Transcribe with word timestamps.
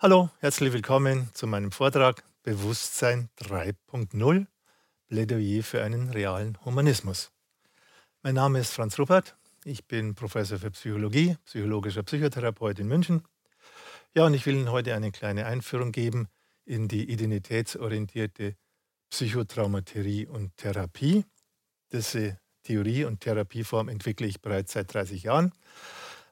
Hallo, 0.00 0.30
herzlich 0.38 0.72
willkommen 0.72 1.28
zu 1.34 1.48
meinem 1.48 1.72
Vortrag 1.72 2.22
Bewusstsein 2.44 3.30
3.0 3.40 4.46
Plädoyer 5.08 5.64
für 5.64 5.82
einen 5.82 6.10
realen 6.10 6.56
Humanismus. 6.64 7.32
Mein 8.22 8.36
Name 8.36 8.60
ist 8.60 8.70
Franz 8.70 8.96
Ruppert, 9.00 9.36
ich 9.64 9.88
bin 9.88 10.14
Professor 10.14 10.56
für 10.56 10.70
Psychologie, 10.70 11.36
psychologischer 11.46 12.04
Psychotherapeut 12.04 12.78
in 12.78 12.86
München. 12.86 13.24
Ja, 14.14 14.24
und 14.24 14.34
ich 14.34 14.46
will 14.46 14.54
Ihnen 14.54 14.70
heute 14.70 14.94
eine 14.94 15.10
kleine 15.10 15.46
Einführung 15.46 15.90
geben 15.90 16.28
in 16.64 16.86
die 16.86 17.10
identitätsorientierte 17.10 18.54
Psychotraumaterie 19.10 20.28
und 20.28 20.56
Therapie. 20.58 21.24
Diese 21.90 22.38
Theorie 22.62 23.04
und 23.04 23.18
Therapieform 23.18 23.88
entwickle 23.88 24.28
ich 24.28 24.40
bereits 24.40 24.74
seit 24.74 24.94
30 24.94 25.24
Jahren. 25.24 25.50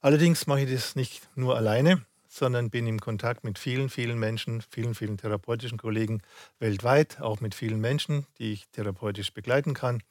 Allerdings 0.03 0.47
mache 0.47 0.61
ich 0.61 0.73
das 0.73 0.95
nicht 0.95 1.28
nur 1.34 1.56
alleine, 1.56 2.06
sondern 2.37 2.69
bin 2.69 2.87
im 2.87 3.01
Kontakt 3.01 3.45
mit 3.45 3.59
vielen, 3.59 3.89
vielen 3.89 4.19
Menschen, 4.19 4.63
vielen, 4.71 4.95
vielen 4.95 5.17
therapeutischen 5.17 5.79
Kollegen 5.79 6.21
weltweit, 6.59 7.21
auch 7.21 7.41
mit 7.41 7.55
vielen 7.55 7.81
Menschen, 7.81 8.27
die 8.39 8.53
ich 8.53 8.69
therapeutisch 8.69 9.33
begleiten 9.33 9.73
kann. 9.73 10.03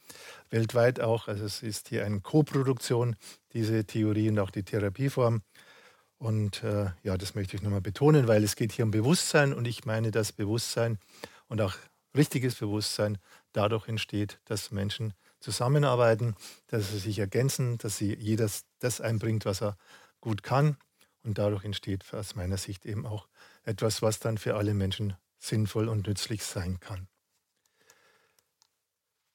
Weltweit 0.49 0.99
auch, 0.99 1.27
also 1.27 1.45
es 1.45 1.61
ist 1.61 1.89
hier 1.89 2.03
eine 2.03 2.21
Koproduktion, 2.21 3.15
diese 3.53 3.85
Theorie 3.85 4.29
und 4.29 4.39
auch 4.39 4.49
die 4.49 4.63
Therapieform. 4.63 5.43
Und 6.17 6.63
äh, 6.63 6.87
ja, 7.03 7.15
das 7.17 7.35
möchte 7.35 7.57
ich 7.57 7.61
nochmal 7.61 7.81
betonen, 7.81 8.27
weil 8.27 8.43
es 8.43 8.55
geht 8.55 8.71
hier 8.71 8.85
um 8.85 8.91
Bewusstsein 8.91 9.53
und 9.53 9.67
ich 9.67 9.85
meine, 9.85 10.09
dass 10.09 10.31
Bewusstsein 10.31 10.97
und 11.47 11.61
auch 11.61 11.75
richtiges 12.17 12.55
Bewusstsein 12.55 13.19
dadurch 13.53 13.87
entsteht, 13.87 14.39
dass 14.45 14.71
Menschen 14.71 15.13
zusammenarbeiten, 15.41 16.35
dass 16.67 16.89
sie 16.89 16.97
sich 16.97 17.19
ergänzen, 17.19 17.77
dass 17.77 17.97
sie 17.97 18.15
jeder 18.15 18.49
das 18.79 18.99
einbringt, 18.99 19.45
was 19.45 19.61
er 19.61 19.77
gut 20.21 20.41
kann 20.41 20.77
und 21.25 21.37
dadurch 21.37 21.65
entsteht 21.65 22.13
aus 22.13 22.35
meiner 22.35 22.57
Sicht 22.57 22.85
eben 22.85 23.05
auch 23.05 23.27
etwas, 23.63 24.01
was 24.01 24.19
dann 24.19 24.37
für 24.37 24.55
alle 24.55 24.73
Menschen 24.73 25.15
sinnvoll 25.37 25.89
und 25.89 26.07
nützlich 26.07 26.43
sein 26.43 26.79
kann. 26.79 27.07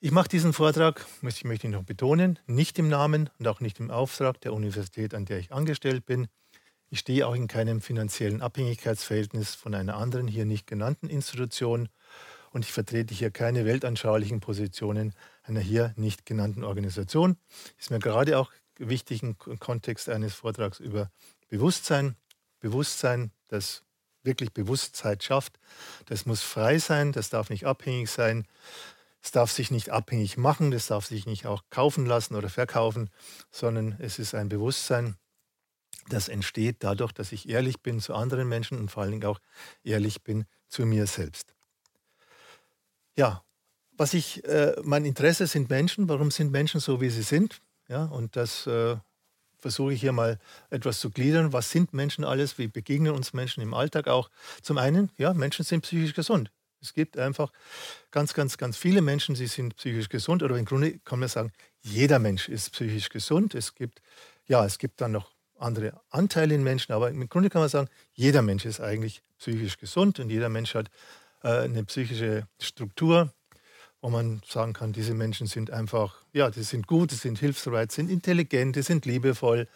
Ich 0.03 0.13
mache 0.13 0.29
diesen 0.29 0.55
Vortrag, 0.55 1.05
ich 1.21 1.45
möchte 1.45 1.67
ich 1.67 1.73
noch 1.73 1.83
betonen, 1.83 2.39
nicht 2.47 2.79
im 2.79 2.89
Namen 2.89 3.29
und 3.39 3.47
auch 3.47 3.61
nicht 3.61 3.81
im 3.81 3.91
Auftrag 3.91 4.41
der 4.41 4.55
Universität, 4.55 5.13
an 5.13 5.27
der 5.27 5.39
ich 5.39 5.53
angestellt 5.53 6.07
bin. 6.07 6.29
Ich 6.89 7.01
stehe 7.01 7.27
auch 7.27 7.35
in 7.35 7.49
keinem 7.49 7.83
finanziellen 7.83 8.41
Abhängigkeitsverhältnis 8.41 9.55
von 9.55 9.75
einer 9.75 9.97
anderen 9.97 10.27
hier 10.27 10.47
nicht 10.47 10.67
genannten 10.67 11.11
Institution 11.11 11.91
und 12.51 12.65
ich 12.65 12.73
vertrete 12.73 13.15
hier 13.15 13.31
keine 13.31 13.65
weltanschaulichen 13.65 14.41
Positionen 14.41 15.13
einer 15.43 15.61
hier 15.61 15.93
nicht 15.97 16.25
genannten 16.25 16.65
Organisation. 16.65 17.37
Ist 17.79 17.91
mir 17.91 17.99
gerade 17.99 18.39
auch 18.39 18.51
wichtig 18.79 19.23
im 19.23 19.37
Kontext 19.39 20.09
eines 20.09 20.35
Vortrags 20.35 20.81
über 20.81 21.11
Bewusstsein, 21.51 22.17
Bewusstsein, 22.61 23.33
das 23.49 23.83
wirklich 24.23 24.53
Bewusstheit 24.53 25.23
schafft, 25.23 25.59
das 26.07 26.25
muss 26.25 26.43
frei 26.43 26.79
sein, 26.79 27.13
das 27.13 27.29
darf 27.29 27.51
nicht 27.51 27.67
abhängig 27.67 28.11
sein, 28.11 28.47
es 29.23 29.33
darf 29.33 29.51
sich 29.51 29.71
nicht 29.71 29.91
abhängig 29.91 30.39
machen, 30.39 30.71
das 30.71 30.87
darf 30.87 31.07
sich 31.07 31.27
nicht 31.27 31.47
auch 31.47 31.65
kaufen 31.69 32.07
lassen 32.07 32.35
oder 32.37 32.49
verkaufen, 32.49 33.11
sondern 33.51 33.97
es 33.99 34.19
ist 34.19 34.35
ein 34.35 34.49
Bewusstsein, 34.49 35.17
das 36.09 36.29
entsteht 36.29 36.77
dadurch, 36.81 37.13
dass 37.13 37.33
ich 37.33 37.49
ehrlich 37.49 37.81
bin 37.81 38.01
zu 38.01 38.15
anderen 38.15 38.49
Menschen 38.49 38.79
und 38.79 38.91
vor 38.91 39.03
allen 39.03 39.13
Dingen 39.13 39.27
auch 39.27 39.41
ehrlich 39.83 40.23
bin 40.23 40.47
zu 40.69 40.87
mir 40.87 41.07
selbst. 41.07 41.55
Ja, 43.17 43.45
was 43.93 44.15
ich, 44.15 44.45
äh, 44.45 44.77
mein 44.83 45.05
Interesse 45.05 45.47
sind 45.47 45.69
Menschen. 45.69 46.09
Warum 46.09 46.31
sind 46.31 46.51
Menschen 46.51 46.81
so, 46.81 47.01
wie 47.01 47.11
sie 47.11 47.23
sind? 47.23 47.61
Ja, 47.89 48.05
und 48.05 48.35
das 48.37 48.67
äh, 48.67 48.97
versuche 49.61 49.93
ich 49.93 50.01
hier 50.01 50.13
mal 50.13 50.39
etwas 50.71 51.01
zu 51.01 51.11
gliedern. 51.11 51.53
Was 51.53 51.71
sind 51.71 51.93
Menschen 51.93 52.25
alles? 52.25 52.59
Wie 52.59 52.69
begegnen 52.69 53.13
uns 53.13 53.33
Menschen 53.33 53.63
im 53.63 53.75
Alltag 53.75 54.09
auch? 54.09 54.31
Zum 54.63 54.79
einen, 54.79 55.11
ja, 55.19 55.33
Menschen 55.35 55.65
sind 55.65 55.83
psychisch 55.83 56.15
gesund. 56.15 56.51
Es 56.83 56.95
gibt 56.95 57.19
einfach 57.19 57.53
ganz, 58.11 58.33
ganz, 58.35 58.57
ganz 58.57 58.77
viele 58.77 59.03
Menschen, 59.03 59.35
die 59.35 59.47
sind 59.47 59.77
psychisch 59.77 60.09
gesund. 60.09 60.43
Oder 60.43 60.57
im 60.57 60.65
Grunde 60.65 60.99
kann 61.01 61.19
man 61.19 61.29
sagen, 61.29 61.53
jeder 61.83 62.19
Mensch 62.19 62.49
ist 62.49 62.73
psychisch 62.73 63.11
gesund. 63.11 63.55
Es 63.55 63.75
gibt, 63.75 64.01
ja, 64.47 64.65
es 64.65 64.79
gibt 64.79 65.01
dann 65.01 65.13
noch 65.13 65.31
andere 65.59 66.01
Anteile 66.11 66.55
in 66.55 66.63
Menschen, 66.63 66.93
aber 66.93 67.11
im 67.11 67.29
Grunde 67.29 67.51
kann 67.51 67.61
man 67.61 67.69
sagen, 67.69 67.89
jeder 68.15 68.43
Mensch 68.43 68.65
ist 68.65 68.81
eigentlich 68.81 69.23
psychisch 69.39 69.77
gesund 69.77 70.19
und 70.19 70.31
jeder 70.31 70.49
Mensch 70.49 70.75
hat 70.75 70.91
äh, 71.43 71.49
eine 71.49 71.85
psychische 71.85 72.47
Struktur, 72.59 73.33
wo 74.01 74.09
man 74.09 74.41
sagen 74.47 74.73
kann, 74.73 74.93
diese 74.93 75.15
Menschen 75.15 75.47
sind 75.47 75.71
einfach, 75.71 76.17
ja, 76.33 76.51
die 76.51 76.63
sind 76.63 76.87
gut, 76.87 77.11
die 77.11 77.17
sind 77.17 77.39
hilfsbereit, 77.39 77.93
sind 77.93 78.11
intelligent, 78.11 78.77
die 78.77 78.83
sind 78.83 79.05
liebevoll, 79.05 79.69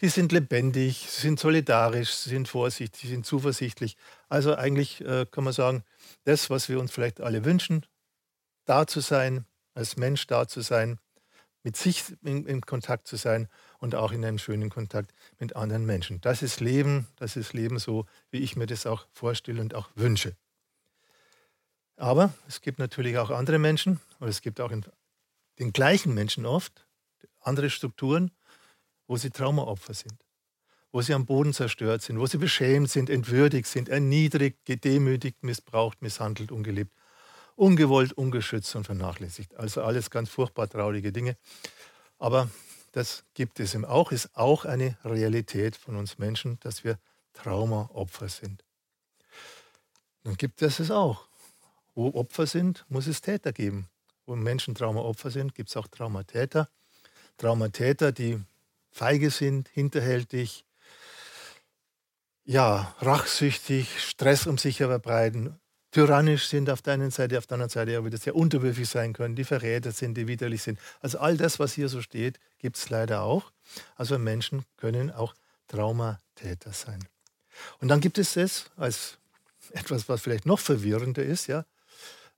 die 0.00 0.08
sind 0.08 0.32
lebendig, 0.32 1.06
sie 1.08 1.20
sind 1.20 1.38
solidarisch, 1.38 2.14
sie 2.14 2.30
sind 2.30 2.48
vorsichtig, 2.48 3.00
sie 3.00 3.08
sind 3.08 3.26
zuversichtlich. 3.26 3.96
Also 4.28 4.56
eigentlich 4.56 5.00
äh, 5.02 5.26
kann 5.30 5.44
man 5.44 5.52
sagen, 5.52 5.84
das, 6.24 6.50
was 6.50 6.68
wir 6.68 6.80
uns 6.80 6.90
vielleicht 6.90 7.20
alle 7.20 7.44
wünschen, 7.44 7.86
da 8.64 8.86
zu 8.86 9.00
sein, 9.00 9.44
als 9.74 9.96
Mensch 9.96 10.26
da 10.26 10.48
zu 10.48 10.62
sein, 10.62 10.98
mit 11.62 11.76
sich 11.76 12.04
in, 12.22 12.46
in 12.46 12.62
Kontakt 12.62 13.06
zu 13.06 13.16
sein 13.16 13.48
und 13.78 13.94
auch 13.94 14.12
in 14.12 14.24
einem 14.24 14.38
schönen 14.38 14.70
Kontakt 14.70 15.12
mit 15.38 15.56
anderen 15.56 15.84
Menschen. 15.84 16.20
Das 16.22 16.42
ist 16.42 16.60
Leben, 16.60 17.06
das 17.16 17.36
ist 17.36 17.52
Leben 17.52 17.78
so, 17.78 18.06
wie 18.30 18.38
ich 18.38 18.56
mir 18.56 18.66
das 18.66 18.86
auch 18.86 19.06
vorstelle 19.12 19.60
und 19.60 19.74
auch 19.74 19.90
wünsche. 19.94 20.34
Aber 22.00 22.32
es 22.48 22.62
gibt 22.62 22.78
natürlich 22.78 23.18
auch 23.18 23.28
andere 23.28 23.58
Menschen, 23.58 24.00
oder 24.20 24.30
es 24.30 24.40
gibt 24.40 24.58
auch 24.62 24.72
den 25.58 25.72
gleichen 25.74 26.14
Menschen 26.14 26.46
oft, 26.46 26.86
andere 27.40 27.68
Strukturen, 27.68 28.30
wo 29.06 29.18
sie 29.18 29.28
Traumaopfer 29.28 29.92
sind, 29.92 30.24
wo 30.92 31.02
sie 31.02 31.12
am 31.12 31.26
Boden 31.26 31.52
zerstört 31.52 32.00
sind, 32.00 32.18
wo 32.18 32.24
sie 32.24 32.38
beschämt 32.38 32.88
sind, 32.88 33.10
entwürdigt 33.10 33.66
sind, 33.66 33.90
erniedrigt, 33.90 34.64
gedemütigt, 34.64 35.42
missbraucht, 35.42 36.00
misshandelt, 36.00 36.50
ungelebt, 36.50 36.90
ungewollt, 37.54 38.14
ungeschützt 38.14 38.74
und 38.76 38.84
vernachlässigt. 38.84 39.54
Also 39.56 39.82
alles 39.82 40.08
ganz 40.08 40.30
furchtbar 40.30 40.70
traurige 40.70 41.12
Dinge. 41.12 41.36
Aber 42.18 42.48
das 42.92 43.24
gibt 43.34 43.60
es 43.60 43.74
eben 43.74 43.84
auch, 43.84 44.10
ist 44.10 44.34
auch 44.34 44.64
eine 44.64 44.96
Realität 45.04 45.76
von 45.76 45.96
uns 45.96 46.16
Menschen, 46.16 46.58
dass 46.60 46.82
wir 46.82 46.98
Traumaopfer 47.34 48.30
sind. 48.30 48.64
Dann 50.24 50.38
gibt 50.38 50.62
es 50.62 50.80
es 50.80 50.90
auch. 50.90 51.29
Wo 52.00 52.18
Opfer 52.18 52.46
sind, 52.46 52.86
muss 52.88 53.06
es 53.06 53.20
Täter 53.20 53.52
geben. 53.52 53.86
Wo 54.24 54.34
Menschen 54.34 54.74
Traumaopfer 54.74 55.30
sind, 55.30 55.54
gibt 55.54 55.68
es 55.68 55.76
auch 55.76 55.86
Traumatäter. 55.86 56.70
Traumatäter, 57.36 58.10
die 58.10 58.40
feige 58.90 59.30
sind, 59.30 59.68
hinterhältig, 59.68 60.64
ja, 62.46 62.96
rachsüchtig, 63.00 64.00
Stress 64.02 64.46
um 64.46 64.56
sich 64.56 64.78
verbreiten, 64.78 65.60
tyrannisch 65.90 66.48
sind 66.48 66.70
auf 66.70 66.80
der 66.80 66.94
einen 66.94 67.10
Seite, 67.10 67.36
auf 67.36 67.46
der 67.46 67.56
anderen 67.56 67.68
Seite 67.68 67.94
aber 67.98 68.06
wieder 68.06 68.16
sehr 68.16 68.34
unterwürfig 68.34 68.88
sein 68.88 69.12
können, 69.12 69.36
die 69.36 69.44
Verräter 69.44 69.92
sind, 69.92 70.14
die 70.14 70.26
widerlich 70.26 70.62
sind. 70.62 70.78
Also 71.00 71.18
all 71.18 71.36
das, 71.36 71.58
was 71.58 71.74
hier 71.74 71.90
so 71.90 72.00
steht, 72.00 72.40
gibt 72.60 72.78
es 72.78 72.88
leider 72.88 73.20
auch. 73.20 73.52
Also 73.96 74.18
Menschen 74.18 74.64
können 74.78 75.10
auch 75.10 75.34
Traumatäter 75.68 76.72
sein. 76.72 77.06
Und 77.78 77.88
dann 77.88 78.00
gibt 78.00 78.16
es 78.16 78.38
es 78.38 78.70
als 78.78 79.18
etwas, 79.72 80.08
was 80.08 80.22
vielleicht 80.22 80.46
noch 80.46 80.60
verwirrender 80.60 81.22
ist, 81.22 81.46
ja, 81.46 81.66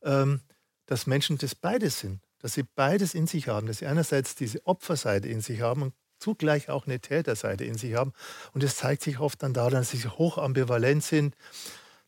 dass 0.02 1.06
Menschen 1.06 1.38
das 1.38 1.54
beides 1.54 2.00
sind, 2.00 2.20
dass 2.38 2.54
sie 2.54 2.64
beides 2.74 3.14
in 3.14 3.26
sich 3.26 3.48
haben, 3.48 3.66
dass 3.66 3.78
sie 3.78 3.86
einerseits 3.86 4.34
diese 4.34 4.66
Opferseite 4.66 5.28
in 5.28 5.40
sich 5.40 5.60
haben 5.60 5.82
und 5.82 5.94
zugleich 6.18 6.68
auch 6.68 6.86
eine 6.86 7.00
Täterseite 7.00 7.64
in 7.64 7.76
sich 7.76 7.94
haben. 7.94 8.12
Und 8.52 8.62
es 8.62 8.76
zeigt 8.76 9.02
sich 9.02 9.18
oft 9.18 9.42
dann 9.42 9.54
daran, 9.54 9.72
dass 9.72 9.90
sie 9.90 10.06
hoch 10.06 10.38
ambivalent 10.38 11.02
sind, 11.02 11.36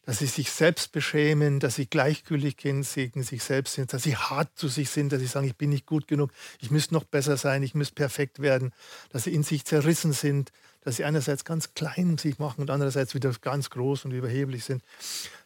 dass 0.02 0.18
sie 0.18 0.26
sich 0.26 0.50
selbst 0.50 0.92
beschämen, 0.92 1.60
dass 1.60 1.76
sie 1.76 1.86
gleichgültig 1.86 2.56
gegen 2.56 2.82
sich 2.82 3.42
selbst 3.42 3.74
sind, 3.74 3.92
dass 3.92 4.02
sie 4.02 4.16
hart 4.16 4.50
zu 4.54 4.68
sich 4.68 4.90
sind, 4.90 5.12
dass 5.12 5.20
sie 5.20 5.26
sagen, 5.26 5.46
ich 5.46 5.56
bin 5.56 5.70
nicht 5.70 5.86
gut 5.86 6.06
genug, 6.06 6.30
ich 6.60 6.70
müsste 6.70 6.94
noch 6.94 7.04
besser 7.04 7.36
sein, 7.36 7.62
ich 7.62 7.74
müsste 7.74 7.94
perfekt 7.94 8.40
werden, 8.40 8.72
dass 9.08 9.24
sie 9.24 9.32
in 9.32 9.42
sich 9.42 9.64
zerrissen 9.64 10.12
sind, 10.12 10.52
dass 10.82 10.96
sie 10.96 11.04
einerseits 11.04 11.44
ganz 11.44 11.72
klein 11.72 12.18
sich 12.18 12.38
machen 12.38 12.60
und 12.60 12.70
andererseits 12.70 13.14
wieder 13.14 13.32
ganz 13.40 13.70
groß 13.70 14.04
und 14.04 14.10
überheblich 14.10 14.64
sind. 14.64 14.82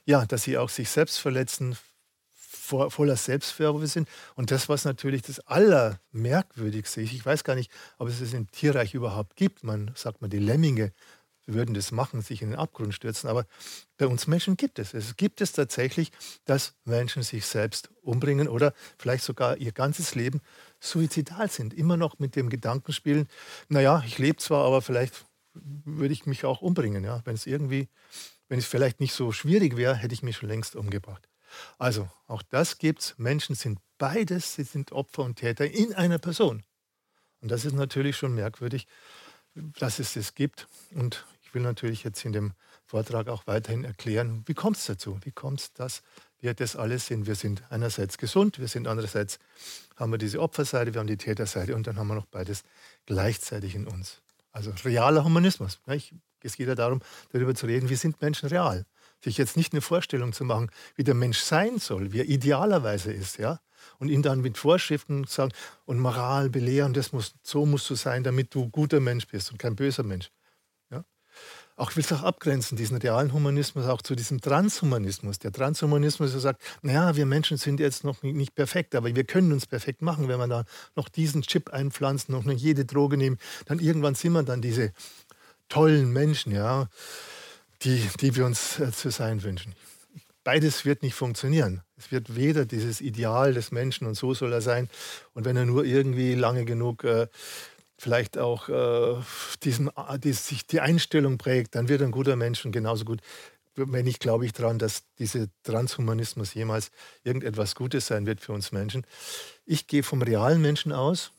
Ja, 0.04 0.26
dass 0.26 0.42
sie 0.42 0.58
auch 0.58 0.70
sich 0.70 0.90
selbst 0.90 1.20
verletzen, 1.20 1.78
voller 2.68 3.16
Selbstverwürfe 3.16 3.86
sind. 3.86 4.08
Und 4.34 4.50
das, 4.50 4.68
was 4.68 4.84
natürlich 4.84 5.22
das 5.22 5.40
Allermerkwürdigste 5.40 7.02
ist, 7.02 7.12
ich 7.12 7.24
weiß 7.24 7.44
gar 7.44 7.54
nicht, 7.54 7.70
ob 7.98 8.08
es 8.08 8.20
es 8.20 8.32
im 8.34 8.50
Tierreich 8.50 8.94
überhaupt 8.94 9.36
gibt. 9.36 9.64
Man 9.64 9.90
sagt 9.94 10.20
mal, 10.20 10.28
die 10.28 10.38
Lemminge 10.38 10.92
würden 11.48 11.74
das 11.74 11.90
machen, 11.92 12.20
sich 12.20 12.42
in 12.42 12.50
den 12.50 12.58
Abgrund 12.58 12.94
stürzen. 12.94 13.28
Aber 13.28 13.46
bei 13.96 14.06
uns 14.06 14.26
Menschen 14.26 14.56
gibt 14.56 14.78
es. 14.78 14.94
Es 14.94 15.16
gibt 15.16 15.40
es 15.40 15.52
tatsächlich, 15.52 16.12
dass 16.44 16.74
Menschen 16.84 17.22
sich 17.22 17.46
selbst 17.46 17.90
umbringen 18.02 18.48
oder 18.48 18.74
vielleicht 18.98 19.24
sogar 19.24 19.56
ihr 19.56 19.72
ganzes 19.72 20.14
Leben 20.14 20.40
suizidal 20.78 21.50
sind. 21.50 21.74
Immer 21.74 21.96
noch 21.96 22.18
mit 22.18 22.36
dem 22.36 22.50
Gedanken 22.50 22.92
spielen, 22.92 23.28
naja, 23.68 24.02
ich 24.06 24.18
lebe 24.18 24.36
zwar, 24.36 24.64
aber 24.64 24.82
vielleicht 24.82 25.24
würde 25.54 26.12
ich 26.12 26.26
mich 26.26 26.44
auch 26.44 26.60
umbringen. 26.60 27.02
Ja? 27.04 27.22
Wenn 27.24 27.34
es 27.34 27.46
irgendwie, 27.46 27.88
wenn 28.48 28.58
es 28.58 28.66
vielleicht 28.66 29.00
nicht 29.00 29.14
so 29.14 29.32
schwierig 29.32 29.76
wäre, 29.76 29.94
hätte 29.94 30.14
ich 30.14 30.22
mich 30.22 30.36
schon 30.36 30.48
längst 30.48 30.76
umgebracht. 30.76 31.28
Also, 31.78 32.08
auch 32.26 32.42
das 32.42 32.78
gibt 32.78 33.00
es. 33.00 33.18
Menschen 33.18 33.54
sind 33.54 33.80
beides, 33.98 34.54
sie 34.54 34.64
sind 34.64 34.92
Opfer 34.92 35.22
und 35.22 35.36
Täter 35.36 35.66
in 35.70 35.94
einer 35.94 36.18
Person. 36.18 36.62
Und 37.40 37.50
das 37.50 37.64
ist 37.64 37.74
natürlich 37.74 38.16
schon 38.16 38.34
merkwürdig, 38.34 38.86
dass 39.54 39.98
es 39.98 40.14
das 40.14 40.34
gibt. 40.34 40.68
Und 40.94 41.24
ich 41.42 41.54
will 41.54 41.62
natürlich 41.62 42.04
jetzt 42.04 42.24
in 42.24 42.32
dem 42.32 42.52
Vortrag 42.84 43.28
auch 43.28 43.46
weiterhin 43.46 43.84
erklären, 43.84 44.42
wie 44.46 44.54
kommt 44.54 44.76
es 44.76 44.86
dazu? 44.86 45.18
Wie 45.22 45.30
kommt 45.30 45.60
es, 45.60 45.72
dass 45.72 46.02
wir 46.40 46.54
das 46.54 46.76
alles 46.76 47.06
sind? 47.06 47.26
Wir 47.26 47.34
sind 47.34 47.62
einerseits 47.70 48.18
gesund, 48.18 48.58
wir 48.58 48.68
sind 48.68 48.86
andererseits, 48.86 49.38
haben 49.96 50.12
wir 50.12 50.18
diese 50.18 50.40
Opferseite, 50.40 50.94
wir 50.94 51.00
haben 51.00 51.06
die 51.06 51.16
Täterseite 51.16 51.74
und 51.74 51.86
dann 51.86 51.96
haben 51.98 52.08
wir 52.08 52.14
noch 52.14 52.26
beides 52.26 52.64
gleichzeitig 53.06 53.74
in 53.74 53.86
uns. 53.86 54.20
Also 54.52 54.72
realer 54.84 55.24
Humanismus. 55.24 55.80
Es 56.40 56.56
geht 56.56 56.68
ja 56.68 56.74
darum, 56.74 57.00
darüber 57.32 57.54
zu 57.54 57.66
reden, 57.66 57.88
wie 57.88 57.96
sind 57.96 58.20
Menschen 58.20 58.48
real? 58.48 58.86
Sich 59.22 59.38
jetzt 59.38 59.56
nicht 59.56 59.72
eine 59.72 59.80
Vorstellung 59.80 60.32
zu 60.32 60.44
machen, 60.44 60.70
wie 60.94 61.04
der 61.04 61.14
Mensch 61.14 61.40
sein 61.40 61.78
soll, 61.78 62.12
wie 62.12 62.20
er 62.20 62.28
idealerweise 62.28 63.12
ist, 63.12 63.38
ja, 63.38 63.60
und 63.98 64.08
ihn 64.08 64.22
dann 64.22 64.40
mit 64.40 64.58
Vorschriften 64.58 65.24
sagen 65.24 65.52
und 65.86 65.98
Moral 65.98 66.50
belehren, 66.50 66.92
das 66.92 67.12
muss, 67.12 67.34
so 67.42 67.66
musst 67.66 67.90
du 67.90 67.94
sein, 67.94 68.22
damit 68.22 68.54
du 68.54 68.68
guter 68.68 69.00
Mensch 69.00 69.26
bist 69.26 69.50
und 69.50 69.58
kein 69.58 69.76
böser 69.76 70.04
Mensch. 70.04 70.30
Auch 71.78 71.94
will 71.94 72.02
es 72.02 72.12
auch 72.12 72.24
abgrenzen, 72.24 72.76
diesen 72.76 72.96
realen 72.96 73.32
Humanismus 73.32 73.86
auch 73.86 74.02
zu 74.02 74.16
diesem 74.16 74.40
Transhumanismus. 74.40 75.38
Der 75.38 75.52
Transhumanismus, 75.52 76.32
der 76.32 76.40
sagt, 76.40 76.60
naja, 76.82 77.14
wir 77.14 77.24
Menschen 77.24 77.56
sind 77.56 77.78
jetzt 77.78 78.02
noch 78.02 78.20
nicht 78.24 78.56
perfekt, 78.56 78.96
aber 78.96 79.14
wir 79.14 79.22
können 79.22 79.52
uns 79.52 79.64
perfekt 79.64 80.02
machen, 80.02 80.26
wenn 80.26 80.40
wir 80.40 80.48
da 80.48 80.64
noch 80.96 81.08
diesen 81.08 81.42
Chip 81.42 81.70
einpflanzen, 81.70 82.34
noch 82.34 82.44
jede 82.50 82.84
Droge 82.84 83.16
nehmen, 83.16 83.38
dann 83.66 83.78
irgendwann 83.78 84.16
sind 84.16 84.32
wir 84.32 84.42
dann 84.42 84.60
diese 84.60 84.92
tollen 85.68 86.12
Menschen, 86.12 86.50
ja, 86.50 86.88
die, 87.82 88.08
die 88.20 88.36
wir 88.36 88.46
uns 88.46 88.78
äh, 88.80 88.92
zu 88.92 89.10
sein 89.10 89.42
wünschen 89.42 89.74
beides 90.48 90.86
wird 90.86 91.02
nicht 91.02 91.14
funktionieren. 91.14 91.82
Es 91.98 92.10
wird 92.10 92.34
weder 92.34 92.64
dieses 92.64 93.02
Ideal 93.02 93.52
des 93.52 93.70
Menschen 93.70 94.06
und 94.06 94.14
so 94.14 94.32
soll 94.32 94.50
er 94.50 94.62
sein. 94.62 94.88
Und 95.34 95.44
wenn 95.44 95.58
er 95.58 95.66
nur 95.66 95.84
irgendwie 95.84 96.34
lange 96.34 96.64
genug 96.64 97.04
äh, 97.04 97.26
vielleicht 97.98 98.38
auch 98.38 98.70
äh, 98.70 99.22
diesem, 99.62 99.88
äh, 99.88 100.18
die, 100.18 100.32
sich 100.32 100.66
die 100.66 100.80
Einstellung 100.80 101.36
prägt, 101.36 101.74
dann 101.74 101.90
wird 101.90 102.00
er 102.00 102.06
ein 102.06 102.12
guter 102.12 102.34
Mensch 102.36 102.64
und 102.64 102.72
genauso 102.72 103.04
gut. 103.04 103.20
Wenn 103.74 104.06
ich 104.06 104.20
glaube 104.20 104.46
ich 104.46 104.54
daran, 104.54 104.78
dass 104.78 105.02
dieser 105.18 105.48
Transhumanismus 105.64 106.54
jemals 106.54 106.92
irgendetwas 107.24 107.74
Gutes 107.74 108.06
sein 108.06 108.24
wird 108.24 108.40
für 108.40 108.52
uns 108.52 108.72
Menschen. 108.72 109.04
Ich 109.66 109.86
gehe 109.86 110.02
vom 110.02 110.22
realen 110.22 110.62
Menschen 110.62 110.92
aus. 110.92 111.30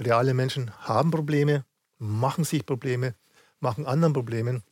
Reale 0.00 0.34
Menschen 0.34 0.72
haben 0.80 1.12
Probleme, 1.12 1.64
machen 1.98 2.42
sich 2.42 2.66
Probleme, 2.66 3.14
machen 3.60 3.86
anderen 3.86 4.12
Probleme. 4.12 4.62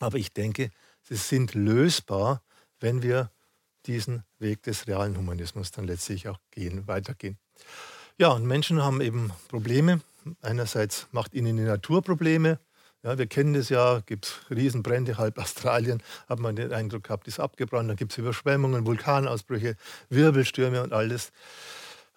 Aber 0.00 0.18
ich 0.18 0.32
denke, 0.32 0.70
sie 1.02 1.16
sind 1.16 1.54
lösbar 1.54 2.42
wenn 2.80 3.02
wir 3.02 3.30
diesen 3.86 4.24
Weg 4.38 4.62
des 4.62 4.86
realen 4.86 5.16
Humanismus 5.16 5.70
dann 5.70 5.86
letztlich 5.86 6.28
auch 6.28 6.38
gehen, 6.50 6.86
weitergehen. 6.86 7.38
Ja, 8.18 8.28
und 8.30 8.46
Menschen 8.46 8.82
haben 8.82 9.00
eben 9.00 9.32
Probleme. 9.48 10.00
Einerseits 10.42 11.06
macht 11.12 11.34
ihnen 11.34 11.56
die 11.56 11.62
Natur 11.62 12.02
Probleme. 12.02 12.58
Ja, 13.04 13.16
wir 13.16 13.28
kennen 13.28 13.54
das 13.54 13.68
ja, 13.68 14.00
gibt 14.04 14.26
es 14.26 14.50
Riesenbrände, 14.50 15.18
halb 15.18 15.38
Australien, 15.38 16.02
hat 16.28 16.40
man 16.40 16.56
den 16.56 16.72
Eindruck 16.72 17.04
gehabt, 17.04 17.28
ist 17.28 17.38
abgebrannt. 17.38 17.88
Dann 17.88 17.96
gibt 17.96 18.10
es 18.10 18.18
Überschwemmungen, 18.18 18.84
Vulkanausbrüche, 18.84 19.76
Wirbelstürme 20.10 20.82
und 20.82 20.92
alles. 20.92 21.30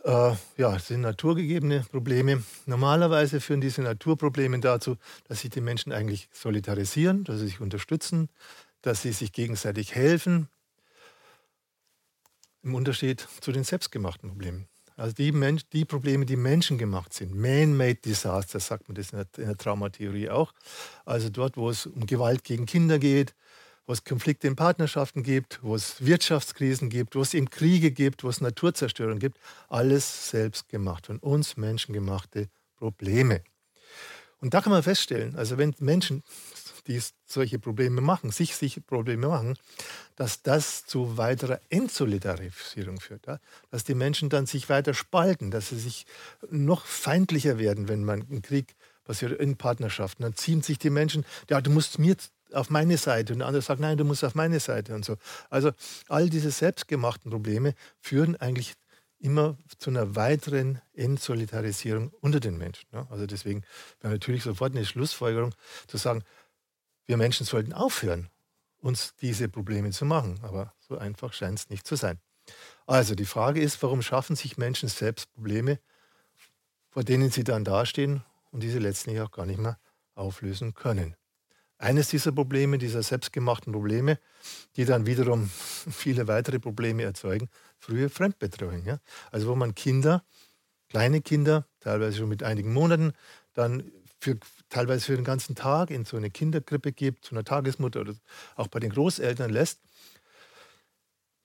Äh, 0.04 0.36
ja, 0.58 0.72
das 0.74 0.88
sind 0.88 1.02
naturgegebene 1.02 1.86
Probleme. 1.92 2.44
Normalerweise 2.66 3.40
führen 3.40 3.62
diese 3.62 3.82
Naturprobleme 3.82 4.60
dazu, 4.60 4.98
dass 5.28 5.42
sich 5.42 5.52
die 5.52 5.62
Menschen 5.62 5.92
eigentlich 5.92 6.30
solidarisieren, 6.32 7.24
dass 7.24 7.40
sie 7.40 7.48
sich 7.48 7.62
unterstützen, 7.62 8.30
dass 8.82 9.04
sie 9.04 9.12
sich 9.12 9.32
gegenseitig 9.32 9.94
helfen, 9.94 10.48
im 12.64 12.76
Unterschied 12.76 13.28
zu 13.42 13.52
den 13.52 13.64
selbstgemachten 13.64 14.30
Problemen. 14.30 14.68
Also 14.98 15.16
die, 15.16 15.32
Mensch, 15.32 15.64
die 15.74 15.86
Probleme, 15.86 16.26
die 16.26 16.36
menschengemacht 16.36 17.14
sind, 17.14 17.34
man-made 17.34 17.96
disasters, 17.96 18.68
sagt 18.68 18.88
man 18.88 18.96
das 18.96 19.12
in 19.12 19.18
der, 19.18 19.28
in 19.38 19.48
der 19.48 19.58
Traumatheorie 19.58 20.30
auch. 20.30 20.54
Also 21.06 21.30
dort, 21.30 21.58
wo 21.58 21.70
es 21.70 21.88
um 21.88 22.06
Gewalt 22.06 22.44
gegen 22.44 22.66
Kinder 22.66 23.00
geht, 23.00 23.34
wo 23.92 23.94
es 23.94 24.06
Konflikte 24.06 24.48
in 24.48 24.56
Partnerschaften 24.56 25.22
gibt, 25.22 25.60
wo 25.64 25.76
es 25.76 26.06
Wirtschaftskrisen 26.06 26.90
gibt, 26.90 27.14
wo 27.14 27.22
es 27.24 27.34
eben 27.34 27.50
Kriege 27.50 27.92
gibt, 27.92 28.24
wo 28.24 28.30
es 28.30 28.40
Naturzerstörung 28.40 29.20
gibt, 29.20 29.38
alles 29.68 30.30
selbstgemacht, 30.30 31.08
von 31.08 31.18
uns 31.18 31.58
menschengemachte 31.58 32.48
Probleme. 32.78 33.42
Und 34.40 34.54
da 34.54 34.62
kann 34.62 34.72
man 34.72 34.82
feststellen, 34.82 35.36
also 35.36 35.58
wenn 35.58 35.76
Menschen 35.80 36.24
die 36.88 37.02
solche 37.26 37.60
Probleme 37.60 38.00
machen, 38.00 38.32
sich, 38.32 38.56
sich 38.56 38.80
Probleme 38.88 39.28
machen, 39.28 39.58
dass 40.16 40.42
das 40.42 40.86
zu 40.86 41.18
weiterer 41.18 41.60
Entsolidarisierung 41.70 43.02
führt. 43.02 43.28
Ja? 43.28 43.40
Dass 43.72 43.84
die 43.84 43.94
Menschen 43.94 44.30
dann 44.30 44.46
sich 44.46 44.70
weiter 44.70 44.94
spalten, 44.94 45.52
dass 45.52 45.68
sie 45.68 45.78
sich 45.78 46.06
noch 46.50 46.86
feindlicher 46.86 47.60
werden, 47.60 47.90
wenn 47.90 48.06
man 48.06 48.22
einen 48.22 48.42
Krieg 48.42 48.74
passiert 49.04 49.34
in 49.34 49.58
Partnerschaften. 49.58 50.24
Dann 50.24 50.36
ziehen 50.36 50.62
sich 50.62 50.80
die 50.80 50.90
Menschen, 50.90 51.26
ja, 51.50 51.60
du 51.60 51.70
musst 51.70 52.00
mir 52.00 52.16
auf 52.54 52.70
meine 52.70 52.98
Seite 52.98 53.34
und 53.34 53.40
der 53.40 53.48
andere 53.48 53.62
sagt, 53.62 53.80
nein, 53.80 53.98
du 53.98 54.04
musst 54.04 54.24
auf 54.24 54.36
meine 54.36 54.60
Seite 54.60 54.94
und 54.96 55.06
so. 55.06 55.18
Also 55.50 55.72
all 56.08 56.30
diese 56.30 56.52
selbstgemachten 56.52 57.32
Probleme 57.32 57.74
führen 58.00 58.36
eigentlich 58.36 58.76
immer 59.20 59.58
zu 59.78 59.90
einer 59.90 60.16
weiteren 60.16 60.82
Entsolidarisierung 60.94 62.12
unter 62.22 62.40
den 62.40 62.58
Menschen. 62.58 62.88
Ne? 62.92 63.08
Also 63.10 63.26
deswegen 63.26 63.64
wäre 64.00 64.14
natürlich 64.14 64.44
sofort 64.44 64.76
eine 64.76 64.86
Schlussfolgerung 64.86 65.54
zu 65.88 65.98
sagen, 65.98 66.24
wir 67.06 67.18
Menschen 67.18 67.46
sollten 67.46 67.74
aufhören, 67.74 68.30
uns 68.80 69.16
diese 69.22 69.48
Probleme 69.48 69.92
zu 69.92 70.06
machen. 70.06 70.40
Aber 70.44 70.74
so 70.80 70.98
einfach 70.98 71.34
scheint 71.34 71.60
es 71.60 71.70
nicht 71.70 71.86
zu 71.86 71.96
sein. 71.96 72.20
Also 72.88 73.16
die 73.16 73.26
Frage 73.26 73.62
ist, 73.62 73.82
warum 73.84 74.02
schaffen 74.02 74.36
sich 74.36 74.58
Menschen 74.58 74.90
selbst 74.90 75.32
Probleme, 75.34 75.80
vor 76.90 77.04
denen 77.04 77.30
sie 77.30 77.44
dann 77.44 77.64
dastehen 77.64 78.24
und 78.52 78.64
diese 78.64 78.80
letztlich 78.80 79.22
auch 79.22 79.32
gar 79.32 79.46
nicht 79.46 79.60
mehr 79.60 79.80
auflösen 80.16 80.74
können. 80.74 81.16
Eines 81.82 82.10
dieser 82.10 82.32
Probleme, 82.32 82.78
dieser 82.78 83.02
selbstgemachten 83.02 83.74
Probleme, 83.74 84.20
die 84.76 84.86
dann 84.86 85.08
wiederum 85.08 85.50
viele 85.92 86.28
weitere 86.28 86.60
Probleme 86.60 87.02
erzeugen, 87.02 87.50
frühe 87.80 88.08
Fremdbetreuung. 88.10 88.86
Ja? 88.86 89.00
Also 89.32 89.48
wo 89.48 89.56
man 89.56 89.74
Kinder, 89.74 90.24
kleine 90.90 91.22
Kinder, 91.22 91.66
teilweise 91.80 92.18
schon 92.18 92.30
mit 92.30 92.44
einigen 92.44 92.72
Monaten, 92.72 93.14
dann 93.56 93.92
für, 94.20 94.38
teilweise 94.70 95.06
für 95.06 95.16
den 95.16 95.26
ganzen 95.26 95.56
Tag 95.56 95.90
in 95.90 96.06
so 96.06 96.18
eine 96.18 96.30
Kinderkrippe 96.30 96.92
gibt, 96.92 97.26
zu 97.26 97.34
einer 97.34 97.44
Tagesmutter 97.44 98.02
oder 98.02 98.14
auch 98.56 98.68
bei 98.68 98.80
den 98.80 98.92
Großeltern 98.92 99.50
lässt, 99.50 99.82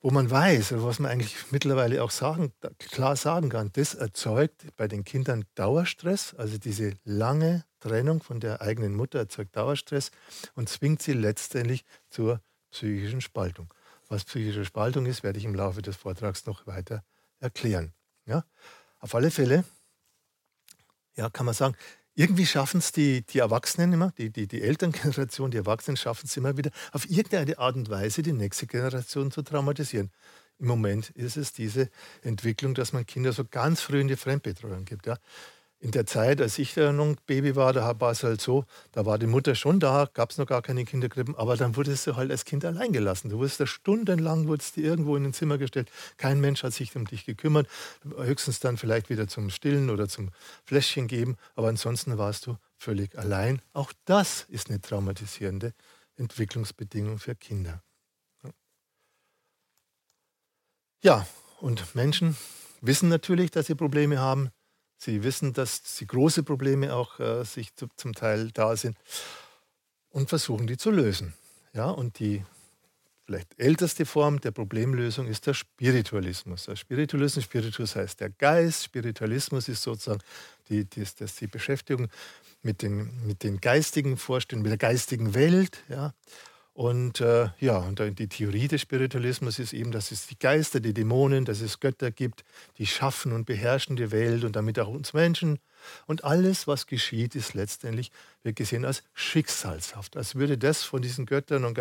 wo 0.07 0.13
man 0.13 0.31
weiß, 0.31 0.73
was 0.85 1.01
man 1.01 1.11
eigentlich 1.11 1.35
mittlerweile 1.51 2.01
auch 2.05 2.13
sagen, 2.13 2.53
klar 2.79 3.17
sagen 3.17 3.49
kann, 3.49 3.73
das 3.73 3.95
erzeugt 3.95 4.65
bei 4.77 4.87
den 4.87 5.03
Kindern 5.03 5.45
Dauerstress, 5.57 6.33
also 6.37 6.59
diese 6.59 6.93
lange 7.03 7.65
Trennung 7.81 8.23
von 8.23 8.39
der 8.39 8.61
eigenen 8.61 8.95
Mutter 8.95 9.19
erzeugt 9.19 9.57
Dauerstress 9.57 10.13
und 10.55 10.69
zwingt 10.69 11.03
sie 11.03 11.13
letztendlich 11.13 11.85
zur 12.09 12.41
psychischen 12.71 13.21
Spaltung. 13.21 13.75
Was 14.07 14.23
psychische 14.23 14.65
Spaltung 14.65 15.07
ist, 15.07 15.25
werde 15.25 15.41
ich 15.41 15.45
im 15.45 15.57
Laufe 15.57 15.83
des 15.83 15.97
Vortrags 15.97 16.47
noch 16.47 16.69
weiter 16.69 17.03
erklären. 17.41 17.93
Ja? 18.27 18.45
Auf 19.01 19.13
alle 19.17 19.33
Fälle 19.33 19.65
ja, 21.17 21.31
kann 21.31 21.47
man 21.47 21.55
sagen, 21.57 21.75
irgendwie 22.17 22.47
schaffen 22.47 22.79
es 22.79 22.93
die, 22.93 23.23
die 23.23 23.39
Erwachsenen 23.39 23.93
immer, 23.93 24.13
die, 24.19 24.31
die, 24.31 24.49
die 24.49 24.63
Elterngeneration, 24.63 25.51
die 25.51 25.59
Erwachsenen 25.59 25.97
schaffen 25.97 26.27
es 26.27 26.37
immer 26.37 26.57
wieder, 26.57 26.71
auf 26.93 27.09
irgendeine 27.09 27.59
Art 27.59 27.77
und 27.77 27.91
Weise 27.91 28.23
die 28.23 28.33
nächste 28.33 28.67
Generation 28.67 29.31
zu 29.31 29.43
traumatisieren. 29.43 30.11
Im 30.59 30.67
Moment 30.69 31.11
ist 31.11 31.37
es 31.37 31.53
diese 31.53 31.91
Entwicklung, 32.23 32.75
dass 32.75 32.95
man 32.95 33.05
Kinder 33.05 33.33
so 33.33 33.45
ganz 33.45 33.83
früh 33.83 34.01
in 34.01 34.09
die 34.09 34.17
Fremdbetreuung 34.17 34.87
gibt. 34.87 35.07
Ja 35.07 35.19
in 35.79 35.91
der 35.91 36.07
Zeit, 36.07 36.41
als 36.41 36.59
ich 36.59 36.75
da 36.75 36.91
noch 36.93 37.17
Baby 37.27 37.55
war, 37.55 37.73
da 37.73 38.01
war 38.01 38.11
es 38.11 38.23
halt 38.23 38.41
so, 38.41 38.65
da 38.93 39.05
war 39.05 39.19
die 39.19 39.27
Mutter 39.27 39.55
schon 39.55 39.79
da, 39.79 40.09
gab 40.15 40.31
es 40.31 40.39
noch 40.39 40.47
gar 40.47 40.63
keine 40.63 40.85
Kinderkrippen, 40.85 41.35
aber 41.37 41.57
dann 41.57 41.77
wurdest 41.77 42.07
du 42.07 42.17
halt 42.17 42.31
als 42.31 42.45
Kind 42.45 42.65
allein 42.65 42.93
gelassen. 42.93 43.29
Du 43.29 43.39
wurdest 43.39 43.61
da 43.61 43.67
stundenlang 43.67 44.49
wurdest 44.49 44.77
du 44.77 44.81
irgendwo 44.81 45.17
in 45.17 45.25
ein 45.25 45.33
Zimmer 45.35 45.59
gestellt. 45.59 45.91
Kein 46.17 46.41
Mensch 46.41 46.63
hat 46.63 46.73
sich 46.73 46.97
um 46.97 47.07
dich 47.07 47.27
gekümmert. 47.27 47.69
Höchstens 48.17 48.59
dann 48.61 48.79
vielleicht 48.79 49.11
wieder 49.11 49.29
zum 49.29 49.51
Stillen 49.51 49.91
oder 49.91 50.09
zum 50.09 50.31
Fläschchen 50.65 51.09
geben, 51.09 51.37
aber 51.55 51.69
ansonsten 51.69 52.17
warst 52.17 52.47
du 52.47 52.57
völlig 52.79 53.17
allein. 53.19 53.61
Auch 53.73 53.93
das 54.07 54.47
ist 54.49 54.71
eine 54.71 54.81
traumatisierende 54.81 55.75
Entwicklungsbedingung 56.17 57.19
für 57.19 57.35
Kinder. 57.35 57.83
Ja, 61.03 61.27
und 61.61 61.95
Menschen 61.95 62.37
wissen 62.81 63.09
natürlich, 63.09 63.51
dass 63.51 63.67
sie 63.67 63.75
Probleme 63.75 64.19
haben. 64.19 64.51
Sie 64.99 65.23
wissen, 65.23 65.53
dass 65.53 65.81
sie 65.85 66.07
große 66.07 66.43
Probleme 66.43 66.95
auch 66.95 67.21
äh, 67.21 67.45
sich 67.45 67.75
zu, 67.75 67.89
zum 67.97 68.15
Teil 68.15 68.51
da 68.53 68.77
sind 68.77 68.97
und 70.11 70.29
versuchen, 70.29 70.67
die 70.67 70.77
zu 70.77 70.91
lösen. 70.91 71.35
Ja, 71.75 71.91
und 71.91 72.19
die 72.19 72.45
vielleicht 73.27 73.59
älteste 73.59 74.07
Form 74.07 74.41
der 74.41 74.53
Problemlösung 74.53 75.27
ist 75.27 75.47
der 75.47 75.55
Spiritualismus. 75.55 76.65
Der 76.65 76.77
Spiritualismus, 76.77 77.45
Spiritus 77.45 77.97
heißt 77.97 78.21
der 78.21 78.31
Geist, 78.31 78.85
Spiritualismus 78.85 79.69
ist 79.69 79.83
sozusagen 79.83 80.23
die, 80.69 80.85
die, 80.85 81.05
das 81.19 81.35
die 81.35 81.49
Beschäftigung 81.49 82.09
mit 82.63 82.83
den, 82.83 83.27
mit 83.27 83.43
den 83.43 83.61
geistigen 83.61 84.17
Vorstellungen, 84.17 84.63
mit 84.63 84.71
der 84.71 84.91
geistigen 84.91 85.35
Welt. 85.35 85.79
Ja. 85.89 86.15
Und 86.77 87.23
äh, 87.23 87.49
ja, 87.59 87.79
und 87.79 88.03
die 88.19 88.29
Theorie 88.29 88.69
des 88.69 88.83
Spiritualismus 88.83 89.59
ist 89.59 89.73
eben, 89.73 89.93
dass 89.93 90.11
es 90.11 90.27
die 90.27 90.39
Geister, 90.39 90.79
die 90.79 90.93
Dämonen, 90.93 91.47
dass 91.47 91.63
es 91.63 91.81
Götter 91.81 92.11
gibt, 92.11 92.45
die 92.77 92.87
schaffen 92.87 93.33
und 93.33 93.47
beherrschen 93.47 93.97
die 93.97 94.11
Welt 94.11 94.45
und 94.45 94.57
damit 94.57 94.79
auch 94.79 94.89
uns 94.89 95.15
Menschen. 95.15 95.59
Und 96.05 96.25
alles, 96.25 96.67
was 96.67 96.87
geschieht, 96.87 97.35
ist 97.35 97.55
letztendlich, 97.55 98.13
wird 98.43 98.57
gesehen 98.57 98.85
als 98.85 99.03
schicksalshaft, 99.15 100.19
als 100.19 100.35
würde 100.35 100.59
das 100.59 100.83
von 100.83 101.01
diesen 101.01 101.25
Göttern 101.25 101.65
und 101.65 101.81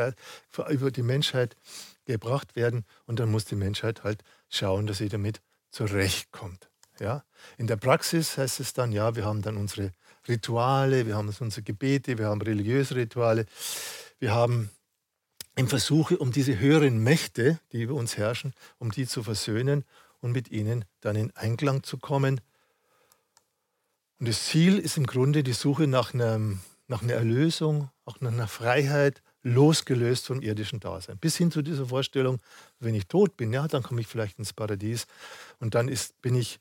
über 0.69 0.91
die 0.91 1.03
Menschheit 1.03 1.57
gebracht 2.05 2.55
werden. 2.55 2.85
Und 3.05 3.19
dann 3.19 3.29
muss 3.29 3.43
die 3.43 3.55
Menschheit 3.55 4.05
halt 4.05 4.23
schauen, 4.47 4.87
dass 4.87 4.99
sie 4.99 5.09
damit 5.09 5.41
zurechtkommt. 5.71 6.69
Ja? 7.01 7.25
In 7.57 7.67
der 7.67 7.75
Praxis 7.75 8.37
heißt 8.37 8.61
es 8.61 8.71
dann, 8.71 8.93
ja, 8.93 9.17
wir 9.17 9.25
haben 9.25 9.41
dann 9.41 9.57
unsere 9.57 9.91
Rituale, 10.25 11.05
wir 11.05 11.17
haben 11.17 11.27
unsere 11.37 11.63
Gebete, 11.63 12.17
wir 12.17 12.27
haben 12.27 12.41
religiöse 12.41 12.95
Rituale, 12.95 13.45
wir 14.19 14.33
haben 14.33 14.69
im 15.55 15.67
Versuche, 15.67 16.17
um 16.17 16.31
diese 16.31 16.59
höheren 16.59 16.99
Mächte, 16.99 17.59
die 17.71 17.81
über 17.81 17.95
uns 17.95 18.17
herrschen, 18.17 18.53
um 18.77 18.91
die 18.91 19.07
zu 19.07 19.23
versöhnen 19.23 19.85
und 20.19 20.31
mit 20.31 20.51
ihnen 20.51 20.85
dann 21.01 21.15
in 21.15 21.35
Einklang 21.35 21.83
zu 21.83 21.97
kommen. 21.97 22.41
Und 24.19 24.27
das 24.27 24.45
Ziel 24.45 24.77
ist 24.77 24.97
im 24.97 25.05
Grunde 25.05 25.43
die 25.43 25.53
Suche 25.53 25.87
nach, 25.87 26.13
einem, 26.13 26.59
nach 26.87 27.01
einer 27.01 27.13
Erlösung, 27.13 27.89
auch 28.05 28.19
nach 28.21 28.31
einer 28.31 28.47
Freiheit, 28.47 29.21
losgelöst 29.43 30.25
vom 30.25 30.41
irdischen 30.41 30.79
Dasein. 30.79 31.19
Bis 31.19 31.37
hin 31.37 31.51
zu 31.51 31.61
dieser 31.61 31.85
Vorstellung, 31.85 32.39
wenn 32.79 32.95
ich 32.95 33.07
tot 33.07 33.37
bin, 33.37 33.53
ja, 33.53 33.67
dann 33.67 33.83
komme 33.83 34.01
ich 34.01 34.07
vielleicht 34.07 34.39
ins 34.39 34.53
Paradies 34.53 35.05
und 35.59 35.75
dann 35.75 35.87
ist, 35.87 36.19
bin 36.21 36.35
ich 36.35 36.59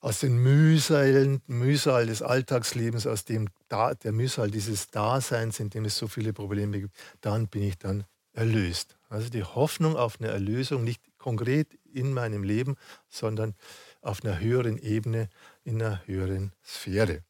aus 0.00 0.20
den 0.20 0.36
Mühsalen, 0.36 1.40
Mühsal 1.46 2.06
des 2.06 2.22
Alltagslebens, 2.22 3.06
aus 3.06 3.24
dem 3.24 3.48
da, 3.68 3.94
der 3.94 4.12
Mühsal 4.12 4.50
dieses 4.50 4.88
Daseins, 4.88 5.60
in 5.60 5.70
dem 5.70 5.84
es 5.84 5.96
so 5.96 6.08
viele 6.08 6.32
Probleme 6.32 6.80
gibt, 6.80 6.96
dann 7.20 7.46
bin 7.46 7.62
ich 7.62 7.78
dann 7.78 8.04
erlöst. 8.36 8.96
Also 9.08 9.30
die 9.30 9.44
Hoffnung 9.44 9.96
auf 9.96 10.20
eine 10.20 10.28
Erlösung, 10.28 10.84
nicht 10.84 11.00
konkret 11.18 11.78
in 11.92 12.12
meinem 12.12 12.42
Leben, 12.42 12.76
sondern 13.08 13.54
auf 14.02 14.24
einer 14.24 14.38
höheren 14.38 14.78
Ebene, 14.78 15.28
in 15.64 15.80
einer 15.82 16.02
höheren 16.06 16.52
Sphäre. 16.64 17.22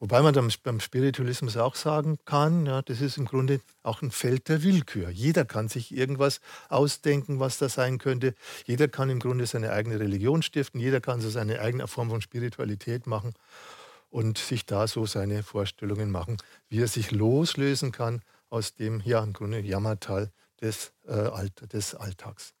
Wobei 0.00 0.20
man 0.20 0.34
dann 0.34 0.52
beim 0.64 0.80
Spiritualismus 0.80 1.56
auch 1.56 1.76
sagen 1.76 2.18
kann, 2.24 2.66
ja, 2.66 2.82
das 2.82 3.00
ist 3.00 3.18
im 3.18 3.26
Grunde 3.26 3.60
auch 3.84 4.02
ein 4.02 4.10
Feld 4.10 4.48
der 4.48 4.62
Willkür. 4.64 5.10
Jeder 5.10 5.44
kann 5.44 5.68
sich 5.68 5.94
irgendwas 5.96 6.40
ausdenken, 6.68 7.38
was 7.38 7.58
da 7.58 7.68
sein 7.68 7.98
könnte. 7.98 8.34
Jeder 8.66 8.88
kann 8.88 9.10
im 9.10 9.20
Grunde 9.20 9.46
seine 9.46 9.70
eigene 9.72 10.00
Religion 10.00 10.42
stiften. 10.42 10.80
Jeder 10.80 11.00
kann 11.00 11.20
so 11.20 11.30
seine 11.30 11.60
eigene 11.60 11.86
Form 11.86 12.10
von 12.10 12.20
Spiritualität 12.20 13.06
machen 13.06 13.34
und 14.10 14.38
sich 14.38 14.66
da 14.66 14.88
so 14.88 15.06
seine 15.06 15.44
Vorstellungen 15.44 16.10
machen, 16.10 16.36
wie 16.68 16.80
er 16.80 16.88
sich 16.88 17.12
loslösen 17.12 17.92
kann 17.92 18.22
aus 18.48 18.74
dem, 18.74 19.00
ja, 19.04 19.22
im 19.22 19.32
Grunde 19.32 19.60
Jammertal 19.60 20.32
des, 20.60 20.92
äh, 21.06 21.48
des 21.68 21.94
Alltags. 21.94 22.54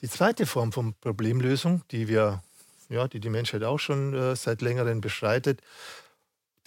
Die 0.00 0.08
zweite 0.08 0.46
Form 0.46 0.72
von 0.72 0.94
Problemlösung, 0.94 1.82
die 1.90 2.08
wir, 2.08 2.42
ja, 2.88 3.08
die 3.08 3.20
die 3.20 3.30
Menschheit 3.30 3.64
auch 3.64 3.78
schon 3.78 4.14
äh, 4.14 4.36
seit 4.36 4.62
längerem 4.62 5.00
beschreitet, 5.00 5.60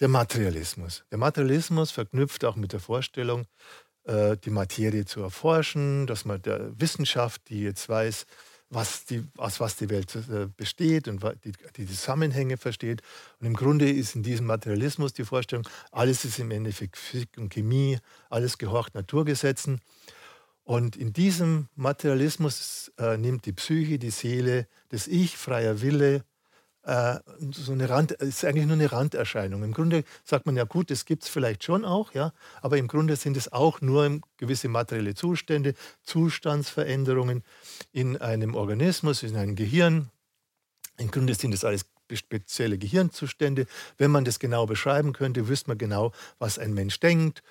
der 0.00 0.08
Materialismus. 0.08 1.04
Der 1.10 1.18
Materialismus 1.18 1.90
verknüpft 1.90 2.44
auch 2.44 2.56
mit 2.56 2.72
der 2.72 2.80
Vorstellung, 2.80 3.46
äh, 4.04 4.36
die 4.36 4.50
Materie 4.50 5.04
zu 5.04 5.22
erforschen, 5.22 6.06
dass 6.06 6.24
man 6.24 6.42
der 6.42 6.78
Wissenschaft, 6.78 7.48
die 7.48 7.62
jetzt 7.62 7.88
weiß, 7.88 8.26
was 8.72 9.04
die, 9.04 9.22
aus 9.36 9.60
was 9.60 9.76
die 9.76 9.90
Welt 9.90 10.14
äh, 10.16 10.48
besteht 10.56 11.06
und 11.06 11.22
die, 11.76 11.86
Zusammenhänge 11.86 12.56
versteht. 12.56 13.02
Und 13.38 13.46
im 13.46 13.54
Grunde 13.54 13.90
ist 13.90 14.16
in 14.16 14.22
diesem 14.22 14.46
Materialismus 14.46 15.12
die 15.12 15.24
Vorstellung, 15.24 15.68
alles 15.90 16.24
ist 16.24 16.38
im 16.38 16.50
Endeffekt 16.50 16.96
Physik 16.96 17.36
und 17.36 17.52
Chemie, 17.52 17.98
alles 18.30 18.58
gehorcht 18.58 18.94
Naturgesetzen. 18.94 19.80
Und 20.64 20.96
in 20.96 21.12
diesem 21.12 21.68
Materialismus 21.74 22.92
äh, 22.98 23.16
nimmt 23.18 23.46
die 23.46 23.52
Psyche, 23.52 23.98
die 23.98 24.10
Seele, 24.10 24.66
das 24.88 25.06
Ich, 25.06 25.36
freier 25.36 25.82
Wille, 25.82 26.24
äh, 26.84 27.18
so 27.52 27.72
eine 27.72 27.88
Rand, 27.88 28.12
ist 28.12 28.44
eigentlich 28.44 28.66
nur 28.66 28.74
eine 28.74 28.90
Randerscheinung. 28.90 29.62
Im 29.62 29.72
Grunde 29.72 30.04
sagt 30.24 30.46
man 30.46 30.56
ja 30.56 30.64
gut, 30.64 30.90
das 30.90 31.04
gibt 31.04 31.22
es 31.22 31.28
vielleicht 31.28 31.64
schon 31.64 31.84
auch, 31.84 32.12
ja, 32.14 32.32
aber 32.60 32.78
im 32.78 32.88
Grunde 32.88 33.16
sind 33.16 33.36
es 33.36 33.52
auch 33.52 33.80
nur 33.80 34.20
gewisse 34.36 34.68
materielle 34.68 35.14
Zustände, 35.14 35.74
Zustandsveränderungen 36.02 37.44
in 37.92 38.16
einem 38.16 38.54
Organismus, 38.54 39.22
in 39.22 39.36
einem 39.36 39.56
Gehirn. 39.56 40.10
Im 40.98 41.10
Grunde 41.10 41.34
sind 41.34 41.52
das 41.52 41.64
alles 41.64 41.86
spezielle 42.12 42.78
Gehirnzustände. 42.78 43.66
Wenn 43.96 44.10
man 44.10 44.24
das 44.24 44.38
genau 44.38 44.66
beschreiben 44.66 45.12
könnte, 45.12 45.48
wüsste 45.48 45.70
man 45.70 45.78
genau, 45.78 46.12
was 46.38 46.58
ein 46.58 46.74
Mensch 46.74 47.00
denkt 47.00 47.42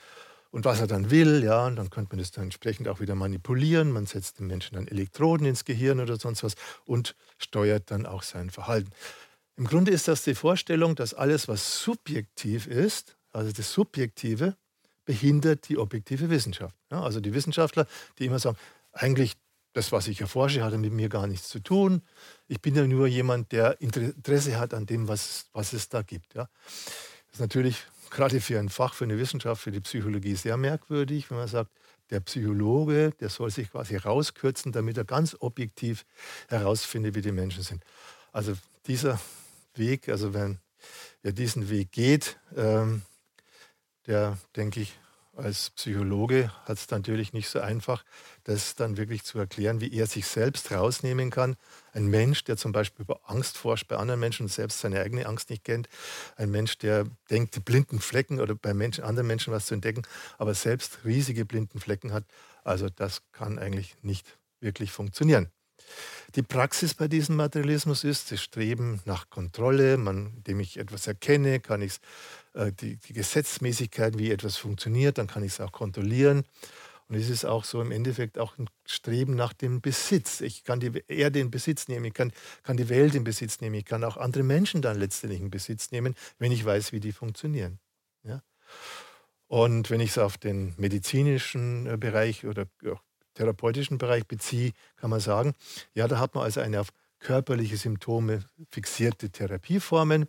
und 0.51 0.65
was 0.65 0.81
er 0.81 0.87
dann 0.87 1.09
will, 1.09 1.43
ja, 1.43 1.65
und 1.65 1.77
dann 1.77 1.89
könnte 1.89 2.11
man 2.11 2.19
das 2.19 2.31
dann 2.31 2.45
entsprechend 2.45 2.87
auch 2.87 2.99
wieder 2.99 3.15
manipulieren. 3.15 3.91
Man 3.91 4.05
setzt 4.05 4.39
dem 4.39 4.47
Menschen 4.47 4.75
dann 4.75 4.87
Elektroden 4.87 5.47
ins 5.47 5.65
Gehirn 5.65 5.99
oder 5.99 6.17
sonst 6.17 6.43
was 6.43 6.55
und 6.85 7.15
steuert 7.37 7.89
dann 7.89 8.05
auch 8.05 8.21
sein 8.21 8.49
Verhalten. 8.49 8.91
Im 9.61 9.67
Grunde 9.67 9.91
ist 9.91 10.07
das 10.07 10.23
die 10.23 10.33
Vorstellung, 10.33 10.95
dass 10.95 11.13
alles, 11.13 11.47
was 11.47 11.83
subjektiv 11.83 12.65
ist, 12.65 13.15
also 13.31 13.51
das 13.51 13.71
Subjektive, 13.71 14.57
behindert 15.05 15.69
die 15.69 15.77
objektive 15.77 16.31
Wissenschaft. 16.31 16.75
Ja, 16.89 17.03
also 17.03 17.19
die 17.19 17.31
Wissenschaftler, 17.35 17.85
die 18.17 18.25
immer 18.25 18.39
sagen, 18.39 18.57
eigentlich 18.91 19.35
das, 19.73 19.91
was 19.91 20.07
ich 20.07 20.19
erforsche, 20.19 20.63
hat 20.63 20.75
mit 20.77 20.91
mir 20.91 21.09
gar 21.09 21.27
nichts 21.27 21.47
zu 21.47 21.59
tun. 21.59 22.01
Ich 22.47 22.59
bin 22.59 22.73
ja 22.73 22.87
nur 22.87 23.05
jemand, 23.05 23.51
der 23.51 23.79
Interesse 23.81 24.57
hat 24.57 24.73
an 24.73 24.87
dem, 24.87 25.07
was, 25.07 25.45
was 25.53 25.73
es 25.73 25.89
da 25.89 26.01
gibt. 26.01 26.33
Ja. 26.33 26.49
Das 27.27 27.33
ist 27.33 27.39
natürlich 27.39 27.85
gerade 28.09 28.41
für 28.41 28.57
ein 28.57 28.69
Fach, 28.69 28.95
für 28.95 29.03
eine 29.03 29.19
Wissenschaft, 29.19 29.61
für 29.61 29.71
die 29.71 29.81
Psychologie 29.81 30.33
sehr 30.33 30.57
merkwürdig, 30.57 31.29
wenn 31.29 31.37
man 31.37 31.47
sagt, 31.47 31.69
der 32.09 32.21
Psychologe, 32.21 33.11
der 33.19 33.29
soll 33.29 33.51
sich 33.51 33.69
quasi 33.69 33.95
rauskürzen, 33.95 34.71
damit 34.71 34.97
er 34.97 35.05
ganz 35.05 35.37
objektiv 35.39 36.03
herausfindet, 36.49 37.13
wie 37.13 37.21
die 37.21 37.31
Menschen 37.31 37.61
sind. 37.61 37.83
Also 38.31 38.55
dieser 38.87 39.19
Weg, 39.75 40.09
also 40.09 40.33
wenn 40.33 40.59
wer 41.21 41.33
diesen 41.33 41.69
Weg 41.69 41.91
geht, 41.91 42.39
ähm, 42.55 43.03
der, 44.07 44.37
denke 44.55 44.81
ich, 44.81 44.97
als 45.35 45.69
Psychologe 45.71 46.51
hat 46.65 46.77
es 46.77 46.89
natürlich 46.89 47.31
nicht 47.31 47.47
so 47.47 47.59
einfach, 47.59 48.03
das 48.43 48.75
dann 48.75 48.97
wirklich 48.97 49.23
zu 49.23 49.39
erklären, 49.39 49.79
wie 49.79 49.93
er 49.93 50.05
sich 50.05 50.25
selbst 50.27 50.71
rausnehmen 50.71 51.29
kann. 51.29 51.55
Ein 51.93 52.07
Mensch, 52.07 52.43
der 52.43 52.57
zum 52.57 52.73
Beispiel 52.73 53.03
über 53.03 53.21
Angst 53.23 53.57
forscht 53.57 53.87
bei 53.87 53.95
anderen 53.95 54.19
Menschen 54.19 54.43
und 54.43 54.49
selbst 54.49 54.81
seine 54.81 54.99
eigene 54.99 55.25
Angst 55.25 55.49
nicht 55.49 55.63
kennt. 55.63 55.87
Ein 56.35 56.51
Mensch, 56.51 56.77
der 56.77 57.05
denkt, 57.29 57.63
blinden 57.63 58.01
Flecken 58.01 58.41
oder 58.41 58.55
bei 58.55 58.73
Menschen, 58.73 59.03
anderen 59.05 59.27
Menschen 59.27 59.53
was 59.53 59.67
zu 59.67 59.73
entdecken, 59.73 60.01
aber 60.37 60.53
selbst 60.53 61.05
riesige 61.05 61.45
blinden 61.45 61.79
Flecken 61.79 62.11
hat. 62.11 62.25
Also 62.63 62.89
das 62.89 63.21
kann 63.31 63.57
eigentlich 63.57 63.95
nicht 64.01 64.37
wirklich 64.59 64.91
funktionieren. 64.91 65.49
Die 66.35 66.43
Praxis 66.43 66.93
bei 66.93 67.07
diesem 67.07 67.35
Materialismus 67.35 68.03
ist 68.03 68.31
das 68.31 68.41
Streben 68.41 69.01
nach 69.05 69.29
Kontrolle. 69.29 69.97
Man, 69.97 70.33
indem 70.37 70.61
ich 70.61 70.77
etwas 70.77 71.07
erkenne, 71.07 71.59
kann 71.59 71.81
ich 71.81 71.95
äh, 72.53 72.71
die, 72.71 72.97
die 72.97 73.13
Gesetzmäßigkeit, 73.13 74.17
wie 74.17 74.31
etwas 74.31 74.57
funktioniert, 74.57 75.17
dann 75.17 75.27
kann 75.27 75.43
ich 75.43 75.53
es 75.53 75.61
auch 75.61 75.71
kontrollieren. 75.71 76.45
Und 77.11 77.17
es 77.17 77.29
ist 77.29 77.43
auch 77.43 77.65
so 77.65 77.81
im 77.81 77.91
Endeffekt 77.91 78.39
auch 78.39 78.57
ein 78.57 78.69
Streben 78.85 79.35
nach 79.35 79.51
dem 79.51 79.81
Besitz. 79.81 80.39
Ich 80.39 80.63
kann 80.63 80.79
die 80.79 81.03
Erde 81.09 81.41
in 81.41 81.51
Besitz 81.51 81.89
nehmen, 81.89 82.05
ich 82.05 82.13
kann, 82.13 82.31
kann 82.63 82.77
die 82.77 82.87
Welt 82.87 83.13
in 83.15 83.25
Besitz 83.25 83.59
nehmen, 83.59 83.75
ich 83.75 83.83
kann 83.83 84.05
auch 84.05 84.15
andere 84.15 84.43
Menschen 84.43 84.81
dann 84.81 84.97
letztendlich 84.97 85.41
in 85.41 85.51
Besitz 85.51 85.91
nehmen, 85.91 86.15
wenn 86.39 86.53
ich 86.53 86.63
weiß, 86.63 86.93
wie 86.93 87.01
die 87.01 87.11
funktionieren. 87.11 87.79
Ja? 88.23 88.41
Und 89.47 89.89
wenn 89.89 89.99
ich 89.99 90.11
es 90.11 90.17
auf 90.17 90.37
den 90.37 90.73
medizinischen 90.77 91.85
äh, 91.85 91.97
Bereich 91.97 92.45
oder 92.45 92.67
auch 92.89 93.01
therapeutischen 93.33 93.97
Bereich 93.97 94.27
beziehe, 94.27 94.71
kann 94.95 95.09
man 95.09 95.19
sagen, 95.19 95.53
ja, 95.93 96.07
da 96.07 96.19
hat 96.19 96.35
man 96.35 96.43
also 96.43 96.59
eine 96.61 96.79
auf 96.79 96.89
körperliche 97.19 97.77
Symptome 97.77 98.43
fixierte 98.69 99.29
Therapieformen, 99.29 100.27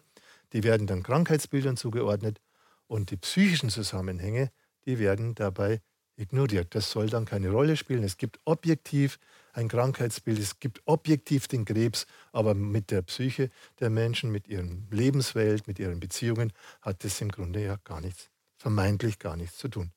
die 0.53 0.63
werden 0.63 0.87
dann 0.87 1.03
Krankheitsbildern 1.03 1.77
zugeordnet 1.77 2.41
und 2.87 3.11
die 3.11 3.17
psychischen 3.17 3.71
Zusammenhänge, 3.71 4.51
die 4.85 4.99
werden 4.99 5.35
dabei 5.35 5.81
ignoriert. 6.17 6.75
Das 6.75 6.91
soll 6.91 7.09
dann 7.09 7.25
keine 7.25 7.51
Rolle 7.51 7.77
spielen. 7.77 8.05
Es 8.05 8.17
gibt 8.17 8.39
objektiv 8.45 9.19
ein 9.53 9.69
Krankheitsbild, 9.69 10.39
es 10.39 10.61
gibt 10.61 10.81
objektiv 10.85 11.49
den 11.49 11.65
Krebs, 11.65 12.07
aber 12.33 12.55
mit 12.55 12.91
der 12.91 13.03
Psyche 13.03 13.51
der 13.81 13.91
Menschen, 13.91 14.31
mit 14.31 14.49
ihren 14.49 14.89
Lebenswelt, 14.91 15.67
mit 15.67 15.79
ihren 15.79 16.01
Beziehungen 16.01 16.53
hat 16.81 17.05
das 17.05 17.21
im 17.21 17.31
Grunde 17.31 17.63
ja 17.63 17.77
gar 17.85 18.01
nichts, 18.01 18.31
vermeintlich 18.57 19.19
gar 19.19 19.37
nichts 19.37 19.59
zu 19.59 19.69
tun. 19.69 19.93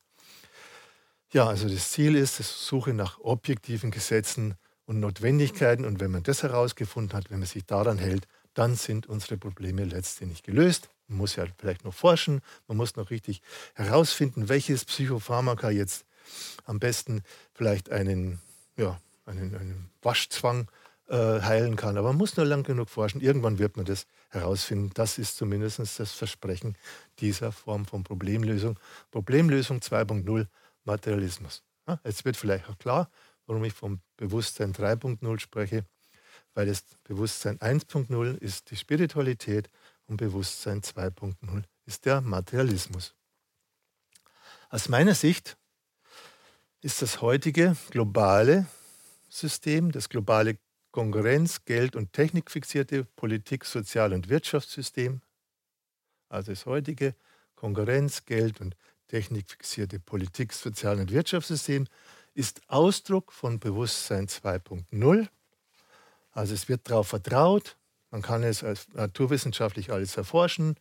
Ja, 1.36 1.48
also 1.48 1.68
das 1.68 1.92
Ziel 1.92 2.16
ist, 2.16 2.40
die 2.40 2.44
Suche 2.44 2.94
nach 2.94 3.20
objektiven 3.20 3.92
Gesetzen 3.92 4.56
und 4.86 5.02
Notwendigkeiten. 5.02 5.84
Und 5.84 6.00
wenn 6.00 6.10
man 6.10 6.24
das 6.24 6.44
herausgefunden 6.44 7.12
hat, 7.12 7.30
wenn 7.30 7.40
man 7.40 7.46
sich 7.46 7.66
daran 7.66 7.98
hält, 7.98 8.26
dann 8.54 8.76
sind 8.76 9.08
unsere 9.08 9.36
Probleme 9.36 9.84
letztendlich 9.84 10.44
gelöst. 10.44 10.88
Man 11.10 11.18
muss 11.18 11.36
ja 11.36 11.44
vielleicht 11.58 11.84
noch 11.84 11.94
forschen, 11.94 12.40
man 12.70 12.78
muss 12.78 12.96
noch 12.96 13.10
richtig 13.10 13.42
herausfinden, 13.74 14.48
welches 14.48 14.86
Psychopharmaka 14.86 15.72
jetzt 15.72 16.06
am 16.64 16.80
besten 16.80 17.22
vielleicht 17.54 17.90
einen, 17.90 18.40
ja, 18.78 18.98
einen, 19.26 19.58
einen 19.58 19.90
Waschzwang 20.04 20.70
äh, 21.10 21.18
heilen 21.18 21.76
kann. 21.76 21.98
Aber 21.98 22.08
man 22.14 22.18
muss 22.18 22.38
nur 22.38 22.46
lang 22.46 22.64
genug 22.64 22.90
forschen. 22.90 23.20
Irgendwann 23.20 23.60
wird 23.60 23.76
man 23.76 23.86
das 23.86 24.08
herausfinden. 24.30 24.92
Das 24.94 25.18
ist 25.18 25.36
zumindest 25.36 25.80
das 25.80 26.14
Versprechen 26.14 26.78
dieser 27.20 27.52
Form 27.52 27.86
von 27.86 28.06
Problemlösung. 28.06 28.80
Problemlösung 29.12 29.80
2.0 29.80 30.48
Materialismus. 30.86 31.64
Jetzt 32.04 32.26
wird 32.26 32.38
vielleicht 32.38 32.70
auch 32.70 32.78
klar, 32.78 33.10
warum 33.46 33.64
ich 33.64 33.74
vom 33.74 34.00
Bewusstsein 34.18 34.74
3.0 34.74 35.40
spreche, 35.40 35.86
weil 36.54 36.66
das 36.66 36.84
Bewusstsein 37.04 37.60
1.0 37.60 38.38
ist 38.40 38.72
die 38.72 38.78
Spiritualität 38.78 39.70
und 40.08 40.18
Bewusstsein 40.18 40.82
2.0 40.82 41.64
ist 41.86 42.06
der 42.06 42.22
Materialismus. 42.22 43.14
Aus 44.70 44.90
meiner 44.90 45.14
Sicht 45.14 45.58
ist 46.82 47.02
das 47.02 47.22
heutige 47.22 47.76
globale 47.92 48.68
System, 49.30 49.92
das 49.92 50.10
globale 50.10 50.58
Konkurrenz-, 50.92 51.66
Geld- 51.66 51.96
und 51.96 52.14
Technikfixierte 52.14 53.04
Politik-, 53.04 53.66
Sozial- 53.66 54.14
und 54.14 54.30
Wirtschaftssystem, 54.30 55.22
also 56.30 56.52
das 56.52 56.66
heutige 56.66 57.16
Konkurrenz-, 57.56 58.26
Geld- 58.26 58.62
und 58.62 58.76
Technikfixierte 59.08 60.00
Politik-, 60.00 60.54
Sozial- 60.54 61.00
und 61.00 61.12
Wirtschaftssystem, 61.12 61.88
ist 62.34 62.62
Ausdruck 62.68 63.32
von 63.32 63.60
Bewusstsein 63.60 64.28
2.0. 64.28 65.28
Also 66.32 66.54
es 66.54 66.68
wird 66.68 66.90
darauf 66.90 67.08
vertraut, 67.08 67.78
man 68.12 68.22
kann 68.22 68.44
es 68.44 68.64
als 68.64 68.88
naturwissenschaftlich 68.94 69.92
alles 69.92 70.18
erforschen 70.18 70.76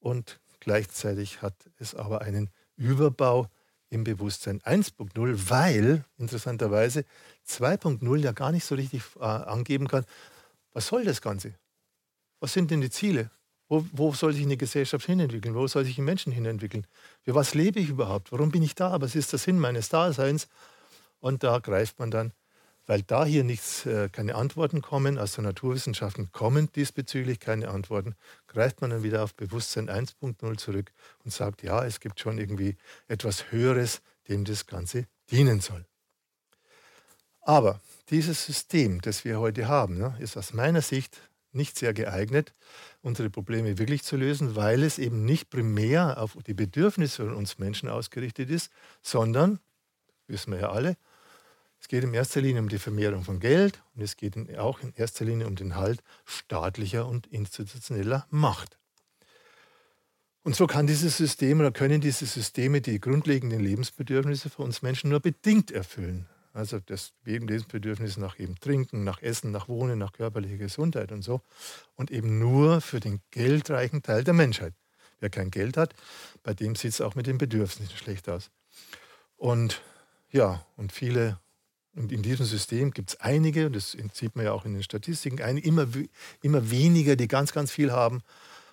und 0.00 0.40
gleichzeitig 0.60 1.42
hat 1.42 1.54
es 1.78 1.94
aber 1.94 2.22
einen 2.22 2.50
Überbau 2.76 3.50
im 3.90 4.04
Bewusstsein 4.04 4.60
1.0, 4.62 5.50
weil 5.50 6.04
interessanterweise 6.18 7.04
2.0 7.48 8.16
ja 8.18 8.32
gar 8.32 8.52
nicht 8.52 8.64
so 8.64 8.74
richtig 8.74 9.02
äh, 9.16 9.24
angeben 9.24 9.88
kann, 9.88 10.04
was 10.72 10.88
soll 10.88 11.04
das 11.04 11.22
Ganze? 11.22 11.54
Was 12.40 12.52
sind 12.52 12.70
denn 12.70 12.80
die 12.80 12.90
Ziele? 12.90 13.30
Wo, 13.68 13.84
wo, 13.92 14.12
soll 14.12 14.32
sich 14.32 14.44
eine 14.44 14.56
Gesellschaft 14.56 15.06
hinentwickeln? 15.06 15.54
Wo 15.54 15.66
soll 15.66 15.84
sich 15.84 15.98
ein 15.98 16.04
Menschen 16.04 16.32
hinentwickeln? 16.32 16.86
Für 17.22 17.34
was 17.34 17.54
lebe 17.54 17.80
ich 17.80 17.88
überhaupt? 17.88 18.30
Warum 18.30 18.50
bin 18.50 18.62
ich 18.62 18.74
da? 18.74 19.00
Was 19.00 19.16
ist 19.16 19.32
der 19.32 19.40
Sinn 19.40 19.58
meines 19.58 19.88
Daseins? 19.88 20.48
Und 21.18 21.42
da 21.42 21.58
greift 21.58 21.98
man 21.98 22.10
dann, 22.10 22.32
weil 22.86 23.02
da 23.02 23.24
hier 23.24 23.42
nichts, 23.42 23.84
äh, 23.84 24.08
keine 24.08 24.36
Antworten 24.36 24.82
kommen, 24.82 25.18
aus 25.18 25.34
den 25.34 25.44
Naturwissenschaften 25.44 26.30
kommen 26.30 26.70
diesbezüglich 26.72 27.40
keine 27.40 27.68
Antworten, 27.68 28.14
greift 28.46 28.80
man 28.80 28.90
dann 28.90 29.02
wieder 29.02 29.24
auf 29.24 29.34
Bewusstsein 29.34 29.90
1.0 29.90 30.56
zurück 30.56 30.92
und 31.24 31.32
sagt, 31.32 31.64
ja, 31.64 31.84
es 31.84 31.98
gibt 31.98 32.20
schon 32.20 32.38
irgendwie 32.38 32.76
etwas 33.08 33.50
Höheres, 33.50 34.00
dem 34.28 34.44
das 34.44 34.66
Ganze 34.66 35.06
dienen 35.30 35.60
soll. 35.60 35.84
Aber 37.40 37.80
dieses 38.10 38.46
System, 38.46 39.00
das 39.00 39.24
wir 39.24 39.40
heute 39.40 39.66
haben, 39.66 39.98
ne, 39.98 40.16
ist 40.20 40.36
aus 40.36 40.52
meiner 40.52 40.82
Sicht 40.82 41.20
nicht 41.56 41.78
sehr 41.78 41.94
geeignet, 41.94 42.54
unsere 43.02 43.30
Probleme 43.30 43.78
wirklich 43.78 44.02
zu 44.02 44.16
lösen, 44.16 44.54
weil 44.54 44.82
es 44.82 44.98
eben 44.98 45.24
nicht 45.24 45.50
primär 45.50 46.20
auf 46.20 46.36
die 46.46 46.54
Bedürfnisse 46.54 47.24
von 47.24 47.34
uns 47.34 47.58
Menschen 47.58 47.88
ausgerichtet 47.88 48.50
ist, 48.50 48.70
sondern, 49.02 49.58
wissen 50.28 50.52
wir 50.52 50.60
ja 50.60 50.70
alle, 50.70 50.96
es 51.80 51.88
geht 51.88 52.04
in 52.04 52.14
erster 52.14 52.40
Linie 52.40 52.62
um 52.62 52.68
die 52.68 52.78
Vermehrung 52.78 53.24
von 53.24 53.38
Geld 53.38 53.82
und 53.94 54.02
es 54.02 54.16
geht 54.16 54.36
auch 54.58 54.80
in 54.80 54.92
erster 54.94 55.24
Linie 55.24 55.46
um 55.46 55.56
den 55.56 55.76
Halt 55.76 56.02
staatlicher 56.24 57.06
und 57.06 57.26
institutioneller 57.26 58.26
Macht. 58.30 58.78
Und 60.42 60.54
so 60.54 60.66
kann 60.66 60.86
dieses 60.86 61.16
System 61.16 61.60
oder 61.60 61.72
können 61.72 62.00
diese 62.00 62.24
Systeme 62.24 62.80
die 62.80 63.00
grundlegenden 63.00 63.60
Lebensbedürfnisse 63.60 64.48
für 64.48 64.62
uns 64.62 64.80
Menschen 64.80 65.10
nur 65.10 65.20
bedingt 65.20 65.72
erfüllen. 65.72 66.28
Also 66.56 66.80
das 66.80 67.12
Lebensbedürfnis 67.26 68.16
nach 68.16 68.38
eben 68.38 68.58
Trinken, 68.58 69.04
nach 69.04 69.20
Essen, 69.20 69.50
nach 69.50 69.68
Wohnen, 69.68 69.98
nach 69.98 70.14
körperlicher 70.14 70.56
Gesundheit 70.56 71.12
und 71.12 71.20
so. 71.20 71.42
Und 71.96 72.10
eben 72.10 72.38
nur 72.38 72.80
für 72.80 72.98
den 72.98 73.20
geldreichen 73.30 74.02
Teil 74.02 74.24
der 74.24 74.32
Menschheit. 74.32 74.72
Wer 75.20 75.28
kein 75.28 75.50
Geld 75.50 75.76
hat, 75.76 75.94
bei 76.42 76.54
dem 76.54 76.74
sieht 76.74 76.92
es 76.92 77.02
auch 77.02 77.14
mit 77.14 77.26
den 77.26 77.36
Bedürfnissen 77.36 77.94
schlecht 77.94 78.26
aus. 78.30 78.50
Und 79.36 79.82
ja, 80.30 80.64
und 80.76 80.92
viele, 80.92 81.38
und 81.94 82.10
in 82.10 82.22
diesem 82.22 82.46
System 82.46 82.90
gibt 82.90 83.10
es 83.10 83.20
einige, 83.20 83.70
das 83.70 83.94
sieht 84.14 84.34
man 84.34 84.46
ja 84.46 84.52
auch 84.52 84.64
in 84.64 84.72
den 84.72 84.82
Statistiken, 84.82 85.42
einige, 85.42 85.68
immer, 85.68 85.86
immer 86.40 86.70
weniger, 86.70 87.16
die 87.16 87.28
ganz, 87.28 87.52
ganz 87.52 87.70
viel 87.70 87.92
haben. 87.92 88.22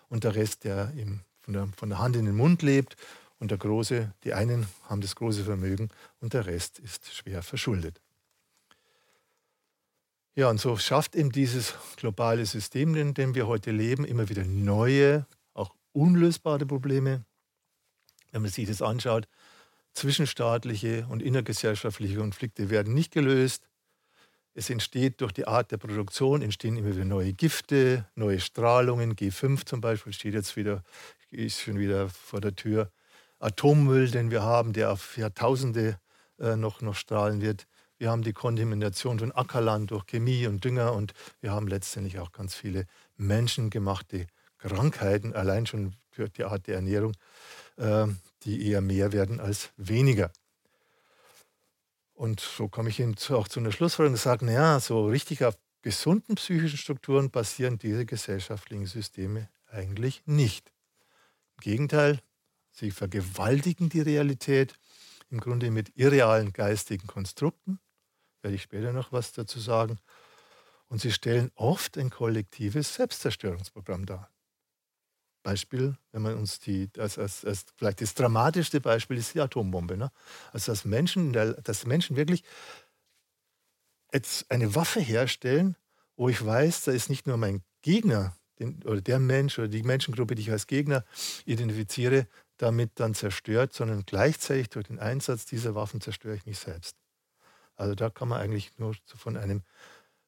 Und 0.07 0.23
der 0.23 0.35
Rest, 0.35 0.63
der 0.63 0.93
eben 0.95 1.25
von 1.41 1.53
der, 1.53 1.67
von 1.75 1.89
der 1.89 1.99
Hand 1.99 2.15
in 2.15 2.25
den 2.25 2.37
Mund 2.37 2.61
lebt 2.61 2.95
und 3.43 3.51
der 3.51 3.57
große, 3.57 4.09
die 4.23 4.33
einen 4.33 4.67
haben 4.83 5.01
das 5.01 5.17
große 5.17 5.43
Vermögen 5.43 5.89
und 6.21 6.33
der 6.33 6.45
Rest 6.45 6.79
ist 6.79 7.13
schwer 7.13 7.43
verschuldet. 7.43 7.99
Ja, 10.33 10.49
und 10.49 10.61
so 10.61 10.77
schafft 10.77 11.13
eben 11.13 11.29
dieses 11.29 11.73
globale 11.97 12.45
System, 12.45 12.95
in 12.95 13.13
dem 13.13 13.35
wir 13.35 13.45
heute 13.45 13.71
leben, 13.71 14.05
immer 14.05 14.29
wieder 14.29 14.45
neue, 14.45 15.27
auch 15.53 15.75
unlösbare 15.91 16.65
Probleme. 16.65 17.25
Wenn 18.31 18.43
man 18.43 18.49
sich 18.49 18.65
das 18.65 18.81
anschaut, 18.81 19.27
zwischenstaatliche 19.91 21.05
und 21.09 21.21
innergesellschaftliche 21.21 22.15
Konflikte 22.15 22.69
werden 22.69 22.93
nicht 22.93 23.11
gelöst. 23.11 23.67
Es 24.53 24.69
entsteht 24.69 25.19
durch 25.19 25.33
die 25.33 25.47
Art 25.47 25.69
der 25.69 25.77
Produktion, 25.79 26.41
entstehen 26.41 26.77
immer 26.77 26.95
wieder 26.95 27.03
neue 27.03 27.33
Gifte, 27.33 28.07
neue 28.15 28.39
Strahlungen. 28.39 29.17
G5 29.17 29.65
zum 29.65 29.81
Beispiel 29.81 30.13
steht 30.13 30.33
jetzt 30.33 30.55
wieder, 30.55 30.81
ist 31.29 31.59
schon 31.59 31.77
wieder 31.77 32.07
vor 32.07 32.39
der 32.39 32.55
Tür. 32.55 32.89
Atommüll, 33.43 34.09
den 34.09 34.31
wir 34.31 34.43
haben, 34.43 34.73
der 34.73 34.91
auf 34.91 35.17
Jahrtausende 35.17 35.99
äh, 36.39 36.55
noch, 36.55 36.81
noch 36.81 36.95
strahlen 36.95 37.41
wird. 37.41 37.67
Wir 37.97 38.09
haben 38.09 38.23
die 38.23 38.33
Kontamination 38.33 39.19
von 39.19 39.31
Ackerland 39.31 39.91
durch 39.91 40.05
Chemie 40.05 40.47
und 40.47 40.63
Dünger 40.63 40.93
und 40.93 41.13
wir 41.41 41.51
haben 41.51 41.67
letztendlich 41.67 42.19
auch 42.19 42.31
ganz 42.31 42.55
viele 42.55 42.85
menschengemachte 43.17 44.27
Krankheiten, 44.57 45.33
allein 45.33 45.65
schon 45.65 45.95
durch 46.15 46.31
die 46.31 46.45
Art 46.45 46.67
der 46.67 46.75
Ernährung, 46.75 47.13
äh, 47.77 48.07
die 48.43 48.67
eher 48.67 48.81
mehr 48.81 49.11
werden 49.11 49.39
als 49.39 49.71
weniger. 49.77 50.31
Und 52.13 52.39
so 52.39 52.69
komme 52.69 52.89
ich 52.89 53.03
auch 53.31 53.47
zu 53.47 53.59
einer 53.59 53.71
Schlussfolgerung 53.71 54.13
und 54.13 54.21
sage, 54.21 54.45
naja, 54.45 54.79
so 54.79 55.07
richtig 55.07 55.43
auf 55.43 55.55
gesunden 55.81 56.35
psychischen 56.35 56.77
Strukturen 56.77 57.29
basieren 57.29 57.77
diese 57.77 58.05
gesellschaftlichen 58.05 58.85
Systeme 58.85 59.49
eigentlich 59.69 60.21
nicht. 60.25 60.71
Im 61.57 61.61
Gegenteil, 61.61 62.21
Sie 62.73 62.91
vergewaltigen 62.91 63.89
die 63.89 64.01
Realität 64.01 64.73
im 65.29 65.39
Grunde 65.39 65.71
mit 65.71 65.91
irrealen 65.95 66.53
geistigen 66.53 67.07
Konstrukten. 67.07 67.79
Werde 68.41 68.55
ich 68.55 68.63
später 68.63 68.91
noch 68.91 69.11
was 69.11 69.31
dazu 69.31 69.59
sagen. 69.59 69.99
Und 70.87 70.99
sie 70.99 71.11
stellen 71.11 71.51
oft 71.55 71.97
ein 71.97 72.09
kollektives 72.09 72.95
Selbstzerstörungsprogramm 72.95 74.05
dar. 74.05 74.29
Beispiel, 75.43 75.97
wenn 76.11 76.23
man 76.23 76.35
uns 76.35 76.59
die, 76.59 76.89
als, 76.97 77.17
als, 77.17 77.45
als 77.45 77.65
vielleicht 77.75 78.01
das 78.01 78.15
dramatischste 78.15 78.81
Beispiel 78.81 79.17
ist 79.17 79.33
die 79.35 79.41
Atombombe. 79.41 79.97
Ne? 79.97 80.11
Also 80.51 80.71
dass 80.71 80.85
Menschen, 80.85 81.33
dass 81.33 81.85
Menschen 81.85 82.15
wirklich 82.15 82.43
jetzt 84.11 84.49
eine 84.49 84.73
Waffe 84.73 84.99
herstellen, 84.99 85.75
wo 86.15 86.29
ich 86.29 86.43
weiß, 86.43 86.85
da 86.85 86.91
ist 86.91 87.09
nicht 87.09 87.27
nur 87.27 87.37
mein 87.37 87.61
Gegner 87.81 88.35
den, 88.59 88.81
oder 88.83 89.01
der 89.01 89.19
Mensch 89.19 89.57
oder 89.59 89.67
die 89.67 89.83
Menschengruppe, 89.83 90.35
die 90.35 90.43
ich 90.43 90.51
als 90.51 90.67
Gegner 90.67 91.03
identifiziere, 91.45 92.27
damit 92.57 92.91
dann 92.95 93.13
zerstört, 93.13 93.73
sondern 93.73 94.03
gleichzeitig 94.05 94.69
durch 94.69 94.87
den 94.87 94.99
Einsatz 94.99 95.45
dieser 95.45 95.75
Waffen 95.75 96.01
zerstöre 96.01 96.35
ich 96.35 96.45
mich 96.45 96.59
selbst. 96.59 96.95
Also 97.75 97.95
da 97.95 98.09
kann 98.09 98.27
man 98.27 98.39
eigentlich 98.41 98.71
nur 98.77 98.95
von 99.05 99.37
einem, 99.37 99.63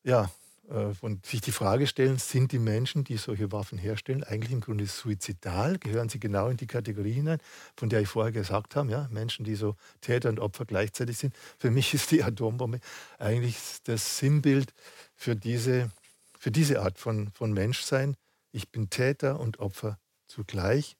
ja, 0.03 0.29
äh, 0.69 0.93
von 0.95 1.21
sich 1.23 1.41
die 1.41 1.51
Frage 1.51 1.85
stellen, 1.85 2.17
sind 2.17 2.51
die 2.51 2.59
Menschen, 2.59 3.03
die 3.03 3.17
solche 3.17 3.51
Waffen 3.51 3.77
herstellen, 3.77 4.23
eigentlich 4.23 4.51
im 4.51 4.61
Grunde 4.61 4.88
suizidal? 4.88 5.77
Gehören 5.77 6.09
sie 6.09 6.19
genau 6.19 6.49
in 6.49 6.57
die 6.57 6.67
Kategorie 6.67 7.11
hinein, 7.11 7.39
von 7.77 7.89
der 7.89 8.01
ich 8.01 8.07
vorher 8.07 8.31
gesagt 8.31 8.75
habe, 8.75 8.89
ja, 8.91 9.07
Menschen, 9.11 9.45
die 9.45 9.55
so 9.55 9.75
Täter 10.01 10.29
und 10.29 10.39
Opfer 10.39 10.65
gleichzeitig 10.65 11.17
sind? 11.19 11.35
Für 11.59 11.69
mich 11.69 11.93
ist 11.93 12.09
die 12.11 12.23
Atombombe 12.23 12.79
eigentlich 13.19 13.57
das 13.83 14.17
Sinnbild 14.17 14.73
für 15.15 15.35
diese, 15.35 15.91
für 16.39 16.51
diese 16.51 16.81
Art 16.81 16.97
von, 16.97 17.31
von 17.31 17.53
Menschsein. 17.53 18.15
Ich 18.51 18.69
bin 18.69 18.89
Täter 18.89 19.39
und 19.39 19.59
Opfer 19.59 19.99
zugleich 20.27 20.97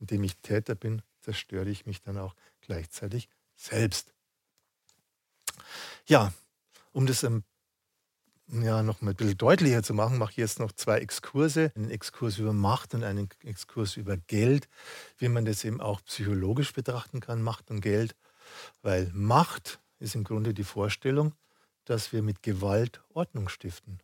indem 0.00 0.24
ich 0.24 0.36
Täter 0.38 0.74
bin, 0.74 1.02
zerstöre 1.20 1.68
ich 1.70 1.86
mich 1.86 2.02
dann 2.02 2.18
auch 2.18 2.34
gleichzeitig 2.60 3.28
selbst. 3.56 4.12
Ja, 6.06 6.32
um 6.92 7.06
das 7.06 7.22
ähm, 7.22 7.44
ja, 8.48 8.82
noch 8.82 9.00
mal 9.00 9.10
ein 9.10 9.16
bisschen 9.16 9.38
deutlicher 9.38 9.82
zu 9.82 9.94
machen, 9.94 10.18
mache 10.18 10.32
ich 10.32 10.36
jetzt 10.36 10.60
noch 10.60 10.72
zwei 10.72 10.98
Exkurse. 10.98 11.72
Einen 11.74 11.90
Exkurs 11.90 12.38
über 12.38 12.52
Macht 12.52 12.94
und 12.94 13.02
einen 13.02 13.28
Exkurs 13.42 13.96
über 13.96 14.16
Geld, 14.16 14.68
wie 15.18 15.28
man 15.28 15.44
das 15.44 15.64
eben 15.64 15.80
auch 15.80 16.02
psychologisch 16.04 16.72
betrachten 16.72 17.20
kann, 17.20 17.42
Macht 17.42 17.70
und 17.70 17.80
Geld. 17.80 18.14
Weil 18.82 19.10
Macht 19.14 19.80
ist 19.98 20.14
im 20.14 20.24
Grunde 20.24 20.52
die 20.52 20.64
Vorstellung, 20.64 21.34
dass 21.84 22.12
wir 22.12 22.22
mit 22.22 22.42
Gewalt 22.42 23.02
Ordnung 23.14 23.48
stiften 23.48 24.00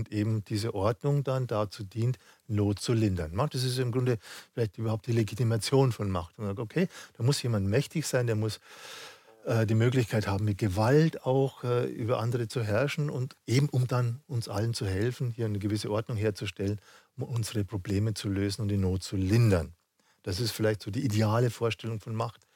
und 0.00 0.12
eben 0.12 0.42
diese 0.46 0.74
Ordnung 0.74 1.24
dann 1.24 1.46
dazu 1.46 1.84
dient, 1.84 2.18
Not 2.48 2.80
zu 2.80 2.94
lindern. 2.94 3.36
Das 3.52 3.62
ist 3.62 3.78
im 3.78 3.92
Grunde 3.92 4.18
vielleicht 4.54 4.78
überhaupt 4.78 5.06
die 5.06 5.12
Legitimation 5.12 5.92
von 5.92 6.10
Macht. 6.10 6.38
Und 6.38 6.46
sagt, 6.46 6.58
okay, 6.58 6.88
da 7.16 7.22
muss 7.22 7.42
jemand 7.42 7.66
mächtig 7.66 8.06
sein, 8.06 8.26
der 8.26 8.34
muss 8.34 8.60
äh, 9.44 9.66
die 9.66 9.74
Möglichkeit 9.74 10.26
haben, 10.26 10.46
mit 10.46 10.56
Gewalt 10.56 11.26
auch 11.26 11.64
äh, 11.64 11.84
über 11.84 12.18
andere 12.18 12.48
zu 12.48 12.62
herrschen 12.62 13.10
und 13.10 13.36
eben 13.46 13.68
um 13.68 13.86
dann 13.86 14.22
uns 14.26 14.48
allen 14.48 14.72
zu 14.72 14.86
helfen, 14.86 15.30
hier 15.30 15.44
eine 15.44 15.58
gewisse 15.58 15.90
Ordnung 15.90 16.16
herzustellen, 16.16 16.80
um 17.16 17.24
unsere 17.24 17.62
Probleme 17.64 18.14
zu 18.14 18.30
lösen 18.30 18.62
und 18.62 18.68
die 18.68 18.78
Not 18.78 19.02
zu 19.02 19.16
lindern. 19.16 19.74
Das 20.22 20.40
ist 20.40 20.52
vielleicht 20.52 20.82
so 20.82 20.90
die 20.90 21.04
ideale 21.04 21.50
Vorstellung 21.50 22.00
von 22.00 22.14
Macht. 22.14 22.46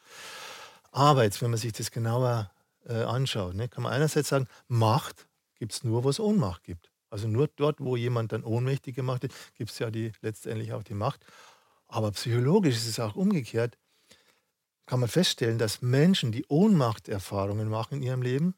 Aber 0.93 1.25
jetzt, 1.25 1.43
wenn 1.43 1.51
man 1.51 1.59
sich 1.59 1.73
das 1.73 1.91
genauer 1.91 2.51
äh, 2.87 3.03
anschaut, 3.03 3.55
ne, 3.55 3.69
kann 3.69 3.83
man 3.83 3.93
einerseits 3.93 4.31
sagen, 4.31 4.47
Macht 4.67 5.27
gibt 5.59 5.73
es 5.73 5.85
nur, 5.85 6.05
wo 6.05 6.11
es 6.11 6.19
Ohnmacht 6.19 6.65
gibt. 6.65 6.91
Also 7.15 7.29
nur 7.29 7.47
dort, 7.47 7.81
wo 7.81 7.95
jemand 7.95 8.33
dann 8.33 8.43
ohnmächtig 8.43 8.97
gemacht 8.97 9.23
wird, 9.23 9.33
gibt 9.55 9.71
es 9.71 9.79
ja 9.79 9.89
die, 9.89 10.11
letztendlich 10.21 10.73
auch 10.73 10.83
die 10.83 10.95
Macht. 10.95 11.25
Aber 11.87 12.11
psychologisch 12.11 12.75
ist 12.75 12.89
es 12.89 12.99
auch 12.99 13.15
umgekehrt. 13.15 13.79
Kann 14.85 14.99
man 14.99 15.09
feststellen, 15.09 15.57
dass 15.57 15.81
Menschen, 15.81 16.33
die 16.33 16.45
Ohnmachterfahrungen 16.49 17.69
machen 17.69 17.99
in 17.99 18.03
ihrem 18.03 18.23
Leben, 18.23 18.57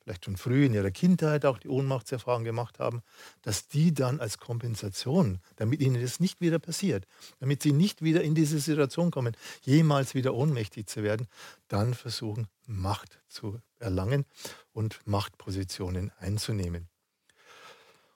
vielleicht 0.00 0.24
schon 0.24 0.36
früh 0.36 0.66
in 0.66 0.74
ihrer 0.74 0.90
Kindheit 0.90 1.46
auch 1.46 1.58
die 1.58 1.68
Ohnmachtserfahrung 1.68 2.42
gemacht 2.42 2.80
haben, 2.80 3.02
dass 3.42 3.68
die 3.68 3.94
dann 3.94 4.18
als 4.18 4.38
Kompensation, 4.38 5.38
damit 5.54 5.78
ihnen 5.78 6.02
das 6.02 6.18
nicht 6.18 6.40
wieder 6.40 6.58
passiert, 6.58 7.06
damit 7.38 7.62
sie 7.62 7.70
nicht 7.70 8.02
wieder 8.02 8.24
in 8.24 8.34
diese 8.34 8.58
Situation 8.58 9.12
kommen, 9.12 9.36
jemals 9.60 10.16
wieder 10.16 10.34
ohnmächtig 10.34 10.88
zu 10.88 11.04
werden, 11.04 11.28
dann 11.68 11.94
versuchen, 11.94 12.48
Macht 12.66 13.20
zu 13.28 13.60
erlangen 13.78 14.24
und 14.72 14.98
Machtpositionen 15.06 16.10
einzunehmen. 16.18 16.88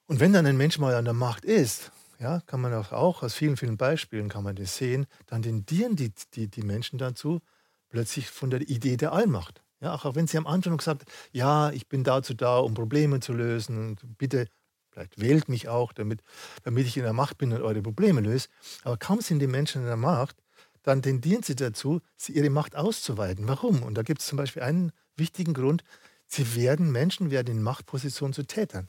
Und 0.09 0.21
wenn 0.21 0.33
dann 0.33 0.47
ein 0.47 0.57
Mensch 0.57 0.79
mal 0.79 0.95
an 0.95 1.05
der 1.05 1.14
Macht 1.14 1.45
ist, 1.45 1.90
ja, 2.21 2.40
kann 2.47 2.61
man 2.61 2.73
auch, 2.75 2.92
auch 2.92 3.23
aus 3.23 3.35
vielen, 3.35 3.57
vielen 3.57 3.77
Beispielen 3.77 4.29
kann 4.29 4.45
man 4.45 4.55
das 4.55 4.77
sehen, 4.77 5.07
dann 5.27 5.42
tendieren 5.42 5.97
die, 5.97 6.12
die, 6.35 6.49
die 6.49 6.62
Menschen 6.62 6.99
dazu, 6.99 7.40
plötzlich 7.88 8.31
von 8.31 8.51
der 8.51 8.61
Idee 8.62 8.97
der 8.97 9.12
Allmacht. 9.12 9.62
Ja, 9.81 9.95
auch 9.95 10.14
wenn 10.14 10.27
sie 10.27 10.38
am 10.38 10.47
Anfang 10.47 10.73
noch 10.73 10.79
gesagt 10.79 11.05
ja, 11.33 11.71
ich 11.71 11.88
bin 11.88 12.05
dazu 12.05 12.35
da, 12.35 12.59
um 12.59 12.75
Probleme 12.75 13.21
zu 13.21 13.33
lösen 13.33 13.79
und 13.79 14.16
bitte, 14.16 14.47
vielleicht 14.90 15.21
wählt 15.21 15.49
mich 15.49 15.69
auch, 15.69 15.92
damit, 15.92 16.21
damit 16.62 16.87
ich 16.87 16.97
in 16.97 17.03
der 17.03 17.12
Macht 17.12 17.37
bin 17.37 17.53
und 17.53 17.61
eure 17.61 17.83
Probleme 17.83 18.21
löse. 18.21 18.49
Aber 18.85 18.97
kaum 18.97 19.21
sind 19.21 19.40
die 19.40 19.47
Menschen 19.47 19.83
in 19.83 19.88
der 19.88 19.97
Macht, 19.97 20.37
dann 20.83 21.03
tendieren 21.03 21.42
sie 21.42 21.57
dazu, 21.57 22.01
sie 22.16 22.33
ihre 22.33 22.49
Macht 22.49 22.77
auszuweiten. 22.77 23.49
Warum? 23.49 23.83
Und 23.83 23.95
da 23.95 24.03
gibt 24.03 24.21
es 24.21 24.29
zum 24.29 24.38
Beispiel 24.38 24.62
einen 24.62 24.92
wichtigen 25.16 25.53
Grund. 25.53 25.83
Sie 26.29 26.55
werden, 26.55 26.92
Menschen 26.92 27.31
werden 27.31 27.57
in 27.57 27.62
Machtpositionen 27.62 28.33
zu 28.33 28.45
Tätern. 28.45 28.88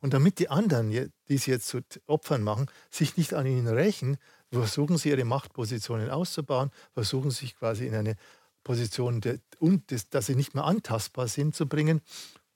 Und 0.00 0.14
damit 0.14 0.38
die 0.38 0.48
anderen, 0.48 0.90
die 0.90 1.38
sie 1.38 1.50
jetzt 1.50 1.68
zu 1.68 1.80
Opfern 2.06 2.42
machen, 2.42 2.66
sich 2.90 3.16
nicht 3.16 3.34
an 3.34 3.46
ihnen 3.46 3.68
rächen, 3.68 4.18
versuchen 4.52 4.96
sie 4.96 5.10
ihre 5.10 5.24
Machtpositionen 5.24 6.10
auszubauen, 6.10 6.70
versuchen 6.94 7.30
sich 7.30 7.56
quasi 7.58 7.86
in 7.86 7.94
eine 7.94 8.16
Position, 8.64 9.20
der, 9.20 9.38
und 9.58 9.90
das, 9.92 10.08
dass 10.08 10.26
sie 10.26 10.34
nicht 10.34 10.54
mehr 10.54 10.64
antastbar 10.64 11.28
sind, 11.28 11.54
zu 11.54 11.66
bringen, 11.66 12.00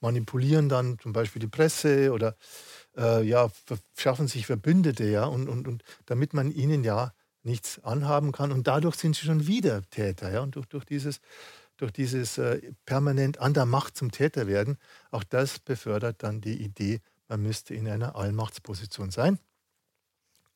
manipulieren 0.00 0.68
dann 0.68 0.98
zum 0.98 1.12
Beispiel 1.12 1.40
die 1.40 1.46
Presse 1.46 2.12
oder 2.12 2.37
äh, 2.96 3.22
ja, 3.22 3.50
schaffen 3.96 4.28
sich 4.28 4.46
Verbündete, 4.46 5.04
ja, 5.04 5.24
und, 5.24 5.48
und, 5.48 5.68
und 5.68 5.85
damit 6.06 6.35
man 6.35 6.50
ihnen 6.50 6.85
ja 6.85 7.12
nichts 7.42 7.83
anhaben 7.85 8.33
kann. 8.33 8.52
Und 8.52 8.66
dadurch 8.66 8.96
sind 8.96 9.16
sie 9.16 9.26
schon 9.26 9.46
wieder 9.46 9.83
Täter, 9.90 10.33
ja, 10.33 10.40
und 10.40 10.56
durch, 10.56 10.66
durch 10.66 10.85
dieses, 10.85 11.20
durch 11.81 11.93
dieses 11.93 12.38
äh, 12.38 12.73
permanent 12.85 13.38
an 13.38 13.55
der 13.55 13.66
Macht 13.66 13.97
zum 13.97 14.11
Täter 14.11 14.47
werden, 14.47 14.77
auch 15.11 15.25
das 15.25 15.59
befördert 15.59 16.23
dann 16.23 16.40
die 16.40 16.62
Idee, 16.62 17.01
man 17.29 17.43
müsste 17.43 17.75
in 17.75 17.88
einer 17.88 18.16
Allmachtsposition 18.16 19.11
sein. 19.11 19.38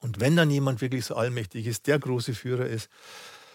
Und 0.01 0.21
wenn 0.21 0.37
dann 0.37 0.51
jemand 0.51 0.83
wirklich 0.83 1.07
so 1.07 1.15
allmächtig 1.15 1.67
ist, 1.67 1.87
der 1.87 1.99
große 1.99 2.35
Führer 2.35 2.67
ist, 2.67 2.91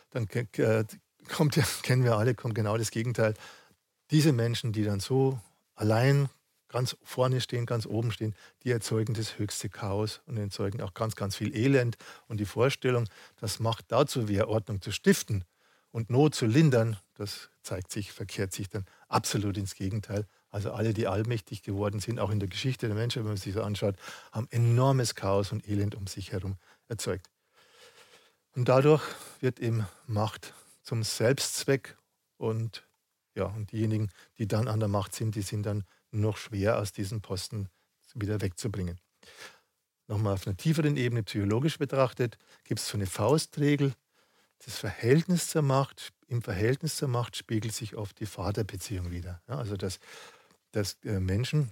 dann 0.10 0.28
äh, 0.30 0.86
kommt 1.28 1.56
ja, 1.56 1.64
kennen 1.84 2.04
wir 2.04 2.18
alle, 2.18 2.34
kommt 2.34 2.56
genau 2.56 2.78
das 2.78 2.92
Gegenteil. 2.92 3.36
Diese 4.10 4.34
Menschen, 4.34 4.74
die 4.74 4.84
dann 4.84 5.00
so 5.00 5.40
allein 5.76 6.30
ganz 6.70 6.98
vorne 7.04 7.42
stehen, 7.42 7.66
ganz 7.66 7.86
oben 7.86 8.12
stehen, 8.12 8.36
die 8.64 8.72
erzeugen 8.72 9.14
das 9.14 9.38
höchste 9.38 9.70
Chaos 9.70 10.22
und 10.26 10.38
erzeugen 10.38 10.82
auch 10.82 10.94
ganz, 10.94 11.16
ganz 11.16 11.36
viel 11.36 11.56
Elend. 11.56 11.98
Und 12.28 12.40
die 12.40 12.46
Vorstellung, 12.46 13.08
dass 13.40 13.60
Macht 13.60 13.86
dazu 13.92 14.28
wäre, 14.28 14.48
Ordnung 14.48 14.82
zu 14.82 14.92
stiften 14.92 15.44
und 15.92 16.10
Not 16.10 16.36
zu 16.36 16.46
lindern, 16.46 16.98
das 17.20 17.50
zeigt 17.64 17.92
sich, 17.92 18.14
verkehrt 18.14 18.54
sich 18.54 18.70
dann 18.70 18.86
absolut 19.08 19.58
ins 19.58 19.76
Gegenteil. 19.76 20.26
Also 20.50 20.72
alle, 20.72 20.94
die 20.94 21.08
allmächtig 21.08 21.64
geworden 21.64 22.00
sind, 22.00 22.20
auch 22.20 22.32
in 22.32 22.40
der 22.40 22.48
Geschichte 22.48 22.88
der 22.88 22.96
Menschen, 22.96 23.24
wenn 23.24 23.30
man 23.30 23.38
sich 23.38 23.54
so 23.54 23.62
anschaut, 23.62 23.96
haben 24.32 24.48
enormes 24.52 25.16
Chaos 25.16 25.52
und 25.52 25.68
Elend 25.68 25.96
um 25.96 26.08
sich 26.08 26.32
herum 26.32 26.56
erzeugt. 26.88 27.30
Und 28.56 28.70
dadurch 28.70 29.04
wird 29.42 29.60
eben 29.60 29.86
Macht 30.08 30.54
zum 30.82 31.04
Selbstzweck 31.04 31.98
und 32.38 32.88
ja, 33.36 33.46
und 33.46 33.72
diejenigen, 33.72 34.10
die 34.38 34.48
dann 34.48 34.68
an 34.68 34.80
der 34.80 34.90
Macht 34.90 35.14
sind, 35.14 35.36
die 35.36 35.42
sind 35.42 35.64
dann 35.64 35.84
noch 36.12 36.38
schwer 36.38 36.80
aus 36.80 36.94
diesen 36.94 37.22
Posten 37.22 37.70
wieder 38.16 38.42
wegzubringen. 38.42 39.00
Nochmal 40.08 40.34
auf 40.34 40.48
einer 40.48 40.58
tieferen 40.58 40.98
Ebene 40.98 41.22
psychologisch 41.24 41.78
betrachtet, 41.78 42.38
gibt 42.64 42.80
es 42.80 42.88
so 42.88 42.98
eine 42.98 43.06
Faustregel. 43.06 43.94
Das 44.66 44.78
Verhältnis 44.78 45.50
zur 45.50 45.62
Macht, 45.62 46.12
im 46.30 46.42
Verhältnis 46.42 46.96
zur 46.96 47.08
Macht 47.08 47.36
spiegelt 47.36 47.74
sich 47.74 47.96
oft 47.96 48.20
die 48.20 48.26
Vaterbeziehung 48.26 49.12
wieder. 49.12 49.42
Ja, 49.48 49.58
also 49.58 49.76
dass, 49.76 50.00
dass 50.72 50.98
äh, 51.04 51.20
Menschen, 51.20 51.72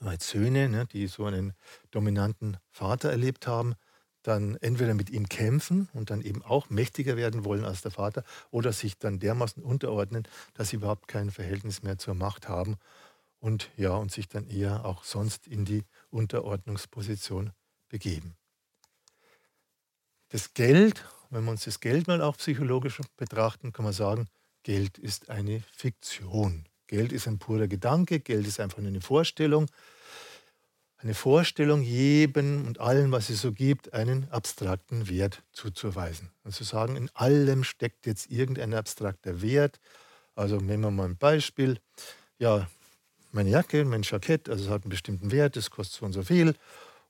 als 0.00 0.30
Söhne, 0.30 0.68
ne, 0.68 0.86
die 0.86 1.06
so 1.06 1.26
einen 1.26 1.52
dominanten 1.90 2.56
Vater 2.70 3.10
erlebt 3.10 3.46
haben, 3.46 3.74
dann 4.22 4.56
entweder 4.56 4.94
mit 4.94 5.10
ihm 5.10 5.28
kämpfen 5.28 5.88
und 5.92 6.10
dann 6.10 6.22
eben 6.22 6.42
auch 6.42 6.70
mächtiger 6.70 7.16
werden 7.16 7.44
wollen 7.44 7.64
als 7.64 7.82
der 7.82 7.90
Vater 7.90 8.24
oder 8.50 8.72
sich 8.72 8.98
dann 8.98 9.18
dermaßen 9.18 9.62
unterordnen, 9.62 10.26
dass 10.54 10.70
sie 10.70 10.76
überhaupt 10.76 11.08
kein 11.08 11.30
Verhältnis 11.30 11.82
mehr 11.82 11.98
zur 11.98 12.14
Macht 12.14 12.48
haben 12.48 12.78
und 13.40 13.70
ja, 13.76 13.94
und 13.94 14.12
sich 14.12 14.28
dann 14.28 14.46
eher 14.46 14.84
auch 14.84 15.04
sonst 15.04 15.46
in 15.46 15.64
die 15.64 15.84
Unterordnungsposition 16.10 17.52
begeben. 17.88 18.36
Das 20.28 20.54
Geld, 20.54 21.04
wenn 21.32 21.44
wir 21.44 21.50
uns 21.50 21.64
das 21.64 21.80
Geld 21.80 22.06
mal 22.06 22.20
auch 22.20 22.36
psychologisch 22.36 23.00
betrachten, 23.16 23.72
kann 23.72 23.84
man 23.84 23.94
sagen, 23.94 24.28
Geld 24.62 24.98
ist 24.98 25.30
eine 25.30 25.62
Fiktion. 25.74 26.66
Geld 26.86 27.12
ist 27.12 27.26
ein 27.26 27.38
purer 27.38 27.66
Gedanke, 27.66 28.20
Geld 28.20 28.46
ist 28.46 28.60
einfach 28.60 28.78
eine 28.78 29.00
Vorstellung 29.00 29.66
eine 31.02 31.14
Vorstellung, 31.14 31.82
jedem 31.82 32.66
und 32.66 32.80
allem, 32.80 33.10
was 33.10 33.28
es 33.28 33.40
so 33.40 33.52
gibt, 33.52 33.92
einen 33.92 34.28
abstrakten 34.30 35.08
Wert 35.08 35.42
zuzuweisen. 35.52 36.30
Und 36.44 36.54
zu 36.54 36.64
sagen, 36.64 36.96
in 36.96 37.10
allem 37.14 37.64
steckt 37.64 38.06
jetzt 38.06 38.30
irgendein 38.30 38.72
abstrakter 38.72 39.42
Wert. 39.42 39.80
Also 40.36 40.56
nehmen 40.56 40.84
wir 40.84 40.90
mal 40.90 41.08
ein 41.08 41.16
Beispiel. 41.16 41.78
Ja, 42.38 42.68
meine 43.32 43.50
Jacke, 43.50 43.84
mein 43.84 44.02
Jackett, 44.02 44.48
also 44.48 44.64
es 44.64 44.70
hat 44.70 44.84
einen 44.84 44.90
bestimmten 44.90 45.32
Wert, 45.32 45.56
das 45.56 45.70
kostet 45.70 45.98
so 45.98 46.06
und 46.06 46.12
so 46.12 46.22
viel. 46.22 46.54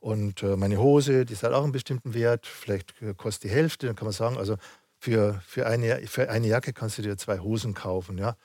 Und 0.03 0.43
äh, 0.43 0.57
meine 0.57 0.79
Hose, 0.79 1.25
die 1.25 1.37
hat 1.37 1.53
auch 1.53 1.63
einen 1.63 1.71
bestimmten 1.71 2.13
Wert, 2.13 2.45
vielleicht 2.45 3.01
äh, 3.03 3.15
kostet 3.15 3.45
die 3.45 3.55
Hälfte. 3.55 3.87
Dann 3.87 3.95
kann 3.95 4.07
man 4.07 4.13
sagen, 4.13 4.37
also 4.37 4.57
für, 4.99 5.41
für, 5.47 5.65
eine, 5.69 6.05
für 6.09 6.29
eine 6.29 6.49
Jacke 6.49 6.73
kannst 6.73 6.99
du 6.99 7.03
dir 7.03 7.17
zwei 7.17 7.39
Hosen 7.39 7.73
kaufen. 7.73 8.19
Ja? 8.19 8.37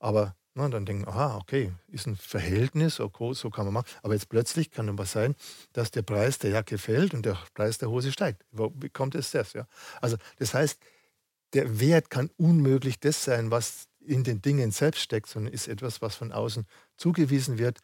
Aber 0.00 0.34
na, 0.54 0.68
dann 0.68 0.86
denken, 0.86 1.06
aha, 1.06 1.36
okay, 1.36 1.70
ist 1.86 2.08
ein 2.08 2.16
Verhältnis, 2.16 2.98
okay, 2.98 3.32
so 3.32 3.48
kann 3.48 3.66
man 3.66 3.74
machen. 3.74 3.86
Aber 4.02 4.14
jetzt 4.14 4.28
plötzlich 4.28 4.72
kann 4.72 4.88
aber 4.88 5.06
sein, 5.06 5.36
dass 5.72 5.92
der 5.92 6.02
Preis 6.02 6.40
der 6.40 6.50
Jacke 6.50 6.78
fällt 6.78 7.14
und 7.14 7.24
der 7.24 7.38
Preis 7.54 7.78
der 7.78 7.90
Hose 7.90 8.10
steigt. 8.10 8.44
Wie 8.50 8.90
kommt 8.90 9.14
es 9.14 9.30
das? 9.30 9.52
Ja? 9.52 9.68
Also 10.00 10.16
das 10.40 10.52
heißt, 10.52 10.80
der 11.52 11.78
Wert 11.78 12.10
kann 12.10 12.28
unmöglich 12.38 12.98
das 12.98 13.22
sein, 13.22 13.52
was 13.52 13.86
in 14.00 14.24
den 14.24 14.42
Dingen 14.42 14.72
selbst 14.72 15.02
steckt, 15.02 15.28
sondern 15.28 15.52
ist 15.52 15.68
etwas, 15.68 16.02
was 16.02 16.16
von 16.16 16.32
außen 16.32 16.66
zugewiesen 16.96 17.58
wird. 17.58 17.78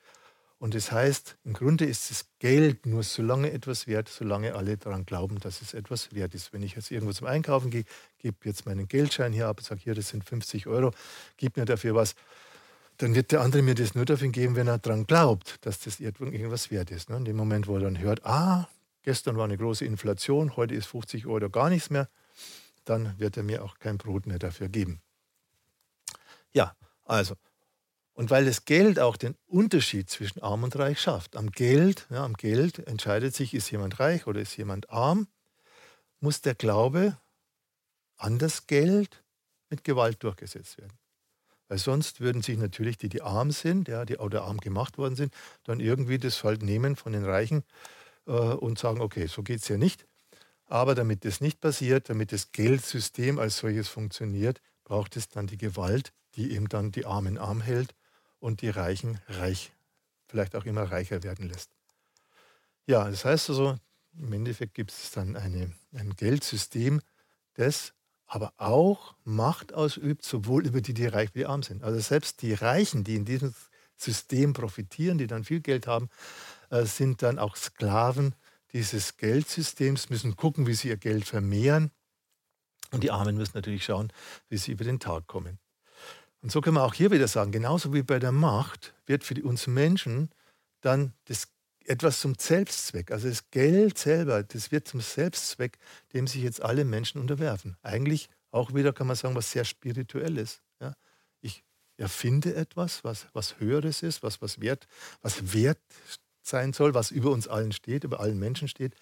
Und 0.64 0.72
das 0.72 0.90
heißt, 0.90 1.36
im 1.44 1.52
Grunde 1.52 1.84
ist 1.84 2.10
das 2.10 2.24
Geld 2.38 2.86
nur 2.86 3.02
so 3.02 3.22
lange 3.22 3.52
etwas 3.52 3.86
wert, 3.86 4.08
solange 4.08 4.54
alle 4.54 4.78
daran 4.78 5.04
glauben, 5.04 5.38
dass 5.38 5.60
es 5.60 5.74
etwas 5.74 6.14
wert 6.14 6.34
ist. 6.34 6.54
Wenn 6.54 6.62
ich 6.62 6.74
jetzt 6.74 6.90
irgendwo 6.90 7.12
zum 7.12 7.26
Einkaufen 7.26 7.68
gehe, 7.68 7.84
gebe 8.16 8.38
jetzt 8.44 8.64
meinen 8.64 8.88
Geldschein 8.88 9.34
hier 9.34 9.46
ab 9.46 9.58
und 9.58 9.64
sage, 9.64 9.82
hier, 9.82 9.94
das 9.94 10.08
sind 10.08 10.24
50 10.24 10.66
Euro, 10.66 10.92
gib 11.36 11.58
mir 11.58 11.66
dafür 11.66 11.94
was 11.94 12.14
dann 12.96 13.14
wird 13.14 13.30
der 13.32 13.42
andere 13.42 13.60
mir 13.60 13.74
das 13.74 13.94
nur 13.94 14.06
dafür 14.06 14.28
geben, 14.28 14.56
wenn 14.56 14.66
er 14.66 14.78
daran 14.78 15.06
glaubt, 15.06 15.58
dass 15.66 15.80
das 15.80 16.00
irgendwas 16.00 16.70
wert 16.70 16.90
ist. 16.90 17.10
Ne? 17.10 17.18
In 17.18 17.26
dem 17.26 17.36
Moment, 17.36 17.66
wo 17.66 17.74
er 17.74 17.82
dann 17.82 17.98
hört, 17.98 18.24
ah, 18.24 18.66
gestern 19.02 19.36
war 19.36 19.44
eine 19.44 19.58
große 19.58 19.84
Inflation, 19.84 20.56
heute 20.56 20.74
ist 20.74 20.86
50 20.86 21.26
Euro 21.26 21.50
gar 21.50 21.68
nichts 21.68 21.90
mehr, 21.90 22.08
dann 22.86 23.18
wird 23.18 23.36
er 23.36 23.42
mir 23.42 23.62
auch 23.64 23.78
kein 23.80 23.98
Brot 23.98 24.24
mehr 24.24 24.38
dafür 24.38 24.70
geben. 24.70 25.02
Ja, 26.54 26.74
also, 27.04 27.34
und 28.14 28.30
weil 28.30 28.44
das 28.44 28.64
Geld 28.64 29.00
auch 29.00 29.16
den 29.16 29.36
Unterschied 29.46 30.08
zwischen 30.08 30.40
arm 30.40 30.62
und 30.62 30.76
reich 30.76 31.00
schafft. 31.00 31.36
Am 31.36 31.50
Geld, 31.50 32.06
ja, 32.10 32.24
am 32.24 32.34
Geld 32.34 32.78
entscheidet 32.86 33.34
sich, 33.34 33.54
ist 33.54 33.70
jemand 33.70 33.98
reich 34.00 34.26
oder 34.26 34.40
ist 34.40 34.56
jemand 34.56 34.88
arm, 34.88 35.26
muss 36.20 36.40
der 36.40 36.54
Glaube 36.54 37.18
an 38.16 38.38
das 38.38 38.66
Geld 38.66 39.24
mit 39.68 39.82
Gewalt 39.82 40.22
durchgesetzt 40.22 40.78
werden. 40.78 40.96
Weil 41.66 41.78
sonst 41.78 42.20
würden 42.20 42.42
sich 42.42 42.56
natürlich 42.56 42.98
die, 42.98 43.08
die 43.08 43.22
arm 43.22 43.50
sind, 43.50 43.88
ja, 43.88 44.04
die 44.04 44.18
oder 44.18 44.44
arm 44.44 44.58
gemacht 44.58 44.96
worden 44.96 45.16
sind, 45.16 45.34
dann 45.64 45.80
irgendwie 45.80 46.18
das 46.18 46.44
halt 46.44 46.62
nehmen 46.62 46.94
von 46.94 47.12
den 47.12 47.24
Reichen 47.24 47.64
äh, 48.26 48.30
und 48.30 48.78
sagen, 48.78 49.00
okay, 49.00 49.26
so 49.26 49.42
geht 49.42 49.60
es 49.60 49.68
ja 49.68 49.76
nicht. 49.76 50.06
Aber 50.66 50.94
damit 50.94 51.24
das 51.24 51.40
nicht 51.40 51.60
passiert, 51.60 52.08
damit 52.08 52.32
das 52.32 52.52
Geldsystem 52.52 53.38
als 53.38 53.58
solches 53.58 53.88
funktioniert, 53.88 54.60
braucht 54.84 55.16
es 55.16 55.28
dann 55.28 55.46
die 55.46 55.56
Gewalt, 55.56 56.12
die 56.36 56.52
eben 56.52 56.68
dann 56.68 56.92
die 56.92 57.06
Armen 57.06 57.38
arm 57.38 57.60
hält 57.60 57.94
und 58.44 58.60
die 58.60 58.68
Reichen 58.68 59.18
reich, 59.26 59.72
vielleicht 60.28 60.54
auch 60.54 60.66
immer 60.66 60.82
reicher 60.82 61.22
werden 61.22 61.48
lässt. 61.48 61.70
Ja, 62.86 63.08
das 63.08 63.24
heißt 63.24 63.48
also, 63.48 63.78
im 64.18 64.32
Endeffekt 64.34 64.74
gibt 64.74 64.90
es 64.90 65.10
dann 65.12 65.34
eine, 65.34 65.72
ein 65.94 66.14
Geldsystem, 66.14 67.00
das 67.54 67.94
aber 68.26 68.52
auch 68.58 69.14
Macht 69.24 69.72
ausübt, 69.72 70.26
sowohl 70.26 70.66
über 70.66 70.82
die, 70.82 70.92
die 70.92 71.06
reich 71.06 71.30
wie 71.32 71.46
arm 71.46 71.62
sind. 71.62 71.82
Also 71.82 71.98
selbst 72.00 72.42
die 72.42 72.52
Reichen, 72.52 73.02
die 73.02 73.16
in 73.16 73.24
diesem 73.24 73.54
System 73.96 74.52
profitieren, 74.52 75.16
die 75.16 75.26
dann 75.26 75.44
viel 75.44 75.60
Geld 75.60 75.86
haben, 75.86 76.10
äh, 76.68 76.84
sind 76.84 77.22
dann 77.22 77.38
auch 77.38 77.56
Sklaven 77.56 78.34
dieses 78.74 79.16
Geldsystems, 79.16 80.10
müssen 80.10 80.36
gucken, 80.36 80.66
wie 80.66 80.74
sie 80.74 80.88
ihr 80.88 80.98
Geld 80.98 81.24
vermehren. 81.24 81.90
Und 82.90 83.02
die 83.04 83.10
Armen 83.10 83.38
müssen 83.38 83.56
natürlich 83.56 83.84
schauen, 83.84 84.12
wie 84.50 84.58
sie 84.58 84.72
über 84.72 84.84
den 84.84 85.00
Tag 85.00 85.26
kommen. 85.28 85.58
Und 86.44 86.50
so 86.50 86.60
können 86.60 86.76
wir 86.76 86.84
auch 86.84 86.92
hier 86.92 87.10
wieder 87.10 87.26
sagen, 87.26 87.52
genauso 87.52 87.94
wie 87.94 88.02
bei 88.02 88.18
der 88.18 88.30
Macht 88.30 88.92
wird 89.06 89.24
für 89.24 89.42
uns 89.42 89.66
Menschen 89.66 90.28
dann 90.82 91.14
das 91.24 91.48
etwas 91.86 92.20
zum 92.20 92.34
Selbstzweck. 92.38 93.12
Also 93.12 93.30
das 93.30 93.50
Geld 93.50 93.96
selber, 93.96 94.42
das 94.42 94.70
wird 94.70 94.86
zum 94.86 95.00
Selbstzweck, 95.00 95.78
dem 96.12 96.26
sich 96.26 96.42
jetzt 96.42 96.62
alle 96.62 96.84
Menschen 96.84 97.18
unterwerfen. 97.18 97.78
Eigentlich 97.80 98.28
auch 98.50 98.74
wieder 98.74 98.92
kann 98.92 99.06
man 99.06 99.16
sagen, 99.16 99.34
was 99.34 99.52
sehr 99.52 99.64
spirituelles. 99.64 100.60
Ja? 100.82 100.92
Ich 101.40 101.64
erfinde 101.96 102.54
etwas, 102.54 103.04
was, 103.04 103.26
was 103.32 103.58
Höheres 103.58 104.02
ist, 104.02 104.22
was, 104.22 104.42
was, 104.42 104.60
wert, 104.60 104.86
was 105.22 105.54
wert 105.54 105.80
sein 106.42 106.74
soll, 106.74 106.92
was 106.92 107.10
über 107.10 107.30
uns 107.30 107.48
allen 107.48 107.72
steht, 107.72 108.04
über 108.04 108.20
allen 108.20 108.38
Menschen 108.38 108.68
steht. 108.68 108.94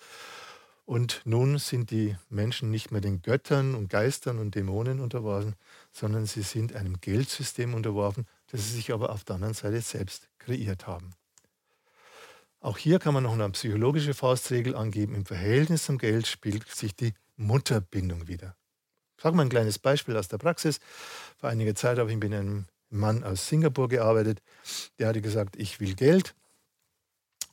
Und 0.85 1.23
nun 1.25 1.59
sind 1.59 1.91
die 1.91 2.17
Menschen 2.29 2.71
nicht 2.71 2.91
mehr 2.91 3.01
den 3.01 3.23
Göttern 3.23 3.75
und 3.75 3.89
Geistern 3.89 4.39
und 4.39 4.55
Dämonen 4.55 5.01
unterworfen, 5.01 5.55
sondern 5.93 6.27
sie 6.27 6.43
sind 6.43 6.75
einem 6.75 7.01
Geldsystem 7.01 7.75
unterworfen, 7.75 8.27
das 8.51 8.65
sie 8.65 8.77
sich 8.77 8.93
aber 8.93 9.11
auf 9.11 9.25
der 9.25 9.37
anderen 9.37 9.55
Seite 9.55 9.81
selbst 9.81 10.29
kreiert 10.39 10.87
haben. 10.87 11.15
Auch 12.61 12.79
hier 12.79 12.99
kann 12.99 13.15
man 13.15 13.25
noch 13.25 13.33
eine 13.33 13.49
psychologische 13.51 14.15
Faustregel 14.15 14.77
angeben. 14.77 15.15
Im 15.15 15.27
Verhältnis 15.27 15.85
zum 15.85 15.99
Geld 15.99 16.27
spielt 16.27 16.69
sich 16.69 16.95
die 16.95 17.15
Mutterbindung 17.37 18.29
wieder. 18.29 18.57
Ich 19.17 19.23
sage 19.23 19.37
mal 19.37 19.43
ein 19.43 19.49
kleines 19.49 19.79
Beispiel 19.79 20.17
aus 20.17 20.29
der 20.29 20.39
Praxis. 20.39 20.79
Vor 21.39 21.49
einiger 21.49 21.75
Zeit 21.75 21.99
habe 21.99 22.11
ich 22.11 22.17
mit 22.17 22.33
einem 22.33 22.67
Mann 22.89 23.25
aus 23.25 23.49
Singapur 23.49 23.89
gearbeitet. 23.89 24.43
Der 24.99 25.09
hatte 25.09 25.23
gesagt, 25.23 25.57
ich 25.57 25.81
will 25.81 25.95
Geld. 25.95 26.35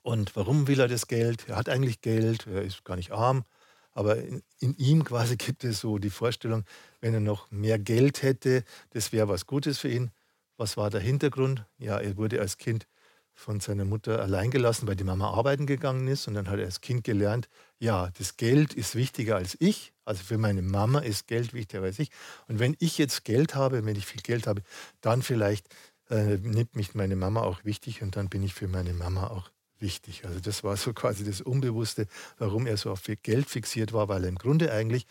Und 0.09 0.35
warum 0.35 0.67
will 0.67 0.79
er 0.79 0.87
das 0.87 1.05
Geld? 1.05 1.47
Er 1.47 1.55
hat 1.55 1.69
eigentlich 1.69 2.01
Geld, 2.01 2.47
er 2.47 2.63
ist 2.63 2.83
gar 2.83 2.95
nicht 2.95 3.11
arm. 3.11 3.45
Aber 3.91 4.17
in, 4.17 4.41
in 4.57 4.75
ihm 4.77 5.03
quasi 5.03 5.37
gibt 5.37 5.63
es 5.63 5.81
so 5.81 5.99
die 5.99 6.09
Vorstellung, 6.09 6.65
wenn 6.99 7.13
er 7.13 7.19
noch 7.19 7.51
mehr 7.51 7.77
Geld 7.77 8.23
hätte, 8.23 8.63
das 8.89 9.11
wäre 9.11 9.27
was 9.27 9.45
Gutes 9.45 9.77
für 9.77 9.89
ihn. 9.89 10.09
Was 10.57 10.77
war 10.77 10.89
der 10.89 10.99
Hintergrund? 10.99 11.63
Ja, 11.77 11.99
er 11.99 12.17
wurde 12.17 12.41
als 12.41 12.57
Kind 12.57 12.87
von 13.35 13.59
seiner 13.59 13.85
Mutter 13.85 14.19
allein 14.19 14.49
gelassen, 14.49 14.87
weil 14.87 14.95
die 14.95 15.03
Mama 15.03 15.29
arbeiten 15.29 15.67
gegangen 15.67 16.07
ist. 16.07 16.27
Und 16.27 16.33
dann 16.33 16.49
hat 16.49 16.57
er 16.57 16.65
als 16.65 16.81
Kind 16.81 17.03
gelernt, 17.03 17.47
ja, 17.77 18.09
das 18.17 18.35
Geld 18.35 18.73
ist 18.73 18.95
wichtiger 18.95 19.35
als 19.35 19.57
ich. 19.59 19.93
Also 20.05 20.23
für 20.23 20.39
meine 20.39 20.63
Mama 20.63 21.01
ist 21.01 21.27
Geld 21.27 21.53
wichtiger 21.53 21.83
als 21.83 21.99
ich. 21.99 22.09
Und 22.47 22.57
wenn 22.57 22.75
ich 22.79 22.97
jetzt 22.97 23.25
Geld 23.25 23.53
habe, 23.53 23.85
wenn 23.85 23.95
ich 23.95 24.07
viel 24.07 24.23
Geld 24.23 24.47
habe, 24.47 24.63
dann 25.01 25.21
vielleicht 25.21 25.67
äh, 26.09 26.37
nimmt 26.37 26.75
mich 26.75 26.95
meine 26.95 27.15
Mama 27.15 27.41
auch 27.41 27.63
wichtig 27.63 28.01
und 28.01 28.15
dann 28.15 28.27
bin 28.27 28.41
ich 28.41 28.55
für 28.55 28.67
meine 28.67 28.93
Mama 28.93 29.27
auch 29.27 29.51
wichtig. 29.81 30.25
Also 30.25 30.39
das 30.39 30.63
war 30.63 30.77
so 30.77 30.93
quasi 30.93 31.23
das 31.23 31.41
Unbewusste, 31.41 32.07
warum 32.37 32.67
er 32.67 32.77
so 32.77 32.91
auf 32.91 33.03
Geld 33.23 33.49
fixiert 33.49 33.93
war, 33.93 34.07
weil 34.07 34.23
er 34.23 34.29
im 34.29 34.37
Grunde 34.37 34.71
eigentlich 34.71 35.05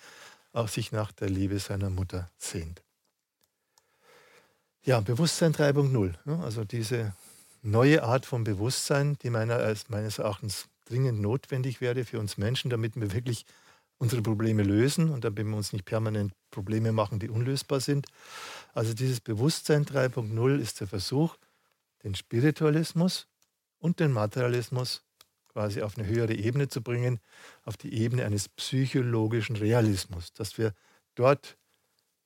auch 0.52 0.68
sich 0.68 0.92
nach 0.92 1.12
der 1.12 1.28
Liebe 1.28 1.59
seiner 1.59 1.90
Mutter 1.90 2.31
sehnt. 2.38 2.83
Ja, 4.83 5.00
Bewusstsein 5.00 5.52
3.0. 5.52 6.14
Ne? 6.24 6.42
Also 6.42 6.64
diese 6.64 7.14
neue 7.62 8.02
Art 8.02 8.26
von 8.26 8.44
Bewusstsein, 8.44 9.18
die 9.22 9.31
meiner, 9.31 9.74
meines 9.88 10.18
Erachtens 10.18 10.68
dringend 10.87 11.20
notwendig 11.20 11.81
wäre 11.81 12.04
für 12.04 12.18
uns 12.18 12.38
Menschen, 12.38 12.70
damit 12.70 12.96
wir 12.96 13.12
wirklich 13.12 13.44
unsere 13.98 14.22
Probleme 14.22 14.62
lösen 14.62 15.11
und 15.11 15.24
damit 15.24 15.44
wir 15.46 15.57
uns 15.57 15.72
nicht 15.72 15.85
permanent 15.85 16.33
Probleme 16.50 16.92
machen, 16.92 17.18
die 17.18 17.28
unlösbar 17.28 17.81
sind. 17.81 18.07
Also 18.72 18.94
dieses 18.94 19.20
Bewusstsein 19.20 19.85
3.0 19.85 20.59
ist 20.59 20.81
der 20.81 20.87
Versuch, 20.87 21.37
den 22.04 22.14
Spiritualismus 22.14 23.26
und 23.79 24.01
den 24.01 24.12
Materialismus 24.12 25.03
quasi 25.49 25.83
auf 25.83 25.99
eine 25.99 26.07
höhere 26.07 26.35
Ebene 26.35 26.69
zu 26.69 26.83
bringen, 26.83 27.21
auf 27.64 27.77
die 27.77 27.95
Ebene 27.95 28.25
eines 28.25 28.49
psychologischen 28.49 29.57
Realismus, 29.57 30.33
dass 30.33 30.59
wir 30.59 30.73
dort 31.14 31.57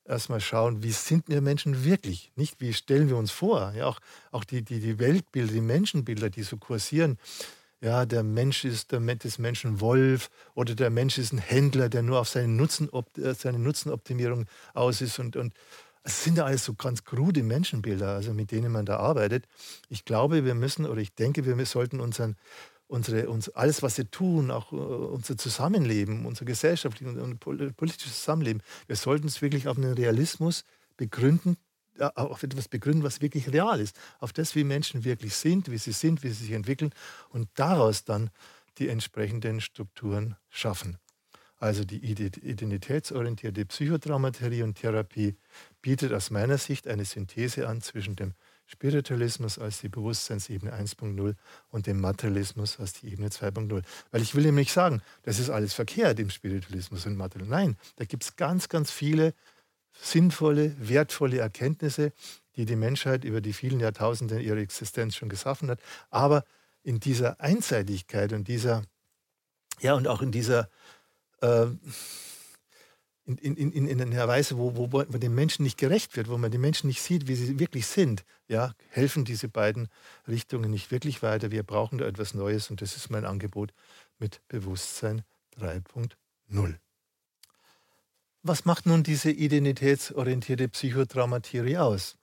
erstmal 0.05 0.41
schauen, 0.41 0.83
wie 0.83 0.93
sind 0.93 1.29
wir 1.29 1.41
Menschen 1.41 1.85
wirklich? 1.85 2.33
Nicht, 2.37 2.61
wie 2.61 2.73
stellen 2.73 3.09
wir 3.09 3.17
uns 3.17 3.31
vor? 3.31 3.73
Ja, 3.75 3.87
auch 3.87 4.01
auch 4.31 4.45
die, 4.45 4.63
die, 4.63 4.81
die 4.81 4.99
Weltbilder, 4.99 5.53
die 5.53 5.61
Menschenbilder, 5.61 6.31
die 6.31 6.43
so 6.43 6.57
kursieren. 6.57 7.19
Ja, 7.81 8.07
der 8.07 8.23
Mensch 8.23 8.65
ist 8.65 8.93
der 8.93 9.01
des 9.01 9.39
Menschen 9.39 9.81
Wolf 9.81 10.31
oder 10.55 10.75
der 10.75 10.91
Mensch 10.91 11.19
ist 11.19 11.33
ein 11.33 11.39
Händler, 11.39 11.89
der 11.89 12.03
nur 12.03 12.21
auf 12.21 12.29
seine, 12.29 12.49
Nutzen, 12.49 12.89
äh, 13.17 13.35
seine 13.35 13.59
Nutzenoptimierung 13.59 14.47
aus 14.73 15.01
ist. 15.01 15.19
Und, 15.19 15.37
und 15.37 15.53
es 16.05 16.25
sind 16.25 16.37
ja 16.37 16.45
alles 16.45 16.65
so 16.65 16.75
ganz 16.75 17.05
krude 17.05 17.43
Menschenbilder, 17.43 18.09
also 18.09 18.35
mit 18.35 18.51
denen 18.51 18.73
man 18.73 18.87
da 18.87 18.97
arbeitet. 18.97 19.47
Ich 19.89 20.05
glaube, 20.05 20.45
wir 20.45 20.55
müssen 20.55 20.87
oder 20.87 21.01
ich 21.01 21.15
denke, 21.15 21.45
wir 21.45 21.67
sollten 21.67 22.01
unseren 22.01 22.37
unsere, 22.93 23.31
uns, 23.31 23.49
alles, 23.49 23.83
was 23.83 23.97
wir 23.97 24.11
tun, 24.11 24.51
auch 24.51 24.71
uh, 24.71 24.77
unser 24.77 25.39
Zusammenleben, 25.39 26.27
unser 26.27 26.45
gesellschaftliches 26.45 27.17
und 27.17 27.41
politisches 27.41 28.19
Zusammenleben, 28.19 28.63
wir 28.87 28.97
sollten 28.97 29.29
es 29.29 29.41
wirklich 29.41 29.67
auf 29.67 29.79
einen 29.79 29.95
Realismus 29.95 30.65
begründen, 30.99 31.57
äh, 31.99 32.05
auf 32.15 32.43
etwas 32.43 32.69
begründen, 32.69 33.03
was 33.03 33.23
wirklich 33.23 33.51
real 33.51 33.81
ist, 33.81 33.99
auf 34.21 34.35
das, 34.35 34.55
wie 34.55 34.65
Menschen 34.65 35.05
wirklich 35.05 35.35
sind, 35.35 35.71
wie 35.71 35.79
sie 35.79 35.93
sind, 35.93 36.23
wie 36.23 36.29
sie 36.29 36.45
sich 36.45 36.53
entwickeln 36.53 36.91
und 37.31 37.49
daraus 37.55 38.05
dann 38.05 38.31
die 38.79 38.89
entsprechenden 38.89 39.61
Strukturen 39.61 40.37
schaffen. 40.51 40.99
Also 41.59 41.85
die 41.85 42.05
identitätsorientierte 42.05 43.65
Psychotraumaterie 43.65 44.65
und 44.65 44.75
Therapie 44.75 45.37
bietet 45.83 46.13
aus 46.13 46.31
meiner 46.31 46.59
Sicht 46.59 46.87
eine 46.87 47.05
Synthese 47.05 47.69
an 47.69 47.83
zwischen 47.83 48.17
dem 48.17 48.35
Spiritualismus 48.67 49.59
als 49.59 49.81
die 49.81 49.89
Bewusstseinsebene 49.89 50.73
1.0 50.73 51.35
und 51.71 51.87
dem 51.87 52.01
Materialismus 52.01 52.81
als 52.81 52.95
die 52.95 53.13
Ebene 53.13 53.29
2.0. 53.29 53.83
Weil 54.11 54.23
ich 54.23 54.35
will 54.35 54.47
ihm 54.47 54.55
nicht 54.55 54.73
sagen, 54.73 55.03
das 55.25 55.39
ist 55.39 55.51
alles 55.51 55.75
verkehrt 55.75 56.19
im 56.21 56.31
Spiritualismus 56.31 57.05
und 57.05 57.17
Materialismus. 57.17 57.59
Nein, 57.59 57.77
da 57.97 58.05
gibt 58.05 58.23
es 58.25 58.37
ganz, 58.37 58.69
ganz 58.69 58.91
viele 58.91 59.35
sinnvolle, 60.01 60.75
wertvolle 60.79 61.39
Erkenntnisse, 61.39 62.13
die 62.57 62.65
die 62.65 62.77
Menschheit 62.77 63.25
über 63.25 63.41
die 63.41 63.53
vielen 63.53 63.81
Jahrtausende 63.81 64.41
ihrer 64.41 64.59
Existenz 64.59 65.17
schon 65.17 65.29
geschaffen 65.29 65.71
hat. 65.71 65.81
Aber 66.11 66.45
in 66.83 67.01
dieser 67.01 67.41
Einseitigkeit 67.41 68.33
und 68.33 68.49
dieser, 68.49 68.83
ja, 69.81 69.95
und 69.95 70.09
auch 70.09 70.23
in 70.23 70.33
dieser 70.33 70.71
äh, 71.41 71.67
in, 73.25 73.37
in, 73.37 73.73
in, 73.73 73.87
in 73.87 74.01
einer 74.01 74.27
Weise, 74.27 74.59
wo, 74.59 74.77
wo, 74.77 74.93
wo 74.93 75.03
dem 75.03 75.35
Menschen 75.35 75.63
nicht 75.63 75.79
gerecht 75.79 76.17
wird, 76.17 76.29
wo 76.29 76.39
man 76.39 76.51
die 76.51 76.59
Menschen 76.59 76.89
nicht 76.89 77.03
sieht, 77.03 77.29
wie 77.29 77.37
sie 77.37 77.59
wirklich 77.59 77.87
sind, 77.87 78.25
ja, 78.49 78.75
helfen 78.89 79.25
diese 79.25 79.49
beiden 79.49 79.89
Richtungen 80.27 80.71
nicht 80.71 80.91
wirklich 80.91 81.23
weiter. 81.23 81.51
Wir 81.51 81.63
brauchen 81.63 81.99
da 81.99 82.07
etwas 82.07 82.35
Neues 82.35 82.71
und 82.71 82.81
das 82.83 82.97
ist 82.97 83.11
mein 83.11 83.25
Angebot 83.25 83.73
mit 84.19 84.41
Bewusstsein 84.49 85.23
3.0. 85.61 86.75
Was 88.43 88.65
macht 88.65 88.87
nun 88.87 89.05
diese 89.05 89.31
identitätsorientierte 89.31 90.69
Psychotraumatheorie 90.69 91.79
aus? 91.79 92.17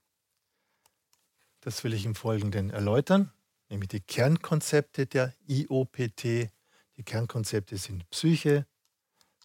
Das 1.62 1.84
will 1.86 1.94
ich 1.94 2.06
im 2.06 2.16
Folgenden 2.16 2.72
erläutern, 2.72 3.32
nämlich 3.70 3.90
die 3.90 4.02
Kernkonzepte 4.02 5.06
der 5.06 5.34
IOPT. 5.48 6.24
Die 6.24 7.04
Kernkonzepte 7.06 7.78
sind 7.78 8.10
Psyche, 8.10 8.66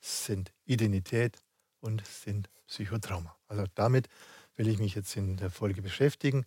sind 0.00 0.52
Identität 0.64 1.43
und 1.84 2.04
sind 2.06 2.48
Psychotrauma. 2.66 3.36
Also 3.46 3.66
damit 3.74 4.08
will 4.56 4.68
ich 4.68 4.78
mich 4.78 4.94
jetzt 4.94 5.16
in 5.16 5.36
der 5.36 5.50
Folge 5.50 5.82
beschäftigen, 5.82 6.46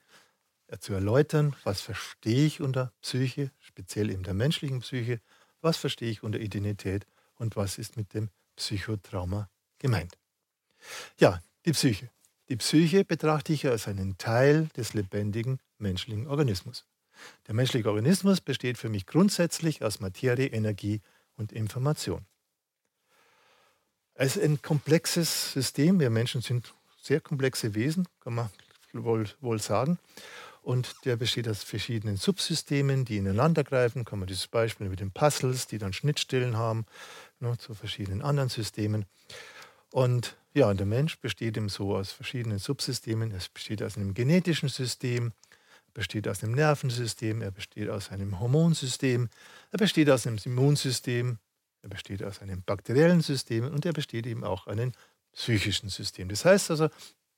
zu 0.80 0.93
erläutern, 0.93 1.56
was 1.63 1.80
verstehe 1.80 2.45
ich 2.45 2.60
unter 2.60 2.91
Psyche, 3.02 3.52
speziell 3.60 4.10
in 4.10 4.23
der 4.23 4.34
menschlichen 4.34 4.82
Psyche, 4.82 5.21
was 5.62 5.78
verstehe 5.78 6.10
ich 6.10 6.23
unter 6.23 6.39
Identität 6.39 7.06
und 7.36 7.56
was 7.56 7.78
ist 7.78 7.95
mit 7.95 8.13
dem 8.13 8.30
Psychotrauma 8.58 9.50
gemeint. 9.80 10.17
Ja, 11.19 11.41
die 11.65 11.71
Psyche. 11.71 12.10
Die 12.50 12.58
Psyche 12.58 13.06
betrachte 13.06 13.54
ich 13.54 13.67
als 13.67 13.88
einen 13.88 14.17
Teil 14.17 14.67
des 14.76 14.93
lebendigen 14.93 15.60
menschlichen 15.78 16.28
Organismus. 16.28 16.86
Der 17.47 17.54
menschliche 17.54 17.89
Organismus 17.89 18.41
besteht 18.41 18.78
für 18.78 18.89
mich 18.89 19.06
grundsätzlich 19.06 19.84
aus 19.84 20.00
Materie, 20.00 20.47
Energie 20.47 21.02
und 21.36 21.52
Information. 21.52 22.26
Es 24.19 24.36
ist 24.36 24.43
ein 24.43 24.60
komplexes 24.63 25.53
System. 25.53 25.99
Wir 25.99 26.10
Menschen 26.10 26.41
sind 26.41 26.73
sehr 26.99 27.21
komplexe 27.21 27.75
Wesen, 27.75 28.08
kann 28.21 28.34
man 28.34 28.49
wohl, 28.91 29.30
wohl 29.41 29.62
sagen. 29.62 29.99
Und 30.63 31.06
der 31.06 31.17
besteht 31.17 31.47
aus 31.47 31.63
verschiedenen 31.63 32.17
Subsystemen, 32.17 33.06
die 33.06 33.17
ineinander 33.17 33.63
greifen. 33.63 34.06
Kann 34.06 34.17
man 34.17 34.27
dieses 34.27 34.47
Beispiel 34.47 34.89
mit 34.89 35.01
den 35.01 35.12
Puzzles, 35.12 35.67
die 35.67 35.77
dann 35.77 35.93
Schnittstellen 35.93 36.58
haben 36.58 36.88
ne, 37.39 37.60
zu 37.60 37.75
verschiedenen 37.75 38.23
anderen 38.23 38.49
Systemen. 38.49 39.06
Und 39.91 40.36
ja, 40.56 40.73
der 40.73 40.88
Mensch 40.88 41.19
besteht 41.19 41.56
eben 41.56 41.69
so 41.69 41.95
aus 41.95 42.12
verschiedenen 42.12 42.58
Subsystemen. 42.58 43.32
Es 43.32 43.49
besteht 43.49 43.84
aus 43.84 43.97
einem 43.97 44.15
genetischen 44.15 44.69
System, 44.69 45.32
besteht 45.93 46.27
aus 46.27 46.43
einem 46.43 46.53
Nervensystem, 46.53 47.43
er 47.43 47.51
besteht 47.51 47.88
aus 47.89 48.10
einem 48.10 48.39
Hormonsystem, 48.39 49.30
er 49.71 49.77
besteht 49.77 50.10
aus 50.10 50.25
einem 50.25 50.39
Immunsystem, 50.43 51.38
er 51.88 51.89
besteht 51.89 52.21
aus 52.21 52.41
einem 52.41 52.63
bakteriellen 52.63 53.21
System 53.21 53.65
und 53.65 53.86
er 53.86 53.93
besteht 53.93 54.28
eben 54.28 54.43
auch 54.43 54.67
aus 54.67 54.73
einem 54.73 54.91
psychischen 55.34 55.89
System. 55.89 56.28
Das 56.28 56.43
heißt 56.43 56.69
also, 56.69 56.89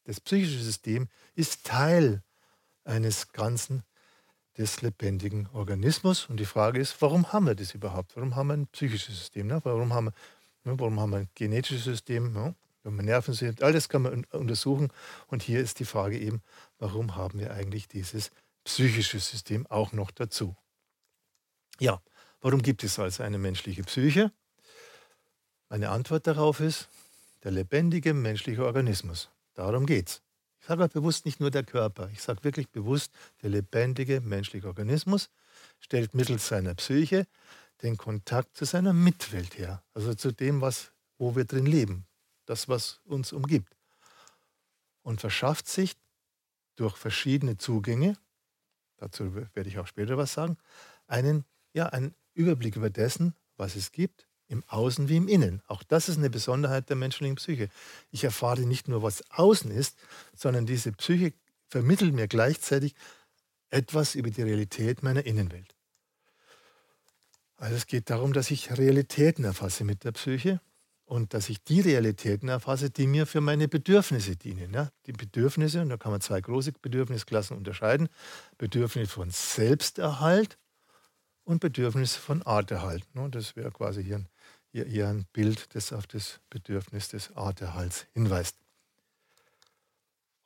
das 0.06 0.20
psychische 0.20 0.60
System 0.60 1.08
ist 1.36 1.66
Teil 1.66 2.24
eines 2.84 3.32
Ganzen 3.32 3.84
des 4.58 4.82
lebendigen 4.82 5.48
Organismus. 5.54 6.26
Und 6.26 6.38
die 6.38 6.46
Frage 6.46 6.80
ist, 6.80 7.00
warum 7.02 7.32
haben 7.32 7.46
wir 7.46 7.54
das 7.54 7.76
überhaupt? 7.76 8.16
Warum 8.16 8.36
haben 8.36 8.48
wir 8.48 8.56
ein 8.56 8.68
psychisches 8.68 9.20
System? 9.20 9.48
Ne? 9.48 9.62
Warum, 9.64 9.94
haben 9.94 10.06
wir, 10.06 10.14
ne? 10.64 10.80
warum 10.80 11.00
haben 11.00 11.12
wir 11.12 11.18
ein 11.20 11.30
genetisches 11.36 11.84
System? 11.84 12.34
Ne? 12.34 12.56
Wenn 12.84 12.96
wir 12.96 13.04
Nervensystem, 13.04 13.64
all 13.64 13.74
das 13.74 13.88
kann 13.88 14.02
man 14.02 14.26
untersuchen. 14.32 14.90
Und 15.28 15.44
hier 15.44 15.60
ist 15.60 15.80
die 15.80 15.86
Frage 15.86 16.18
eben, 16.18 16.42
warum 16.80 17.16
haben 17.16 17.40
wir 17.40 17.54
eigentlich 17.54 17.88
dieses 17.88 18.32
psychische 18.64 19.20
System 19.20 19.68
auch 19.68 19.92
noch 19.92 20.10
dazu? 20.10 20.56
Ja, 21.80 22.02
warum 22.42 22.64
gibt 22.64 22.84
es 22.84 22.98
also 22.98 23.22
eine 23.22 23.38
menschliche 23.38 23.84
Psyche? 23.84 24.32
Meine 25.69 25.89
Antwort 25.91 26.25
darauf 26.25 26.60
ist 26.62 26.89
der 27.43 27.51
lebendige 27.51 28.15
menschliche 28.15 28.65
Organismus. 28.65 29.29
Darum 29.53 29.86
geht's. 29.86 30.23
Ich 30.60 30.65
sage 30.65 30.88
bewusst 30.89 31.25
nicht 31.25 31.39
nur 31.39 31.51
der 31.51 31.63
Körper, 31.63 32.10
ich 32.12 32.21
sage 32.21 32.43
wirklich 32.43 32.69
bewusst, 32.69 33.13
der 33.43 33.51
lebendige 33.51 34.19
menschliche 34.19 34.67
Organismus 34.67 35.29
stellt 35.79 36.13
mittels 36.15 36.47
seiner 36.47 36.73
Psyche 36.73 37.27
den 37.82 37.97
Kontakt 37.97 38.58
zu 38.58 38.65
seiner 38.65 38.93
Mitwelt 38.93 39.58
her, 39.58 39.84
also 39.93 40.13
zu 40.13 40.32
dem, 40.32 40.60
was, 40.60 40.91
wo 41.17 41.36
wir 41.36 41.45
drin 41.45 41.65
leben, 41.65 42.05
das, 42.45 42.67
was 42.67 42.99
uns 43.05 43.32
umgibt. 43.32 43.75
Und 45.01 45.21
verschafft 45.21 45.67
sich 45.67 45.95
durch 46.75 46.97
verschiedene 46.97 47.58
Zugänge, 47.58 48.17
dazu 48.97 49.34
werde 49.36 49.69
ich 49.69 49.79
auch 49.79 49.88
später 49.88 50.17
was 50.17 50.34
sagen, 50.34 50.58
einen, 51.08 51.45
ja, 51.73 51.86
einen 51.88 52.15
Überblick 52.34 52.75
über 52.75 52.89
dessen, 52.89 53.34
was 53.55 53.75
es 53.75 53.91
gibt, 53.91 54.29
im 54.50 54.64
Außen 54.68 55.08
wie 55.08 55.18
im 55.18 55.28
Innen. 55.28 55.62
Auch 55.68 55.84
das 55.84 56.10
ist 56.10 56.18
eine 56.18 56.30
Besonderheit 56.30 56.90
der 56.90 56.96
menschlichen 56.96 57.36
Psyche. 57.36 57.70
Ich 58.12 58.24
erfahre 58.24 58.62
nicht 58.62 58.88
nur, 58.88 59.04
was 59.04 59.24
außen 59.32 59.72
ist, 59.72 59.98
sondern 60.36 60.66
diese 60.66 60.92
Psyche 60.92 61.34
vermittelt 61.70 62.14
mir 62.14 62.28
gleichzeitig 62.28 62.96
etwas 63.70 64.16
über 64.16 64.32
die 64.32 64.42
Realität 64.42 65.04
meiner 65.04 65.26
Innenwelt. 65.26 65.76
Also 67.58 67.76
es 67.76 67.86
geht 67.86 68.10
darum, 68.10 68.34
dass 68.34 68.52
ich 68.52 68.76
Realitäten 68.78 69.44
erfasse 69.44 69.84
mit 69.84 70.04
der 70.04 70.14
Psyche 70.14 70.60
und 71.06 71.34
dass 71.34 71.50
ich 71.50 71.64
die 71.64 71.82
Realitäten 71.82 72.50
erfasse, 72.50 72.90
die 72.90 73.06
mir 73.06 73.28
für 73.28 73.42
meine 73.42 73.68
Bedürfnisse 73.68 74.36
dienen. 74.36 74.74
Ja? 74.74 74.90
Die 75.06 75.12
Bedürfnisse, 75.12 75.82
und 75.82 75.90
da 75.90 75.98
kann 75.98 76.12
man 76.12 76.22
zwei 76.22 76.42
große 76.42 76.72
Bedürfnisklassen 76.72 77.58
unterscheiden, 77.58 78.10
Bedürfnisse 78.58 79.12
von 79.12 79.30
Selbsterhalt 79.30 80.58
und 81.44 81.60
Bedürfnisse 81.60 82.20
von 82.20 82.44
Arterhalt. 82.44 83.04
Ne? 83.14 83.28
Das 83.30 83.56
wäre 83.56 83.72
quasi 83.72 84.04
hier 84.04 84.18
ein 84.18 84.30
ihr 84.71 84.88
eher 84.88 85.10
ein 85.10 85.25
Bild, 85.34 85.73
das 85.75 85.93
auf 85.93 86.08
das 86.08 86.39
Bedürfnis 86.49 87.10
des 87.10 87.36
Arterhalts 87.36 88.05
hinweist. 88.13 88.55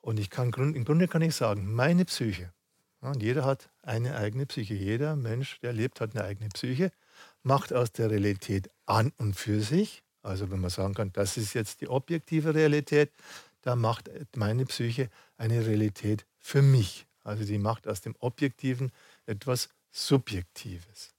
Und 0.00 0.18
ich 0.18 0.30
kann, 0.30 0.52
im 0.52 0.84
Grunde 0.84 1.08
kann 1.08 1.22
ich 1.22 1.34
sagen, 1.34 1.72
meine 1.72 2.04
Psyche, 2.04 2.52
und 3.00 3.22
jeder 3.22 3.44
hat 3.44 3.68
eine 3.82 4.16
eigene 4.16 4.46
Psyche, 4.46 4.74
jeder 4.74 5.14
Mensch, 5.16 5.60
der 5.60 5.72
lebt, 5.72 6.00
hat 6.00 6.14
eine 6.14 6.24
eigene 6.24 6.48
Psyche, 6.48 6.90
macht 7.42 7.72
aus 7.72 7.92
der 7.92 8.10
Realität 8.10 8.70
an 8.86 9.12
und 9.18 9.34
für 9.34 9.60
sich, 9.60 10.02
also 10.22 10.50
wenn 10.50 10.60
man 10.60 10.70
sagen 10.70 10.94
kann, 10.94 11.12
das 11.12 11.36
ist 11.36 11.52
jetzt 11.54 11.82
die 11.82 11.88
objektive 11.88 12.54
Realität, 12.54 13.12
da 13.60 13.76
macht 13.76 14.10
meine 14.36 14.64
Psyche 14.66 15.10
eine 15.36 15.66
Realität 15.66 16.26
für 16.38 16.62
mich. 16.62 17.06
Also 17.22 17.44
die 17.44 17.58
macht 17.58 17.88
aus 17.88 18.02
dem 18.02 18.14
Objektiven 18.18 18.92
etwas 19.26 19.70
Subjektives. 19.90 21.14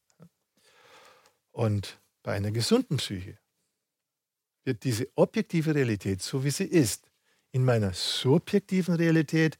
Und 1.51 1.97
bei 2.25 2.33
einer 2.33 2.49
gesunden 2.49 2.97
Psyche 2.97 3.37
wird 4.63 4.83
diese 4.83 5.07
objektive 5.13 5.75
Realität, 5.75 6.23
so 6.23 6.43
wie 6.43 6.49
sie 6.49 6.63
ist, 6.63 7.07
in 7.51 7.63
meiner 7.63 7.93
subjektiven 7.93 8.95
Realität 8.95 9.59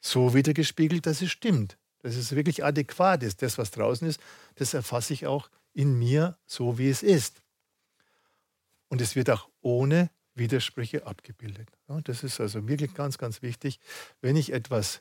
so 0.00 0.32
wiedergespiegelt, 0.32 1.04
dass 1.04 1.20
es 1.20 1.30
stimmt, 1.30 1.76
dass 1.98 2.16
es 2.16 2.34
wirklich 2.34 2.64
adäquat 2.64 3.22
ist. 3.22 3.42
Das, 3.42 3.58
was 3.58 3.70
draußen 3.70 4.08
ist, 4.08 4.18
das 4.54 4.72
erfasse 4.72 5.12
ich 5.12 5.26
auch 5.26 5.50
in 5.74 5.98
mir 5.98 6.38
so, 6.46 6.78
wie 6.78 6.88
es 6.88 7.02
ist. 7.02 7.42
Und 8.88 9.02
es 9.02 9.14
wird 9.14 9.28
auch 9.28 9.50
ohne 9.60 10.10
Widersprüche 10.34 11.06
abgebildet. 11.06 11.68
das 12.04 12.24
ist 12.24 12.40
also 12.40 12.66
wirklich 12.66 12.94
ganz, 12.94 13.18
ganz 13.18 13.42
wichtig. 13.42 13.78
Wenn 14.22 14.36
ich 14.36 14.54
etwas 14.54 15.00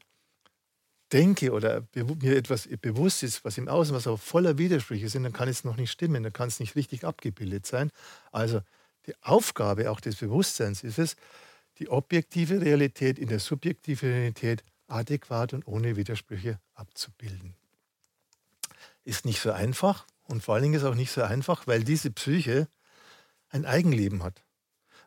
denke 1.14 1.52
oder 1.52 1.84
mir 1.94 2.36
etwas 2.36 2.68
bewusst 2.82 3.24
ist, 3.24 3.46
was 3.46 3.58
im 3.58 3.68
Außen, 3.68 3.96
was 3.96 4.08
auch 4.08 4.20
voller 4.20 4.58
Widersprüche 4.58 5.08
sind, 5.08 5.24
dann 5.24 5.34
kann 5.34 5.48
es 5.48 5.64
noch 5.64 5.78
nicht 5.78 5.92
stimmen, 5.92 6.24
dann 6.24 6.34
kann 6.34 6.48
es 6.48 6.60
nicht 6.60 6.76
richtig 6.76 7.06
abgebildet 7.06 7.66
sein. 7.66 7.92
Also 8.32 8.62
die 9.06 9.14
Aufgabe 9.22 9.92
auch 9.92 10.00
des 10.00 10.16
Bewusstseins 10.16 10.84
ist 10.84 10.98
es, 10.98 11.16
die 11.80 11.90
objektive 11.90 12.62
Realität 12.62 13.20
in 13.20 13.28
der 13.28 13.40
subjektiven 13.40 14.10
Realität 14.10 14.64
adäquat 14.88 15.54
und 15.54 15.68
ohne 15.68 15.96
Widersprüche 15.96 16.60
abzubilden. 16.74 17.56
Ist 19.04 19.26
nicht 19.26 19.40
so 19.42 19.52
einfach 19.52 20.06
und 20.24 20.44
vor 20.44 20.56
allen 20.56 20.64
Dingen 20.64 20.76
ist 20.76 20.84
auch 20.84 20.96
nicht 20.96 21.12
so 21.12 21.22
einfach, 21.22 21.68
weil 21.68 21.84
diese 21.84 22.12
Psyche 22.12 22.68
ein 23.50 23.66
Eigenleben 23.66 24.24
hat. 24.24 24.44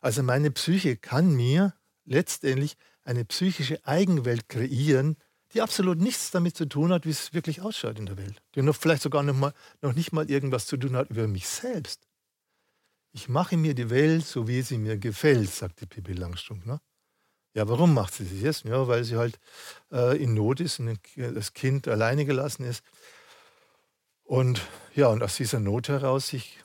Also 0.00 0.22
meine 0.22 0.50
Psyche 0.50 0.96
kann 0.96 1.34
mir 1.34 1.74
letztendlich 2.04 2.76
eine 3.02 3.24
psychische 3.24 3.84
Eigenwelt 3.86 4.48
kreieren, 4.48 5.16
die 5.56 5.62
absolut 5.62 5.98
nichts 5.98 6.30
damit 6.30 6.54
zu 6.54 6.66
tun 6.66 6.92
hat, 6.92 7.06
wie 7.06 7.10
es 7.10 7.32
wirklich 7.32 7.62
ausschaut 7.62 7.98
in 7.98 8.06
der 8.06 8.18
Welt. 8.18 8.42
Die 8.54 8.62
noch 8.62 8.76
vielleicht 8.76 9.02
sogar 9.02 9.22
noch, 9.22 9.34
mal, 9.34 9.54
noch 9.80 9.94
nicht 9.94 10.12
mal 10.12 10.30
irgendwas 10.30 10.66
zu 10.66 10.76
tun 10.76 10.94
hat 10.94 11.08
über 11.08 11.26
mich 11.26 11.48
selbst. 11.48 12.06
Ich 13.12 13.30
mache 13.30 13.56
mir 13.56 13.74
die 13.74 13.88
Welt 13.88 14.26
so, 14.26 14.46
wie 14.46 14.60
sie 14.60 14.76
mir 14.76 14.98
gefällt, 14.98 15.50
sagte 15.50 15.86
Pippi 15.86 16.12
Langstrumpf. 16.12 16.66
Ne? 16.66 16.78
Ja, 17.54 17.66
warum 17.68 17.94
macht 17.94 18.12
sie 18.12 18.24
das 18.24 18.40
jetzt? 18.42 18.64
Ja, 18.64 18.86
weil 18.86 19.04
sie 19.04 19.16
halt 19.16 19.38
äh, 19.90 20.22
in 20.22 20.34
Not 20.34 20.60
ist 20.60 20.78
und 20.78 21.00
das 21.16 21.54
Kind 21.54 21.88
alleine 21.88 22.26
gelassen 22.26 22.64
ist. 22.64 22.84
Und 24.24 24.60
ja, 24.94 25.08
und 25.08 25.22
aus 25.22 25.36
dieser 25.36 25.60
Not 25.60 25.88
heraus 25.88 26.28
sich 26.28 26.58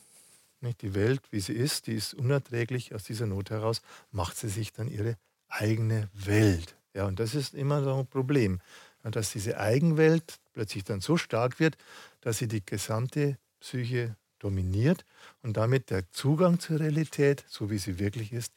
nicht 0.60 0.82
die 0.82 0.94
Welt, 0.94 1.22
wie 1.32 1.40
sie 1.40 1.54
ist, 1.54 1.88
die 1.88 1.94
ist 1.94 2.14
unerträglich. 2.14 2.94
Aus 2.94 3.06
dieser 3.06 3.26
Not 3.26 3.52
heraus 3.52 3.82
macht 4.12 4.36
sie 4.36 4.50
sich 4.50 4.74
dann 4.74 4.90
ihre 4.90 5.16
eigene 5.48 6.10
Welt. 6.14 6.76
Ja, 6.94 7.06
und 7.06 7.20
das 7.20 7.36
ist 7.36 7.54
immer 7.54 7.84
so 7.84 7.94
ein 8.00 8.08
Problem, 8.08 8.60
dass 9.04 9.32
diese 9.32 9.60
Eigenwelt 9.60 10.40
plötzlich 10.54 10.84
dann 10.84 11.02
so 11.02 11.18
stark 11.18 11.60
wird, 11.60 11.78
dass 12.22 12.38
sie 12.38 12.48
die 12.48 12.66
gesamte 12.66 13.38
Psyche 13.60 14.16
dominiert 14.40 15.06
und 15.42 15.58
damit 15.58 15.90
der 15.90 16.10
Zugang 16.12 16.60
zur 16.60 16.80
Realität, 16.80 17.46
so 17.48 17.70
wie 17.70 17.78
sie 17.78 18.00
wirklich 18.00 18.34
ist, 18.34 18.54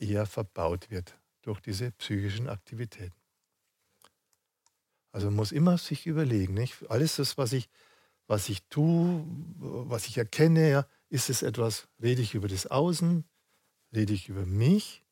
eher 0.00 0.26
verbaut 0.26 0.90
wird 0.90 1.18
durch 1.42 1.60
diese 1.60 1.90
psychischen 1.92 2.48
Aktivitäten. 2.48 3.14
Also 5.12 5.28
man 5.28 5.36
muss 5.36 5.52
immer 5.52 5.78
sich 5.78 6.06
überlegen, 6.06 6.54
nicht? 6.54 6.90
alles 6.90 7.16
das, 7.16 7.38
was 7.38 7.52
ich, 7.52 7.68
was 8.26 8.48
ich 8.48 8.64
tue, 8.68 9.24
was 9.58 10.06
ich 10.06 10.18
erkenne, 10.18 10.70
ja, 10.70 10.86
ist 11.08 11.30
es 11.30 11.42
etwas, 11.42 11.88
rede 12.02 12.22
ich 12.22 12.34
über 12.34 12.48
das 12.48 12.66
Außen, 12.66 13.24
rede 13.94 14.12
ich 14.12 14.28
über 14.28 14.46
mich 14.46 15.03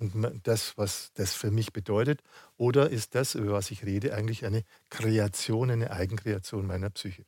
und 0.00 0.40
das, 0.44 0.76
was 0.76 1.12
das 1.14 1.34
für 1.34 1.50
mich 1.50 1.72
bedeutet? 1.72 2.22
Oder 2.56 2.90
ist 2.90 3.14
das, 3.14 3.34
über 3.34 3.52
was 3.52 3.70
ich 3.70 3.84
rede, 3.84 4.14
eigentlich 4.14 4.44
eine 4.44 4.64
Kreation, 4.88 5.70
eine 5.70 5.90
Eigenkreation 5.90 6.66
meiner 6.66 6.90
Psyche? 6.90 7.24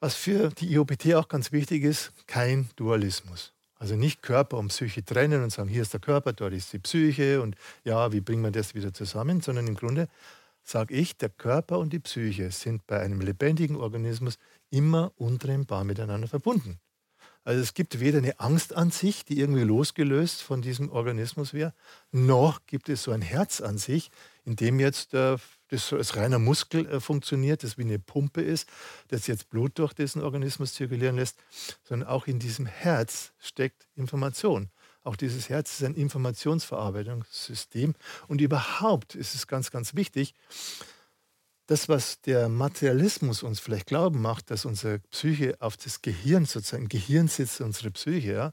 Was 0.00 0.14
für 0.14 0.50
die 0.50 0.72
IOPT 0.72 1.14
auch 1.14 1.28
ganz 1.28 1.50
wichtig 1.50 1.82
ist, 1.82 2.12
kein 2.28 2.70
Dualismus. 2.76 3.52
Also 3.74 3.96
nicht 3.96 4.22
Körper 4.22 4.58
und 4.58 4.68
Psyche 4.68 5.04
trennen 5.04 5.42
und 5.42 5.50
sagen, 5.50 5.68
hier 5.68 5.82
ist 5.82 5.92
der 5.92 6.00
Körper, 6.00 6.32
dort 6.32 6.52
ist 6.52 6.72
die 6.72 6.78
Psyche 6.78 7.42
und 7.42 7.56
ja, 7.84 8.12
wie 8.12 8.20
bringen 8.20 8.42
wir 8.42 8.50
das 8.50 8.74
wieder 8.74 8.92
zusammen, 8.92 9.40
sondern 9.40 9.66
im 9.66 9.74
Grunde 9.74 10.08
sage 10.62 10.94
ich, 10.94 11.16
der 11.16 11.30
Körper 11.30 11.78
und 11.78 11.92
die 11.92 11.98
Psyche 11.98 12.50
sind 12.50 12.86
bei 12.86 13.00
einem 13.00 13.20
lebendigen 13.20 13.76
Organismus 13.76 14.38
immer 14.70 15.12
untrennbar 15.16 15.84
miteinander 15.84 16.28
verbunden. 16.28 16.78
Also 17.44 17.62
es 17.62 17.74
gibt 17.74 18.00
weder 18.00 18.18
eine 18.18 18.40
Angst 18.40 18.74
an 18.74 18.90
sich, 18.90 19.24
die 19.24 19.40
irgendwie 19.40 19.62
losgelöst 19.62 20.42
von 20.42 20.60
diesem 20.60 20.90
Organismus 20.90 21.54
wäre, 21.54 21.72
noch 22.10 22.60
gibt 22.66 22.88
es 22.88 23.02
so 23.02 23.10
ein 23.10 23.22
Herz 23.22 23.60
an 23.60 23.78
sich, 23.78 24.10
in 24.44 24.56
dem 24.56 24.80
jetzt 24.80 25.14
äh, 25.14 25.36
das 25.68 25.92
als 25.92 26.16
reiner 26.16 26.38
Muskel 26.38 26.86
äh, 26.86 27.00
funktioniert, 27.00 27.62
das 27.62 27.78
wie 27.78 27.82
eine 27.82 27.98
Pumpe 27.98 28.42
ist, 28.42 28.68
das 29.08 29.26
jetzt 29.26 29.50
Blut 29.50 29.78
durch 29.78 29.92
diesen 29.92 30.22
Organismus 30.22 30.74
zirkulieren 30.74 31.16
lässt, 31.16 31.38
sondern 31.84 32.08
auch 32.08 32.26
in 32.26 32.38
diesem 32.38 32.66
Herz 32.66 33.32
steckt 33.38 33.86
Information. 33.94 34.70
Auch 35.02 35.16
dieses 35.16 35.48
Herz 35.48 35.72
ist 35.72 35.84
ein 35.84 35.94
Informationsverarbeitungssystem 35.94 37.94
und 38.26 38.40
überhaupt 38.40 39.14
ist 39.14 39.34
es 39.34 39.46
ganz, 39.46 39.70
ganz 39.70 39.94
wichtig, 39.94 40.34
das, 41.68 41.88
was 41.88 42.20
der 42.22 42.48
Materialismus 42.48 43.42
uns 43.42 43.60
vielleicht 43.60 43.86
glauben 43.86 44.22
macht, 44.22 44.50
dass 44.50 44.64
unsere 44.64 45.00
Psyche 45.10 45.54
auf 45.60 45.76
das 45.76 46.00
Gehirn 46.00 46.46
sozusagen, 46.46 46.88
Gehirn 46.88 47.28
sitzt 47.28 47.60
unsere 47.60 47.90
Psyche, 47.90 48.32
ja, 48.32 48.52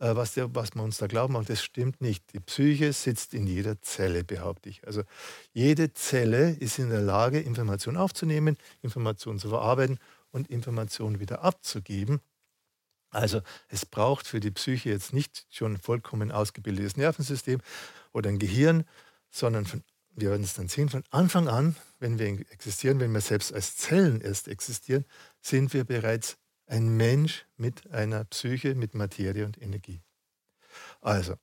äh, 0.00 0.16
was, 0.16 0.34
der, 0.34 0.52
was 0.52 0.74
man 0.74 0.86
uns 0.86 0.98
da 0.98 1.06
glauben 1.06 1.34
macht, 1.34 1.48
das 1.48 1.62
stimmt 1.62 2.00
nicht. 2.00 2.32
Die 2.32 2.40
Psyche 2.40 2.92
sitzt 2.92 3.34
in 3.34 3.46
jeder 3.46 3.80
Zelle, 3.82 4.24
behaupte 4.24 4.68
ich. 4.68 4.84
Also 4.84 5.04
jede 5.52 5.94
Zelle 5.94 6.50
ist 6.50 6.80
in 6.80 6.90
der 6.90 7.02
Lage, 7.02 7.38
Informationen 7.38 7.96
aufzunehmen, 7.96 8.56
Informationen 8.82 9.38
zu 9.38 9.48
verarbeiten 9.48 10.00
und 10.32 10.48
Informationen 10.48 11.20
wieder 11.20 11.42
abzugeben. 11.42 12.20
Also 13.10 13.42
es 13.68 13.86
braucht 13.86 14.26
für 14.26 14.40
die 14.40 14.50
Psyche 14.50 14.90
jetzt 14.90 15.12
nicht 15.12 15.46
schon 15.50 15.74
ein 15.74 15.80
vollkommen 15.80 16.32
ausgebildetes 16.32 16.96
Nervensystem 16.96 17.60
oder 18.12 18.28
ein 18.28 18.40
Gehirn, 18.40 18.84
sondern 19.30 19.66
von, 19.66 19.84
wir 20.20 20.30
werden 20.30 20.44
es 20.44 20.54
dann 20.54 20.68
sehen, 20.68 20.88
von 20.88 21.04
Anfang 21.10 21.48
an, 21.48 21.76
wenn 21.98 22.18
wir 22.18 22.28
existieren, 22.50 23.00
wenn 23.00 23.12
wir 23.12 23.20
selbst 23.20 23.52
als 23.52 23.76
Zellen 23.76 24.20
erst 24.20 24.48
existieren, 24.48 25.04
sind 25.40 25.72
wir 25.74 25.84
bereits 25.84 26.36
ein 26.66 26.96
Mensch 26.96 27.46
mit 27.56 27.90
einer 27.90 28.24
Psyche, 28.24 28.74
mit 28.74 28.94
Materie 28.94 29.44
und 29.44 29.60
Energie. 29.60 30.02
Also, 31.00 31.34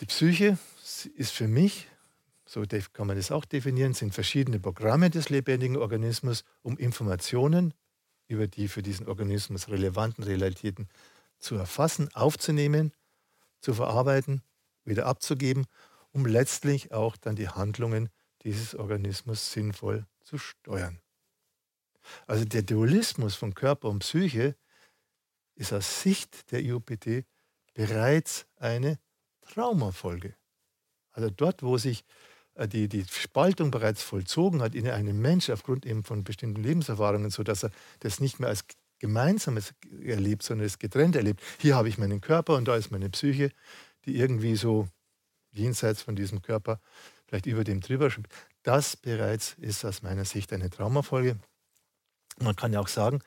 die 0.00 0.06
Psyche 0.06 0.58
ist 1.14 1.32
für 1.32 1.48
mich, 1.48 1.88
so 2.44 2.62
kann 2.92 3.06
man 3.06 3.16
das 3.16 3.30
auch 3.30 3.44
definieren, 3.44 3.94
sind 3.94 4.14
verschiedene 4.14 4.60
Programme 4.60 5.10
des 5.10 5.30
lebendigen 5.30 5.76
Organismus, 5.76 6.44
um 6.62 6.76
Informationen 6.78 7.74
über 8.28 8.46
die 8.46 8.68
für 8.68 8.82
diesen 8.82 9.06
Organismus 9.06 9.68
relevanten 9.68 10.24
Realitäten 10.24 10.88
zu 11.38 11.56
erfassen, 11.56 12.08
aufzunehmen, 12.14 12.92
zu 13.60 13.74
verarbeiten, 13.74 14.42
wieder 14.84 15.06
abzugeben, 15.06 15.66
um 16.16 16.24
letztlich 16.24 16.92
auch 16.92 17.14
dann 17.18 17.36
die 17.36 17.50
Handlungen 17.50 18.08
dieses 18.42 18.74
Organismus 18.74 19.52
sinnvoll 19.52 20.06
zu 20.24 20.38
steuern. 20.38 20.98
Also 22.26 22.46
der 22.46 22.62
Dualismus 22.62 23.34
von 23.34 23.54
Körper 23.54 23.90
und 23.90 23.98
Psyche 23.98 24.56
ist 25.56 25.74
aus 25.74 26.00
Sicht 26.00 26.50
der 26.52 26.62
IUPT 26.62 27.26
bereits 27.74 28.46
eine 28.56 28.98
Traumafolge. 29.42 30.34
Also 31.12 31.28
dort, 31.28 31.62
wo 31.62 31.76
sich 31.76 32.02
äh, 32.54 32.66
die, 32.66 32.88
die 32.88 33.04
Spaltung 33.04 33.70
bereits 33.70 34.02
vollzogen 34.02 34.62
hat 34.62 34.74
in 34.74 34.88
einem 34.88 35.20
Mensch 35.20 35.50
aufgrund 35.50 35.84
eben 35.84 36.02
von 36.02 36.24
bestimmten 36.24 36.62
Lebenserfahrungen, 36.62 37.28
sodass 37.28 37.62
er 37.62 37.72
das 38.00 38.20
nicht 38.20 38.40
mehr 38.40 38.48
als 38.48 38.64
Gemeinsames 39.00 39.74
erlebt, 40.02 40.44
sondern 40.44 40.66
es 40.66 40.78
getrennt 40.78 41.14
erlebt. 41.14 41.42
Hier 41.58 41.76
habe 41.76 41.90
ich 41.90 41.98
meinen 41.98 42.22
Körper 42.22 42.54
und 42.56 42.68
da 42.68 42.76
ist 42.76 42.90
meine 42.90 43.10
Psyche, 43.10 43.50
die 44.06 44.16
irgendwie 44.16 44.56
so 44.56 44.88
jenseits 45.58 46.02
von 46.02 46.16
diesem 46.16 46.42
Körper 46.42 46.80
vielleicht 47.26 47.46
über 47.46 47.64
dem 47.64 47.80
drüber. 47.80 48.10
Das 48.62 48.96
bereits 48.96 49.54
ist 49.58 49.84
aus 49.84 50.02
meiner 50.02 50.24
Sicht 50.24 50.52
eine 50.52 50.70
Traumafolge. 50.70 51.38
Man 52.38 52.56
kann 52.56 52.72
ja 52.72 52.80
auch 52.80 52.88
sagen, 52.88 53.20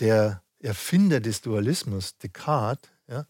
der 0.00 0.42
Erfinder 0.60 1.20
des 1.20 1.42
Dualismus, 1.42 2.16
Descartes, 2.18 2.90
ja, 3.08 3.26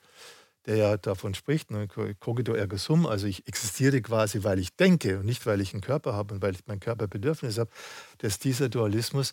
der 0.67 0.77
ja 0.77 0.97
davon 0.97 1.35
spricht, 1.35 1.71
ne, 1.71 1.87
cogito 2.19 2.53
ergo 2.53 2.77
sum, 2.77 3.07
also 3.07 3.27
ich 3.27 3.47
existiere 3.47 4.01
quasi, 4.03 4.43
weil 4.43 4.59
ich 4.59 4.75
denke 4.75 5.21
und 5.21 5.27
nicht, 5.27 5.47
weil 5.47 5.61
ich 5.61 5.73
einen 5.73 5.81
Körper 5.81 6.15
habe 6.15 6.35
und 6.35 6.43
weil 6.43 6.55
ich 6.55 6.67
mein 6.67 6.81
Körperbedürfnis 6.81 7.59
habe, 7.59 7.71
dass 8.19 8.39
dieser 8.39 8.69
Dualismus 8.69 9.33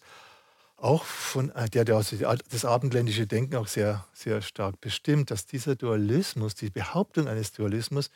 auch 0.77 1.03
von, 1.05 1.49
äh, 1.51 1.69
der, 1.69 1.85
der 1.85 2.03
das 2.51 2.65
abendländische 2.65 3.25
Denken 3.25 3.55
auch 3.55 3.67
sehr, 3.67 4.05
sehr 4.13 4.41
stark 4.41 4.79
bestimmt, 4.81 5.31
dass 5.31 5.45
dieser 5.45 5.75
Dualismus, 5.75 6.55
die 6.55 6.69
Behauptung 6.69 7.27
eines 7.27 7.51
Dualismus, 7.51 8.11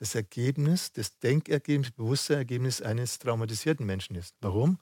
das 0.00 0.14
Ergebnis, 0.14 0.92
das 0.92 1.18
Denkergebnis, 1.18 1.90
Bewusstseinergebnis 1.92 2.80
eines 2.80 3.18
traumatisierten 3.18 3.84
Menschen 3.84 4.16
ist. 4.16 4.34
Warum? 4.40 4.78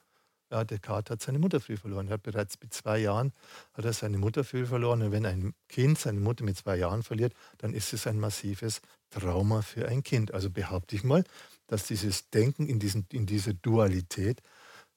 Ja, 0.51 0.65
Descartes 0.65 1.11
hat 1.11 1.21
seine 1.21 1.41
Mutter 1.41 1.61
früh 1.61 1.77
verloren. 1.77 2.07
Er 2.07 2.15
hat 2.15 2.23
bereits 2.23 2.59
mit 2.63 2.73
zwei 2.73 2.99
Jahren 2.99 3.33
hat 3.75 3.85
er 3.85 3.93
seine 3.93 4.17
Mutter 4.17 4.45
früh 4.45 4.65
verloren. 4.65 5.03
Und 5.03 5.13
wenn 5.13 5.27
ein 5.27 5.55
Kind 5.69 5.99
seine 5.99 6.21
Mutter 6.21 6.45
mit 6.45 6.57
zwei 6.57 6.77
Jahren 6.77 7.03
verliert, 7.03 7.35
dann 7.59 7.75
ist 7.75 7.93
es 7.93 8.07
ein 8.07 8.19
massives 8.19 8.81
Trauma 9.11 9.61
für 9.61 9.89
ein 9.89 10.03
Kind. 10.03 10.33
Also 10.33 10.51
behaupte 10.51 10.97
ich 10.97 11.05
mal, 11.05 11.25
dass 11.67 11.87
dieses 11.87 12.31
Denken 12.31 12.67
in, 12.67 12.79
diesen, 12.79 13.07
in 13.13 13.27
dieser 13.27 13.53
Dualität, 13.55 14.41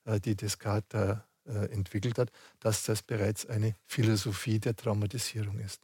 äh, 0.05 0.19
die 0.19 0.35
Descartes 0.35 1.17
äh, 1.45 1.65
entwickelt 1.71 2.19
hat, 2.19 2.31
dass 2.59 2.83
das 2.83 3.01
bereits 3.01 3.47
eine 3.47 3.75
Philosophie 3.87 4.59
der 4.59 4.75
Traumatisierung 4.75 5.59
ist. 5.59 5.81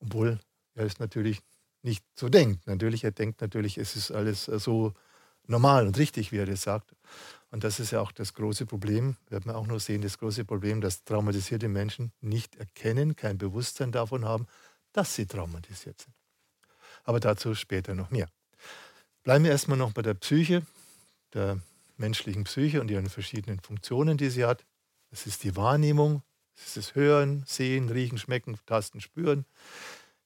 Obwohl 0.00 0.38
er 0.74 0.86
es 0.86 0.98
natürlich 0.98 1.40
nicht 1.82 2.04
so 2.14 2.28
denkt. 2.28 2.66
Natürlich, 2.66 3.04
er 3.04 3.10
denkt 3.10 3.40
natürlich, 3.40 3.78
es 3.78 3.96
ist 3.96 4.10
alles 4.10 4.48
äh, 4.48 4.58
so 4.58 4.94
normal 5.46 5.86
und 5.86 5.98
richtig, 5.98 6.32
wie 6.32 6.38
er 6.38 6.46
das 6.46 6.62
sagt. 6.62 6.94
Und 7.50 7.64
das 7.64 7.80
ist 7.80 7.90
ja 7.90 8.00
auch 8.00 8.12
das 8.12 8.34
große 8.34 8.66
Problem, 8.66 9.16
wird 9.28 9.44
man 9.44 9.56
auch 9.56 9.66
noch 9.66 9.80
sehen, 9.80 10.00
das 10.00 10.18
große 10.18 10.44
Problem, 10.44 10.80
dass 10.80 11.04
traumatisierte 11.04 11.68
Menschen 11.68 12.12
nicht 12.20 12.56
erkennen, 12.56 13.14
kein 13.14 13.36
Bewusstsein 13.36 13.92
davon 13.92 14.24
haben, 14.24 14.46
dass 14.92 15.14
sie 15.14 15.26
traumatisiert 15.26 16.00
sind. 16.00 16.14
Aber 17.04 17.20
dazu 17.20 17.54
später 17.54 17.94
noch 17.94 18.10
mehr. 18.10 18.28
Bleiben 19.22 19.44
wir 19.44 19.50
erstmal 19.50 19.78
noch 19.78 19.92
bei 19.92 20.02
der 20.02 20.14
Psyche, 20.14 20.62
der 21.34 21.60
menschlichen 21.96 22.44
Psyche 22.44 22.80
und 22.80 22.90
ihren 22.90 23.08
verschiedenen 23.08 23.60
Funktionen, 23.60 24.16
die 24.16 24.30
sie 24.30 24.44
hat. 24.44 24.64
Es 25.10 25.26
ist 25.26 25.44
die 25.44 25.56
Wahrnehmung, 25.56 26.22
es 26.56 26.68
ist 26.68 26.76
das 26.76 26.94
Hören, 26.94 27.44
Sehen, 27.46 27.88
Riechen, 27.88 28.18
Schmecken, 28.18 28.58
Tasten, 28.66 29.00
Spüren. 29.00 29.44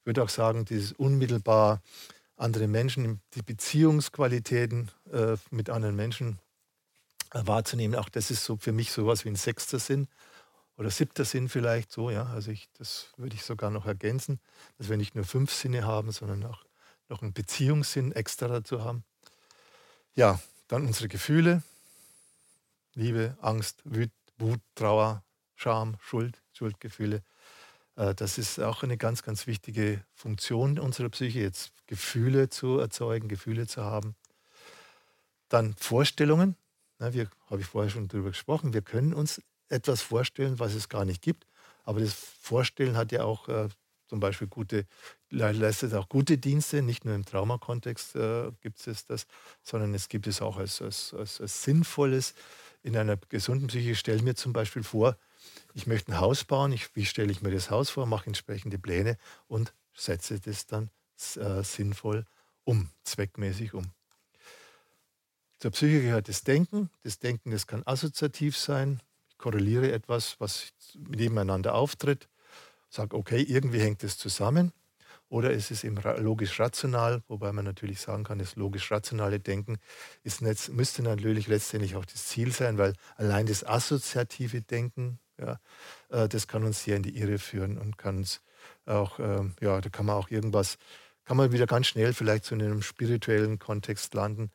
Ich 0.07 0.09
würde 0.09 0.23
auch 0.23 0.29
sagen, 0.29 0.63
dieses 0.63 0.93
unmittelbar 0.93 1.81
andere 2.37 2.69
Menschen, 2.69 3.19
die 3.33 3.41
Beziehungsqualitäten 3.41 4.89
äh, 5.11 5.35
mit 5.51 5.69
anderen 5.69 5.97
Menschen 5.97 6.39
äh, 7.33 7.41
wahrzunehmen. 7.43 7.93
Auch 7.99 8.07
das 8.07 8.31
ist 8.31 8.45
so 8.45 8.55
für 8.55 8.71
mich 8.71 8.93
sowas 8.93 9.25
wie 9.25 9.29
ein 9.29 9.35
sechster 9.35 9.79
Sinn 9.79 10.07
oder 10.77 10.89
siebter 10.91 11.25
Sinn 11.25 11.49
vielleicht 11.49 11.91
so. 11.91 12.09
Ja, 12.09 12.27
also 12.27 12.51
ich, 12.51 12.69
das 12.77 13.11
würde 13.17 13.35
ich 13.35 13.43
sogar 13.43 13.69
noch 13.69 13.85
ergänzen, 13.85 14.39
dass 14.77 14.87
wir 14.87 14.95
nicht 14.95 15.13
nur 15.13 15.25
fünf 15.25 15.51
Sinne 15.53 15.85
haben, 15.85 16.13
sondern 16.13 16.45
auch 16.45 16.63
noch 17.09 17.21
einen 17.21 17.33
Beziehungssinn 17.33 18.13
extra 18.13 18.47
dazu 18.47 18.85
haben. 18.85 19.03
Ja, 20.15 20.39
dann 20.69 20.85
unsere 20.85 21.09
Gefühle: 21.09 21.63
Liebe, 22.93 23.37
Angst, 23.41 23.81
Wut 23.83 24.61
Trauer, 24.73 25.21
Scham, 25.57 25.97
Schuld, 25.99 26.41
Schuldgefühle. 26.53 27.23
Äh, 27.97 28.15
das 28.15 28.37
ist 28.37 28.59
auch 28.59 28.83
eine 28.83 28.97
ganz, 28.97 29.23
ganz 29.23 29.47
wichtige 29.47 30.03
Funktion 30.13 30.79
unserer 30.79 31.09
Psyche, 31.09 31.41
jetzt 31.41 31.73
Gefühle 31.87 32.49
zu 32.49 32.79
erzeugen, 32.79 33.27
Gefühle 33.27 33.67
zu 33.67 33.83
haben. 33.83 34.15
Dann 35.49 35.73
Vorstellungen, 35.73 36.55
wir, 36.99 37.29
habe 37.49 37.61
ich 37.61 37.67
vorher 37.67 37.89
schon 37.89 38.07
darüber 38.07 38.29
gesprochen, 38.29 38.73
wir 38.73 38.81
können 38.81 39.13
uns 39.13 39.41
etwas 39.69 40.01
vorstellen, 40.01 40.59
was 40.59 40.73
es 40.73 40.89
gar 40.89 41.05
nicht 41.05 41.21
gibt. 41.21 41.45
Aber 41.83 41.99
das 41.99 42.13
Vorstellen 42.13 42.97
hat 42.97 43.11
ja 43.11 43.23
auch 43.23 43.47
äh, 43.47 43.69
zum 44.07 44.19
Beispiel 44.19 44.47
gute, 44.47 44.85
leistet 45.29 45.93
auch 45.93 46.09
gute 46.09 46.37
Dienste, 46.37 46.81
nicht 46.81 47.05
nur 47.05 47.15
im 47.15 47.25
Traumakontext 47.25 48.15
äh, 48.15 48.51
gibt 48.61 48.85
es 48.85 49.05
das, 49.05 49.25
sondern 49.63 49.93
es 49.93 50.09
gibt 50.09 50.27
es 50.27 50.41
auch 50.41 50.57
als, 50.57 50.81
als, 50.81 51.13
als, 51.13 51.41
als 51.41 51.63
sinnvolles. 51.63 52.33
In 52.83 52.95
einer 52.95 53.17
gesunden 53.17 53.67
Psyche 53.67 53.95
stelle 53.95 54.21
mir 54.21 54.35
zum 54.35 54.53
Beispiel 54.53 54.83
vor, 54.83 55.17
ich 55.73 55.87
möchte 55.87 56.11
ein 56.11 56.19
Haus 56.19 56.43
bauen, 56.43 56.71
ich, 56.71 56.95
wie 56.95 57.05
stelle 57.05 57.31
ich 57.31 57.41
mir 57.41 57.51
das 57.51 57.69
Haus 57.69 57.89
vor, 57.89 58.05
mache 58.05 58.27
entsprechende 58.27 58.79
Pläne 58.79 59.17
und 59.47 59.73
setze 59.93 60.39
das 60.39 60.65
dann 60.65 60.89
äh, 61.35 61.63
sinnvoll 61.63 62.25
um, 62.63 62.89
zweckmäßig 63.03 63.73
um. 63.73 63.91
Zur 65.59 65.71
Psyche 65.71 66.01
gehört 66.01 66.27
das 66.27 66.43
Denken. 66.43 66.89
Das 67.03 67.19
Denken, 67.19 67.51
das 67.51 67.65
kann 67.65 67.81
assoziativ 67.85 68.57
sein. 68.57 69.01
Ich 69.29 69.37
korreliere 69.37 69.91
etwas, 69.91 70.39
was 70.39 70.69
nebeneinander 70.95 71.73
auftritt, 71.73 72.27
sage, 72.89 73.15
okay, 73.15 73.41
irgendwie 73.41 73.79
hängt 73.79 74.03
es 74.03 74.17
zusammen. 74.17 74.71
Oder 75.29 75.51
ist 75.51 75.71
es 75.71 75.83
eben 75.83 75.97
logisch-rational, 75.97 77.21
wobei 77.27 77.51
man 77.51 77.65
natürlich 77.65 77.99
sagen 77.99 78.23
kann, 78.23 78.39
das 78.39 78.55
logisch-rationale 78.55 79.39
Denken 79.39 79.77
ist 80.23 80.41
nicht, 80.41 80.69
müsste 80.69 81.03
natürlich 81.03 81.47
letztendlich 81.47 81.95
auch 81.95 82.05
das 82.05 82.27
Ziel 82.27 82.53
sein, 82.53 82.77
weil 82.77 82.93
allein 83.17 83.45
das 83.45 83.65
assoziative 83.65 84.61
Denken, 84.61 85.19
ja, 85.39 85.59
äh, 86.09 86.27
das 86.27 86.47
kann 86.47 86.63
uns 86.63 86.83
sehr 86.83 86.97
in 86.97 87.03
die 87.03 87.17
Irre 87.17 87.37
führen 87.39 87.77
und 87.77 87.97
kann 87.97 88.17
uns 88.17 88.41
auch, 88.85 89.19
ähm, 89.19 89.55
ja, 89.61 89.79
da 89.81 89.89
kann 89.89 90.05
man 90.05 90.15
auch 90.15 90.29
irgendwas, 90.29 90.77
kann 91.25 91.37
man 91.37 91.51
wieder 91.51 91.67
ganz 91.67 91.87
schnell 91.87 92.13
vielleicht 92.13 92.45
zu 92.45 92.55
einem 92.55 92.81
spirituellen 92.81 93.59
Kontext 93.59 94.13
landen, 94.13 94.51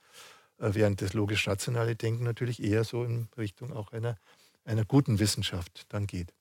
äh, 0.58 0.70
während 0.72 1.02
das 1.02 1.12
logisch-rationale 1.12 1.96
Denken 1.96 2.24
natürlich 2.24 2.62
eher 2.62 2.84
so 2.84 3.04
in 3.04 3.28
Richtung 3.36 3.72
auch 3.72 3.92
einer, 3.92 4.16
einer 4.64 4.84
guten 4.84 5.18
Wissenschaft 5.18 5.86
dann 5.90 6.06
geht. 6.06 6.32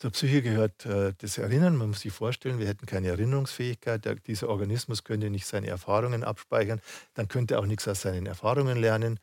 Zur 0.00 0.12
Psyche 0.12 0.40
gehört 0.40 0.86
äh, 0.86 1.12
das 1.18 1.36
Erinnern. 1.36 1.76
Man 1.76 1.90
muss 1.90 2.00
sich 2.00 2.12
vorstellen, 2.12 2.58
wir 2.58 2.66
hätten 2.66 2.86
keine 2.86 3.08
Erinnerungsfähigkeit. 3.08 4.26
Dieser 4.26 4.48
Organismus 4.48 5.04
könnte 5.04 5.28
nicht 5.28 5.46
seine 5.46 5.66
Erfahrungen 5.66 6.24
abspeichern. 6.24 6.80
Dann 7.12 7.28
könnte 7.28 7.54
er 7.54 7.60
auch 7.60 7.66
nichts 7.66 7.86
aus 7.86 8.00
seinen 8.00 8.24
Erfahrungen 8.24 8.78
lernen. 8.78 9.20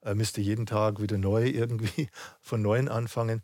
Er 0.00 0.14
müsste 0.14 0.40
jeden 0.40 0.66
Tag 0.66 1.00
wieder 1.00 1.18
neu 1.18 1.48
irgendwie 1.48 2.08
von 2.40 2.62
Neuem 2.62 2.88
anfangen. 2.88 3.42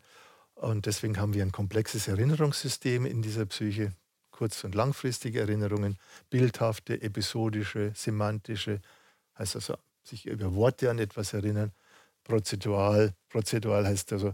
Und 0.55 0.85
deswegen 0.85 1.19
haben 1.19 1.33
wir 1.33 1.43
ein 1.43 1.51
komplexes 1.51 2.07
Erinnerungssystem 2.07 3.05
in 3.05 3.21
dieser 3.21 3.45
Psyche 3.45 3.93
kurz- 4.35 4.65
und 4.65 4.75
langfristige 4.75 5.39
Erinnerungen, 5.39 5.97
bildhafte, 6.29 7.01
episodische, 7.01 7.93
semantische, 7.95 8.81
heißt 9.39 9.55
also 9.55 9.77
sich 10.03 10.25
über 10.25 10.53
Worte 10.53 10.89
an 10.89 10.99
etwas 10.99 11.33
erinnern, 11.33 11.71
prozedural, 12.23 13.13
prozedural 13.29 13.85
heißt 13.85 14.11
also 14.11 14.33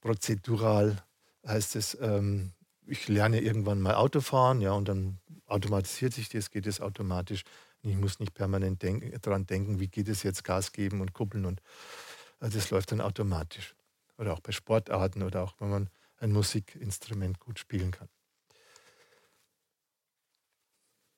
prozedural 0.00 1.02
heißt 1.46 1.76
es, 1.76 1.96
ähm, 2.00 2.52
ich 2.86 3.08
lerne 3.08 3.40
irgendwann 3.40 3.80
mal 3.80 3.94
Autofahren, 3.94 4.60
ja, 4.60 4.72
und 4.72 4.88
dann 4.88 5.18
automatisiert 5.46 6.14
sich 6.14 6.28
das, 6.28 6.50
geht 6.50 6.66
es 6.66 6.80
automatisch. 6.80 7.42
Ich 7.88 7.96
muss 7.96 8.18
nicht 8.18 8.34
permanent 8.34 8.82
denk 8.82 9.22
daran 9.22 9.46
denken, 9.46 9.80
wie 9.80 9.88
geht 9.88 10.08
es 10.08 10.22
jetzt 10.22 10.44
Gas 10.44 10.72
geben 10.72 11.00
und 11.00 11.12
kuppeln 11.12 11.46
und 11.46 11.60
äh, 12.40 12.48
das 12.48 12.70
läuft 12.70 12.92
dann 12.92 13.00
automatisch. 13.00 13.74
oder 14.18 14.32
auch 14.32 14.40
bei 14.40 14.52
Sportarten 14.52 15.22
oder 15.22 15.42
auch 15.42 15.54
wenn 15.58 15.70
man 15.70 15.90
ein 16.18 16.32
Musikinstrument 16.32 17.38
gut 17.38 17.58
spielen 17.58 17.90
kann. 17.90 18.08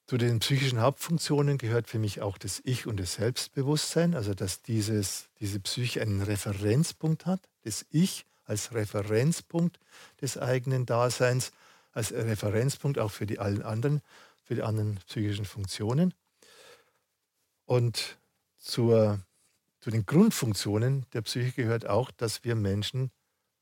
Zu 0.09 0.17
den 0.17 0.39
psychischen 0.39 0.81
Hauptfunktionen 0.81 1.59
gehört 1.59 1.87
für 1.87 1.99
mich 1.99 2.23
auch 2.23 2.39
das 2.39 2.63
Ich 2.65 2.87
und 2.87 2.99
das 2.99 3.15
Selbstbewusstsein, 3.15 4.15
also 4.15 4.33
dass 4.33 4.63
dieses, 4.63 5.29
diese 5.39 5.61
Psyche 5.61 6.01
einen 6.01 6.23
Referenzpunkt 6.23 7.27
hat, 7.27 7.47
das 7.63 7.85
Ich 7.91 8.25
als 8.47 8.73
Referenzpunkt 8.73 9.79
des 10.23 10.39
eigenen 10.39 10.87
Daseins, 10.87 11.53
als 11.93 12.13
Referenzpunkt 12.13 12.99
auch 12.99 13.11
für 13.11 13.27
die 13.27 13.39
allen 13.39 13.63
anderen, 13.63 14.01
für 14.43 14.55
die 14.55 14.63
anderen 14.63 14.99
psychischen 15.07 15.45
Funktionen. 15.45 16.15
Und 17.69 18.19
zur, 18.57 19.21
zu 19.81 19.91
den 19.91 20.07
Grundfunktionen 20.07 21.05
der 21.13 21.21
Psyche 21.21 21.53
gehört 21.53 21.87
auch, 21.87 22.11
dass 22.11 22.43
wir 22.43 22.55
Menschen 22.55 23.11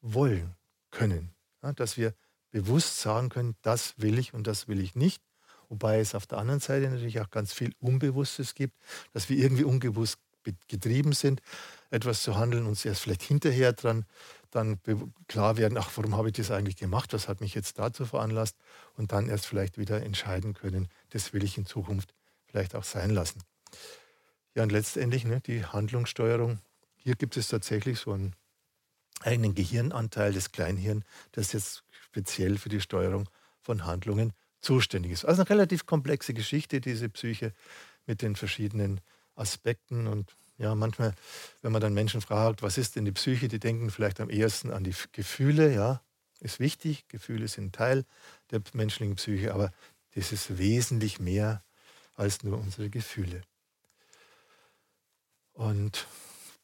wollen 0.00 0.54
können, 0.92 1.34
ja, 1.60 1.72
dass 1.72 1.96
wir 1.96 2.14
bewusst 2.52 3.00
sagen 3.00 3.30
können, 3.30 3.56
das 3.62 3.94
will 3.96 4.20
ich 4.20 4.32
und 4.32 4.46
das 4.46 4.68
will 4.68 4.78
ich 4.78 4.94
nicht. 4.94 5.20
Wobei 5.68 5.98
es 5.98 6.14
auf 6.14 6.28
der 6.28 6.38
anderen 6.38 6.60
Seite 6.60 6.88
natürlich 6.88 7.20
auch 7.20 7.30
ganz 7.30 7.52
viel 7.52 7.72
Unbewusstes 7.80 8.54
gibt, 8.54 8.78
dass 9.12 9.28
wir 9.28 9.38
irgendwie 9.38 9.64
unbewusst 9.64 10.20
getrieben 10.68 11.12
sind, 11.12 11.42
etwas 11.90 12.22
zu 12.22 12.36
handeln 12.36 12.66
und 12.66 12.86
erst 12.86 13.00
vielleicht 13.00 13.22
hinterher 13.22 13.72
dran 13.72 14.04
dann 14.52 14.78
klar 15.26 15.56
werden, 15.56 15.76
ach, 15.76 15.90
warum 15.96 16.16
habe 16.16 16.28
ich 16.28 16.34
das 16.34 16.52
eigentlich 16.52 16.76
gemacht, 16.76 17.12
was 17.12 17.26
hat 17.26 17.40
mich 17.40 17.56
jetzt 17.56 17.80
dazu 17.80 18.04
veranlasst? 18.04 18.56
Und 18.94 19.10
dann 19.10 19.28
erst 19.28 19.46
vielleicht 19.46 19.78
wieder 19.78 20.00
entscheiden 20.00 20.54
können, 20.54 20.86
das 21.10 21.32
will 21.32 21.42
ich 21.42 21.58
in 21.58 21.66
Zukunft 21.66 22.14
vielleicht 22.44 22.76
auch 22.76 22.84
sein 22.84 23.10
lassen. 23.10 23.42
Ja, 24.54 24.62
und 24.62 24.72
letztendlich 24.72 25.24
ne, 25.24 25.40
die 25.40 25.64
Handlungssteuerung. 25.64 26.60
Hier 26.96 27.14
gibt 27.14 27.36
es 27.36 27.48
tatsächlich 27.48 27.98
so 27.98 28.12
einen 28.12 28.34
eigenen 29.20 29.54
Gehirnanteil, 29.54 30.32
des 30.32 30.52
Kleinhirn, 30.52 31.04
das 31.32 31.52
jetzt 31.52 31.84
speziell 32.04 32.58
für 32.58 32.68
die 32.68 32.80
Steuerung 32.80 33.28
von 33.60 33.84
Handlungen 33.84 34.32
zuständig 34.60 35.12
ist. 35.12 35.24
Also 35.24 35.42
eine 35.42 35.50
relativ 35.50 35.86
komplexe 35.86 36.34
Geschichte, 36.34 36.80
diese 36.80 37.08
Psyche 37.08 37.52
mit 38.06 38.22
den 38.22 38.36
verschiedenen 38.36 39.00
Aspekten. 39.34 40.06
Und 40.06 40.36
ja, 40.58 40.74
manchmal, 40.74 41.14
wenn 41.62 41.72
man 41.72 41.80
dann 41.80 41.94
Menschen 41.94 42.20
fragt, 42.20 42.62
was 42.62 42.78
ist 42.78 42.96
denn 42.96 43.04
die 43.04 43.12
Psyche, 43.12 43.48
die 43.48 43.58
denken 43.58 43.90
vielleicht 43.90 44.20
am 44.20 44.30
ehesten 44.30 44.70
an 44.70 44.84
die 44.84 44.94
Gefühle. 45.12 45.72
Ja, 45.72 46.02
ist 46.40 46.60
wichtig. 46.60 47.06
Gefühle 47.08 47.48
sind 47.48 47.74
Teil 47.74 48.04
der 48.50 48.62
menschlichen 48.72 49.16
Psyche, 49.16 49.54
aber 49.54 49.72
das 50.14 50.32
ist 50.32 50.58
wesentlich 50.58 51.20
mehr 51.20 51.62
als 52.14 52.42
nur 52.42 52.58
unsere 52.58 52.88
Gefühle. 52.88 53.42
Und 55.56 56.06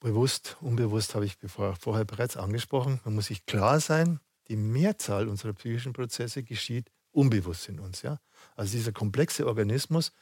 bewusst, 0.00 0.56
unbewusst 0.60 1.14
habe 1.14 1.24
ich 1.24 1.36
vorher 1.46 2.04
bereits 2.04 2.36
angesprochen, 2.36 3.00
man 3.04 3.14
muss 3.14 3.26
sich 3.26 3.46
klar 3.46 3.80
sein, 3.80 4.20
die 4.48 4.56
Mehrzahl 4.56 5.28
unserer 5.28 5.54
psychischen 5.54 5.94
Prozesse 5.94 6.42
geschieht 6.42 6.90
unbewusst 7.10 7.68
in 7.68 7.80
uns. 7.80 8.02
Ja? 8.02 8.20
Also 8.54 8.76
dieser 8.76 8.92
komplexe 8.92 9.46
Organismus 9.46 10.12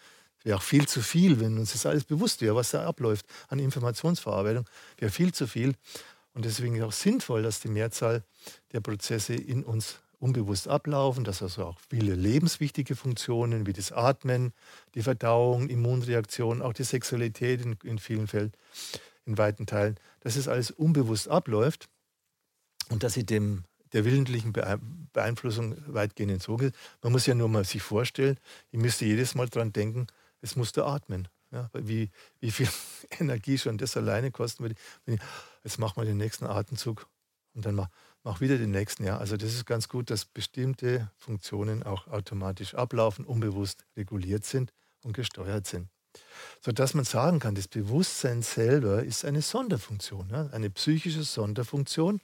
wäre 0.44 0.56
auch 0.56 0.62
viel 0.62 0.86
zu 0.86 1.02
viel, 1.02 1.40
wenn 1.40 1.58
uns 1.58 1.72
das 1.72 1.84
alles 1.84 2.04
bewusst 2.04 2.42
wäre, 2.42 2.54
was 2.54 2.70
da 2.70 2.86
abläuft 2.86 3.26
an 3.48 3.58
Informationsverarbeitung, 3.58 4.68
wäre 4.98 5.10
viel 5.10 5.34
zu 5.34 5.46
viel. 5.46 5.74
Und 6.32 6.44
deswegen 6.44 6.76
ist 6.76 6.82
es 6.82 6.86
auch 6.86 6.92
sinnvoll, 6.92 7.42
dass 7.42 7.60
die 7.60 7.68
Mehrzahl 7.68 8.22
der 8.72 8.80
Prozesse 8.80 9.34
in 9.34 9.64
uns 9.64 9.98
unbewusst 10.20 10.68
ablaufen, 10.68 11.24
dass 11.24 11.42
also 11.42 11.64
auch 11.64 11.78
viele 11.88 12.14
lebenswichtige 12.14 12.94
Funktionen 12.94 13.66
wie 13.66 13.72
das 13.72 13.90
Atmen, 13.90 14.52
die 14.94 15.02
Verdauung, 15.02 15.68
Immunreaktion, 15.68 16.62
auch 16.62 16.74
die 16.74 16.84
Sexualität 16.84 17.62
in, 17.62 17.76
in 17.82 17.98
vielen 17.98 18.28
Fällen, 18.28 18.52
in 19.24 19.38
weiten 19.38 19.66
Teilen, 19.66 19.96
dass 20.20 20.36
es 20.36 20.46
alles 20.46 20.70
unbewusst 20.70 21.28
abläuft 21.28 21.88
und 22.90 23.02
dass 23.02 23.14
sie 23.14 23.24
dem 23.24 23.64
der 23.92 24.04
willentlichen 24.04 24.52
Beeinflussung 25.12 25.76
weitgehend 25.86 26.32
entzogen 26.32 26.68
ist. 26.68 26.76
Man 27.02 27.12
muss 27.12 27.26
ja 27.26 27.34
nur 27.34 27.48
mal 27.48 27.64
sich 27.64 27.82
vorstellen, 27.82 28.38
ich 28.70 28.78
müsste 28.78 29.04
jedes 29.04 29.34
Mal 29.34 29.48
dran 29.48 29.72
denken, 29.72 30.06
es 30.40 30.54
musste 30.54 30.84
atmen. 30.84 31.26
Ja, 31.50 31.68
wie, 31.74 32.10
wie 32.38 32.52
viel 32.52 32.68
Energie 33.18 33.58
schon 33.58 33.78
das 33.78 33.96
alleine 33.96 34.30
kosten 34.30 34.62
würde. 34.62 34.76
Jetzt 35.64 35.80
mach 35.80 35.96
mal 35.96 36.06
den 36.06 36.18
nächsten 36.18 36.46
Atemzug 36.46 37.08
und 37.54 37.66
dann 37.66 37.74
mach, 37.74 37.88
mach 38.22 38.40
wieder 38.40 38.58
den 38.58 38.70
nächsten. 38.70 39.04
Ja, 39.04 39.18
also 39.18 39.36
das 39.36 39.54
ist 39.54 39.66
ganz 39.66 39.88
gut, 39.88 40.10
dass 40.10 40.24
bestimmte 40.24 41.10
Funktionen 41.16 41.82
auch 41.82 42.08
automatisch 42.08 42.74
ablaufen, 42.74 43.24
unbewusst 43.24 43.84
reguliert 43.96 44.44
sind 44.44 44.72
und 45.02 45.14
gesteuert 45.14 45.66
sind. 45.66 45.88
Sodass 46.60 46.94
man 46.94 47.04
sagen 47.04 47.38
kann, 47.38 47.54
das 47.54 47.68
Bewusstsein 47.68 48.42
selber 48.42 49.04
ist 49.04 49.24
eine 49.24 49.42
Sonderfunktion, 49.42 50.32
eine 50.32 50.70
psychische 50.70 51.22
Sonderfunktion, 51.22 52.20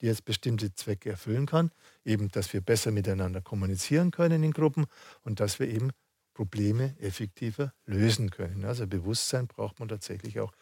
die 0.00 0.06
jetzt 0.06 0.24
bestimmte 0.24 0.74
Zwecke 0.74 1.10
erfüllen 1.10 1.46
kann. 1.46 1.70
Eben, 2.04 2.30
dass 2.30 2.52
wir 2.52 2.60
besser 2.60 2.90
miteinander 2.90 3.40
kommunizieren 3.40 4.10
können 4.10 4.42
in 4.42 4.52
Gruppen 4.52 4.86
und 5.22 5.40
dass 5.40 5.58
wir 5.58 5.68
eben 5.68 5.90
Probleme 6.34 6.94
effektiver 7.00 7.72
lösen 7.84 8.30
können. 8.30 8.64
Also 8.64 8.86
Bewusstsein 8.86 9.46
braucht 9.46 9.80
man 9.80 9.88
tatsächlich 9.88 10.38
auch 10.40 10.52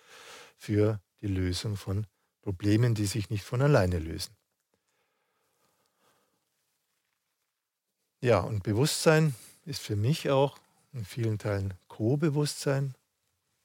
für 0.57 1.01
die 1.21 1.27
Lösung 1.27 1.77
von 1.77 2.07
Problemen, 2.41 2.95
die 2.95 3.07
sich 3.07 3.29
nicht 3.29 3.45
von 3.45 3.61
alleine 3.61 3.99
lösen. 3.99 4.35
Ja, 8.21 8.41
und 8.41 8.63
Bewusstsein 8.63 9.35
ist 9.67 9.83
für 9.83 9.97
mich 9.97 10.31
auch 10.31 10.59
in 10.93 11.05
vielen 11.05 11.39
Teilen 11.39 11.75
Co-Bewusstsein. 11.89 12.95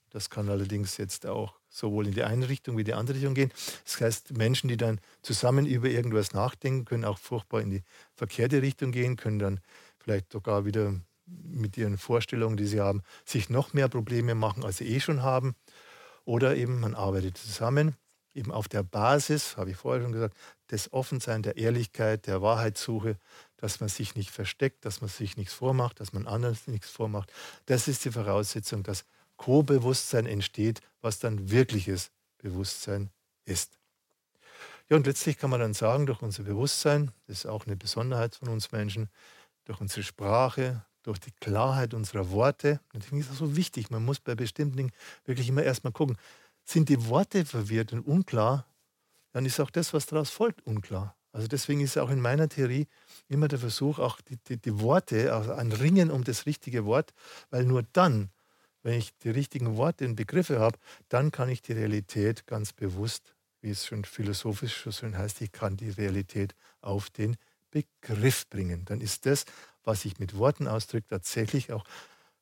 Das 0.10 0.30
kann 0.30 0.50
allerdings 0.50 0.98
jetzt 0.98 1.26
auch 1.26 1.56
sowohl 1.70 2.08
in 2.08 2.14
die 2.14 2.24
eine 2.24 2.50
Richtung 2.50 2.78
wie 2.78 2.84
die 2.84 2.94
andere 2.94 3.16
Richtung 3.16 3.34
gehen. 3.34 3.52
Das 3.86 4.02
heißt, 4.02 4.38
Menschen, 4.38 4.68
die 4.68 4.76
dann 4.76 5.00
zusammen 5.22 5.66
über 5.66 5.88
irgendwas 5.88 6.34
nachdenken, 6.34 6.84
können 6.84 7.06
auch 7.06 7.18
furchtbar 7.18 7.62
in 7.62 7.70
die 7.70 7.84
verkehrte 8.14 8.62
Richtung 8.62 8.92
gehen, 8.92 9.16
können 9.16 9.40
dann 9.40 9.60
vielleicht 10.00 10.34
sogar 10.34 10.66
wieder 10.66 10.96
mit 11.26 11.78
ihren 11.78 11.98
Vorstellungen, 11.98 12.58
die 12.58 12.68
sie 12.68 12.82
haben, 12.82 13.04
sich 13.24 13.50
noch 13.50 13.72
mehr 13.72 13.88
Probleme 13.88 14.36
machen, 14.36 14.66
als 14.66 14.78
sie 14.78 14.88
eh 14.88 15.00
schon 15.00 15.24
haben. 15.24 15.56
Oder 16.26 16.58
eben 16.58 16.82
man 16.82 16.94
arbeitet 16.94 17.38
zusammen, 17.38 17.96
eben 18.34 18.52
auf 18.52 18.68
der 18.68 18.84
Basis, 18.84 19.56
habe 19.56 19.72
ich 19.72 19.78
vorher 19.78 20.04
schon 20.04 20.12
gesagt, 20.12 20.36
des 20.72 20.92
Offensein, 20.92 21.42
der 21.42 21.58
Ehrlichkeit, 21.58 22.28
der 22.28 22.42
Wahrheitssuche, 22.42 23.18
dass 23.62 23.80
man 23.80 23.90
sich 23.90 24.16
nicht 24.16 24.32
versteckt, 24.32 24.84
dass 24.86 25.02
man 25.02 25.10
sich 25.10 25.38
nichts 25.38 25.54
vormacht, 25.54 26.00
dass 26.00 26.14
man 26.14 26.28
anderen 26.28 26.58
nichts 26.66 26.90
vormacht. 26.90 27.32
Das 27.68 27.88
ist 27.88 28.04
die 28.04 28.12
Voraussetzung, 28.12 28.84
dass 28.84 29.06
Co-Bewusstsein 29.38 30.26
entsteht, 30.26 30.82
was 31.02 31.20
dann 31.20 31.52
wirkliches 31.52 32.12
Bewusstsein 32.40 33.12
ist. 33.46 33.78
Ja, 34.90 34.98
und 34.98 35.06
letztlich 35.06 35.38
kann 35.38 35.52
man 35.52 35.60
dann 35.60 35.74
sagen, 35.74 36.06
durch 36.08 36.22
unser 36.22 36.44
Bewusstsein, 36.44 37.12
das 37.28 37.40
ist 37.40 37.46
auch 37.46 37.66
eine 37.66 37.78
Besonderheit 37.78 38.36
von 38.36 38.50
uns 38.50 38.72
Menschen, 38.72 39.10
durch 39.66 39.80
unsere 39.80 40.04
Sprache, 40.04 40.84
durch 41.04 41.20
die 41.20 41.32
Klarheit 41.32 41.94
unserer 41.94 42.32
Worte. 42.32 42.80
Natürlich 42.94 43.26
ist 43.26 43.32
das 43.32 43.38
so 43.38 43.56
wichtig. 43.56 43.90
Man 43.92 44.04
muss 44.04 44.20
bei 44.20 44.36
bestimmten 44.36 44.78
Dingen 44.78 44.92
wirklich 45.24 45.48
immer 45.48 45.64
erstmal 45.64 45.94
gucken, 45.94 46.18
sind 46.66 46.90
die 46.90 47.08
Worte 47.08 47.46
verwirrt 47.46 47.94
und 47.94 48.02
unklar, 48.02 48.66
dann 49.32 49.46
ist 49.46 49.60
auch 49.60 49.70
das, 49.70 49.94
was 49.94 50.08
daraus 50.08 50.30
folgt, 50.30 50.66
unklar. 50.66 51.16
Also 51.32 51.48
deswegen 51.48 51.82
ist 51.82 51.98
auch 51.98 52.10
in 52.10 52.20
meiner 52.20 52.50
Theorie 52.50 52.88
immer 53.30 53.48
der 53.48 53.60
Versuch, 53.60 54.00
auch 54.00 54.20
die, 54.22 54.38
die, 54.48 54.58
die 54.58 54.80
Worte, 54.80 55.34
also 55.34 55.54
ein 55.54 55.72
Ringen 55.72 56.12
um 56.12 56.24
das 56.24 56.46
richtige 56.46 56.86
Wort, 56.86 57.14
weil 57.50 57.66
nur 57.66 57.84
dann 57.94 58.30
wenn 58.84 58.98
ich 58.98 59.16
die 59.20 59.30
richtigen 59.30 59.78
Worte 59.78 60.06
und 60.06 60.16
Begriffe 60.16 60.60
habe, 60.60 60.78
dann 61.10 61.32
kann 61.32 61.50
ich 61.50 61.62
die 61.62 61.74
Realität 61.74 62.48
ganz 62.48 62.74
bewusst, 62.74 63.36
wie 63.62 63.70
es 63.70 63.86
schon 63.86 64.06
philosophisch 64.06 64.84
so 64.84 64.92
schön 64.92 65.18
heißt, 65.18 65.42
ich 65.42 65.52
kann 65.52 65.78
die 65.78 65.90
Realität 65.90 66.56
auf 66.82 67.10
den 67.10 67.38
Begriff 67.70 68.50
bringen. 68.50 68.86
Dann 68.86 69.02
ist 69.02 69.26
das, 69.26 69.46
was 69.84 70.06
ich 70.06 70.20
mit 70.20 70.36
Worten 70.38 70.68
ausdrücke, 70.68 71.08
tatsächlich 71.08 71.72
auch 71.72 71.86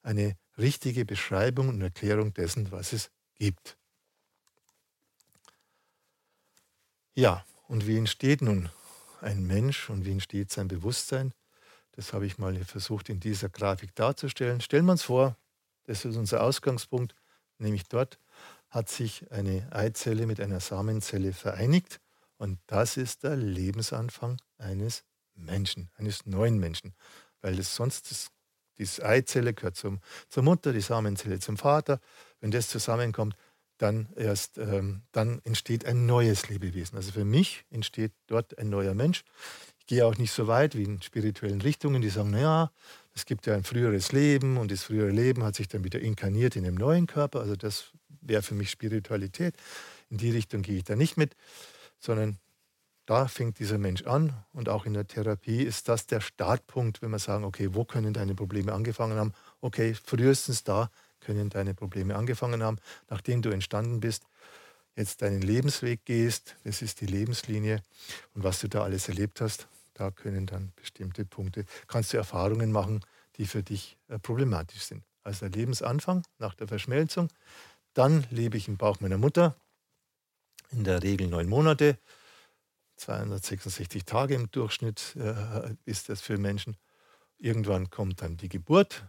eine 0.01 0.37
richtige 0.57 1.05
Beschreibung 1.05 1.69
und 1.69 1.81
Erklärung 1.81 2.33
dessen, 2.33 2.71
was 2.71 2.93
es 2.93 3.11
gibt. 3.35 3.77
Ja, 7.15 7.45
und 7.67 7.85
wie 7.85 7.97
entsteht 7.97 8.41
nun 8.41 8.69
ein 9.21 9.45
Mensch 9.45 9.89
und 9.89 10.05
wie 10.05 10.11
entsteht 10.11 10.51
sein 10.51 10.67
Bewusstsein? 10.67 11.33
Das 11.91 12.13
habe 12.13 12.25
ich 12.25 12.37
mal 12.37 12.55
versucht 12.63 13.09
in 13.09 13.19
dieser 13.19 13.49
Grafik 13.49 13.95
darzustellen. 13.95 14.61
Stellen 14.61 14.85
wir 14.85 14.93
uns 14.93 15.03
vor, 15.03 15.35
das 15.85 16.05
ist 16.05 16.15
unser 16.15 16.43
Ausgangspunkt, 16.43 17.15
nämlich 17.57 17.83
dort 17.85 18.19
hat 18.69 18.89
sich 18.89 19.29
eine 19.31 19.67
Eizelle 19.71 20.25
mit 20.25 20.39
einer 20.39 20.59
Samenzelle 20.59 21.33
vereinigt 21.33 21.99
und 22.37 22.59
das 22.67 22.97
ist 22.97 23.23
der 23.23 23.35
Lebensanfang 23.35 24.37
eines 24.57 25.03
Menschen, 25.35 25.89
eines 25.95 26.25
neuen 26.25 26.59
Menschen, 26.59 26.93
weil 27.41 27.59
es 27.59 27.75
sonst 27.75 28.11
das, 28.11 28.29
die 28.77 29.03
Eizelle 29.03 29.53
gehört 29.53 29.75
zum, 29.75 29.99
zur 30.29 30.43
Mutter, 30.43 30.71
die 30.71 30.81
Samenzelle 30.81 31.39
zum 31.39 31.57
Vater. 31.57 31.99
Wenn 32.39 32.51
das 32.51 32.69
zusammenkommt, 32.69 33.35
dann 33.81 34.09
erst 34.15 34.57
ähm, 34.57 35.01
dann 35.11 35.41
entsteht 35.43 35.85
ein 35.85 36.05
neues 36.05 36.49
Lebewesen. 36.49 36.97
Also 36.97 37.11
für 37.11 37.25
mich 37.25 37.65
entsteht 37.71 38.11
dort 38.27 38.57
ein 38.57 38.69
neuer 38.69 38.93
Mensch. 38.93 39.23
Ich 39.79 39.87
gehe 39.87 40.05
auch 40.05 40.17
nicht 40.17 40.31
so 40.31 40.47
weit 40.47 40.75
wie 40.75 40.83
in 40.83 41.01
spirituellen 41.01 41.61
Richtungen, 41.61 42.01
die 42.01 42.09
sagen, 42.09 42.29
naja, 42.29 42.71
es 43.15 43.25
gibt 43.25 43.47
ja 43.47 43.55
ein 43.55 43.63
früheres 43.63 44.11
Leben 44.11 44.57
und 44.57 44.71
das 44.71 44.83
frühere 44.83 45.09
Leben 45.09 45.43
hat 45.43 45.55
sich 45.55 45.67
dann 45.67 45.83
wieder 45.83 45.99
inkarniert 45.99 46.55
in 46.55 46.65
einem 46.65 46.75
neuen 46.75 47.07
Körper. 47.07 47.39
Also 47.39 47.55
das 47.55 47.91
wäre 48.21 48.41
für 48.41 48.55
mich 48.55 48.69
Spiritualität. 48.69 49.55
In 50.09 50.17
die 50.17 50.31
Richtung 50.31 50.61
gehe 50.61 50.77
ich 50.77 50.83
da 50.83 50.95
nicht 50.95 51.17
mit, 51.17 51.35
sondern 51.99 52.37
da 53.05 53.27
fängt 53.27 53.57
dieser 53.57 53.79
Mensch 53.79 54.03
an 54.03 54.33
und 54.53 54.69
auch 54.69 54.85
in 54.85 54.93
der 54.93 55.07
Therapie 55.07 55.63
ist 55.63 55.89
das 55.89 56.05
der 56.05 56.21
Startpunkt, 56.21 57.01
wenn 57.01 57.09
wir 57.09 57.17
sagen, 57.17 57.43
okay, 57.43 57.69
wo 57.73 57.83
können 57.83 58.13
deine 58.13 58.35
Probleme 58.35 58.71
angefangen 58.71 59.17
haben? 59.17 59.33
Okay, 59.61 59.95
frühestens 59.95 60.63
da 60.63 60.91
können 61.19 61.49
deine 61.49 61.73
Probleme 61.73 62.15
angefangen 62.15 62.63
haben, 62.63 62.77
nachdem 63.09 63.41
du 63.41 63.49
entstanden 63.49 63.99
bist, 63.99 64.23
jetzt 64.95 65.21
deinen 65.21 65.41
Lebensweg 65.41 66.03
gehst, 66.05 66.55
das 66.63 66.81
ist 66.81 67.01
die 67.01 67.05
Lebenslinie 67.05 67.81
und 68.33 68.43
was 68.43 68.59
du 68.59 68.67
da 68.67 68.83
alles 68.83 69.07
erlebt 69.07 69.41
hast, 69.41 69.67
da 69.93 70.11
können 70.11 70.45
dann 70.45 70.71
bestimmte 70.75 71.25
Punkte, 71.25 71.65
kannst 71.87 72.13
du 72.13 72.17
Erfahrungen 72.17 72.71
machen, 72.71 73.01
die 73.37 73.45
für 73.45 73.63
dich 73.63 73.97
äh, 74.07 74.19
problematisch 74.19 74.83
sind. 74.83 75.03
Also 75.23 75.47
der 75.47 75.59
Lebensanfang 75.59 76.23
nach 76.37 76.55
der 76.55 76.67
Verschmelzung, 76.67 77.29
dann 77.93 78.25
lebe 78.29 78.57
ich 78.57 78.67
im 78.67 78.77
Bauch 78.77 78.99
meiner 78.99 79.17
Mutter, 79.17 79.55
in 80.71 80.83
der 80.83 81.01
Regel 81.03 81.27
neun 81.27 81.49
Monate, 81.49 81.97
266 82.97 84.03
Tage 84.05 84.35
im 84.35 84.51
Durchschnitt 84.51 85.15
äh, 85.15 85.75
ist 85.85 86.09
das 86.09 86.21
für 86.21 86.37
Menschen. 86.37 86.77
Irgendwann 87.37 87.89
kommt 87.89 88.21
dann 88.21 88.37
die 88.37 88.49
Geburt, 88.49 89.05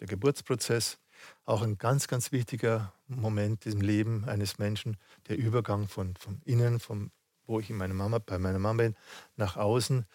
der 0.00 0.06
Geburtsprozess, 0.06 0.98
auch 1.44 1.62
ein 1.62 1.78
ganz, 1.78 2.08
ganz 2.08 2.32
wichtiger 2.32 2.92
Moment 3.06 3.66
im 3.66 3.80
Leben 3.80 4.24
eines 4.24 4.58
Menschen, 4.58 4.96
der 5.28 5.38
Übergang 5.38 5.88
von, 5.88 6.16
vom 6.16 6.40
Innen, 6.44 6.80
vom, 6.80 7.10
wo 7.46 7.60
ich 7.60 7.70
in 7.70 7.76
meiner 7.76 7.94
Mama, 7.94 8.18
bei 8.18 8.38
meiner 8.38 8.58
Mama 8.58 8.82
bin, 8.82 8.96
nach 9.36 9.56
außen. 9.56 10.06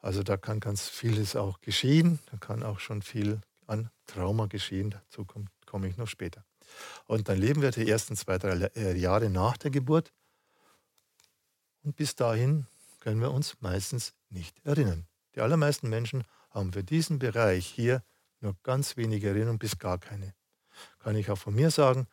Also 0.00 0.22
da 0.22 0.36
kann 0.36 0.60
ganz 0.60 0.88
vieles 0.88 1.36
auch 1.36 1.60
geschehen, 1.60 2.18
da 2.30 2.38
kann 2.38 2.62
auch 2.62 2.80
schon 2.80 3.02
viel 3.02 3.40
an 3.66 3.90
Trauma 4.06 4.46
geschehen, 4.46 4.90
dazu 4.90 5.24
komme 5.24 5.46
komm 5.66 5.84
ich 5.84 5.96
noch 5.96 6.08
später. 6.08 6.44
Und 7.06 7.28
dann 7.28 7.38
leben 7.38 7.62
wir 7.62 7.70
die 7.70 7.88
ersten 7.88 8.16
zwei, 8.16 8.38
drei 8.38 8.70
Jahre 8.96 9.30
nach 9.30 9.56
der 9.56 9.70
Geburt 9.70 10.12
und 11.82 11.96
bis 11.96 12.14
dahin 12.14 12.66
können 13.00 13.20
wir 13.20 13.30
uns 13.30 13.56
meistens 13.60 14.12
nicht 14.28 14.64
erinnern. 14.64 15.06
Die 15.34 15.40
allermeisten 15.40 15.88
Menschen 15.88 16.24
haben 16.50 16.72
für 16.72 16.84
diesen 16.84 17.18
Bereich 17.18 17.66
hier 17.66 18.02
nur 18.40 18.56
ganz 18.62 18.96
wenige 18.96 19.28
Erinnerungen 19.28 19.58
bis 19.58 19.78
gar 19.78 19.98
keine. 19.98 20.34
Kann 21.00 21.16
ich 21.16 21.30
auch 21.30 21.38
von 21.38 21.54
mir 21.54 21.70
sagen, 21.70 22.06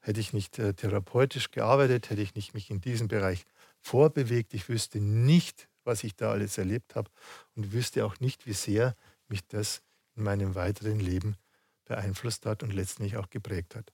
hätte 0.00 0.20
ich 0.20 0.32
nicht 0.32 0.58
äh, 0.58 0.74
therapeutisch 0.74 1.50
gearbeitet, 1.50 2.10
hätte 2.10 2.22
ich 2.22 2.34
nicht 2.34 2.54
mich 2.54 2.70
in 2.70 2.80
diesem 2.80 3.08
Bereich 3.08 3.44
vorbewegt, 3.80 4.54
ich 4.54 4.68
wüsste 4.68 5.00
nicht, 5.00 5.68
was 5.84 6.04
ich 6.04 6.14
da 6.16 6.30
alles 6.30 6.56
erlebt 6.58 6.94
habe 6.94 7.10
und 7.54 7.72
wüsste 7.72 8.04
auch 8.04 8.20
nicht, 8.20 8.46
wie 8.46 8.52
sehr 8.54 8.96
mich 9.28 9.46
das 9.48 9.82
in 10.16 10.22
meinem 10.22 10.54
weiteren 10.54 11.00
Leben 11.00 11.36
beeinflusst 11.84 12.46
hat 12.46 12.62
und 12.62 12.72
letztlich 12.72 13.16
auch 13.16 13.30
geprägt 13.30 13.74
hat. 13.74 13.92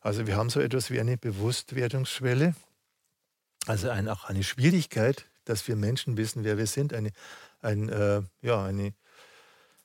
Also 0.00 0.26
wir 0.26 0.36
haben 0.36 0.50
so 0.50 0.60
etwas 0.60 0.90
wie 0.90 1.00
eine 1.00 1.16
Bewusstwerdungsschwelle, 1.16 2.54
also 3.66 3.88
ein, 3.88 4.08
auch 4.08 4.24
eine 4.24 4.44
Schwierigkeit, 4.44 5.26
dass 5.44 5.66
wir 5.68 5.76
Menschen 5.76 6.16
wissen, 6.16 6.44
wer 6.44 6.58
wir 6.58 6.66
sind. 6.66 6.92
Eine, 6.92 7.12
ein, 7.60 7.88
äh, 7.88 8.22
ja, 8.42 8.64
eine 8.64 8.94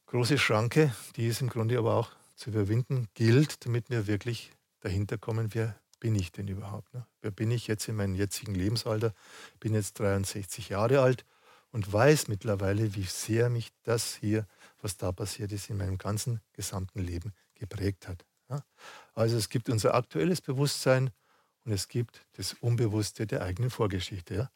große 0.07 0.37
Schranke, 0.37 0.93
die 1.15 1.27
es 1.27 1.39
im 1.41 1.49
Grunde 1.49 1.77
aber 1.77 1.95
auch 1.95 2.11
zu 2.39 2.51
überwinden 2.51 3.09
gilt, 3.15 3.65
damit 3.65 3.89
wir 3.89 4.07
wirklich 4.07 4.51
dahinter 4.79 5.17
kommen, 5.17 5.53
wer 5.53 5.75
bin 5.99 6.15
ich 6.15 6.31
denn 6.31 6.47
überhaupt? 6.47 6.93
Ne? 6.93 7.05
Wer 7.21 7.31
bin 7.31 7.51
ich 7.51 7.67
jetzt 7.67 7.87
in 7.89 7.95
meinem 7.95 8.15
jetzigen 8.15 8.55
Lebensalter? 8.55 9.13
Bin 9.59 9.73
jetzt 9.73 9.99
63 9.99 10.69
Jahre 10.69 11.01
alt 11.01 11.25
und 11.71 11.91
weiß 11.91 12.29
mittlerweile, 12.29 12.95
wie 12.95 13.03
sehr 13.03 13.49
mich 13.49 13.71
das 13.83 14.15
hier, 14.15 14.47
was 14.81 14.95
da 14.95 15.11
passiert 15.11 15.51
ist, 15.51 15.69
in 15.69 15.77
meinem 15.77 15.97
ganzen 15.97 16.39
gesamten 16.53 16.99
Leben 16.99 17.33
geprägt 17.55 18.07
hat. 18.07 18.25
Ja? 18.49 18.63
Also 19.13 19.35
es 19.35 19.49
gibt 19.49 19.69
unser 19.69 19.93
aktuelles 19.93 20.39
Bewusstsein 20.39 21.11
und 21.65 21.73
es 21.73 21.89
gibt 21.89 22.25
das 22.37 22.53
Unbewusste 22.61 23.27
der 23.27 23.43
eigenen 23.43 23.69
Vorgeschichte. 23.69 24.33
Ja? 24.33 24.51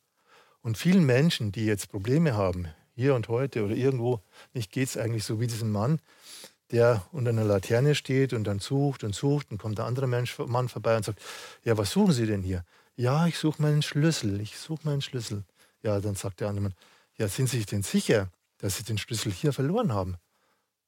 Und 0.62 0.78
vielen 0.78 1.06
Menschen, 1.06 1.52
die 1.52 1.66
jetzt 1.66 1.90
Probleme 1.90 2.36
haben, 2.36 2.68
hier 2.96 3.16
und 3.16 3.28
heute 3.28 3.66
oder 3.66 3.76
irgendwo, 3.76 4.22
nicht 4.54 4.72
geht 4.72 4.88
es 4.88 4.98
eigentlich 4.98 5.26
so 5.26 5.42
wie 5.42 5.48
diesem 5.48 5.72
Mann, 5.72 6.00
der 6.74 7.06
unter 7.12 7.30
einer 7.30 7.46
Laterne 7.46 7.94
steht 7.94 8.34
und 8.34 8.44
dann 8.46 8.60
sucht 8.60 9.04
und 9.04 9.14
sucht 9.14 9.52
und 9.52 9.60
kommt 9.60 9.78
der 9.78 9.86
andere 9.86 10.08
Mensch, 10.08 10.38
Mann 10.40 10.68
vorbei 10.68 10.98
und 10.98 11.06
sagt, 11.06 11.22
ja, 11.64 11.78
was 11.78 11.92
suchen 11.92 12.14
Sie 12.14 12.26
denn 12.26 12.42
hier? 12.42 12.66
Ja, 12.96 13.28
ich 13.28 13.38
suche 13.38 13.62
meinen 13.62 13.84
Schlüssel, 13.84 14.42
ich 14.42 14.58
suche 14.58 14.82
meinen 14.84 15.02
Schlüssel. 15.02 15.44
Ja, 15.84 16.00
dann 16.00 16.16
sagt 16.16 16.42
der 16.42 16.50
andere 16.50 16.64
Mann, 16.64 16.74
ja, 17.16 17.28
sind 17.28 17.48
Sie 17.48 17.58
sich 17.58 17.68
denn 17.68 17.84
sicher, 17.84 18.30
dass 18.58 18.78
Sie 18.78 18.84
den 18.84 18.98
Schlüssel 18.98 19.32
hier 19.32 19.54
verloren 19.54 19.94
haben? 19.94 20.18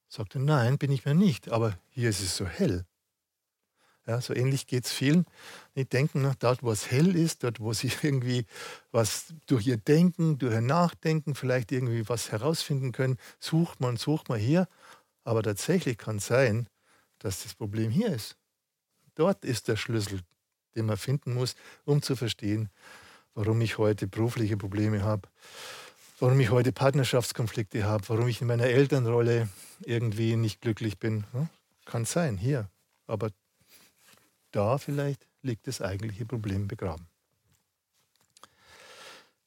Sagt 0.09 0.35
er, 0.35 0.41
nein, 0.41 0.79
bin 0.79 0.91
ich 0.91 1.05
mir 1.05 1.13
nicht, 1.13 1.51
aber 1.51 1.77
hier 1.91 2.09
ist 2.09 2.19
es 2.19 2.35
so 2.35 2.47
hell. 2.47 2.83
Ja, 4.07 4.21
so 4.21 4.33
ähnlich 4.35 4.67
geht 4.67 4.85
es 4.85 4.91
vielen. 4.91 5.25
Die 5.75 5.85
denken, 5.85 6.31
dort, 6.39 6.63
wo 6.63 6.71
es 6.71 6.89
hell 6.91 7.15
ist, 7.15 7.43
dort, 7.43 7.59
wo 7.59 7.73
sie 7.73 7.91
irgendwie 8.01 8.45
was 8.91 9.33
durch 9.45 9.67
ihr 9.67 9.77
Denken, 9.77 10.39
durch 10.39 10.53
ihr 10.53 10.61
Nachdenken 10.61 11.35
vielleicht 11.35 11.71
irgendwie 11.71 12.07
was 12.09 12.31
herausfinden 12.31 12.91
können, 12.91 13.17
sucht 13.39 13.81
man, 13.81 13.97
sucht 13.97 14.29
man 14.29 14.39
hier. 14.39 14.67
Aber 15.25 15.43
tatsächlich 15.43 15.97
kann 15.97 16.17
es 16.17 16.27
sein, 16.27 16.69
dass 17.19 17.43
das 17.43 17.55
Problem 17.55 17.91
hier 17.91 18.13
ist. 18.13 18.37
Dort 19.15 19.43
ist 19.43 19.67
der 19.67 19.75
Schlüssel, 19.75 20.21
den 20.75 20.85
man 20.85 20.97
finden 20.97 21.33
muss, 21.33 21.55
um 21.83 22.01
zu 22.01 22.15
verstehen, 22.15 22.69
warum 23.33 23.59
ich 23.61 23.77
heute 23.77 24.07
berufliche 24.07 24.55
Probleme 24.55 25.03
habe, 25.03 25.27
warum 26.19 26.39
ich 26.39 26.51
heute 26.51 26.71
Partnerschaftskonflikte 26.71 27.83
habe, 27.83 28.07
warum 28.07 28.27
ich 28.27 28.39
in 28.39 28.47
meiner 28.47 28.65
Elternrolle 28.65 29.49
irgendwie 29.81 30.35
nicht 30.35 30.61
glücklich 30.61 30.99
bin. 30.99 31.25
Kann 31.85 32.05
sein, 32.05 32.37
hier. 32.37 32.69
Aber 33.07 33.31
da 34.51 34.77
vielleicht 34.77 35.27
liegt 35.41 35.67
das 35.67 35.81
eigentliche 35.81 36.25
Problem 36.25 36.67
begraben. 36.67 37.07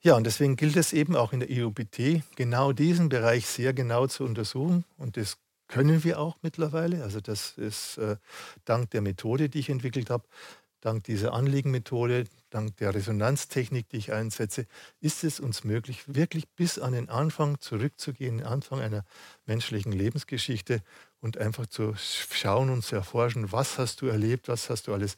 Ja, 0.01 0.15
und 0.15 0.25
deswegen 0.25 0.57
gilt 0.57 0.77
es 0.77 0.93
eben 0.93 1.17
auch 1.17 1.33
in 1.33 1.41
der 1.41 1.51
IOPT, 1.51 2.23
genau 2.37 2.73
diesen 2.73 3.09
Bereich 3.09 3.47
sehr 3.47 3.73
genau 3.75 4.07
zu 4.07 4.25
untersuchen. 4.25 4.85
Und 4.97 5.17
das 5.17 5.37
können 5.69 6.03
wir 6.03 6.19
auch 6.19 6.37
mittlerweile. 6.43 7.03
Also 7.03 7.21
das 7.21 7.57
ist 7.57 7.99
äh, 7.99 8.17
dank 8.65 8.91
der 8.91 9.03
Methode, 9.03 9.49
die 9.49 9.61
ich 9.61 9.69
entwickelt 9.69 10.11
habe, 10.11 10.25
dank 10.81 11.05
dieser 11.05 11.33
Anliegenmethode, 11.35 12.25
dank 12.51 12.77
der 12.77 12.95
Resonanztechnik, 12.95 13.89
die 13.89 13.99
ich 13.99 14.13
einsetze, 14.13 14.67
ist 15.01 15.25
es 15.25 15.41
uns 15.41 15.65
möglich, 15.65 16.05
wirklich 16.07 16.49
bis 16.49 16.79
an 16.79 16.93
den 16.93 17.09
Anfang 17.09 17.61
zurückzugehen, 17.61 18.39
den 18.39 18.47
Anfang 18.47 18.81
einer 18.81 19.05
menschlichen 19.45 19.93
Lebensgeschichte 19.93 20.83
und 21.21 21.37
einfach 21.39 21.67
zu 21.67 21.95
schauen 21.97 22.71
und 22.71 22.85
zu 22.85 22.95
erforschen, 22.97 23.51
was 23.51 23.79
hast 23.79 24.01
du 24.01 24.07
erlebt, 24.07 24.49
was 24.49 24.71
hast 24.71 24.87
du 24.87 24.95
alles, 24.95 25.17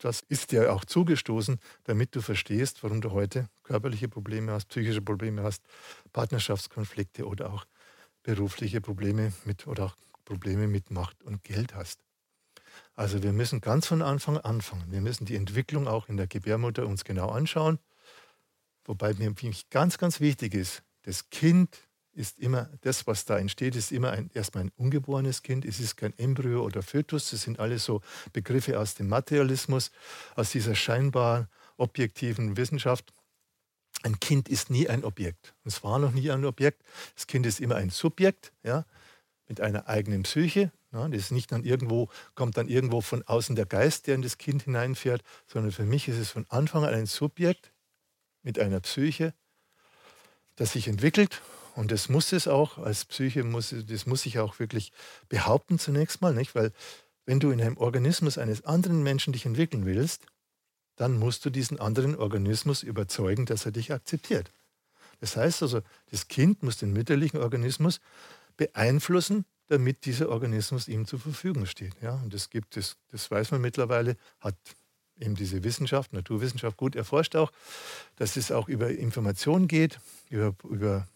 was 0.00 0.22
ist 0.28 0.52
dir 0.52 0.72
auch 0.72 0.84
zugestoßen, 0.84 1.58
damit 1.84 2.14
du 2.14 2.20
verstehst, 2.20 2.82
warum 2.82 3.00
du 3.00 3.10
heute 3.10 3.48
körperliche 3.64 4.08
Probleme 4.08 4.52
hast, 4.52 4.68
psychische 4.68 5.02
Probleme 5.02 5.42
hast, 5.42 5.62
Partnerschaftskonflikte 6.12 7.26
oder 7.26 7.52
auch 7.52 7.66
berufliche 8.22 8.80
Probleme 8.80 9.32
mit 9.44 9.66
oder 9.66 9.86
auch 9.86 9.96
Probleme 10.24 10.68
mit 10.68 10.90
Macht 10.90 11.22
und 11.22 11.42
Geld 11.42 11.74
hast. 11.74 12.00
Also 12.94 13.22
wir 13.22 13.32
müssen 13.32 13.60
ganz 13.60 13.86
von 13.86 14.02
Anfang 14.02 14.38
anfangen. 14.38 14.90
Wir 14.90 15.00
müssen 15.00 15.24
die 15.24 15.36
Entwicklung 15.36 15.88
auch 15.88 16.08
in 16.08 16.16
der 16.16 16.26
Gebärmutter 16.26 16.86
uns 16.86 17.04
genau 17.04 17.30
anschauen. 17.30 17.78
Wobei 18.84 19.14
mir 19.14 19.34
ganz, 19.70 19.98
ganz 19.98 20.20
wichtig 20.20 20.54
ist, 20.54 20.82
das 21.02 21.30
Kind 21.30 21.78
ist 22.14 22.38
immer, 22.38 22.68
das, 22.82 23.06
was 23.06 23.24
da 23.24 23.38
entsteht, 23.38 23.74
ist 23.74 23.90
immer 23.90 24.10
ein, 24.10 24.30
erstmal 24.34 24.64
ein 24.64 24.72
ungeborenes 24.76 25.42
Kind. 25.42 25.64
Es 25.64 25.80
ist 25.80 25.96
kein 25.96 26.16
Embryo 26.18 26.62
oder 26.62 26.82
Fötus. 26.82 27.30
Das 27.30 27.42
sind 27.42 27.58
alles 27.58 27.84
so 27.84 28.02
Begriffe 28.32 28.78
aus 28.78 28.94
dem 28.94 29.08
Materialismus, 29.08 29.90
aus 30.34 30.50
dieser 30.50 30.74
scheinbar 30.74 31.48
objektiven 31.78 32.56
Wissenschaft. 32.56 33.12
Ein 34.02 34.20
Kind 34.20 34.48
ist 34.48 34.70
nie 34.70 34.88
ein 34.88 35.04
Objekt. 35.04 35.54
Es 35.64 35.84
war 35.84 35.98
noch 35.98 36.12
nie 36.12 36.30
ein 36.30 36.44
Objekt. 36.44 36.82
Das 37.14 37.26
Kind 37.26 37.46
ist 37.46 37.60
immer 37.60 37.76
ein 37.76 37.90
Subjekt, 37.90 38.52
ja, 38.62 38.84
mit 39.48 39.60
einer 39.60 39.88
eigenen 39.88 40.24
Psyche. 40.24 40.72
Ja, 40.92 41.08
das 41.08 41.20
ist 41.20 41.30
nicht 41.30 41.52
dann 41.52 41.64
irgendwo, 41.64 42.08
kommt 42.34 42.56
dann 42.56 42.68
irgendwo 42.68 43.00
von 43.00 43.22
außen 43.22 43.56
der 43.56 43.66
Geist, 43.66 44.06
der 44.06 44.14
in 44.14 44.22
das 44.22 44.38
Kind 44.38 44.64
hineinfährt, 44.64 45.22
sondern 45.46 45.72
für 45.72 45.84
mich 45.84 46.08
ist 46.08 46.18
es 46.18 46.30
von 46.30 46.44
Anfang 46.48 46.84
an 46.84 46.92
ein 46.92 47.06
Subjekt 47.06 47.72
mit 48.42 48.58
einer 48.58 48.80
Psyche, 48.80 49.32
das 50.56 50.72
sich 50.72 50.88
entwickelt 50.88 51.40
und 51.74 51.90
das 51.90 52.08
muss 52.08 52.32
es 52.32 52.48
auch, 52.48 52.78
als 52.78 53.04
Psyche 53.06 53.44
muss, 53.44 53.74
das 53.88 54.06
muss 54.06 54.26
ich 54.26 54.38
auch 54.38 54.58
wirklich 54.58 54.92
behaupten 55.28 55.78
zunächst 55.78 56.20
mal, 56.20 56.34
nicht? 56.34 56.54
Weil 56.54 56.72
wenn 57.24 57.40
du 57.40 57.50
in 57.50 57.60
einem 57.60 57.78
Organismus 57.78 58.36
eines 58.36 58.64
anderen 58.64 59.02
Menschen 59.02 59.32
dich 59.32 59.46
entwickeln 59.46 59.86
willst, 59.86 60.26
dann 60.96 61.18
musst 61.18 61.44
du 61.44 61.50
diesen 61.50 61.80
anderen 61.80 62.16
Organismus 62.16 62.82
überzeugen, 62.82 63.46
dass 63.46 63.64
er 63.66 63.72
dich 63.72 63.92
akzeptiert. 63.92 64.50
Das 65.20 65.36
heißt 65.36 65.62
also, 65.62 65.82
das 66.10 66.28
Kind 66.28 66.62
muss 66.62 66.78
den 66.78 66.92
mütterlichen 66.92 67.40
Organismus 67.40 68.00
beeinflussen, 68.56 69.44
damit 69.68 70.04
dieser 70.04 70.28
Organismus 70.28 70.88
ihm 70.88 71.06
zur 71.06 71.18
Verfügung 71.18 71.66
steht. 71.66 71.94
Ja, 72.02 72.14
und 72.16 72.34
das 72.34 72.50
gibt 72.50 72.76
es, 72.76 72.96
das 73.10 73.30
weiß 73.30 73.52
man 73.52 73.60
mittlerweile, 73.60 74.16
hat 74.40 74.56
eben 75.18 75.34
diese 75.34 75.64
Wissenschaft, 75.64 76.12
Naturwissenschaft 76.12 76.76
gut 76.76 76.96
erforscht 76.96 77.36
auch, 77.36 77.52
dass 78.16 78.36
es 78.36 78.50
auch 78.50 78.68
über 78.68 78.90
Informationen 78.90 79.68
geht, 79.68 79.98
über, 80.28 80.54
über 80.68 81.06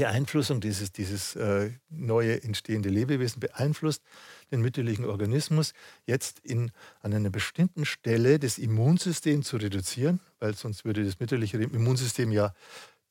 Beeinflussung 0.00 0.62
dieses, 0.62 0.92
dieses 0.92 1.36
äh, 1.36 1.72
neue 1.90 2.42
entstehende 2.42 2.88
Lebewesen 2.88 3.38
beeinflusst 3.38 4.02
den 4.50 4.62
mütterlichen 4.62 5.04
Organismus 5.04 5.74
jetzt 6.06 6.40
in, 6.40 6.70
an 7.02 7.12
einer 7.12 7.28
bestimmten 7.28 7.84
Stelle 7.84 8.38
des 8.38 8.56
Immunsystems 8.56 9.46
zu 9.46 9.58
reduzieren, 9.58 10.20
weil 10.38 10.54
sonst 10.54 10.86
würde 10.86 11.04
das 11.04 11.20
mütterliche 11.20 11.58
Immunsystem 11.58 12.32
ja 12.32 12.54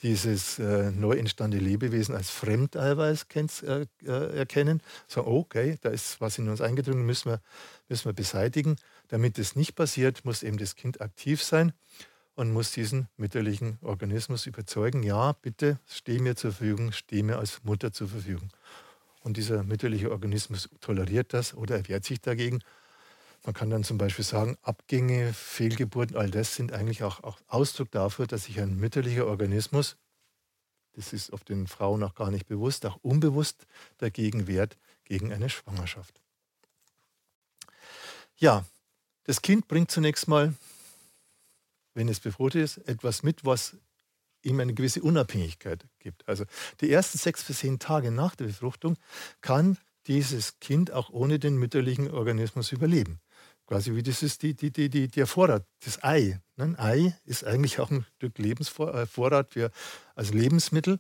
dieses 0.02 0.58
äh, 0.58 0.90
neu 0.90 1.12
entstandene 1.18 1.64
Lebewesen 1.64 2.16
als 2.16 2.32
Fremdeiweiß 2.32 3.28
äh, 3.36 3.86
äh, 4.06 4.38
erkennen. 4.38 4.82
So, 5.08 5.28
okay, 5.28 5.78
da 5.82 5.90
ist 5.90 6.20
was 6.22 6.40
in 6.40 6.50
uns 6.50 6.60
eingedrungen, 6.60 7.06
müssen 7.06 7.30
wir, 7.30 7.42
müssen 7.88 8.06
wir 8.06 8.14
beseitigen. 8.14 8.78
Damit 9.10 9.38
das 9.38 9.56
nicht 9.56 9.76
passiert, 9.76 10.26
muss 10.26 10.42
eben 10.42 10.58
das 10.58 10.76
Kind 10.76 11.02
aktiv 11.02 11.44
sein 11.44 11.72
und 12.40 12.54
muss 12.54 12.72
diesen 12.72 13.10
mütterlichen 13.18 13.80
Organismus 13.82 14.46
überzeugen, 14.46 15.04
ja, 15.04 15.34
bitte 15.34 15.78
steh 15.86 16.20
mir 16.20 16.38
zur 16.38 16.54
Verfügung, 16.54 16.94
steh 16.94 17.22
mir 17.22 17.38
als 17.38 17.66
Mutter 17.66 17.92
zur 17.92 18.08
Verfügung. 18.08 18.50
Und 19.24 19.36
dieser 19.36 19.62
mütterliche 19.64 20.10
Organismus 20.10 20.70
toleriert 20.80 21.34
das 21.34 21.54
oder 21.54 21.76
er 21.76 21.88
wehrt 21.90 22.06
sich 22.06 22.22
dagegen. 22.22 22.64
Man 23.44 23.54
kann 23.54 23.70
dann 23.70 23.84
zum 23.84 23.98
Beispiel 23.98 24.24
sagen, 24.24 24.58
Abgänge, 24.62 25.34
Fehlgeburten, 25.34 26.16
all 26.16 26.32
das 26.32 26.56
sind 26.56 26.72
eigentlich 26.72 27.04
auch, 27.04 27.24
auch 27.26 27.40
Ausdruck 27.50 27.92
dafür, 27.92 28.26
dass 28.26 28.46
sich 28.46 28.62
ein 28.62 28.78
mütterlicher 28.78 29.28
Organismus, 29.28 29.98
das 30.94 31.12
ist 31.12 31.34
auf 31.34 31.44
den 31.44 31.68
Frauen 31.68 32.02
auch 32.04 32.16
gar 32.16 32.32
nicht 32.32 32.48
bewusst, 32.48 32.86
auch 32.86 33.00
unbewusst 33.02 33.68
dagegen 33.98 34.48
wehrt, 34.48 34.78
gegen 35.04 35.34
eine 35.34 35.50
Schwangerschaft. 35.50 36.22
Ja, 38.38 38.64
das 39.26 39.42
Kind 39.42 39.68
bringt 39.68 39.92
zunächst 39.92 40.30
mal, 40.30 40.54
wenn 42.00 42.08
es 42.08 42.22
befruchtet 42.22 42.64
ist, 42.64 42.78
etwas 42.88 43.24
mit, 43.24 43.44
was 43.44 43.76
ihm 44.42 44.62
eine 44.62 44.74
gewisse 44.74 45.02
Unabhängigkeit 45.02 45.86
gibt. 46.00 46.26
Also 46.30 46.46
die 46.80 46.90
ersten 46.90 47.18
sechs 47.18 47.44
bis 47.44 47.60
zehn 47.60 47.78
Tage 47.78 48.10
nach 48.10 48.36
der 48.36 48.46
Befruchtung 48.46 48.96
kann 49.42 49.78
dieses 50.08 50.60
Kind 50.62 50.92
auch 50.92 51.10
ohne 51.10 51.40
den 51.40 51.58
mütterlichen 51.58 52.10
Organismus 52.10 52.72
überleben. 52.72 53.20
Quasi 53.68 53.96
wie 53.96 54.02
das 54.02 54.24
ist 54.24 54.44
die, 54.44 54.54
die, 54.54 54.72
die, 54.72 54.90
die, 54.90 55.10
der 55.10 55.28
Vorrat, 55.28 55.66
das 55.84 56.02
Ei. 56.02 56.40
Ein 56.56 56.80
Ei 56.80 57.18
ist 57.26 57.44
eigentlich 57.44 57.82
auch 57.82 57.92
ein 57.92 58.06
Stück 58.16 58.38
Lebensvorrat 58.38 59.52
für, 59.52 59.70
als 60.16 60.32
Lebensmittel, 60.32 61.00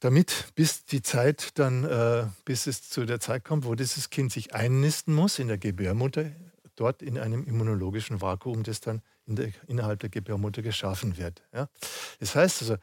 damit 0.00 0.52
bis 0.54 0.84
die 0.84 1.00
Zeit 1.00 1.58
dann, 1.58 1.84
äh, 1.84 2.26
bis 2.44 2.66
es 2.66 2.90
zu 2.90 3.06
der 3.06 3.18
Zeit 3.18 3.44
kommt, 3.44 3.64
wo 3.64 3.74
dieses 3.74 4.10
Kind 4.10 4.30
sich 4.30 4.54
einnisten 4.54 5.14
muss 5.14 5.38
in 5.38 5.48
der 5.48 5.56
Gebärmutter, 5.56 6.32
dort 6.76 7.00
in 7.00 7.18
einem 7.18 7.44
immunologischen 7.44 8.20
Vakuum, 8.20 8.62
das 8.62 8.80
dann 8.80 9.00
in 9.26 9.36
der, 9.36 9.52
innerhalb 9.66 10.00
der 10.00 10.10
Gebärmutter 10.10 10.62
geschaffen 10.62 11.16
wird. 11.16 11.42
Ja? 11.52 11.68
Das 12.20 12.34
heißt 12.34 12.62
also, 12.62 12.76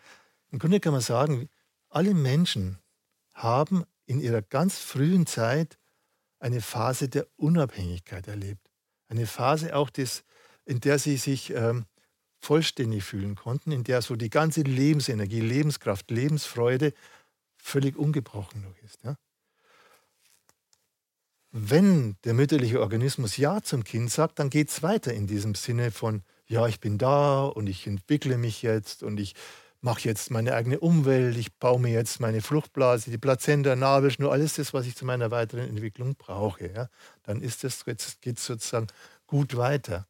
im 0.51 0.59
Grunde 0.59 0.79
kann 0.79 0.93
man 0.93 1.01
sagen, 1.01 1.49
alle 1.89 2.13
Menschen 2.13 2.79
haben 3.33 3.85
in 4.05 4.19
ihrer 4.19 4.41
ganz 4.41 4.79
frühen 4.79 5.25
Zeit 5.25 5.77
eine 6.39 6.61
Phase 6.61 7.07
der 7.07 7.27
Unabhängigkeit 7.37 8.27
erlebt. 8.27 8.69
Eine 9.07 9.27
Phase 9.27 9.75
auch, 9.75 9.89
des, 9.89 10.23
in 10.65 10.79
der 10.79 10.99
sie 10.99 11.17
sich 11.17 11.51
ähm, 11.51 11.85
vollständig 12.39 13.03
fühlen 13.03 13.35
konnten, 13.35 13.71
in 13.71 13.83
der 13.83 14.01
so 14.01 14.15
die 14.15 14.29
ganze 14.29 14.61
Lebensenergie, 14.61 15.41
Lebenskraft, 15.41 16.09
Lebensfreude 16.09 16.93
völlig 17.57 17.95
ungebrochen 17.95 18.63
noch 18.63 18.75
ist. 18.83 19.03
Ja? 19.03 19.15
Wenn 21.51 22.15
der 22.23 22.33
mütterliche 22.33 22.79
Organismus 22.79 23.37
Ja 23.37 23.61
zum 23.61 23.83
Kind 23.83 24.09
sagt, 24.09 24.39
dann 24.39 24.49
geht 24.49 24.69
es 24.69 24.81
weiter 24.81 25.13
in 25.13 25.27
diesem 25.27 25.53
Sinne 25.53 25.91
von, 25.91 26.23
ja, 26.51 26.67
ich 26.67 26.81
bin 26.81 26.97
da 26.97 27.45
und 27.45 27.67
ich 27.67 27.87
entwickle 27.87 28.37
mich 28.37 28.61
jetzt 28.61 29.03
und 29.03 29.21
ich 29.21 29.35
mache 29.79 30.01
jetzt 30.01 30.31
meine 30.31 30.53
eigene 30.53 30.81
Umwelt, 30.81 31.37
ich 31.37 31.55
baue 31.55 31.79
mir 31.79 31.93
jetzt 31.93 32.19
meine 32.19 32.41
Fruchtblase, 32.41 33.09
die 33.09 33.17
Plazenta, 33.17 33.75
Nabelschnur, 33.77 34.33
alles 34.33 34.55
das, 34.55 34.73
was 34.73 34.85
ich 34.85 34.97
zu 34.97 35.05
meiner 35.05 35.31
weiteren 35.31 35.67
Entwicklung 35.69 36.15
brauche. 36.15 36.69
Ja? 36.71 36.89
Dann 37.23 37.41
ist 37.41 37.63
das, 37.63 37.83
jetzt 37.85 38.21
geht 38.21 38.37
es 38.37 38.45
sozusagen 38.45 38.87
gut 39.27 39.55
weiter. 39.55 40.07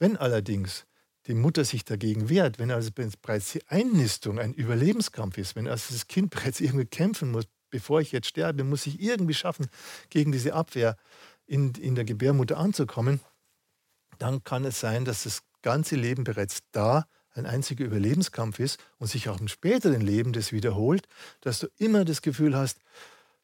Wenn 0.00 0.16
allerdings 0.16 0.84
die 1.28 1.34
Mutter 1.34 1.64
sich 1.64 1.84
dagegen 1.84 2.28
wehrt, 2.28 2.58
wenn 2.58 2.72
also 2.72 2.90
bereits 2.92 3.52
die 3.52 3.64
Einnistung 3.68 4.40
ein 4.40 4.54
Überlebenskampf 4.54 5.38
ist, 5.38 5.54
wenn 5.54 5.68
also 5.68 5.94
das 5.94 6.08
Kind 6.08 6.30
bereits 6.34 6.60
irgendwie 6.60 6.86
kämpfen 6.86 7.30
muss, 7.30 7.44
bevor 7.70 8.00
ich 8.00 8.10
jetzt 8.10 8.26
sterbe, 8.26 8.64
muss 8.64 8.86
ich 8.86 9.00
irgendwie 9.00 9.34
schaffen, 9.34 9.68
gegen 10.10 10.32
diese 10.32 10.54
Abwehr 10.54 10.96
in, 11.46 11.72
in 11.74 11.94
der 11.94 12.04
Gebärmutter 12.04 12.58
anzukommen, 12.58 13.20
dann 14.18 14.42
kann 14.42 14.64
es 14.64 14.80
sein, 14.80 15.04
dass 15.04 15.22
das 15.22 15.42
ganze 15.62 15.96
Leben 15.96 16.24
bereits 16.24 16.60
da 16.72 17.06
ein 17.34 17.46
einziger 17.46 17.84
Überlebenskampf 17.84 18.58
ist 18.58 18.78
und 18.98 19.06
sich 19.08 19.28
auch 19.28 19.40
im 19.40 19.48
späteren 19.48 20.00
Leben 20.00 20.32
das 20.32 20.52
wiederholt, 20.52 21.08
dass 21.40 21.60
du 21.60 21.68
immer 21.78 22.04
das 22.04 22.22
Gefühl 22.22 22.56
hast, 22.56 22.78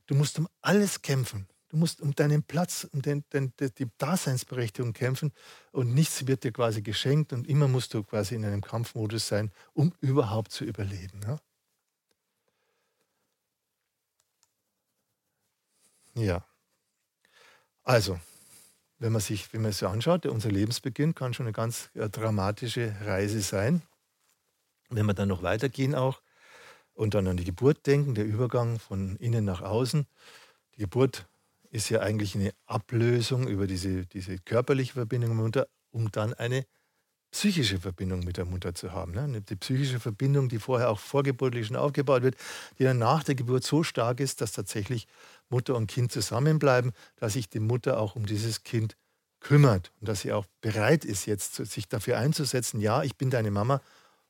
du 0.06 0.14
musst 0.14 0.38
um 0.38 0.48
alles 0.60 1.02
kämpfen. 1.02 1.48
Du 1.70 1.76
musst 1.76 2.00
um 2.00 2.14
deinen 2.14 2.42
Platz, 2.42 2.88
um 2.92 3.02
den, 3.02 3.24
den, 3.32 3.52
die 3.60 3.86
Daseinsberechtigung 3.98 4.94
kämpfen 4.94 5.32
und 5.70 5.92
nichts 5.92 6.26
wird 6.26 6.44
dir 6.44 6.52
quasi 6.52 6.80
geschenkt 6.80 7.32
und 7.34 7.46
immer 7.46 7.68
musst 7.68 7.92
du 7.92 8.02
quasi 8.02 8.34
in 8.34 8.44
einem 8.44 8.62
Kampfmodus 8.62 9.28
sein, 9.28 9.52
um 9.74 9.92
überhaupt 10.00 10.50
zu 10.50 10.64
überleben. 10.64 11.20
Ja? 11.26 11.38
Ja. 16.14 16.44
Also, 17.84 18.18
wenn 18.98 19.12
man 19.12 19.20
sich, 19.20 19.52
wenn 19.52 19.62
man 19.62 19.70
es 19.70 19.78
so 19.78 19.88
anschaut, 19.88 20.26
unser 20.26 20.50
Lebensbeginn 20.50 21.14
kann 21.14 21.34
schon 21.34 21.46
eine 21.46 21.52
ganz 21.52 21.90
äh, 21.94 22.08
dramatische 22.08 22.94
Reise 23.02 23.40
sein. 23.40 23.82
Wenn 24.90 25.06
wir 25.06 25.14
dann 25.14 25.28
noch 25.28 25.42
weitergehen 25.42 25.94
auch 25.94 26.22
und 26.94 27.14
dann 27.14 27.28
an 27.28 27.36
die 27.36 27.44
Geburt 27.44 27.86
denken, 27.86 28.14
der 28.14 28.24
Übergang 28.24 28.78
von 28.78 29.16
innen 29.16 29.44
nach 29.44 29.62
außen. 29.62 30.06
Die 30.74 30.80
Geburt 30.80 31.28
ist 31.70 31.90
ja 31.90 32.00
eigentlich 32.00 32.34
eine 32.34 32.52
Ablösung 32.66 33.46
über 33.46 33.66
diese, 33.66 34.06
diese 34.06 34.38
körperliche 34.38 34.94
Verbindung 34.94 35.36
mit 35.36 35.44
Mutter, 35.44 35.68
um 35.90 36.10
dann 36.10 36.34
eine 36.34 36.64
psychische 37.30 37.78
Verbindung 37.78 38.20
mit 38.20 38.38
der 38.38 38.46
Mutter 38.46 38.74
zu 38.74 38.92
haben. 38.92 39.12
Ne? 39.12 39.42
Die 39.42 39.56
psychische 39.56 40.00
Verbindung, 40.00 40.48
die 40.48 40.58
vorher 40.58 40.90
auch 40.90 40.98
vorgeburtlich 40.98 41.66
schon 41.66 41.76
aufgebaut 41.76 42.22
wird, 42.22 42.36
die 42.78 42.84
dann 42.84 42.98
nach 42.98 43.22
der 43.22 43.34
Geburt 43.34 43.64
so 43.64 43.82
stark 43.82 44.20
ist, 44.20 44.40
dass 44.40 44.52
tatsächlich 44.52 45.06
Mutter 45.50 45.74
und 45.74 45.86
Kind 45.86 46.12
zusammenbleiben, 46.12 46.92
dass 47.16 47.34
sich 47.34 47.48
die 47.48 47.60
Mutter 47.60 48.00
auch 48.00 48.16
um 48.16 48.26
dieses 48.26 48.62
Kind 48.64 48.96
kümmert 49.40 49.92
und 50.00 50.08
dass 50.08 50.20
sie 50.20 50.32
auch 50.32 50.46
bereit 50.60 51.04
ist, 51.04 51.26
jetzt 51.26 51.54
sich 51.54 51.88
dafür 51.88 52.18
einzusetzen, 52.18 52.80
ja, 52.80 53.02
ich 53.02 53.16
bin 53.16 53.30
deine 53.30 53.50
Mama 53.50 53.80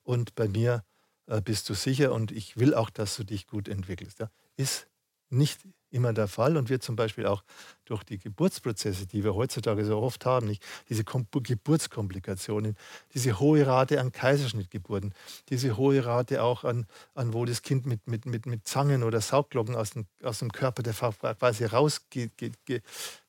und 0.02 0.34
bei 0.34 0.48
mir 0.48 0.84
äh, 1.26 1.40
bist 1.40 1.68
du 1.68 1.74
sicher 1.74 2.12
und 2.12 2.30
ich 2.30 2.56
will 2.56 2.74
auch, 2.74 2.90
dass 2.90 3.16
du 3.16 3.24
dich 3.24 3.46
gut 3.46 3.68
entwickelst. 3.68 4.18
Ja? 4.20 4.30
Ist 4.56 4.86
nicht 5.30 5.60
immer 5.90 6.12
der 6.12 6.28
Fall 6.28 6.56
und 6.56 6.68
wird 6.68 6.82
zum 6.82 6.96
Beispiel 6.96 7.26
auch 7.26 7.42
durch 7.84 8.04
die 8.04 8.18
Geburtsprozesse, 8.18 9.06
die 9.06 9.24
wir 9.24 9.34
heutzutage 9.34 9.84
so 9.84 9.98
oft 9.98 10.26
haben, 10.26 10.46
nicht? 10.46 10.62
diese 10.88 11.04
Kom 11.04 11.26
Geburtskomplikationen, 11.30 12.76
diese 13.14 13.38
hohe 13.38 13.66
Rate 13.66 14.00
an 14.00 14.12
Kaiserschnittgeburten, 14.12 15.14
diese 15.48 15.76
hohe 15.76 16.04
Rate 16.04 16.42
auch 16.42 16.64
an, 16.64 16.86
an 17.14 17.32
wo 17.32 17.44
das 17.44 17.62
Kind 17.62 17.86
mit, 17.86 18.06
mit, 18.06 18.26
mit, 18.26 18.46
mit 18.46 18.66
Zangen 18.66 19.02
oder 19.02 19.20
Saugglocken 19.20 19.74
aus 19.74 19.90
dem, 19.90 20.06
aus 20.22 20.40
dem 20.40 20.52
Körper 20.52 20.82
der 20.82 20.94
Frau 20.94 21.12
quasi 21.12 21.64
rausge, 21.64 22.30
ge, 22.36 22.50
ge, 22.64 22.80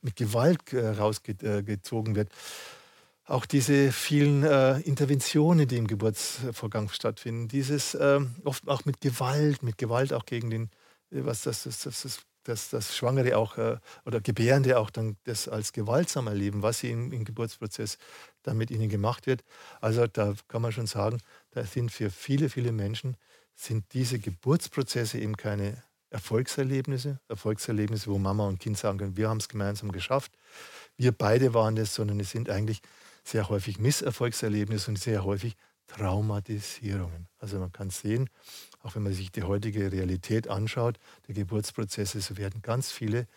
mit 0.01 0.15
Gewalt 0.15 0.73
äh, 0.73 0.89
rausgezogen 0.89 2.15
wird. 2.15 2.29
Auch 3.29 3.45
diese 3.45 3.91
vielen 3.91 4.43
äh, 4.43 4.79
Interventionen, 4.79 5.67
die 5.67 5.77
im 5.77 5.85
Geburtsvorgang 5.85 6.89
stattfinden, 6.89 7.47
dieses 7.47 7.93
äh, 7.93 8.19
oft 8.43 8.67
auch 8.67 8.85
mit 8.85 9.01
Gewalt, 9.01 9.61
mit 9.61 9.77
Gewalt 9.77 10.13
auch 10.13 10.25
gegen 10.25 10.49
den, 10.49 10.63
äh, 11.11 11.23
was 11.23 11.43
das, 11.43 11.63
das, 11.63 11.81
das, 11.81 12.01
das 12.01 12.21
dass 12.43 12.69
das 12.69 12.95
Schwangere 12.95 13.37
auch 13.37 13.57
äh, 13.57 13.77
oder 14.05 14.21
Gebärende 14.21 14.79
auch 14.79 14.89
dann 14.89 15.17
das 15.25 15.47
als 15.47 15.73
gewaltsam 15.73 16.27
erleben, 16.27 16.61
was 16.61 16.79
sie 16.79 16.91
im, 16.91 17.11
im, 17.11 17.25
Geburtsprozess 17.25 17.97
dann 18.43 18.57
mit 18.57 18.71
ihnen 18.71 18.89
gemacht 18.89 19.27
wird. 19.27 19.43
Also 19.81 20.07
da 20.07 20.33
kann 20.47 20.61
man 20.61 20.71
schon 20.71 20.87
sagen, 20.87 21.19
da 21.51 21.63
sind 21.63 21.91
für 21.91 22.09
viele, 22.09 22.49
viele 22.49 22.71
Menschen 22.71 23.17
sind 23.55 23.85
diese 23.93 24.19
Geburtsprozesse 24.19 25.19
eben 25.19 25.35
keine 25.35 25.83
Erfolgserlebnisse, 26.11 27.19
Erfolgserlebnisse, 27.27 28.09
wo 28.09 28.17
Mama 28.17 28.47
und 28.47 28.59
Kind 28.59 28.77
sagen 28.77 28.97
können, 28.97 29.17
wir 29.17 29.29
haben 29.29 29.37
es 29.37 29.49
gemeinsam 29.49 29.91
geschafft, 29.91 30.31
wir 30.97 31.11
beide 31.11 31.53
waren 31.53 31.77
es, 31.77 31.93
sondern 31.93 32.19
es 32.19 32.31
sind 32.31 32.49
eigentlich 32.49 32.81
sehr 33.23 33.49
häufig 33.49 33.79
Misserfolgserlebnisse 33.79 34.91
und 34.91 34.97
sehr 34.97 35.23
häufig 35.23 35.55
Traumatisierungen. 35.89 37.27
Also 37.39 37.59
man 37.59 37.71
kann 37.71 37.89
sehen, 37.89 38.29
auch 38.81 38.95
wenn 38.95 39.03
man 39.03 39.13
sich 39.13 39.31
die 39.31 39.43
heutige 39.43 39.91
Realität 39.91 40.47
anschaut, 40.47 40.97
der 41.27 41.35
Geburtsprozesse, 41.35 42.21
so 42.21 42.37
werden 42.37 42.61
ganz 42.61 42.91
viele 42.91 43.27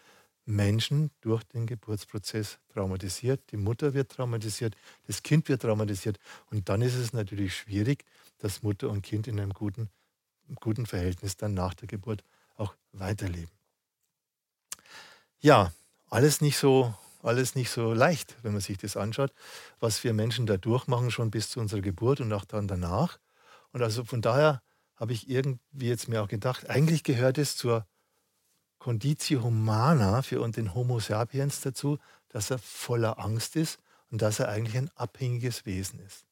Menschen 0.44 1.10
durch 1.20 1.44
den 1.44 1.66
Geburtsprozess 1.66 2.58
traumatisiert. 2.72 3.40
Die 3.52 3.56
Mutter 3.56 3.94
wird 3.94 4.12
traumatisiert, 4.12 4.76
das 5.06 5.22
Kind 5.22 5.48
wird 5.48 5.62
traumatisiert. 5.62 6.18
Und 6.50 6.68
dann 6.68 6.82
ist 6.82 6.94
es 6.94 7.12
natürlich 7.12 7.56
schwierig, 7.56 8.04
dass 8.38 8.62
Mutter 8.62 8.90
und 8.90 9.02
Kind 9.02 9.26
in 9.28 9.40
einem 9.40 9.52
guten, 9.52 9.88
guten 10.60 10.86
Verhältnis 10.86 11.36
dann 11.36 11.54
nach 11.54 11.74
der 11.74 11.88
Geburt 11.88 12.24
auch 12.56 12.74
weiterleben. 12.92 13.50
Ja, 15.40 15.72
alles 16.10 16.40
nicht 16.40 16.58
so 16.58 16.94
alles 17.22 17.54
nicht 17.54 17.70
so 17.70 17.92
leicht, 17.92 18.36
wenn 18.42 18.52
man 18.52 18.60
sich 18.60 18.78
das 18.78 18.96
anschaut, 18.96 19.32
was 19.80 20.02
wir 20.04 20.12
Menschen 20.12 20.46
da 20.46 20.56
durchmachen, 20.56 21.10
schon 21.10 21.30
bis 21.30 21.50
zu 21.50 21.60
unserer 21.60 21.80
Geburt 21.80 22.20
und 22.20 22.32
auch 22.32 22.44
dann 22.44 22.68
danach. 22.68 23.18
Und 23.72 23.82
also 23.82 24.04
von 24.04 24.20
daher 24.20 24.62
habe 24.96 25.12
ich 25.12 25.28
irgendwie 25.28 25.88
jetzt 25.88 26.08
mir 26.08 26.22
auch 26.22 26.28
gedacht, 26.28 26.68
eigentlich 26.68 27.04
gehört 27.04 27.38
es 27.38 27.56
zur 27.56 27.86
Conditio 28.78 29.42
Humana 29.42 30.22
für 30.22 30.46
den 30.50 30.74
Homo 30.74 30.98
sapiens 30.98 31.60
dazu, 31.60 31.98
dass 32.28 32.50
er 32.50 32.58
voller 32.58 33.18
Angst 33.18 33.56
ist 33.56 33.78
und 34.10 34.22
dass 34.22 34.40
er 34.40 34.48
eigentlich 34.48 34.76
ein 34.76 34.90
abhängiges 34.96 35.64
Wesen 35.64 36.00
ist. 36.00 36.26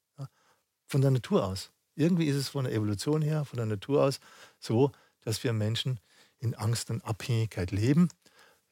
Von 0.86 1.00
der 1.00 1.12
Natur 1.12 1.46
aus. 1.46 1.70
Irgendwie 1.94 2.26
ist 2.26 2.36
es 2.36 2.48
von 2.48 2.64
der 2.64 2.74
Evolution 2.74 3.22
her, 3.22 3.44
von 3.44 3.58
der 3.58 3.66
Natur 3.66 4.02
aus 4.04 4.20
so, 4.58 4.90
dass 5.20 5.44
wir 5.44 5.52
Menschen 5.52 6.00
in 6.38 6.54
Angst 6.54 6.90
und 6.90 7.04
Abhängigkeit 7.04 7.70
leben. 7.70 8.08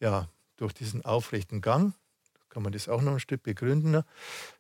Ja, 0.01 0.29
durch 0.57 0.73
diesen 0.73 1.05
aufrechten 1.05 1.61
Gang, 1.61 1.95
kann 2.49 2.63
man 2.63 2.73
das 2.73 2.89
auch 2.89 3.03
noch 3.03 3.15
ein 3.15 3.21
Stück 3.21 3.43
begründen, 3.43 3.91
ne? 3.91 4.05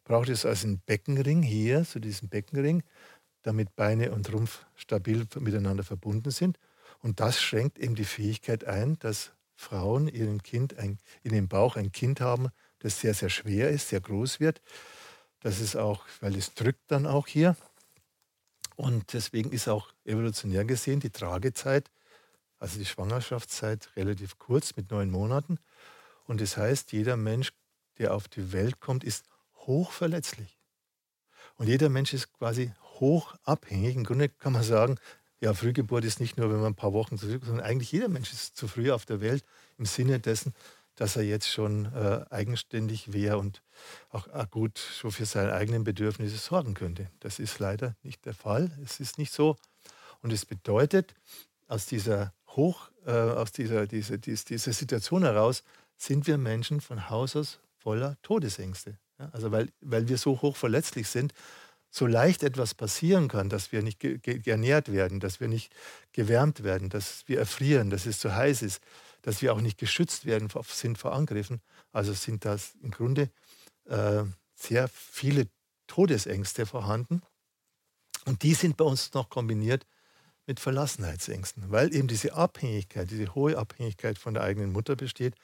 braucht 0.05 0.29
es 0.29 0.45
also 0.45 0.67
einen 0.67 0.81
Beckenring 0.81 1.43
hier, 1.43 1.85
so 1.85 1.99
diesen 1.99 2.29
Beckenring, 2.29 2.83
damit 3.43 3.77
Beine 3.77 4.13
und 4.13 4.33
Rumpf 4.33 4.67
stabil 4.75 5.27
miteinander 5.39 5.85
verbunden 5.85 6.31
sind. 6.31 6.59
Und 7.01 7.21
das 7.21 7.41
schränkt 7.41 7.79
eben 7.79 7.95
die 7.95 8.05
Fähigkeit 8.05 8.65
ein, 8.65 8.99
dass 8.99 9.33
Frauen 9.55 10.09
ihrem 10.09 10.43
Kind 10.43 10.79
ein, 10.79 10.99
in 11.23 11.33
dem 11.33 11.49
Bauch 11.49 11.77
ein 11.77 11.93
Kind 11.93 12.21
haben, 12.21 12.49
das 12.79 13.01
sehr, 13.01 13.15
sehr 13.15 13.29
schwer 13.29 13.71
ist, 13.71 13.89
sehr 13.89 14.01
groß 14.01 14.41
wird. 14.41 14.61
Das 15.41 15.61
ist 15.61 15.77
auch, 15.77 16.05
weil 16.21 16.37
es 16.37 16.55
drückt 16.55 16.91
dann 16.91 17.07
auch 17.07 17.27
hier. 17.27 17.57
Und 18.77 19.13
deswegen 19.13 19.51
ist 19.51 19.69
auch 19.69 19.93
evolutionär 20.05 20.65
gesehen 20.65 21.01
die 21.01 21.11
Tragezeit, 21.11 21.91
also 22.59 22.79
die 22.79 22.85
Schwangerschaftszeit, 22.85 23.91
relativ 23.97 24.39
kurz 24.39 24.77
mit 24.77 24.91
neun 24.91 25.11
Monaten. 25.11 25.59
Und 26.27 26.41
das 26.41 26.57
heißt, 26.57 26.93
jeder 26.93 27.17
Mensch, 27.17 27.53
der 27.99 28.15
auf 28.15 28.29
die 28.29 28.53
Welt 28.53 28.81
kommt, 28.81 29.05
ist 29.05 29.25
hochverletzlich. 29.67 30.59
Und 31.57 31.67
jeder 31.67 31.89
Mensch 31.89 32.15
ist 32.15 32.33
quasi 32.33 32.73
hochabhängig. 33.01 33.97
Im 33.97 34.05
Grunde 34.05 34.29
kann 34.29 34.53
man 34.53 34.63
sagen, 34.63 34.97
ja, 35.41 35.55
Frühgeburt 35.55 36.05
ist 36.05 36.21
nicht 36.21 36.37
nur, 36.37 36.51
wenn 36.51 36.59
man 36.59 36.73
ein 36.73 36.77
paar 36.77 36.93
Wochen 36.93 37.19
zurück, 37.19 37.45
sondern 37.45 37.65
eigentlich 37.65 37.93
jeder 37.93 38.09
Mensch 38.09 38.33
ist 38.33 38.57
zu 38.57 38.67
früh 38.67 38.91
auf 38.91 39.07
der 39.07 39.21
Welt 39.21 39.45
im 39.77 39.85
Sinne 39.85 40.19
dessen, 40.19 40.55
dass 40.97 41.15
er 41.15 41.23
jetzt 41.23 41.49
schon 41.49 41.87
äh, 41.95 42.25
eigenständig 42.31 43.13
wäre 43.13 43.39
und 43.39 43.63
auch 44.11 44.27
äh, 44.29 44.47
gut 44.51 44.79
schon 44.79 45.13
für 45.13 45.27
seine 45.27 45.53
eigenen 45.53 45.85
Bedürfnisse 45.85 46.37
sorgen 46.39 46.75
könnte. 46.75 47.09
Das 47.21 47.39
ist 47.39 47.61
leider 47.61 47.95
nicht 48.03 48.25
der 48.27 48.35
Fall. 48.35 48.77
Es 48.85 48.99
ist 48.99 49.17
nicht 49.17 49.33
so. 49.33 49.57
Und 50.23 50.33
es 50.33 50.45
bedeutet, 50.45 51.15
aus 51.69 51.87
dieser 51.87 52.33
Hoch, 52.49 52.91
äh, 53.07 53.13
aus 53.13 53.53
dieser, 53.53 53.87
dieser, 53.87 54.19
dieser, 54.19 54.45
dieser 54.45 54.73
Situation 54.73 55.23
heraus 55.23 55.63
sind 55.97 56.27
wir 56.27 56.37
Menschen 56.37 56.81
von 56.81 57.09
Haus 57.11 57.37
aus 57.37 57.61
voller 57.79 58.17
Todesängste. 58.23 58.99
Ja, 59.19 59.31
also 59.33 59.51
weil, 59.51 59.71
weil 59.81 60.09
wir 60.09 60.19
so 60.19 60.41
hoch 60.43 60.57
verletzlich 60.57 61.09
sind, 61.09 61.33
so 61.91 62.07
leicht 62.07 62.43
etwas 62.43 62.75
passieren 62.75 63.29
kann, 63.29 63.49
dass 63.49 63.73
wir 63.73 63.83
nicht 63.83 63.99
ge 64.01 64.41
ernährt 64.45 64.93
werden, 64.93 65.21
dass 65.21 65.41
wir 65.41 65.49
nicht 65.49 65.75
gewärmt 66.13 66.63
werden, 66.63 66.91
dass 66.91 67.27
wir 67.27 67.39
erfrieren, 67.39 67.91
dass 67.91 68.07
es 68.07 68.19
zu 68.19 68.35
heiß 68.35 68.63
ist, 68.63 68.83
dass 69.23 69.43
wir 69.43 69.53
auch 69.55 69.61
nicht 69.61 69.79
geschützt 69.79 70.27
werden 70.27 70.49
sind 70.69 70.99
vor 70.99 71.13
Angriffen. 71.13 71.61
Also 71.93 72.13
sind 72.13 72.45
das 72.45 72.75
im 72.83 72.91
Grunde 72.91 73.31
äh, 73.87 74.25
sehr 74.55 74.89
viele 74.89 75.49
Todesängste 75.87 76.67
vorhanden. 76.67 77.23
Und 78.27 78.43
die 78.43 78.55
sind 78.55 78.77
bei 78.77 78.85
uns 78.85 79.15
noch 79.15 79.31
kombiniert 79.31 79.87
mit 80.47 80.61
Verlassenheitsängsten, 80.61 81.71
weil 81.71 81.95
eben 81.95 82.09
diese 82.09 82.35
Abhängigkeit, 82.35 83.11
diese 83.11 83.35
hohe 83.35 83.57
Abhängigkeit 83.57 84.19
von 84.19 84.35
der 84.35 84.43
eigenen 84.43 84.73
Mutter 84.73 84.97
besteht 84.97 85.35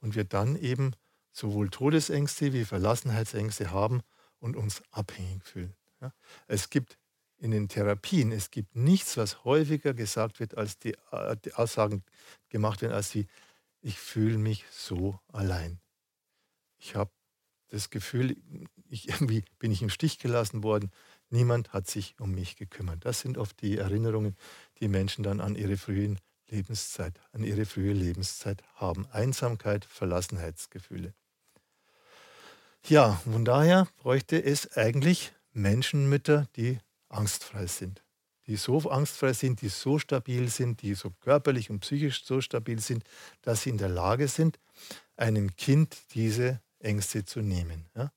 und 0.00 0.14
wir 0.14 0.24
dann 0.24 0.56
eben 0.56 0.92
sowohl 1.32 1.68
Todesängste 1.68 2.52
wie 2.52 2.64
Verlassenheitsängste 2.64 3.70
haben 3.70 4.02
und 4.40 4.56
uns 4.56 4.82
abhängig 4.90 5.44
fühlen. 5.44 5.74
Ja? 6.00 6.12
Es 6.46 6.70
gibt 6.70 6.98
in 7.38 7.50
den 7.52 7.68
Therapien, 7.68 8.32
es 8.32 8.50
gibt 8.50 8.74
nichts, 8.74 9.16
was 9.16 9.44
häufiger 9.44 9.94
gesagt 9.94 10.40
wird, 10.40 10.56
als 10.56 10.78
die, 10.78 10.94
äh, 11.12 11.36
die 11.44 11.54
Aussagen 11.54 12.02
gemacht 12.48 12.82
werden, 12.82 12.92
als 12.92 13.14
wie, 13.14 13.26
ich 13.80 13.98
fühle 13.98 14.38
mich 14.38 14.64
so 14.70 15.20
allein. 15.28 15.80
Ich 16.78 16.96
habe 16.96 17.10
das 17.68 17.90
Gefühl, 17.90 18.36
ich, 18.88 19.08
irgendwie 19.08 19.44
bin 19.58 19.70
ich 19.70 19.82
im 19.82 19.90
Stich 19.90 20.18
gelassen 20.18 20.62
worden. 20.62 20.90
Niemand 21.30 21.72
hat 21.72 21.88
sich 21.88 22.18
um 22.18 22.32
mich 22.32 22.56
gekümmert. 22.56 23.04
Das 23.04 23.20
sind 23.20 23.38
oft 23.38 23.60
die 23.60 23.78
Erinnerungen, 23.78 24.36
die 24.80 24.88
Menschen 24.88 25.22
dann 25.22 25.40
an 25.40 25.54
ihre 25.54 25.76
frühen 25.76 26.18
Lebenszeit, 26.50 27.20
an 27.32 27.44
ihre 27.44 27.66
frühe 27.66 27.92
Lebenszeit 27.92 28.62
haben. 28.74 29.06
Einsamkeit, 29.10 29.84
Verlassenheitsgefühle. 29.84 31.14
Ja, 32.86 33.20
von 33.24 33.44
daher 33.44 33.88
bräuchte 33.98 34.42
es 34.42 34.76
eigentlich 34.76 35.32
Menschenmütter, 35.52 36.46
die 36.56 36.78
angstfrei 37.08 37.66
sind. 37.66 38.02
Die 38.46 38.56
so 38.56 38.78
angstfrei 38.90 39.34
sind, 39.34 39.60
die 39.60 39.68
so 39.68 39.98
stabil 39.98 40.48
sind, 40.48 40.80
die 40.80 40.94
so 40.94 41.10
körperlich 41.10 41.68
und 41.68 41.80
psychisch 41.80 42.24
so 42.24 42.40
stabil 42.40 42.78
sind, 42.80 43.04
dass 43.42 43.62
sie 43.62 43.70
in 43.70 43.78
der 43.78 43.90
Lage 43.90 44.28
sind, 44.28 44.58
einem 45.16 45.54
Kind 45.56 45.98
diese 46.14 46.62
Ängste 46.78 47.24
zu 47.24 47.40
nehmen 47.40 47.90
ja? 47.94 48.10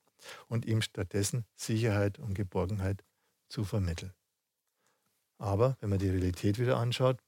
und 0.48 0.64
ihm 0.64 0.80
stattdessen 0.80 1.44
Sicherheit 1.54 2.18
und 2.18 2.34
Geborgenheit 2.34 3.04
zu 3.48 3.64
vermitteln. 3.64 4.14
Aber 5.38 5.76
wenn 5.80 5.90
man 5.90 5.98
die 5.98 6.08
Realität 6.08 6.58
wieder 6.58 6.78
anschaut, 6.78 7.18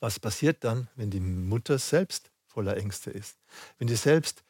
was 0.00 0.20
passiert 0.20 0.64
dann, 0.64 0.88
wenn 0.96 1.10
die 1.10 1.20
Mutter 1.20 1.78
selbst 1.78 2.30
voller 2.46 2.76
Ängste 2.76 3.10
ist? 3.10 3.38
Wenn 3.78 3.88
die 3.88 3.96
selbst 3.96 4.44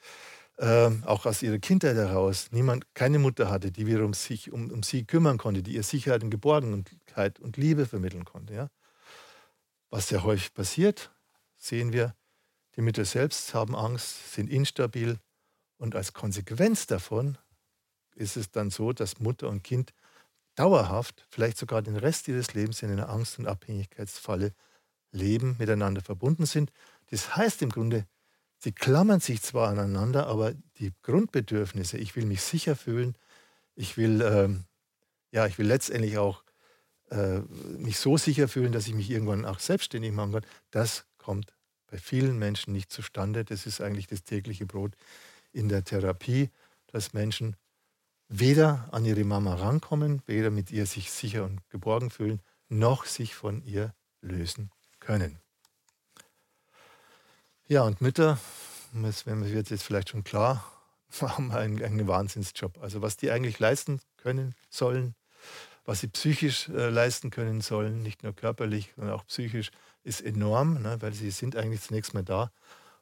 äh, 0.56 0.90
auch 1.04 1.26
aus 1.26 1.42
ihrer 1.42 1.58
Kindheit 1.58 1.96
heraus 1.96 2.48
niemand, 2.50 2.92
keine 2.94 3.18
Mutter 3.18 3.50
hatte, 3.50 3.70
die 3.70 3.86
wiederum 3.86 4.12
sich 4.12 4.52
um, 4.52 4.70
um 4.70 4.82
sie 4.82 5.04
kümmern 5.04 5.38
konnte, 5.38 5.62
die 5.62 5.74
ihr 5.74 5.82
Sicherheit 5.82 6.22
und 6.22 6.30
Geborgenheit 6.30 7.40
und 7.40 7.56
Liebe 7.56 7.86
vermitteln 7.86 8.24
konnte. 8.24 8.54
Ja? 8.54 8.70
Was 9.90 10.08
sehr 10.08 10.24
häufig 10.24 10.52
passiert, 10.52 11.10
sehen 11.56 11.92
wir, 11.92 12.14
die 12.76 12.82
Mütter 12.82 13.04
selbst 13.04 13.54
haben 13.54 13.74
Angst, 13.74 14.34
sind 14.34 14.50
instabil 14.50 15.18
und 15.78 15.96
als 15.96 16.12
Konsequenz 16.12 16.86
davon 16.86 17.38
ist 18.14 18.36
es 18.36 18.50
dann 18.50 18.70
so, 18.70 18.92
dass 18.92 19.20
Mutter 19.20 19.48
und 19.48 19.62
Kind 19.62 19.92
dauerhaft, 20.56 21.26
vielleicht 21.30 21.56
sogar 21.56 21.82
den 21.82 21.96
Rest 21.96 22.26
ihres 22.26 22.52
Lebens 22.54 22.82
in 22.82 22.90
einer 22.90 23.08
Angst- 23.08 23.38
und 23.38 23.46
Abhängigkeitsfalle 23.46 24.52
leben, 25.12 25.56
miteinander 25.58 26.00
verbunden 26.00 26.46
sind. 26.46 26.72
Das 27.10 27.36
heißt 27.36 27.62
im 27.62 27.70
Grunde, 27.70 28.06
sie 28.58 28.72
klammern 28.72 29.20
sich 29.20 29.42
zwar 29.42 29.68
aneinander, 29.68 30.26
aber 30.26 30.52
die 30.78 30.92
Grundbedürfnisse, 31.02 31.98
ich 31.98 32.16
will 32.16 32.26
mich 32.26 32.42
sicher 32.42 32.76
fühlen, 32.76 33.16
ich 33.74 33.96
will, 33.96 34.22
ähm, 34.22 34.64
ja, 35.30 35.46
ich 35.46 35.58
will 35.58 35.66
letztendlich 35.66 36.18
auch 36.18 36.42
äh, 37.10 37.40
mich 37.78 37.98
so 37.98 38.16
sicher 38.16 38.48
fühlen, 38.48 38.72
dass 38.72 38.86
ich 38.86 38.94
mich 38.94 39.10
irgendwann 39.10 39.44
auch 39.44 39.60
selbstständig 39.60 40.12
machen 40.12 40.32
kann, 40.32 40.46
das 40.70 41.06
kommt 41.16 41.54
bei 41.86 41.96
vielen 41.96 42.38
Menschen 42.38 42.72
nicht 42.72 42.92
zustande. 42.92 43.44
Das 43.44 43.64
ist 43.64 43.80
eigentlich 43.80 44.06
das 44.08 44.22
tägliche 44.22 44.66
Brot 44.66 44.92
in 45.52 45.70
der 45.70 45.84
Therapie, 45.84 46.50
dass 46.88 47.14
Menschen 47.14 47.56
weder 48.28 48.88
an 48.92 49.06
ihre 49.06 49.24
Mama 49.24 49.54
rankommen, 49.54 50.22
weder 50.26 50.50
mit 50.50 50.70
ihr 50.70 50.84
sich 50.84 51.10
sicher 51.10 51.44
und 51.44 51.66
geborgen 51.70 52.10
fühlen, 52.10 52.42
noch 52.68 53.06
sich 53.06 53.34
von 53.34 53.62
ihr 53.62 53.94
lösen 54.20 54.70
können. 55.08 55.38
Ja, 57.66 57.80
und 57.84 58.02
Mütter, 58.02 58.38
das 58.92 59.24
wird 59.24 59.70
jetzt 59.70 59.82
vielleicht 59.82 60.10
schon 60.10 60.22
klar, 60.22 60.62
haben 61.22 61.50
einen, 61.50 61.82
einen 61.82 62.06
Wahnsinnsjob. 62.06 62.76
Also 62.82 63.00
was 63.00 63.16
die 63.16 63.30
eigentlich 63.30 63.58
leisten 63.58 64.02
können 64.18 64.54
sollen, 64.68 65.14
was 65.86 66.00
sie 66.00 66.08
psychisch 66.08 66.68
äh, 66.68 66.90
leisten 66.90 67.30
können 67.30 67.62
sollen, 67.62 68.02
nicht 68.02 68.22
nur 68.22 68.34
körperlich, 68.34 68.92
sondern 68.96 69.14
auch 69.14 69.24
psychisch, 69.26 69.70
ist 70.04 70.20
enorm, 70.20 70.82
ne, 70.82 70.98
weil 71.00 71.14
sie 71.14 71.30
sind 71.30 71.56
eigentlich 71.56 71.80
zunächst 71.80 72.12
mal 72.12 72.22
da, 72.22 72.52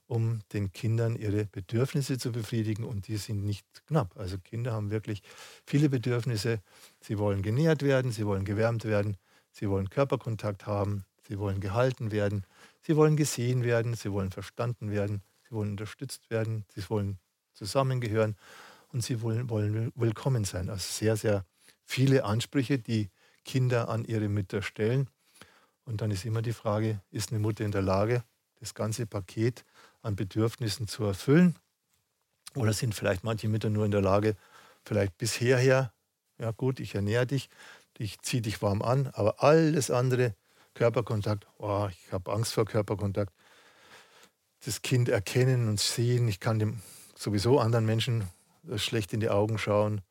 um 0.06 0.42
den 0.52 0.70
Kindern 0.70 1.16
ihre 1.16 1.46
Bedürfnisse 1.46 2.18
zu 2.18 2.30
befriedigen 2.30 2.84
und 2.84 3.08
die 3.08 3.16
sind 3.16 3.44
nicht 3.44 3.66
knapp. 3.88 4.16
Also 4.16 4.38
Kinder 4.38 4.72
haben 4.72 4.92
wirklich 4.92 5.24
viele 5.66 5.88
Bedürfnisse. 5.88 6.60
Sie 7.00 7.18
wollen 7.18 7.42
genährt 7.42 7.82
werden, 7.82 8.12
sie 8.12 8.26
wollen 8.26 8.44
gewärmt 8.44 8.84
werden, 8.84 9.16
sie 9.50 9.68
wollen 9.68 9.90
Körperkontakt 9.90 10.66
haben, 10.66 11.04
sie 11.26 11.38
wollen 11.38 11.60
gehalten 11.60 12.10
werden, 12.10 12.44
sie 12.82 12.96
wollen 12.96 13.16
gesehen 13.16 13.64
werden, 13.64 13.94
sie 13.94 14.12
wollen 14.12 14.30
verstanden 14.30 14.90
werden, 14.90 15.22
sie 15.48 15.54
wollen 15.54 15.70
unterstützt 15.70 16.30
werden, 16.30 16.64
sie 16.74 16.88
wollen 16.88 17.18
zusammengehören 17.52 18.36
und 18.92 19.02
sie 19.02 19.22
wollen, 19.22 19.50
wollen 19.50 19.92
willkommen 19.94 20.44
sein. 20.44 20.70
Also 20.70 20.86
sehr, 20.88 21.16
sehr 21.16 21.44
viele 21.84 22.24
Ansprüche, 22.24 22.78
die 22.78 23.10
Kinder 23.44 23.88
an 23.88 24.04
ihre 24.04 24.28
Mütter 24.28 24.62
stellen. 24.62 25.08
Und 25.84 26.00
dann 26.00 26.10
ist 26.10 26.24
immer 26.24 26.42
die 26.42 26.52
Frage, 26.52 27.00
ist 27.10 27.30
eine 27.30 27.38
Mutter 27.38 27.64
in 27.64 27.70
der 27.70 27.82
Lage, 27.82 28.24
das 28.58 28.74
ganze 28.74 29.06
Paket 29.06 29.64
an 30.02 30.16
Bedürfnissen 30.16 30.88
zu 30.88 31.04
erfüllen? 31.04 31.56
Oder 32.54 32.72
sind 32.72 32.94
vielleicht 32.94 33.22
manche 33.22 33.48
Mütter 33.48 33.70
nur 33.70 33.84
in 33.84 33.90
der 33.90 34.00
Lage, 34.00 34.36
vielleicht 34.84 35.16
bisher 35.18 35.58
her, 35.58 35.92
ja 36.38 36.50
gut, 36.50 36.80
ich 36.80 36.94
ernähre 36.94 37.26
dich, 37.26 37.48
ich 37.98 38.20
ziehe 38.20 38.42
dich 38.42 38.60
warm 38.62 38.82
an, 38.82 39.08
aber 39.12 39.42
alles 39.42 39.90
andere, 39.90 40.34
Körperkontakt, 40.76 41.46
oh, 41.56 41.88
ich 41.90 42.12
habe 42.12 42.32
Angst 42.32 42.52
vor 42.52 42.66
Körperkontakt, 42.66 43.32
das 44.66 44.82
Kind 44.82 45.08
erkennen 45.08 45.68
und 45.68 45.80
sehen, 45.80 46.28
ich 46.28 46.38
kann 46.38 46.58
dem 46.58 46.82
sowieso 47.16 47.58
anderen 47.58 47.86
Menschen 47.86 48.28
schlecht 48.76 49.14
in 49.14 49.20
die 49.20 49.30
Augen 49.30 49.56
schauen 49.56 50.02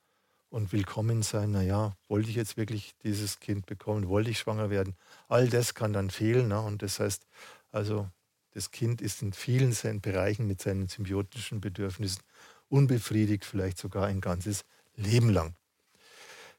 und 0.49 0.74
willkommen 0.74 1.22
sein. 1.22 1.51
Naja, 1.51 1.93
wollte 2.07 2.30
ich 2.32 2.36
jetzt 2.36 2.57
wirklich 2.57 2.95
dieses 3.03 3.39
Kind 3.39 3.68
bekommen? 3.68 4.07
Wollte 4.07 4.32
ich 4.32 4.39
schwanger 4.39 4.72
werden? 4.72 4.95
All 5.28 5.47
das 5.49 5.76
kann 5.76 5.93
dann 5.93 6.09
fehlen. 6.09 6.47
Ne? 6.47 6.59
Und 6.59 6.82
das 6.82 6.99
heißt, 6.99 7.28
also 7.72 8.09
das 8.51 8.72
Kind 8.72 9.01
ist 9.01 9.22
in 9.22 9.34
vielen 9.34 9.72
seinen 9.72 10.01
Bereichen 10.01 10.47
mit 10.47 10.63
seinen 10.63 10.88
symbiotischen 10.88 11.61
Bedürfnissen 11.61 12.24
unbefriedigt, 12.70 13.45
vielleicht 13.45 13.78
sogar 13.78 14.07
ein 14.07 14.20
ganzes 14.20 14.63
Leben 14.95 15.30
lang. 15.30 15.55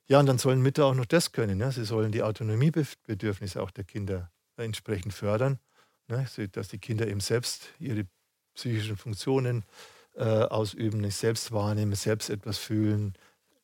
Ja, 0.08 0.20
und 0.20 0.26
dann 0.26 0.38
sollen 0.38 0.60
Mütter 0.60 0.86
auch 0.86 0.94
noch 0.94 1.06
das 1.06 1.32
können. 1.32 1.58
Ne? 1.58 1.72
Sie 1.72 1.84
sollen 1.84 2.12
die 2.12 2.22
Autonomiebedürfnisse 2.22 3.60
auch 3.60 3.72
der 3.72 3.84
Kinder 3.84 4.30
entsprechend 4.56 5.12
fördern, 5.12 5.58
ne? 6.06 6.26
dass 6.52 6.68
die 6.68 6.78
Kinder 6.78 7.08
eben 7.08 7.20
selbst 7.20 7.68
ihre 7.78 8.06
psychischen 8.54 8.96
Funktionen 8.96 9.64
äh, 10.14 10.22
ausüben, 10.22 11.08
selbst 11.10 11.50
wahrnehmen, 11.52 11.94
selbst 11.94 12.30
etwas 12.30 12.56
fühlen, 12.56 13.14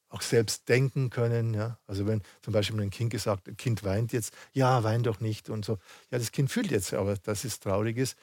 auch 0.09 0.20
selbst 0.20 0.68
denken 0.68 1.11
können. 1.11 1.55
Ja? 1.55 1.78
Also 1.86 2.07
wenn 2.07 2.22
zum 2.43 2.53
Beispiel 2.53 2.80
ein 2.80 2.90
Kind 2.90 3.11
gesagt, 3.11 3.49
ein 3.49 3.57
Kind 3.57 3.84
weint 3.84 4.12
jetzt, 4.12 4.34
ja, 4.53 4.82
wein 4.82 5.05
doch 5.05 5.20
nicht 5.20 5.49
und 5.49 5.64
so. 5.64 5.78
Ja, 6.11 6.18
das 6.18 6.32
Kind 6.32 6.51
fühlt 6.51 6.70
jetzt, 6.72 6.93
aber 6.93 7.16
dass 7.16 7.45
es 7.45 7.61
traurig 7.61 7.97
ist. 7.97 8.18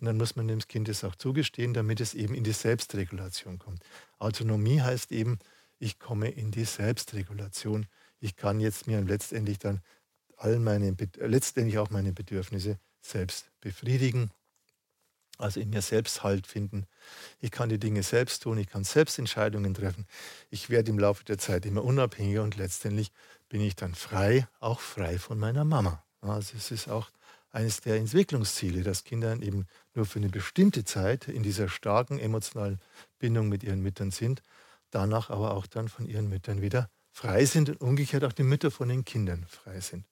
Und 0.00 0.06
dann 0.06 0.16
muss 0.16 0.36
man 0.36 0.46
dem 0.46 0.60
Kind 0.60 0.88
das 0.88 1.02
auch 1.02 1.16
zugestehen, 1.16 1.74
damit 1.74 2.00
es 2.00 2.14
eben 2.14 2.34
in 2.34 2.44
die 2.44 2.52
Selbstregulation 2.52 3.58
kommt. 3.58 3.82
Autonomie 4.18 4.80
heißt 4.80 5.12
eben, 5.12 5.38
ich 5.84 5.98
komme 5.98 6.30
in 6.30 6.50
die 6.50 6.64
Selbstregulation. 6.64 7.86
Ich 8.18 8.36
kann 8.36 8.58
jetzt 8.58 8.86
mir 8.86 9.00
letztendlich 9.02 9.58
dann 9.58 9.82
all 10.36 10.58
meine, 10.58 10.96
letztendlich 11.18 11.78
auch 11.78 11.90
meine 11.90 12.12
Bedürfnisse 12.12 12.78
selbst 13.00 13.50
befriedigen 13.60 14.30
also 15.38 15.60
in 15.60 15.70
mir 15.70 15.82
selbst 15.82 16.22
Halt 16.22 16.46
finden. 16.46 16.86
Ich 17.40 17.50
kann 17.50 17.68
die 17.68 17.78
Dinge 17.78 18.02
selbst 18.02 18.44
tun, 18.44 18.58
ich 18.58 18.68
kann 18.68 18.84
selbst 18.84 19.18
Entscheidungen 19.18 19.74
treffen. 19.74 20.06
Ich 20.50 20.70
werde 20.70 20.90
im 20.90 20.98
Laufe 20.98 21.24
der 21.24 21.38
Zeit 21.38 21.66
immer 21.66 21.84
unabhängiger 21.84 22.42
und 22.42 22.56
letztendlich 22.56 23.10
bin 23.48 23.60
ich 23.60 23.74
dann 23.74 23.94
frei, 23.94 24.46
auch 24.60 24.80
frei 24.80 25.18
von 25.18 25.38
meiner 25.38 25.64
Mama. 25.64 26.04
Also 26.20 26.56
es 26.56 26.70
ist 26.70 26.88
auch 26.88 27.10
eines 27.50 27.80
der 27.80 27.96
Entwicklungsziele, 27.96 28.82
dass 28.82 29.04
Kinder 29.04 29.40
eben 29.40 29.66
nur 29.94 30.06
für 30.06 30.18
eine 30.18 30.28
bestimmte 30.28 30.84
Zeit 30.84 31.28
in 31.28 31.42
dieser 31.42 31.68
starken 31.68 32.18
emotionalen 32.18 32.80
Bindung 33.18 33.48
mit 33.48 33.62
ihren 33.62 33.80
Müttern 33.80 34.10
sind, 34.10 34.42
danach 34.94 35.30
aber 35.30 35.54
auch 35.54 35.66
dann 35.66 35.88
von 35.88 36.06
ihren 36.06 36.28
Müttern 36.28 36.62
wieder 36.62 36.88
frei 37.10 37.44
sind 37.44 37.68
und 37.68 37.80
umgekehrt 37.80 38.24
auch 38.24 38.32
die 38.32 38.42
Mütter 38.42 38.70
von 38.70 38.88
den 38.88 39.04
Kindern 39.04 39.46
frei 39.48 39.80
sind. 39.80 40.04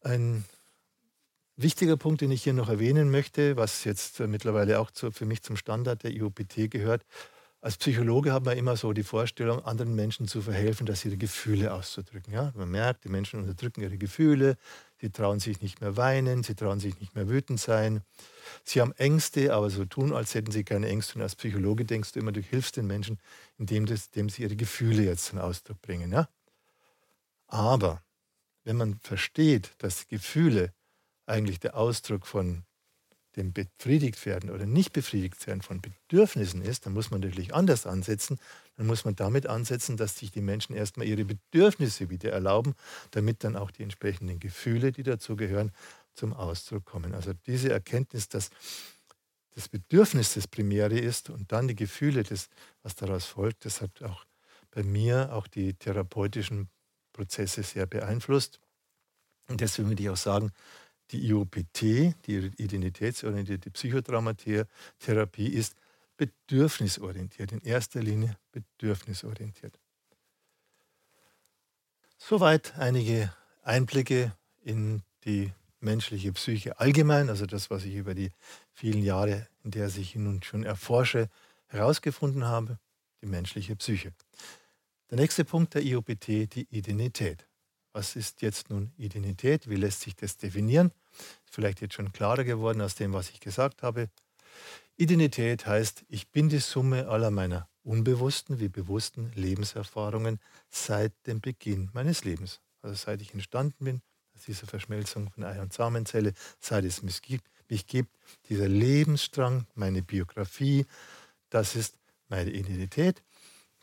Ein 0.00 0.44
Wichtiger 1.56 1.96
Punkt, 1.96 2.22
den 2.22 2.30
ich 2.30 2.42
hier 2.42 2.54
noch 2.54 2.68
erwähnen 2.68 3.10
möchte, 3.10 3.56
was 3.56 3.84
jetzt 3.84 4.20
äh, 4.20 4.26
mittlerweile 4.26 4.80
auch 4.80 4.90
zu, 4.90 5.10
für 5.10 5.26
mich 5.26 5.42
zum 5.42 5.56
Standard 5.56 6.02
der 6.02 6.10
IOPT 6.12 6.70
gehört. 6.70 7.04
Als 7.60 7.76
Psychologe 7.76 8.32
hat 8.32 8.44
man 8.44 8.56
immer 8.56 8.76
so 8.76 8.92
die 8.92 9.04
Vorstellung, 9.04 9.64
anderen 9.64 9.94
Menschen 9.94 10.26
zu 10.26 10.42
verhelfen, 10.42 10.86
dass 10.86 11.04
ihre 11.04 11.16
Gefühle 11.16 11.72
auszudrücken. 11.72 12.32
Ja? 12.32 12.52
Man 12.56 12.70
merkt, 12.70 13.04
die 13.04 13.08
Menschen 13.08 13.38
unterdrücken 13.38 13.82
ihre 13.82 13.98
Gefühle, 13.98 14.56
sie 15.02 15.10
trauen 15.10 15.40
sich 15.40 15.60
nicht 15.60 15.80
mehr 15.80 15.96
weinen, 15.96 16.44
sie 16.44 16.54
trauen 16.54 16.78
sich 16.78 17.00
nicht 17.00 17.16
mehr 17.16 17.28
wütend 17.28 17.58
sein. 17.58 18.02
Sie 18.62 18.80
haben 18.80 18.92
Ängste, 18.92 19.52
aber 19.52 19.68
so 19.68 19.84
tun, 19.84 20.12
als 20.12 20.32
hätten 20.34 20.52
sie 20.52 20.62
keine 20.62 20.88
Ängste. 20.88 21.16
Und 21.16 21.22
als 21.22 21.34
Psychologe 21.34 21.84
denkst 21.84 22.12
du 22.12 22.20
immer, 22.20 22.30
du 22.30 22.40
hilfst 22.40 22.76
den 22.76 22.86
Menschen, 22.86 23.18
indem, 23.58 23.84
das, 23.86 24.06
indem 24.06 24.28
sie 24.30 24.42
ihre 24.42 24.54
Gefühle 24.54 25.02
jetzt 25.02 25.24
zum 25.24 25.40
Ausdruck 25.40 25.82
bringen. 25.82 26.12
Ja? 26.12 26.28
Aber 27.48 28.04
wenn 28.62 28.76
man 28.76 29.00
versteht, 29.00 29.72
dass 29.78 30.06
Gefühle 30.06 30.72
eigentlich 31.26 31.58
der 31.58 31.76
Ausdruck 31.76 32.24
von 32.24 32.62
dem 33.36 33.52
befriedigt 33.52 34.24
werden 34.26 34.50
oder 34.50 34.66
nicht 34.66 34.92
befriedigt 34.92 35.46
werden 35.46 35.62
von 35.62 35.80
Bedürfnissen 35.80 36.62
ist, 36.62 36.86
dann 36.86 36.92
muss 36.92 37.10
man 37.10 37.20
natürlich 37.20 37.54
anders 37.54 37.86
ansetzen. 37.86 38.38
Dann 38.76 38.86
muss 38.86 39.04
man 39.04 39.16
damit 39.16 39.46
ansetzen, 39.46 39.96
dass 39.96 40.18
sich 40.18 40.30
die 40.30 40.40
Menschen 40.40 40.74
erstmal 40.74 41.06
ihre 41.06 41.24
Bedürfnisse 41.24 42.10
wieder 42.10 42.32
erlauben, 42.32 42.74
damit 43.10 43.44
dann 43.44 43.56
auch 43.56 43.70
die 43.70 43.82
entsprechenden 43.82 44.38
Gefühle, 44.38 44.92
die 44.92 45.02
dazu 45.02 45.36
gehören, 45.36 45.72
zum 46.14 46.32
Ausdruck 46.32 46.84
kommen. 46.84 47.14
Also 47.14 47.32
diese 47.46 47.72
Erkenntnis, 47.72 48.28
dass 48.28 48.50
das 49.54 49.68
Bedürfnis 49.68 50.34
das 50.34 50.46
Primäre 50.46 50.98
ist 50.98 51.30
und 51.30 51.52
dann 51.52 51.68
die 51.68 51.74
Gefühle, 51.74 52.22
das, 52.22 52.48
was 52.82 52.94
daraus 52.94 53.26
folgt, 53.26 53.64
das 53.64 53.80
hat 53.80 54.02
auch 54.02 54.24
bei 54.70 54.82
mir 54.82 55.32
auch 55.32 55.46
die 55.46 55.74
therapeutischen 55.74 56.68
Prozesse 57.12 57.62
sehr 57.62 57.86
beeinflusst. 57.86 58.60
Und 59.48 59.60
deswegen 59.60 59.88
würde 59.88 60.02
ich 60.02 60.08
auch 60.08 60.16
sagen, 60.16 60.52
die 61.12 61.26
IOPT, 61.28 61.82
die 62.26 62.50
identitätsorientierte 62.56 63.70
Psychotraumatherapie, 63.70 65.48
ist 65.48 65.76
bedürfnisorientiert, 66.16 67.52
in 67.52 67.60
erster 67.62 68.02
Linie 68.02 68.36
bedürfnisorientiert. 68.52 69.78
Soweit 72.18 72.78
einige 72.78 73.32
Einblicke 73.62 74.32
in 74.62 75.02
die 75.24 75.52
menschliche 75.80 76.32
Psyche 76.32 76.78
allgemein, 76.78 77.28
also 77.28 77.46
das, 77.46 77.70
was 77.70 77.84
ich 77.84 77.96
über 77.96 78.14
die 78.14 78.30
vielen 78.72 79.02
Jahre, 79.02 79.48
in 79.64 79.72
der 79.72 79.88
ich 79.88 80.14
nun 80.14 80.42
schon 80.42 80.64
erforsche, 80.64 81.28
herausgefunden 81.66 82.44
habe, 82.44 82.78
die 83.20 83.26
menschliche 83.26 83.74
Psyche. 83.76 84.12
Der 85.10 85.18
nächste 85.18 85.44
Punkt 85.44 85.74
der 85.74 85.82
IOPT, 85.82 86.54
die 86.54 86.66
Identität. 86.70 87.46
Was 87.92 88.16
ist 88.16 88.42
jetzt 88.42 88.70
nun 88.70 88.92
Identität? 88.96 89.68
Wie 89.68 89.76
lässt 89.76 90.00
sich 90.00 90.16
das 90.16 90.36
definieren? 90.36 90.92
Vielleicht 91.44 91.80
jetzt 91.80 91.94
schon 91.94 92.12
klarer 92.12 92.44
geworden 92.44 92.80
aus 92.80 92.94
dem, 92.94 93.12
was 93.12 93.30
ich 93.30 93.40
gesagt 93.40 93.82
habe. 93.82 94.08
Identität 94.96 95.66
heißt, 95.66 96.04
ich 96.08 96.30
bin 96.30 96.48
die 96.48 96.58
Summe 96.58 97.08
aller 97.08 97.30
meiner 97.30 97.68
unbewussten 97.82 98.60
wie 98.60 98.68
bewussten 98.68 99.32
Lebenserfahrungen 99.34 100.38
seit 100.70 101.12
dem 101.26 101.40
Beginn 101.40 101.90
meines 101.92 102.24
Lebens. 102.24 102.60
Also 102.80 102.94
seit 102.96 103.20
ich 103.20 103.34
entstanden 103.34 103.84
bin, 103.84 104.02
aus 104.34 104.44
dieser 104.44 104.66
Verschmelzung 104.66 105.30
von 105.30 105.44
Ei- 105.44 105.60
und 105.60 105.72
Samenzelle, 105.72 106.32
seit 106.60 106.84
es 106.84 107.02
mich 107.02 107.20
gibt, 107.22 107.48
mich 107.68 107.86
gibt, 107.86 108.16
dieser 108.48 108.68
Lebensstrang, 108.68 109.66
meine 109.74 110.02
Biografie, 110.02 110.86
das 111.50 111.74
ist 111.74 111.96
meine 112.28 112.50
Identität. 112.50 113.22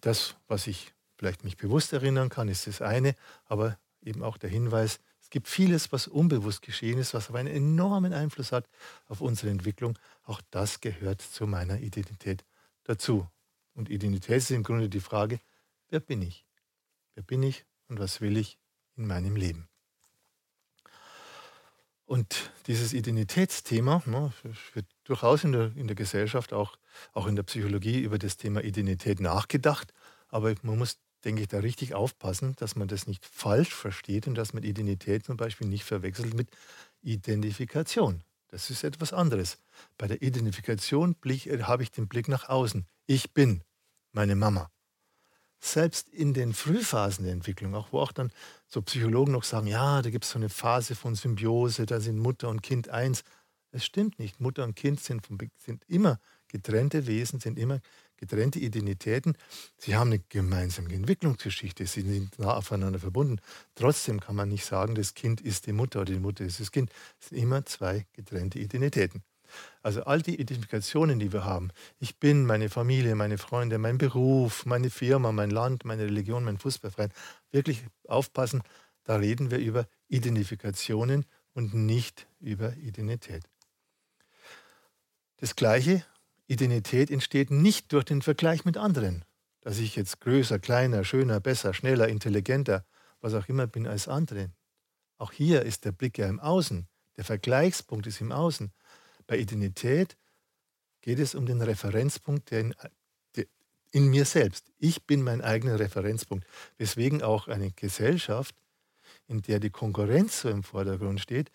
Das, 0.01 0.36
was 0.47 0.68
ich 0.68 0.93
vielleicht 1.18 1.43
mich 1.43 1.57
bewusst 1.57 1.93
erinnern 1.93 2.30
kann, 2.30 2.47
ist 2.47 2.68
das 2.68 2.82
eine, 2.82 3.16
aber 3.45 3.78
eben 4.10 4.24
auch 4.24 4.38
der 4.38 4.49
Hinweis, 4.49 4.99
es 5.22 5.30
gibt 5.30 5.47
vieles, 5.47 5.91
was 5.91 6.07
unbewusst 6.07 6.64
geschehen 6.64 6.97
ist, 6.97 7.14
was 7.14 7.30
aber 7.30 7.39
einen 7.39 7.53
enormen 7.53 8.14
Einfluss 8.14 8.51
hat 8.51 8.68
auf 9.07 9.22
unsere 9.22 9.51
Entwicklung. 9.51 9.97
Auch 10.24 10.41
das 10.49 10.82
gehört 10.82 11.22
zu 11.22 11.45
meiner 11.45 11.80
Identität 11.80 12.43
dazu. 12.84 13.28
Und 13.76 13.89
Identität 13.89 14.38
ist 14.38 14.51
im 14.51 14.64
Grunde 14.64 14.89
die 14.89 14.99
Frage, 14.99 15.39
wer 15.89 15.99
bin 15.99 16.24
ich? 16.24 16.45
Wer 17.14 17.24
bin 17.24 17.43
ich 17.43 17.66
und 17.88 17.99
was 17.99 18.22
will 18.22 18.38
ich 18.38 18.57
in 18.95 19.05
meinem 19.05 19.36
Leben? 19.36 19.70
Und 22.05 22.51
dieses 22.66 22.93
Identitätsthema 22.93 24.01
ne, 24.07 24.34
wird 24.74 24.88
durchaus 25.03 25.43
in 25.43 25.51
der, 25.51 25.72
in 25.76 25.86
der 25.86 25.95
Gesellschaft, 25.95 26.53
auch, 26.53 26.76
auch 27.14 27.28
in 27.28 27.36
der 27.36 27.43
Psychologie 27.43 28.01
über 28.01 28.18
das 28.18 28.36
Thema 28.36 28.64
Identität 28.64 29.20
nachgedacht. 29.20 29.93
Aber 30.28 30.55
man 30.64 30.80
muss 30.80 30.97
denke 31.26 31.41
ich, 31.41 31.47
da 31.47 31.59
richtig 31.59 31.93
aufpassen, 31.93 32.55
dass 32.57 32.76
man 32.76 32.88
das 32.88 33.07
nicht 33.07 33.26
falsch 33.26 33.74
versteht 33.74 34.28
und 34.28 34.36
dass 34.36 34.53
man 34.53 34.63
Identität 34.63 35.26
zum 35.26 35.38
Beispiel 35.38 35.67
nicht 35.67 35.84
verwechselt 35.84 36.34
mit 36.34 36.49
Identifikation. 37.01 38.24
Das 38.49 38.70
ist 38.70 38.84
etwas 38.84 39.13
anderes. 39.13 39.57
Bei 39.97 40.07
der 40.07 40.22
Identifikation 40.22 41.15
äh, 41.24 41.63
habe 41.63 41.84
ich 41.84 41.91
den 41.91 42.07
Blick 42.07 42.28
nach 42.28 42.49
außen. 42.49 42.86
Ich 43.05 43.34
bin 43.34 43.63
meine 44.11 44.36
Mama. 44.36 44.72
Selbst 45.59 46.09
in 46.09 46.34
den 46.34 46.53
Frühphasen 46.53 47.26
der 47.26 47.34
Entwicklung, 47.34 47.76
auch 47.76 47.91
wo 47.91 47.99
auch 47.99 48.13
dann 48.13 48.32
so 48.67 48.82
Psychologen 48.82 49.34
noch 49.34 49.43
sagen, 49.43 49.67
ja, 49.67 50.01
da 50.01 50.09
gibt 50.09 50.24
es 50.24 50.32
so 50.32 50.39
eine 50.39 50.49
Phase 50.49 50.95
von 50.95 51.15
Symbiose, 51.15 51.86
da 51.86 51.99
sind 51.99 52.17
Mutter 52.17 52.49
und 52.49 52.63
Kind 52.63 52.89
eins. 52.89 53.24
Es 53.72 53.86
stimmt 53.86 54.20
nicht. 54.20 54.39
Mutter 54.39 54.63
und 54.63 54.76
Kind 54.76 55.01
sind, 55.01 55.26
vom, 55.26 55.38
sind 55.57 55.84
immer 55.88 56.20
getrennte 56.47 57.07
Wesen, 57.07 57.39
sind 57.39 57.59
immer 57.59 57.82
getrennte 58.20 58.59
Identitäten. 58.59 59.36
Sie 59.78 59.95
haben 59.95 60.09
eine 60.09 60.20
gemeinsame 60.30 60.93
Entwicklungsgeschichte, 60.93 61.86
sie 61.86 62.01
sind 62.01 62.38
nah 62.38 62.55
aufeinander 62.55 62.99
verbunden. 62.99 63.39
Trotzdem 63.76 64.20
kann 64.20 64.36
man 64.36 64.49
nicht 64.49 64.65
sagen, 64.65 64.95
das 64.95 65.13
Kind 65.13 65.41
ist 65.41 65.67
die 65.67 65.74
Mutter 65.74 66.01
oder 66.01 66.13
die 66.13 66.20
Mutter 66.20 66.43
ist 66.43 66.59
das 66.59 66.72
Kind. 66.72 66.91
Es 67.20 67.30
sind 67.30 67.38
immer 67.39 67.65
zwei 67.65 68.05
getrennte 68.13 68.59
Identitäten. 68.59 69.24
Also 69.82 70.03
all 70.03 70.22
die 70.22 70.39
Identifikationen, 70.39 71.20
die 71.20 71.34
wir 71.34 71.43
haben, 71.43 71.70
ich 71.99 72.20
bin 72.20 72.45
meine 72.45 72.70
Familie, 72.70 73.15
meine 73.15 73.38
Freunde, 73.38 73.78
mein 73.78 73.97
Beruf, 73.97 74.65
meine 74.65 74.89
Firma, 74.89 75.32
mein 75.32 75.49
Land, 75.49 75.86
meine 75.86 76.03
Religion, 76.03 76.43
mein 76.43 76.57
Fußballverein, 76.57 77.11
wirklich 77.51 77.84
aufpassen, 78.07 78.61
da 79.05 79.15
reden 79.15 79.49
wir 79.49 79.57
über 79.57 79.88
Identifikationen 80.07 81.26
und 81.53 81.74
nicht 81.74 82.28
über 82.39 82.76
Identität. 82.78 83.43
Das 85.38 85.55
Gleiche 85.55 86.05
Identität 86.50 87.12
entsteht 87.12 87.52
nicht 87.52 87.93
durch 87.93 88.06
den 88.06 88.24
Vergleich 88.24 88.66
mit 88.66 88.76
anderen, 88.76 89.24
dass 89.62 89.78
ich 89.78 89.95
jetzt 89.95 90.20
größer, 90.20 90.58
kleiner, 90.58 91.04
schöner, 91.04 91.39
besser, 91.39 91.76
schneller, 91.76 92.08
intelligenter, 92.08 92.86
was 93.22 93.36
auch 93.36 93.47
immer 93.47 93.68
bin 93.68 93.86
als 93.86 94.08
andere. 94.08 94.50
Auch 95.20 95.32
hier 95.32 95.62
ist 95.62 95.86
der 95.86 95.91
Blick 95.91 96.18
ja 96.18 96.28
im 96.28 96.39
Außen. 96.39 96.88
Der 97.18 97.24
Vergleichspunkt 97.24 98.08
ist 98.08 98.20
im 98.20 98.32
Außen. 98.32 98.72
Bei 99.28 99.38
Identität 99.38 100.18
geht 101.02 101.20
es 101.20 101.36
um 101.36 101.45
den 101.45 101.62
Referenzpunkt, 101.62 102.50
der 102.50 102.62
in, 102.62 102.76
in 103.91 104.08
mir 104.08 104.26
selbst. 104.26 104.72
Ich 104.80 105.06
bin 105.06 105.22
mein 105.22 105.41
eigener 105.41 105.80
Referenzpunkt. 105.80 106.47
Weswegen 106.78 107.22
auch 107.22 107.47
eine 107.47 107.72
Gesellschaft, 107.72 108.56
in 109.28 109.43
der 109.43 109.60
die 109.60 109.70
Konkurrenz 109.70 110.41
so 110.41 110.50
im 110.50 110.64
Vordergrund 110.64 111.20
steht, 111.20 111.52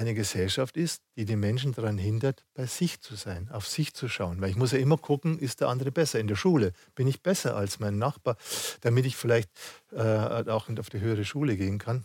eine 0.00 0.14
Gesellschaft 0.14 0.78
ist, 0.78 1.02
die 1.16 1.26
die 1.26 1.36
Menschen 1.36 1.72
daran 1.72 1.98
hindert, 1.98 2.46
bei 2.54 2.64
sich 2.64 3.02
zu 3.02 3.16
sein, 3.16 3.50
auf 3.50 3.68
sich 3.68 3.92
zu 3.92 4.08
schauen. 4.08 4.40
Weil 4.40 4.48
ich 4.48 4.56
muss 4.56 4.72
ja 4.72 4.78
immer 4.78 4.96
gucken, 4.96 5.38
ist 5.38 5.60
der 5.60 5.68
andere 5.68 5.92
besser. 5.92 6.18
In 6.18 6.26
der 6.26 6.36
Schule 6.36 6.72
bin 6.94 7.06
ich 7.06 7.22
besser 7.22 7.54
als 7.54 7.80
mein 7.80 7.98
Nachbar, 7.98 8.38
damit 8.80 9.04
ich 9.04 9.16
vielleicht 9.16 9.50
äh, 9.92 10.00
auch 10.00 10.70
auf 10.70 10.88
die 10.88 11.00
höhere 11.00 11.26
Schule 11.26 11.54
gehen 11.56 11.78
kann. 11.78 12.04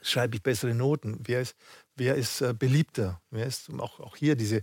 Schreibe 0.00 0.36
ich 0.36 0.44
bessere 0.44 0.74
Noten? 0.74 1.18
Wer 1.24 1.40
ist, 1.40 1.56
wer 1.96 2.14
ist 2.14 2.40
äh, 2.40 2.54
beliebter? 2.56 3.20
Wer 3.30 3.46
ist 3.46 3.68
auch, 3.80 3.98
auch 3.98 4.14
hier 4.14 4.36
diese 4.36 4.62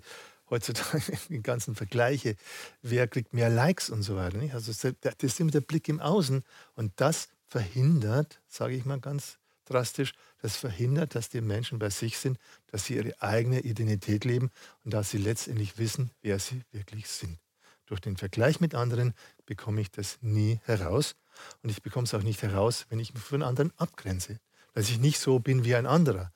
heutzutage 0.50 1.18
die 1.30 1.44
ganzen 1.44 1.76
Vergleiche, 1.76 2.38
wer 2.82 3.06
kriegt 3.10 3.34
mehr 3.34 3.50
Likes 3.50 3.90
und 3.90 4.02
so 4.02 4.16
weiter. 4.16 4.38
Nicht? 4.38 4.54
Also 4.54 4.72
das 4.72 5.16
ist 5.22 5.40
immer 5.42 5.52
der 5.52 5.62
Blick 5.62 5.90
im 5.90 6.00
Außen 6.00 6.44
und 6.76 6.94
das 6.96 7.28
verhindert, 7.48 8.40
sage 8.48 8.76
ich 8.76 8.86
mal 8.86 9.02
ganz 9.02 9.40
drastisch, 9.74 10.14
das 10.42 10.56
verhindert, 10.56 11.16
dass 11.16 11.30
die 11.30 11.42
Menschen 11.42 11.80
bei 11.80 11.90
sich 11.90 12.18
sind, 12.18 12.38
dass 12.68 12.86
sie 12.86 12.96
ihre 12.96 13.22
eigene 13.22 13.62
Identität 13.62 14.26
leben 14.26 14.52
und 14.84 14.94
dass 14.94 15.10
sie 15.10 15.18
letztendlich 15.18 15.78
wissen, 15.78 16.12
wer 16.22 16.40
sie 16.40 16.62
wirklich 16.72 17.08
sind. 17.10 17.40
Durch 17.86 18.00
den 18.00 18.18
Vergleich 18.18 18.60
mit 18.60 18.76
anderen 18.76 19.14
bekomme 19.46 19.82
ich 19.82 19.92
das 19.92 20.18
nie 20.22 20.60
heraus 20.64 21.16
und 21.62 21.70
ich 21.70 21.82
bekomme 21.82 22.06
es 22.06 22.14
auch 22.14 22.24
nicht 22.24 22.42
heraus, 22.42 22.86
wenn 22.90 23.00
ich 23.00 23.14
mich 23.14 23.24
von 23.24 23.44
anderen 23.44 23.74
abgrenze, 23.78 24.40
dass 24.74 24.90
ich 24.90 25.00
nicht 25.00 25.20
so 25.20 25.40
bin 25.40 25.66
wie 25.66 25.76
ein 25.76 25.86
anderer. 25.86 26.32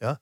Ja, 0.00 0.20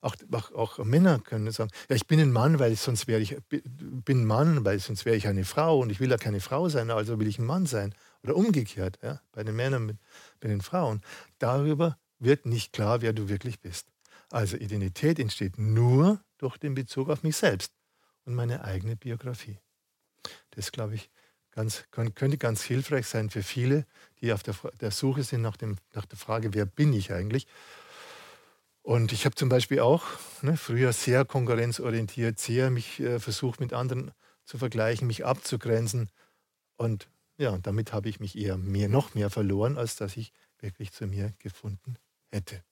auch, 0.00 0.14
auch, 0.32 0.52
auch, 0.52 0.84
Männer 0.84 1.18
können 1.18 1.50
sagen, 1.50 1.70
ja, 1.88 1.96
ich 1.96 2.06
bin 2.06 2.20
ein 2.20 2.32
Mann, 2.32 2.58
weil 2.58 2.76
sonst 2.76 3.06
wäre 3.06 3.20
ich 3.20 3.36
bin 3.50 4.24
Mann, 4.24 4.64
weil 4.64 4.78
sonst 4.78 5.04
wäre 5.04 5.16
ich 5.16 5.26
eine 5.26 5.44
Frau 5.44 5.80
und 5.80 5.90
ich 5.90 6.00
will 6.00 6.10
ja 6.10 6.16
keine 6.16 6.40
Frau 6.40 6.68
sein, 6.68 6.90
also 6.90 7.18
will 7.18 7.26
ich 7.26 7.38
ein 7.38 7.46
Mann 7.46 7.66
sein. 7.66 7.94
Oder 8.22 8.36
umgekehrt, 8.36 8.98
ja, 9.02 9.20
bei 9.32 9.44
den 9.44 9.56
Männern 9.56 9.86
mit, 9.86 9.98
bei 10.40 10.48
den 10.48 10.60
Frauen. 10.60 11.02
Darüber 11.38 11.98
wird 12.18 12.46
nicht 12.46 12.72
klar, 12.72 13.00
wer 13.00 13.12
du 13.12 13.28
wirklich 13.28 13.60
bist. 13.60 13.88
Also 14.30 14.56
Identität 14.56 15.18
entsteht 15.18 15.58
nur 15.58 16.20
durch 16.38 16.58
den 16.58 16.74
Bezug 16.74 17.08
auf 17.08 17.22
mich 17.22 17.36
selbst 17.36 17.72
und 18.24 18.34
meine 18.34 18.64
eigene 18.64 18.96
Biografie. 18.96 19.58
Das, 20.50 20.72
glaube 20.72 20.94
ich, 20.94 21.10
ganz, 21.52 21.84
könnte 21.90 22.36
ganz 22.36 22.62
hilfreich 22.62 23.06
sein 23.06 23.30
für 23.30 23.42
viele, 23.42 23.86
die 24.20 24.32
auf 24.32 24.42
der, 24.42 24.54
der 24.80 24.90
Suche 24.90 25.22
sind 25.22 25.42
nach, 25.42 25.56
dem, 25.56 25.76
nach 25.94 26.04
der 26.04 26.18
Frage, 26.18 26.52
wer 26.54 26.66
bin 26.66 26.92
ich 26.92 27.12
eigentlich? 27.12 27.46
Und 28.82 29.12
ich 29.12 29.24
habe 29.24 29.34
zum 29.34 29.48
Beispiel 29.48 29.80
auch 29.80 30.04
ne, 30.42 30.56
früher 30.56 30.92
sehr 30.92 31.24
konkurrenzorientiert, 31.24 32.38
sehr 32.38 32.70
mich 32.70 33.00
äh, 33.00 33.18
versucht 33.18 33.60
mit 33.60 33.72
anderen 33.72 34.12
zu 34.44 34.58
vergleichen, 34.58 35.06
mich 35.06 35.24
abzugrenzen. 35.24 36.10
Und 36.76 37.08
ja, 37.36 37.56
damit 37.58 37.92
habe 37.92 38.08
ich 38.08 38.20
mich 38.20 38.36
eher 38.36 38.56
mehr, 38.56 38.88
noch 38.88 39.14
mehr 39.14 39.30
verloren, 39.30 39.76
als 39.76 39.96
dass 39.96 40.16
ich 40.16 40.32
wirklich 40.58 40.92
zu 40.92 41.06
mir 41.06 41.34
gefunden 41.38 41.98
hätte. 42.30 42.62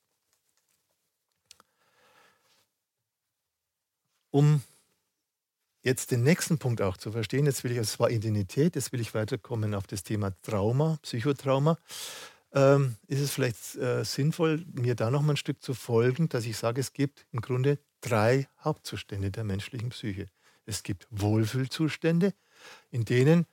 Um 4.31 4.63
jetzt 5.83 6.11
den 6.11 6.23
nächsten 6.23 6.59
Punkt 6.59 6.83
auch 6.83 6.97
zu 6.97 7.13
verstehen, 7.13 7.47
jetzt 7.47 7.65
will 7.65 7.73
ich, 7.73 7.79
es 7.79 7.99
war 7.99 8.11
Identität, 8.11 8.75
jetzt 8.75 8.93
will 8.93 9.01
ich 9.01 9.15
weiterkommen 9.15 9.75
auf 9.75 9.87
das 9.87 10.03
Thema 10.03 10.33
Trauma, 10.43 10.99
Psychotrauma 11.03 11.79
ähm, 12.57 12.97
ist 13.07 13.21
es 13.21 13.31
vielleicht 13.31 13.77
äh, 13.77 14.05
sinnvoll, 14.05 14.65
mir 14.73 14.95
da 14.95 15.11
noch 15.11 15.23
mal 15.23 15.35
ein 15.35 15.37
Stück 15.37 15.63
zu 15.63 15.75
folgen, 15.75 16.29
dass 16.29 16.47
ich 16.47 16.57
sage, 16.57 16.81
es 16.81 16.93
gibt 16.93 17.27
im 17.31 17.41
Grunde 17.41 17.79
drei 18.01 18.49
Hauptzustände 18.65 19.31
der 19.31 19.45
menschlichen 19.45 19.91
Psyche. 19.91 20.27
Es 20.65 20.83
gibt 20.83 21.07
Wohlfühlzustände, 21.11 22.33
in 22.91 23.05
denen 23.05 23.47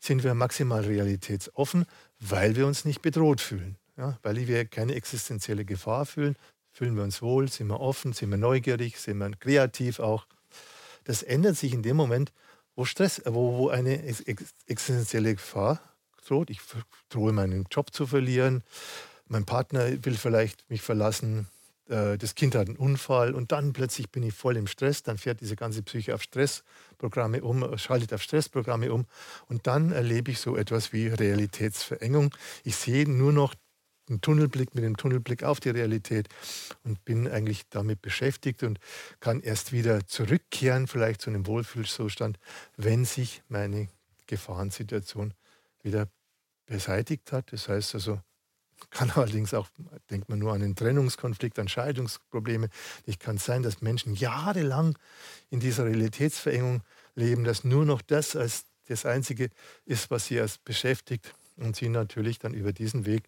sind 0.00 0.24
wir 0.24 0.34
maximal 0.34 0.84
realitätsoffen, 0.84 1.86
weil 2.18 2.56
wir 2.56 2.66
uns 2.66 2.84
nicht 2.84 3.00
bedroht 3.00 3.40
fühlen. 3.40 3.76
Ja, 3.98 4.16
weil 4.22 4.46
wir 4.46 4.64
keine 4.64 4.94
existenzielle 4.94 5.64
Gefahr 5.64 6.06
fühlen, 6.06 6.36
fühlen 6.70 6.94
wir 6.94 7.02
uns 7.02 7.20
wohl, 7.20 7.48
sind 7.48 7.66
wir 7.66 7.80
offen, 7.80 8.12
sind 8.12 8.30
wir 8.30 8.38
neugierig, 8.38 8.98
sind 8.98 9.18
wir 9.18 9.30
kreativ 9.30 9.98
auch. 9.98 10.26
Das 11.02 11.24
ändert 11.24 11.56
sich 11.56 11.74
in 11.74 11.82
dem 11.82 11.96
Moment, 11.96 12.32
wo 12.76 12.84
Stress, 12.84 13.20
wo, 13.24 13.58
wo 13.58 13.68
eine 13.70 14.04
existenzielle 14.66 15.34
Gefahr 15.34 15.80
droht. 16.24 16.48
Ich 16.48 16.60
drohe 17.08 17.32
meinen 17.32 17.66
Job 17.72 17.92
zu 17.92 18.06
verlieren. 18.06 18.62
Mein 19.26 19.44
Partner 19.44 20.04
will 20.04 20.16
vielleicht 20.16 20.70
mich 20.70 20.82
verlassen. 20.82 21.48
Äh, 21.88 22.18
das 22.18 22.36
Kind 22.36 22.54
hat 22.54 22.68
einen 22.68 22.76
Unfall 22.76 23.34
und 23.34 23.50
dann 23.50 23.72
plötzlich 23.72 24.10
bin 24.10 24.22
ich 24.22 24.34
voll 24.34 24.56
im 24.56 24.68
Stress. 24.68 25.02
Dann 25.02 25.18
fährt 25.18 25.40
diese 25.40 25.56
ganze 25.56 25.82
Psyche 25.82 26.14
auf 26.14 26.22
Stressprogramme 26.22 27.42
um, 27.42 27.76
schaltet 27.78 28.12
auf 28.14 28.22
Stressprogramme 28.22 28.92
um. 28.92 29.06
Und 29.48 29.66
dann 29.66 29.90
erlebe 29.90 30.30
ich 30.30 30.38
so 30.38 30.56
etwas 30.56 30.92
wie 30.92 31.08
Realitätsverengung. 31.08 32.32
Ich 32.62 32.76
sehe 32.76 33.10
nur 33.10 33.32
noch 33.32 33.54
einen 34.08 34.20
Tunnelblick 34.20 34.74
mit 34.74 34.84
dem 34.84 34.96
Tunnelblick 34.96 35.42
auf 35.42 35.60
die 35.60 35.70
Realität 35.70 36.28
und 36.84 37.04
bin 37.04 37.28
eigentlich 37.28 37.68
damit 37.70 38.02
beschäftigt 38.02 38.62
und 38.62 38.78
kann 39.20 39.40
erst 39.40 39.72
wieder 39.72 40.06
zurückkehren, 40.06 40.86
vielleicht 40.86 41.22
zu 41.22 41.30
einem 41.30 41.46
Wohlfühlzustand, 41.46 42.38
wenn 42.76 43.04
sich 43.04 43.42
meine 43.48 43.88
Gefahrensituation 44.26 45.34
wieder 45.82 46.08
beseitigt 46.66 47.32
hat. 47.32 47.52
Das 47.52 47.68
heißt 47.68 47.94
also, 47.94 48.20
kann 48.90 49.10
allerdings 49.10 49.54
auch, 49.54 49.68
denkt 50.10 50.28
man 50.28 50.38
nur 50.38 50.52
an 50.52 50.60
den 50.60 50.76
Trennungskonflikt, 50.76 51.58
an 51.58 51.68
Scheidungsprobleme. 51.68 52.68
Es 53.06 53.18
kann 53.18 53.38
sein, 53.38 53.62
dass 53.62 53.80
Menschen 53.80 54.14
jahrelang 54.14 54.96
in 55.50 55.60
dieser 55.60 55.84
Realitätsverengung 55.84 56.82
leben, 57.14 57.44
dass 57.44 57.64
nur 57.64 57.84
noch 57.84 58.02
das 58.02 58.36
als 58.36 58.64
das 58.86 59.04
Einzige 59.04 59.50
ist, 59.84 60.10
was 60.10 60.26
sie 60.26 60.36
erst 60.36 60.64
beschäftigt 60.64 61.34
und 61.56 61.76
sie 61.76 61.88
natürlich 61.88 62.38
dann 62.38 62.54
über 62.54 62.72
diesen 62.72 63.04
Weg, 63.04 63.24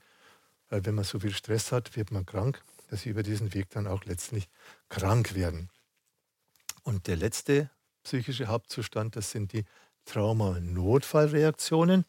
wenn 0.70 0.94
man 0.94 1.04
so 1.04 1.18
viel 1.18 1.34
Stress 1.34 1.72
hat, 1.72 1.96
wird 1.96 2.10
man 2.10 2.24
krank, 2.24 2.62
dass 2.88 3.02
sie 3.02 3.10
über 3.10 3.22
diesen 3.22 3.52
Weg 3.54 3.68
dann 3.70 3.86
auch 3.86 4.04
letztlich 4.04 4.48
krank 4.88 5.34
werden. 5.34 5.68
Und 6.82 7.06
der 7.06 7.16
letzte 7.16 7.68
psychische 8.02 8.46
Hauptzustand, 8.46 9.14
das 9.16 9.30
sind 9.30 9.52
die 9.52 9.64
Trauma-Notfallreaktionen. 10.06 12.06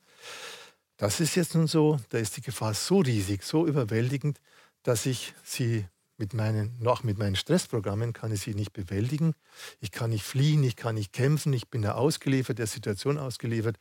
Das 0.97 1.20
ist 1.20 1.36
jetzt 1.36 1.55
nun 1.55 1.68
so, 1.68 1.99
da 2.09 2.20
ist 2.20 2.38
die 2.38 2.41
Gefahr 2.41 2.74
so 2.74 2.99
riesig, 2.99 3.43
so 3.43 3.68
überwältigend, 3.68 4.39
dass 4.84 5.05
ich 5.05 5.34
sie 5.43 5.86
mit 6.18 6.34
meinen, 6.36 6.78
noch 6.80 7.03
mit 7.03 7.18
meinen 7.18 7.36
Stressprogrammen 7.36 8.14
kann 8.14 8.32
ich 8.32 8.41
sie 8.41 8.53
nicht 8.53 8.72
bewältigen. 8.74 9.34
Ich 9.80 9.91
kann 9.91 10.12
nicht 10.12 10.24
fliehen, 10.24 10.64
ich 10.64 10.76
kann 10.76 10.93
nicht 10.95 11.14
kämpfen, 11.14 11.53
ich 11.53 11.70
bin 11.70 11.82
da 11.82 11.95
ausgeliefert, 11.95 12.59
der 12.59 12.68
Situation 12.68 13.18
ausgeliefert. 13.18 13.78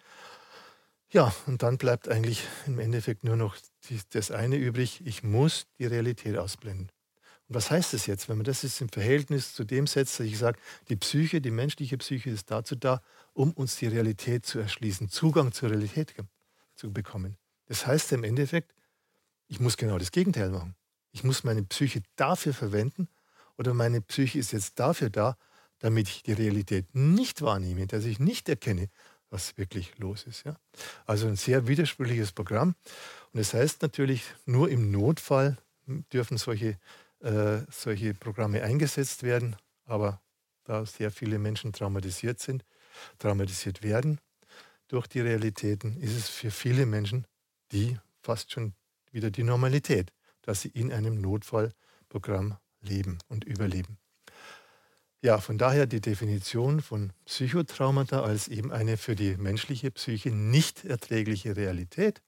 Ja, 1.12 1.34
und 1.46 1.62
dann 1.62 1.76
bleibt 1.76 2.08
eigentlich 2.08 2.44
im 2.66 2.78
Endeffekt 2.78 3.24
nur 3.24 3.36
noch 3.36 3.56
die, 3.88 4.00
das 4.10 4.30
eine 4.30 4.56
übrig, 4.56 5.02
ich 5.04 5.22
muss 5.24 5.66
die 5.78 5.86
Realität 5.86 6.36
ausblenden. 6.38 6.90
Und 7.48 7.54
was 7.56 7.70
heißt 7.70 7.94
das 7.94 8.06
jetzt, 8.06 8.28
wenn 8.28 8.38
man 8.38 8.44
das 8.44 8.62
jetzt 8.62 8.80
im 8.80 8.88
Verhältnis 8.88 9.54
zu 9.54 9.64
dem 9.64 9.88
setzt, 9.88 10.20
dass 10.20 10.26
ich 10.26 10.38
sage, 10.38 10.58
die 10.88 10.96
Psyche, 10.96 11.40
die 11.40 11.50
menschliche 11.50 11.98
Psyche 11.98 12.30
ist 12.30 12.50
dazu 12.50 12.76
da, 12.76 13.02
um 13.32 13.52
uns 13.52 13.76
die 13.76 13.88
Realität 13.88 14.46
zu 14.46 14.60
erschließen, 14.60 15.08
Zugang 15.08 15.52
zur 15.52 15.70
Realität 15.70 16.14
zu 16.76 16.92
bekommen. 16.92 17.36
Das 17.66 17.86
heißt 17.86 18.12
im 18.12 18.22
Endeffekt, 18.22 18.72
ich 19.48 19.60
muss 19.60 19.76
genau 19.76 19.98
das 19.98 20.12
Gegenteil 20.12 20.50
machen. 20.50 20.76
Ich 21.12 21.24
muss 21.24 21.44
meine 21.44 21.62
Psyche 21.64 22.02
dafür 22.16 22.54
verwenden 22.54 23.08
oder 23.58 23.74
meine 23.74 24.00
Psyche 24.00 24.38
ist 24.38 24.52
jetzt 24.52 24.78
dafür 24.78 25.10
da, 25.10 25.36
damit 25.80 26.08
ich 26.08 26.22
die 26.22 26.32
Realität 26.32 26.94
nicht 26.94 27.42
wahrnehme, 27.42 27.86
dass 27.86 28.04
ich 28.04 28.20
nicht 28.20 28.48
erkenne, 28.48 28.88
was 29.30 29.56
wirklich 29.56 29.96
los 29.98 30.24
ist. 30.24 30.44
Ja? 30.44 30.56
Also 31.06 31.26
ein 31.26 31.36
sehr 31.36 31.66
widersprüchliches 31.66 32.32
Programm. 32.32 32.74
Und 33.32 33.38
das 33.38 33.54
heißt 33.54 33.82
natürlich, 33.82 34.24
nur 34.44 34.68
im 34.68 34.90
Notfall 34.90 35.56
dürfen 36.12 36.36
solche, 36.36 36.78
äh, 37.20 37.60
solche 37.70 38.14
Programme 38.14 38.62
eingesetzt 38.62 39.22
werden. 39.22 39.56
Aber 39.86 40.20
da 40.64 40.84
sehr 40.84 41.10
viele 41.10 41.38
Menschen 41.38 41.72
traumatisiert 41.72 42.40
sind, 42.40 42.64
traumatisiert 43.18 43.82
werden, 43.82 44.20
durch 44.88 45.06
die 45.06 45.20
Realitäten 45.20 45.96
ist 46.00 46.16
es 46.16 46.28
für 46.28 46.50
viele 46.50 46.84
Menschen 46.84 47.26
die 47.72 47.98
fast 48.22 48.52
schon 48.52 48.74
wieder 49.12 49.30
die 49.30 49.42
Normalität, 49.42 50.12
dass 50.42 50.62
sie 50.62 50.68
in 50.68 50.92
einem 50.92 51.20
Notfallprogramm 51.20 52.56
leben 52.80 53.18
und 53.28 53.44
überleben. 53.44 53.98
Ja, 55.22 55.38
von 55.38 55.58
daher 55.58 55.86
die 55.86 56.00
Definition 56.00 56.80
von 56.80 57.12
Psychotraumata 57.26 58.22
als 58.22 58.48
eben 58.48 58.72
eine 58.72 58.96
für 58.96 59.14
die 59.14 59.36
menschliche 59.36 59.90
Psyche 59.90 60.30
nicht 60.30 60.86
erträgliche 60.86 61.56
Realität, 61.56 62.22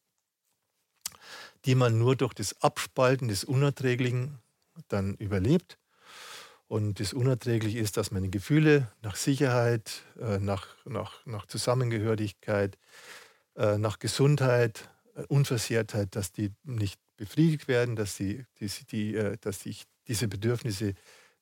die 1.64 1.74
man 1.74 1.98
nur 1.98 2.16
durch 2.16 2.34
das 2.34 2.60
Abspalten 2.60 3.28
des 3.28 3.44
Unerträglichen 3.44 4.40
dann 4.88 5.14
überlebt. 5.14 5.78
Und 6.68 7.00
das 7.00 7.14
Unerträgliche 7.14 7.78
ist, 7.78 7.96
dass 7.96 8.10
meine 8.10 8.28
Gefühle 8.28 8.92
nach 9.00 9.16
Sicherheit, 9.16 10.02
äh, 10.20 10.38
nach, 10.38 10.68
nach, 10.84 11.24
nach 11.24 11.46
Zusammengehörigkeit, 11.46 12.78
äh, 13.56 13.78
nach 13.78 14.00
Gesundheit, 14.00 14.90
äh, 15.14 15.22
Unversehrtheit, 15.28 16.14
dass 16.14 16.32
die 16.32 16.50
nicht 16.64 17.00
befriedigt 17.16 17.68
werden, 17.68 17.96
dass, 17.96 18.16
die, 18.16 18.44
die, 18.60 18.68
die, 18.90 19.36
dass 19.40 19.64
ich 19.64 19.84
diese 20.08 20.28
Bedürfnisse 20.28 20.94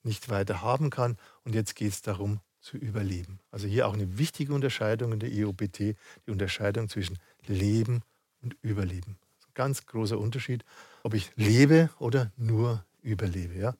nicht 0.03 0.29
weiter 0.29 0.61
haben 0.61 0.89
kann. 0.89 1.17
Und 1.43 1.55
jetzt 1.55 1.75
geht 1.75 1.91
es 1.91 2.01
darum, 2.01 2.39
zu 2.61 2.77
überleben. 2.77 3.39
Also 3.49 3.67
hier 3.67 3.87
auch 3.87 3.93
eine 3.93 4.17
wichtige 4.17 4.53
Unterscheidung 4.53 5.13
in 5.13 5.19
der 5.19 5.31
EOBT, 5.31 5.79
die 5.79 6.31
Unterscheidung 6.31 6.87
zwischen 6.89 7.17
Leben 7.47 8.03
und 8.41 8.55
Überleben. 8.61 9.17
Ganz 9.53 9.85
großer 9.85 10.17
Unterschied, 10.17 10.63
ob 11.03 11.13
ich 11.13 11.31
lebe 11.35 11.89
oder 11.99 12.31
nur 12.37 12.85
überlebe. 13.01 13.55
Ja? 13.55 13.75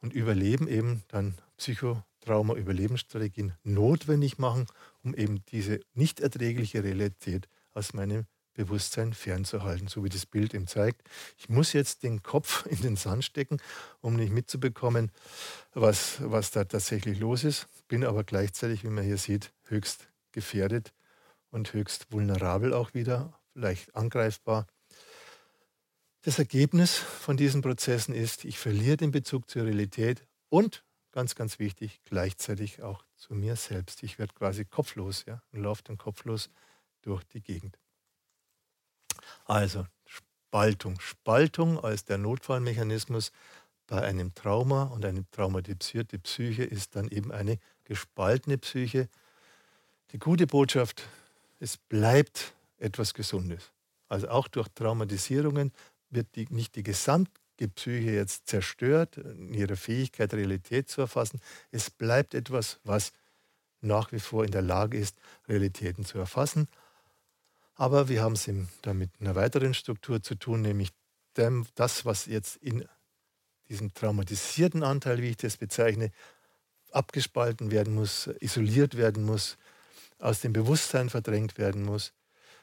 Und 0.00 0.12
Überleben 0.12 0.68
eben 0.68 1.02
dann 1.08 1.34
Psychotrauma-Überlebensstrategien 1.56 3.54
notwendig 3.64 4.38
machen, 4.38 4.66
um 5.02 5.14
eben 5.14 5.42
diese 5.46 5.80
nicht 5.94 6.20
erträgliche 6.20 6.84
Realität 6.84 7.48
aus 7.72 7.94
meinem 7.94 8.26
Bewusstsein 8.58 9.14
fernzuhalten, 9.14 9.86
so 9.86 10.02
wie 10.02 10.08
das 10.08 10.26
Bild 10.26 10.52
eben 10.52 10.66
zeigt. 10.66 11.00
Ich 11.38 11.48
muss 11.48 11.72
jetzt 11.72 12.02
den 12.02 12.24
Kopf 12.24 12.66
in 12.70 12.82
den 12.82 12.96
Sand 12.96 13.24
stecken, 13.24 13.58
um 14.00 14.16
nicht 14.16 14.32
mitzubekommen, 14.32 15.12
was, 15.74 16.18
was 16.20 16.50
da 16.50 16.64
tatsächlich 16.64 17.20
los 17.20 17.44
ist, 17.44 17.68
bin 17.86 18.04
aber 18.04 18.24
gleichzeitig, 18.24 18.82
wie 18.82 18.88
man 18.88 19.04
hier 19.04 19.16
sieht, 19.16 19.52
höchst 19.68 20.08
gefährdet 20.32 20.92
und 21.50 21.72
höchst 21.72 22.10
vulnerabel 22.10 22.74
auch 22.74 22.94
wieder, 22.94 23.32
leicht 23.54 23.94
angreifbar. 23.94 24.66
Das 26.22 26.40
Ergebnis 26.40 26.96
von 26.96 27.36
diesen 27.36 27.62
Prozessen 27.62 28.12
ist, 28.12 28.44
ich 28.44 28.58
verliere 28.58 28.96
den 28.96 29.12
Bezug 29.12 29.48
zur 29.48 29.66
Realität 29.66 30.26
und, 30.48 30.84
ganz, 31.12 31.36
ganz 31.36 31.60
wichtig, 31.60 32.00
gleichzeitig 32.04 32.82
auch 32.82 33.04
zu 33.14 33.34
mir 33.34 33.54
selbst. 33.54 34.02
Ich 34.02 34.18
werde 34.18 34.34
quasi 34.34 34.64
kopflos 34.64 35.24
ja, 35.26 35.42
und 35.52 35.62
laufe 35.62 35.84
dann 35.84 35.96
kopflos 35.96 36.50
durch 37.02 37.22
die 37.22 37.40
Gegend. 37.40 37.78
Also 39.44 39.86
Spaltung. 40.06 40.98
Spaltung 41.00 41.78
als 41.82 42.04
der 42.04 42.18
Notfallmechanismus 42.18 43.32
bei 43.86 44.02
einem 44.02 44.34
Trauma 44.34 44.84
und 44.84 45.04
eine 45.04 45.28
traumatisierte 45.30 46.18
Psyche 46.18 46.64
ist 46.64 46.96
dann 46.96 47.08
eben 47.08 47.32
eine 47.32 47.58
gespaltene 47.84 48.58
Psyche. 48.58 49.08
Die 50.12 50.18
gute 50.18 50.46
Botschaft, 50.46 51.08
es 51.58 51.76
bleibt 51.76 52.54
etwas 52.78 53.14
Gesundes. 53.14 53.72
Also 54.08 54.28
auch 54.28 54.48
durch 54.48 54.68
Traumatisierungen 54.68 55.72
wird 56.10 56.34
die, 56.36 56.46
nicht 56.50 56.76
die 56.76 56.82
gesamte 56.82 57.68
Psyche 57.74 58.12
jetzt 58.12 58.46
zerstört, 58.46 59.16
in 59.16 59.52
ihrer 59.52 59.76
Fähigkeit, 59.76 60.32
Realität 60.32 60.88
zu 60.88 61.00
erfassen. 61.00 61.40
Es 61.70 61.90
bleibt 61.90 62.34
etwas, 62.34 62.78
was 62.84 63.12
nach 63.80 64.12
wie 64.12 64.20
vor 64.20 64.44
in 64.44 64.50
der 64.50 64.62
Lage 64.62 64.98
ist, 64.98 65.16
Realitäten 65.46 66.04
zu 66.04 66.18
erfassen, 66.18 66.68
aber 67.78 68.08
wir 68.08 68.22
haben 68.22 68.32
es 68.32 68.50
da 68.82 68.92
mit 68.92 69.10
einer 69.20 69.36
weiteren 69.36 69.72
Struktur 69.72 70.20
zu 70.20 70.34
tun, 70.34 70.62
nämlich 70.62 70.90
dem, 71.36 71.64
das, 71.76 72.04
was 72.04 72.26
jetzt 72.26 72.56
in 72.56 72.84
diesem 73.68 73.94
traumatisierten 73.94 74.82
Anteil, 74.82 75.22
wie 75.22 75.30
ich 75.30 75.36
das 75.36 75.56
bezeichne, 75.56 76.10
abgespalten 76.90 77.70
werden 77.70 77.94
muss, 77.94 78.28
isoliert 78.40 78.96
werden 78.96 79.24
muss, 79.24 79.58
aus 80.18 80.40
dem 80.40 80.52
Bewusstsein 80.52 81.08
verdrängt 81.08 81.56
werden 81.56 81.84
muss, 81.84 82.12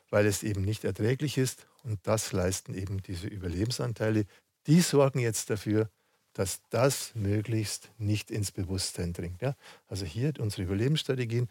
weil 0.10 0.26
es 0.26 0.44
eben 0.44 0.64
nicht 0.64 0.84
erträglich 0.84 1.38
ist. 1.38 1.66
Und 1.84 2.00
das 2.04 2.34
leisten 2.34 2.74
eben 2.74 3.02
diese 3.02 3.28
Überlebensanteile. 3.28 4.26
Die 4.68 4.82
sorgen 4.82 5.20
jetzt 5.20 5.50
dafür, 5.50 5.90
dass 6.34 6.60
das 6.72 7.16
möglichst 7.16 7.90
nicht 7.98 8.32
ins 8.32 8.52
Bewusstsein 8.52 9.14
dringt. 9.14 9.42
Ja? 9.42 9.56
Also 9.88 10.06
hier 10.06 10.34
unsere 10.40 10.64
Überlebensstrategien 10.64 11.48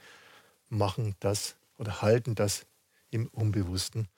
machen 0.68 1.14
das 1.20 1.56
oder 1.78 2.02
halten 2.02 2.34
das 2.34 2.66
im 3.14 3.28
Unbewussten, 3.28 4.08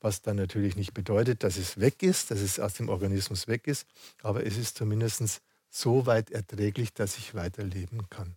was 0.00 0.22
dann 0.22 0.36
natürlich 0.36 0.74
nicht 0.74 0.94
bedeutet, 0.94 1.44
dass 1.44 1.56
es 1.56 1.78
weg 1.78 2.02
ist, 2.02 2.30
dass 2.30 2.40
es 2.40 2.58
aus 2.58 2.74
dem 2.74 2.88
Organismus 2.88 3.46
weg 3.46 3.66
ist, 3.66 3.86
aber 4.22 4.46
es 4.46 4.56
ist 4.56 4.76
zumindest 4.76 5.42
so 5.68 6.06
weit 6.06 6.30
erträglich, 6.30 6.94
dass 6.94 7.18
ich 7.18 7.34
weiterleben 7.34 8.08
kann. 8.08 8.36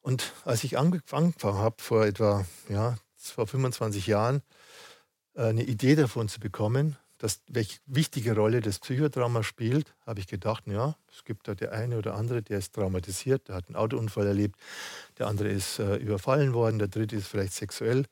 Und 0.00 0.32
als 0.44 0.64
ich 0.64 0.78
angefangen 0.78 1.34
habe, 1.42 1.82
vor 1.82 2.06
etwa 2.06 2.46
ja, 2.68 2.98
vor 3.16 3.46
25 3.46 4.06
Jahren, 4.06 4.42
äh, 5.34 5.42
eine 5.42 5.62
Idee 5.62 5.94
davon 5.94 6.28
zu 6.28 6.40
bekommen, 6.40 6.96
dass, 7.20 7.42
welche 7.48 7.78
wichtige 7.84 8.34
Rolle 8.34 8.60
das 8.60 8.78
Psychotrauma 8.78 9.42
spielt, 9.42 9.94
habe 10.06 10.20
ich 10.20 10.26
gedacht, 10.26 10.66
ja, 10.66 10.96
es 11.12 11.22
gibt 11.24 11.46
da 11.48 11.54
der 11.54 11.72
eine 11.72 11.98
oder 11.98 12.14
andere, 12.14 12.42
der 12.42 12.58
ist 12.58 12.74
traumatisiert, 12.74 13.48
der 13.48 13.56
hat 13.56 13.68
einen 13.68 13.76
Autounfall 13.76 14.26
erlebt, 14.26 14.58
der 15.18 15.26
andere 15.26 15.48
ist 15.48 15.78
äh, 15.78 15.96
überfallen 15.96 16.54
worden, 16.54 16.78
der 16.78 16.88
dritte 16.88 17.16
ist 17.16 17.26
vielleicht 17.26 17.52
sexuell 17.52 18.06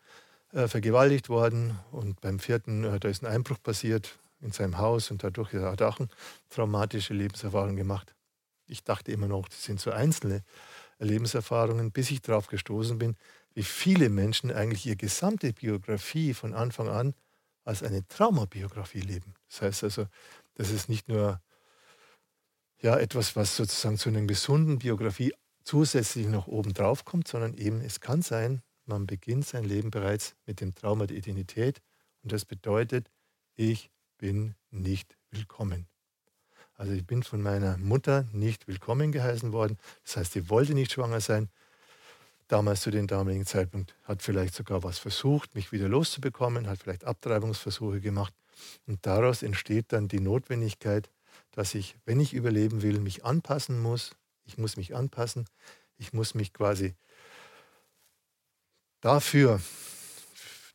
äh, 0.53 0.69
vergewaltigt 0.69 1.31
worden 1.31 1.79
und 1.91 2.21
beim 2.21 2.39
vierten, 2.39 2.85
äh, 2.85 3.01
da 3.01 3.09
ist 3.09 3.23
ein 3.23 3.33
Einbruch 3.33 3.63
passiert 3.63 4.19
in 4.43 4.53
seinem 4.53 4.77
Haus 4.77 5.11
und 5.11 5.25
dadurch 5.25 5.55
hat 5.55 5.81
er 5.81 5.89
auch 5.89 6.01
eine 6.01 6.09
traumatische 6.51 7.15
Lebenserfahrung 7.15 7.77
gemacht. 7.77 8.15
Ich 8.67 8.85
dachte 8.85 9.11
immer 9.11 9.27
noch, 9.27 9.49
das 9.49 9.65
sind 9.65 9.81
so 9.81 9.91
einzelne 9.91 10.45
Lebenserfahrungen, 10.99 11.93
bis 11.93 12.11
ich 12.11 12.21
darauf 12.21 12.49
gestoßen 12.49 12.99
bin, 12.99 13.17
wie 13.55 13.63
viele 13.63 14.11
Menschen 14.11 14.53
eigentlich 14.53 14.85
ihre 14.85 14.97
gesamte 14.97 15.55
Biografie 15.55 16.35
von 16.35 16.53
Anfang 16.53 16.89
an 16.89 17.15
als 17.69 17.83
eine 17.83 18.07
Traumabiografie 18.09 19.01
leben. 19.01 19.35
Das 19.51 19.63
heißt 19.63 19.85
also, 19.85 20.07
das 20.55 20.71
ist 20.71 20.89
nicht 20.89 21.09
nur 21.09 21.41
ja, 22.81 22.97
etwas, 22.99 23.37
was 23.37 23.57
sozusagen 23.57 23.99
zu 23.99 24.09
einer 24.09 24.23
gesunden 24.23 24.79
Biografie 24.79 25.35
zusätzlich 25.65 26.29
noch 26.29 26.47
oben 26.47 26.73
drauf 26.73 27.05
kommt, 27.05 27.29
sondern 27.29 27.55
eben 27.55 27.83
es 27.83 28.01
kann 28.01 28.23
sein, 28.23 28.63
man 28.87 29.07
beginnt 29.07 29.47
sein 29.47 29.65
Leben 29.65 29.91
bereits 29.91 30.35
mit 30.47 30.63
dem 30.63 30.75
Trauma 30.75 31.07
der 31.07 31.19
Identität 31.19 31.83
und 32.23 32.33
das 32.33 32.47
bedeutet, 32.47 33.11
ich 33.55 33.91
bin 34.17 34.55
nicht 34.71 35.19
willkommen. 35.31 35.87
Also 36.73 36.93
ich 36.93 37.07
bin 37.07 37.23
von 37.23 37.43
meiner 37.43 37.77
Mutter 37.77 38.27
nicht 38.33 38.67
willkommen 38.67 39.13
geheißen 39.13 39.53
worden. 39.53 39.77
Das 40.05 40.17
heißt, 40.17 40.33
sie 40.33 40.49
wollte 40.49 40.73
nicht 40.73 40.93
schwanger 40.93 41.21
sein 41.21 41.51
damals 42.49 42.81
zu 42.81 42.91
dem 42.91 43.07
damaligen 43.07 43.47
Zeitpunkt, 43.47 43.95
hat 44.05 44.23
vielleicht 44.23 44.55
sogar 44.55 44.83
was 44.83 44.99
versucht, 44.99 45.55
mich 45.55 45.71
wieder 45.71 45.89
loszubekommen, 45.89 46.67
hat 46.67 46.81
vielleicht 46.81 47.05
Abtreibungsversuche 47.05 48.01
gemacht. 48.01 48.35
Und 48.87 49.07
daraus 49.07 49.43
entsteht 49.43 49.93
dann 49.93 50.09
die 50.09 50.21
Notwendigkeit, 50.21 51.11
dass 51.53 51.75
ich, 51.75 51.97
wenn 52.05 52.21
ich 52.21 52.35
überleben 52.35 52.83
will, 52.83 52.99
mich 53.01 53.25
anpassen 53.25 53.81
muss. 53.81 54.17
Ich 54.45 54.59
muss 54.59 54.77
mich 54.77 54.97
anpassen. 54.97 55.45
Ich 55.97 56.13
muss 56.13 56.35
mich 56.35 56.53
quasi 56.53 56.95
dafür, 59.01 59.61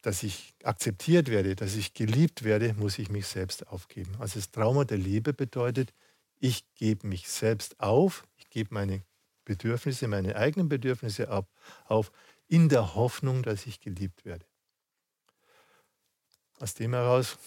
dass 0.02 0.24
ich 0.24 0.54
akzeptiert 0.64 1.30
werde, 1.30 1.56
dass 1.56 1.76
ich 1.76 1.94
geliebt 1.94 2.44
werde, 2.44 2.74
muss 2.74 3.00
ich 3.00 3.10
mich 3.10 3.28
selbst 3.28 3.68
aufgeben. 3.68 4.16
Also 4.20 4.40
das 4.40 4.52
Trauma 4.52 4.84
der 4.84 4.98
Liebe 4.98 5.34
bedeutet, 5.34 5.94
ich 6.40 6.66
gebe 6.76 7.08
mich 7.08 7.30
selbst 7.30 7.80
auf, 7.80 8.26
ich 8.36 8.50
gebe 8.50 8.74
meine 8.74 9.02
Bedürfnisse, 9.46 10.08
meine 10.08 10.36
eigenen 10.36 10.70
Bedürfnisse 10.70 11.30
ab, 11.30 11.50
auf, 11.86 12.12
in 12.48 12.70
der 12.70 12.96
Hoffnung, 12.96 13.44
dass 13.44 13.66
ich 13.66 13.80
geliebt 13.80 14.26
werde. 14.26 14.46
Aus 16.60 16.74
dem 16.76 16.94
heraus 16.94 17.38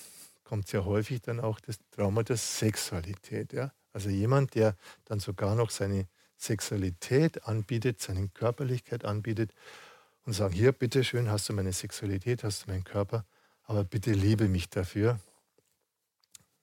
kommt 0.44 0.68
sehr 0.68 0.85
häufig 0.85 1.23
dann 1.23 1.40
auch 1.40 1.60
das 1.60 1.78
Trauma 1.90 2.23
der 2.23 2.36
Sexualität. 2.36 3.52
Ja? 3.52 3.73
Also 3.93 4.10
jemand, 4.10 4.55
der 4.55 4.77
dann 5.05 5.20
sogar 5.20 5.55
noch 5.55 5.70
seine 5.70 6.06
Sexualität 6.36 7.44
anbietet, 7.47 8.01
seine 8.01 8.28
Körperlichkeit 8.28 9.05
anbietet 9.05 9.52
und 10.24 10.35
sagt, 10.35 10.55
hier, 10.55 10.73
bitteschön, 10.73 11.31
hast 11.31 11.48
du 11.48 11.52
meine 11.52 11.73
Sexualität, 11.73 12.44
hast 12.44 12.66
du 12.66 12.70
meinen 12.70 12.85
Körper, 12.85 13.24
aber 13.64 13.85
bitte 13.85 14.12
liebe 14.12 14.48
mich 14.48 14.68
dafür, 14.68 15.18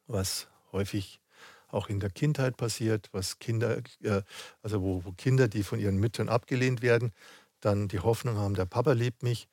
was 0.06 0.48
häufig 0.72 1.23
auch 1.74 1.90
in 1.90 2.00
der 2.00 2.10
Kindheit 2.10 2.58
passiert, 2.58 3.10
was 3.12 3.40
Kinder, 3.40 3.80
äh, 4.02 4.22
also 4.62 4.82
wo, 4.82 5.02
Kinder, 5.18 5.48
die 5.48 5.64
von 5.64 5.80
ihren 5.80 5.98
Müttern 5.98 6.30
abgelehnt 6.30 6.82
werden, 6.82 7.12
dann 7.60 7.88
die 7.88 8.00
Hoffnung 8.00 8.38
haben, 8.38 8.56
der 8.56 8.66
Papa 8.66 8.94
liebt 8.94 9.24
mich 9.24 9.48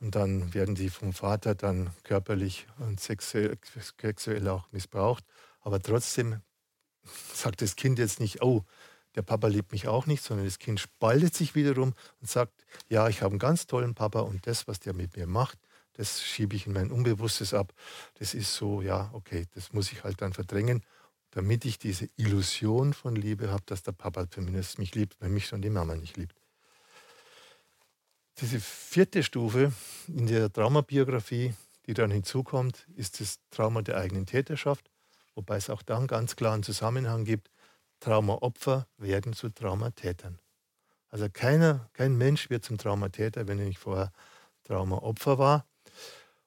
und 0.00 0.14
dann 0.14 0.52
werden 0.54 0.76
sie 0.76 0.90
vom 0.90 1.12
Vater 1.12 1.54
dann 1.54 1.90
körperlich 2.04 2.66
und 2.78 3.00
sexuell 3.00 4.48
auch 4.48 4.70
missbraucht. 4.72 5.24
Aber 5.60 5.80
trotzdem 5.80 6.42
sagt 7.34 7.62
das 7.62 7.76
Kind 7.76 7.98
jetzt 7.98 8.20
nicht, 8.20 8.42
oh, 8.42 8.64
der 9.14 9.22
Papa 9.22 9.46
liebt 9.48 9.72
mich 9.72 9.88
auch 9.88 10.06
nicht, 10.06 10.22
sondern 10.22 10.44
das 10.44 10.58
Kind 10.58 10.78
spaltet 10.78 11.34
sich 11.34 11.54
wiederum 11.54 11.94
und 12.20 12.28
sagt, 12.28 12.52
ja, 12.88 13.08
ich 13.08 13.22
habe 13.22 13.32
einen 13.32 13.38
ganz 13.38 13.66
tollen 13.66 13.94
Papa 13.94 14.20
und 14.20 14.46
das, 14.46 14.68
was 14.68 14.78
der 14.78 14.92
mit 14.92 15.16
mir 15.16 15.26
macht, 15.26 15.58
das 15.94 16.22
schiebe 16.22 16.54
ich 16.54 16.66
in 16.66 16.74
mein 16.74 16.90
Unbewusstes 16.90 17.54
ab. 17.54 17.72
Das 18.18 18.34
ist 18.34 18.54
so, 18.54 18.82
ja, 18.82 19.10
okay, 19.14 19.46
das 19.54 19.72
muss 19.72 19.90
ich 19.92 20.04
halt 20.04 20.20
dann 20.20 20.34
verdrängen 20.34 20.84
damit 21.36 21.66
ich 21.66 21.78
diese 21.78 22.08
Illusion 22.16 22.94
von 22.94 23.14
Liebe 23.14 23.50
habe, 23.50 23.62
dass 23.66 23.82
der 23.82 23.92
Papa 23.92 24.30
zumindest 24.30 24.78
mich 24.78 24.94
liebt, 24.94 25.20
wenn 25.20 25.34
mich 25.34 25.46
schon 25.46 25.60
die 25.60 25.68
Mama 25.68 25.94
nicht 25.94 26.16
liebt. 26.16 26.34
Diese 28.40 28.58
vierte 28.58 29.22
Stufe 29.22 29.70
in 30.08 30.26
der 30.26 30.50
Traumabiografie, 30.50 31.52
die 31.84 31.92
dann 31.92 32.10
hinzukommt, 32.10 32.86
ist 32.96 33.20
das 33.20 33.38
Trauma 33.50 33.82
der 33.82 33.98
eigenen 33.98 34.24
Täterschaft, 34.24 34.90
wobei 35.34 35.58
es 35.58 35.68
auch 35.68 35.82
da 35.82 35.98
einen 35.98 36.06
ganz 36.06 36.36
klaren 36.36 36.62
Zusammenhang 36.62 37.26
gibt. 37.26 37.50
Traumaopfer 38.00 38.86
werden 38.96 39.34
zu 39.34 39.50
Traumatätern. 39.50 40.38
Also 41.10 41.28
keiner, 41.30 41.90
kein 41.92 42.16
Mensch 42.16 42.48
wird 42.48 42.64
zum 42.64 42.78
Traumatäter, 42.78 43.46
wenn 43.46 43.58
er 43.58 43.66
nicht 43.66 43.78
vorher 43.78 44.10
Traumaopfer 44.64 45.36
war. 45.36 45.66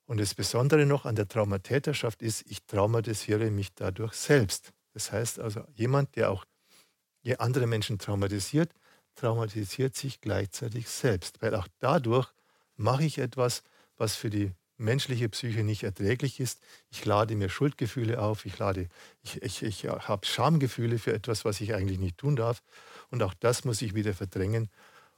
Und 0.07 0.19
das 0.19 0.33
Besondere 0.33 0.87
noch 0.87 1.05
an 1.05 1.13
der 1.13 1.27
Traumatäterschaft 1.27 2.23
ist, 2.23 2.43
ich 2.49 2.65
traumatisiere 2.65 3.51
mich 3.51 3.75
dadurch 3.75 4.13
selbst. 4.13 4.73
Das 4.93 5.11
heißt 5.11 5.39
also, 5.39 5.63
jemand, 5.75 6.15
der 6.15 6.31
auch 6.31 6.45
andere 7.37 7.67
Menschen 7.67 7.99
traumatisiert, 7.99 8.71
traumatisiert 9.15 9.95
sich 9.95 10.21
gleichzeitig 10.21 10.89
selbst, 10.89 11.41
weil 11.41 11.53
auch 11.55 11.67
dadurch 11.79 12.31
mache 12.75 13.03
ich 13.03 13.17
etwas, 13.17 13.63
was 13.97 14.15
für 14.15 14.29
die 14.29 14.51
menschliche 14.77 15.27
Psyche 15.29 15.63
nicht 15.63 15.83
erträglich 15.83 16.39
ist. 16.39 16.61
Ich 16.89 17.05
lade 17.05 17.35
mir 17.35 17.49
Schuldgefühle 17.49 18.19
auf, 18.21 18.45
ich, 18.45 18.57
lade, 18.57 18.87
ich, 19.21 19.41
ich, 19.41 19.63
ich 19.63 19.85
habe 19.85 20.25
Schamgefühle 20.25 20.97
für 20.97 21.13
etwas, 21.13 21.43
was 21.45 21.59
ich 21.61 21.75
eigentlich 21.75 21.99
nicht 21.99 22.17
tun 22.17 22.35
darf. 22.35 22.63
Und 23.11 23.21
auch 23.21 23.33
das 23.33 23.65
muss 23.65 23.81
ich 23.81 23.93
wieder 23.93 24.13
verdrängen 24.13 24.69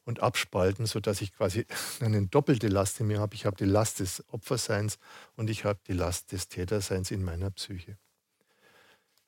und 0.03 0.21
abspalten, 0.21 0.87
sodass 0.87 1.21
ich 1.21 1.33
quasi 1.33 1.65
eine 1.99 2.25
doppelte 2.25 2.67
Last 2.67 2.99
in 2.99 3.07
mir 3.07 3.19
habe. 3.19 3.35
Ich 3.35 3.45
habe 3.45 3.55
die 3.55 3.65
Last 3.65 3.99
des 3.99 4.23
Opferseins 4.29 4.97
und 5.35 5.49
ich 5.49 5.63
habe 5.63 5.79
die 5.87 5.93
Last 5.93 6.31
des 6.31 6.47
Täterseins 6.47 7.11
in 7.11 7.23
meiner 7.23 7.51
Psyche. 7.51 7.97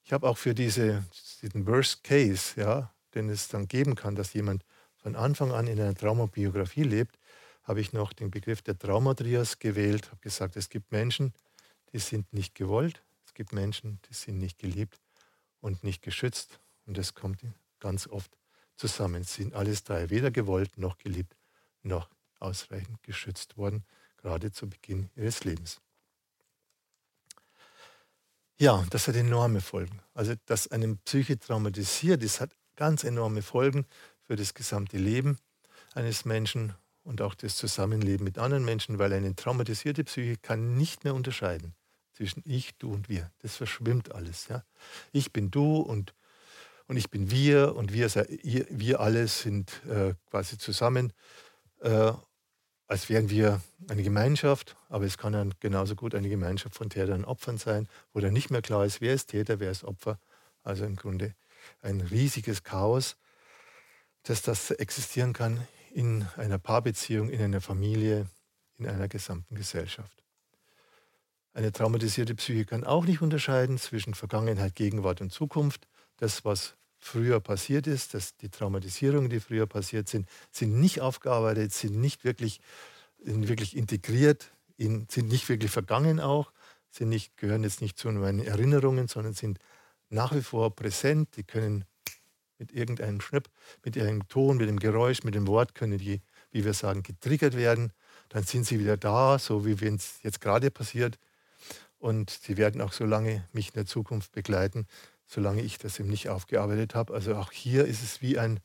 Ich 0.04 0.12
habe 0.12 0.28
auch 0.28 0.38
für 0.38 0.54
diese, 0.54 1.06
diesen 1.42 1.66
Worst 1.66 2.04
Case, 2.04 2.60
ja, 2.60 2.94
den 3.16 3.30
es 3.30 3.48
dann 3.48 3.68
geben 3.68 3.96
kann, 3.96 4.16
dass 4.16 4.34
jemand 4.34 4.66
von 4.98 5.16
Anfang 5.16 5.52
an 5.52 5.68
in 5.68 5.80
einer 5.80 5.96
Traumabiografie 5.96 6.84
lebt, 6.84 7.18
habe 7.64 7.80
ich 7.80 7.94
noch 7.94 8.12
den 8.12 8.30
Begriff 8.30 8.62
der 8.62 8.78
Traumatrias 8.78 9.60
gewählt, 9.60 10.08
habe 10.12 10.20
gesagt, 10.22 10.58
es 10.58 10.70
gibt 10.70 10.92
Menschen, 10.92 11.34
die 11.94 12.00
sind 12.00 12.34
nicht 12.34 12.56
gewollt, 12.56 13.02
es 13.26 13.34
gibt 13.34 13.54
Menschen, 13.54 14.00
die 14.10 14.14
sind 14.14 14.40
nicht 14.40 14.60
geliebt 14.60 15.00
und 15.62 15.84
nicht 15.84 16.02
geschützt 16.02 16.60
und 16.86 16.98
das 16.98 17.14
kommt 17.14 17.42
ganz 17.80 18.08
oft 18.08 18.38
zusammen. 18.76 19.22
Es 19.22 19.36
sind 19.36 19.54
alles 19.54 19.84
drei 19.84 20.10
weder 20.10 20.32
gewollt 20.32 20.78
noch 20.78 20.98
geliebt 20.98 21.36
noch 21.82 22.10
ausreichend 22.40 23.02
geschützt 23.04 23.58
worden, 23.58 23.86
gerade 24.18 24.52
zu 24.52 24.70
Beginn 24.70 25.10
ihres 25.16 25.44
Lebens. 25.44 25.82
Ja, 28.60 28.86
das 28.90 29.08
hat 29.08 29.16
enorme 29.16 29.62
Folgen. 29.62 30.02
Also, 30.14 30.34
dass 30.46 30.68
eine 30.68 30.96
Psyche 30.96 31.40
traumatisiert 31.40 32.24
ist, 32.24 32.40
hat 32.40 32.52
ganz 32.76 33.04
enorme 33.04 33.42
Folgen 33.42 33.86
für 34.22 34.36
das 34.36 34.54
gesamte 34.54 34.98
Leben 34.98 35.38
eines 35.94 36.26
Menschen 36.26 36.74
und 37.04 37.22
auch 37.22 37.36
das 37.36 37.56
Zusammenleben 37.58 38.24
mit 38.24 38.38
anderen 38.38 38.64
Menschen, 38.64 39.00
weil 39.00 39.14
eine 39.14 39.36
traumatisierte 39.36 40.04
Psyche 40.04 40.38
kann 40.38 40.78
nicht 40.78 41.04
mehr 41.04 41.14
unterscheiden 41.14 41.76
zwischen 42.14 42.44
ich, 42.46 42.78
du 42.78 42.94
und 42.94 43.10
wir. 43.10 43.32
Das 43.40 43.56
verschwimmt 43.56 44.14
alles. 44.14 44.48
Ja? 44.48 44.64
Ich 45.12 45.34
bin 45.34 45.52
du 45.52 45.78
und, 45.78 46.14
und 46.88 46.98
ich 46.98 47.10
bin 47.10 47.32
wir 47.32 47.76
und 47.76 47.92
wir, 47.92 48.10
wir 48.14 49.00
alle 49.00 49.28
sind 49.28 49.82
äh, 49.88 50.14
quasi 50.30 50.58
zusammen, 50.58 51.12
äh, 51.82 52.14
als 52.88 53.10
wären 53.10 53.30
wir 53.30 53.62
eine 53.88 54.04
Gemeinschaft, 54.04 54.76
aber 54.90 55.06
es 55.06 55.18
kann 55.18 55.34
dann 55.34 55.54
genauso 55.60 55.96
gut 55.96 56.16
eine 56.16 56.30
Gemeinschaft 56.30 56.76
von 56.76 56.90
Tätern 56.90 57.24
und 57.24 57.26
Opfern 57.26 57.58
sein, 57.58 57.88
wo 58.14 58.20
dann 58.20 58.34
nicht 58.34 58.52
mehr 58.52 58.62
klar 58.62 58.86
ist, 58.86 59.02
wer 59.02 59.14
ist 59.14 59.28
Täter, 59.28 59.60
wer 59.60 59.72
ist 59.72 59.84
Opfer. 59.84 60.20
Also 60.64 60.86
im 60.86 60.96
Grunde 60.96 61.34
ein 61.82 62.02
riesiges 62.02 62.64
Chaos, 62.64 63.16
dass 64.24 64.42
das 64.42 64.72
existieren 64.72 65.34
kann 65.34 65.66
in 65.94 66.28
einer 66.38 66.58
Paarbeziehung, 66.58 67.30
in 67.30 67.42
einer 67.42 67.62
Familie, 67.62 68.28
in 68.78 68.88
einer 68.88 69.08
gesamten 69.08 69.56
Gesellschaft. 69.56 70.24
Eine 71.54 71.72
traumatisierte 71.72 72.34
Psyche 72.36 72.66
kann 72.66 72.84
auch 72.84 73.06
nicht 73.06 73.22
unterscheiden 73.22 73.78
zwischen 73.78 74.16
Vergangenheit, 74.16 74.76
Gegenwart 74.76 75.22
und 75.22 75.32
Zukunft. 75.32 75.88
Das, 76.18 76.44
was 76.46 76.76
früher 77.04 77.40
passiert 77.40 77.88
ist, 77.88 78.14
dass 78.14 78.36
die 78.38 78.50
Traumatisierungen, 78.50 79.30
die 79.30 79.40
früher 79.40 79.68
passiert 79.68 80.08
sind, 80.08 80.28
sind 80.52 80.80
nicht 80.80 81.02
aufgearbeitet, 81.02 81.74
sind 81.74 82.00
nicht 82.00 82.24
wirklich, 82.24 82.60
sind 83.24 83.48
wirklich 83.48 83.76
integriert, 83.76 84.52
sind 84.78 85.18
nicht 85.18 85.50
wirklich 85.50 85.72
vergangen 85.72 86.20
auch, 86.20 86.52
sind 86.90 87.10
nicht, 87.10 87.38
gehören 87.38 87.64
jetzt 87.64 87.82
nicht 87.82 87.98
zu 87.98 88.10
meinen 88.12 88.40
Erinnerungen, 88.40 89.08
sondern 89.08 89.34
sind 89.34 89.60
nach 90.10 90.34
wie 90.34 90.42
vor 90.42 90.76
präsent. 90.76 91.36
Die 91.36 91.44
können 91.44 91.86
mit 92.58 92.72
irgendeinem 92.72 93.20
Schnipp, 93.20 93.50
mit 93.84 93.96
irgendeinem 93.96 94.28
Ton, 94.28 94.58
mit 94.58 94.70
dem 94.70 94.80
Geräusch, 94.80 95.24
mit 95.24 95.36
dem 95.36 95.48
Wort 95.48 95.76
können 95.76 95.98
die, 95.98 96.22
wie 96.52 96.64
wir 96.64 96.74
sagen, 96.74 97.04
getriggert 97.04 97.56
werden. 97.56 97.92
Dann 98.30 98.44
sind 98.44 98.66
sie 98.66 98.80
wieder 98.80 98.96
da, 98.96 99.40
so 99.40 99.66
wie 99.66 99.82
wenn 99.82 99.96
es 99.96 100.20
jetzt 100.24 100.40
gerade 100.40 100.72
passiert. 100.72 101.20
Und 101.98 102.30
sie 102.30 102.58
werden 102.58 102.82
auch 102.82 102.94
so 102.94 103.06
lange 103.06 103.48
mich 103.54 103.70
in 103.70 103.74
der 103.74 103.86
Zukunft 103.86 104.32
begleiten, 104.32 104.88
solange 105.34 105.62
ich 105.62 105.78
das 105.78 106.00
eben 106.00 106.10
nicht 106.10 106.30
aufgearbeitet 106.30 106.96
habe. 106.96 107.14
Also 107.14 107.36
auch 107.36 107.52
hier 107.52 107.86
ist 107.86 108.04
es 108.04 108.22
wie 108.22 108.38
ein, 108.38 108.60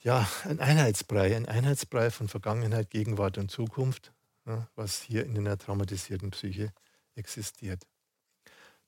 ja, 0.00 0.28
ein 0.44 0.58
Einheitsbrei, 0.58 1.36
ein 1.36 1.46
Einheitsbrei 1.46 2.10
von 2.10 2.28
Vergangenheit, 2.28 2.90
Gegenwart 2.90 3.38
und 3.38 3.50
Zukunft, 3.50 4.12
ja, 4.46 4.66
was 4.74 5.02
hier 5.02 5.24
in 5.24 5.36
einer 5.36 5.58
traumatisierten 5.58 6.30
Psyche 6.30 6.72
existiert. 7.14 7.86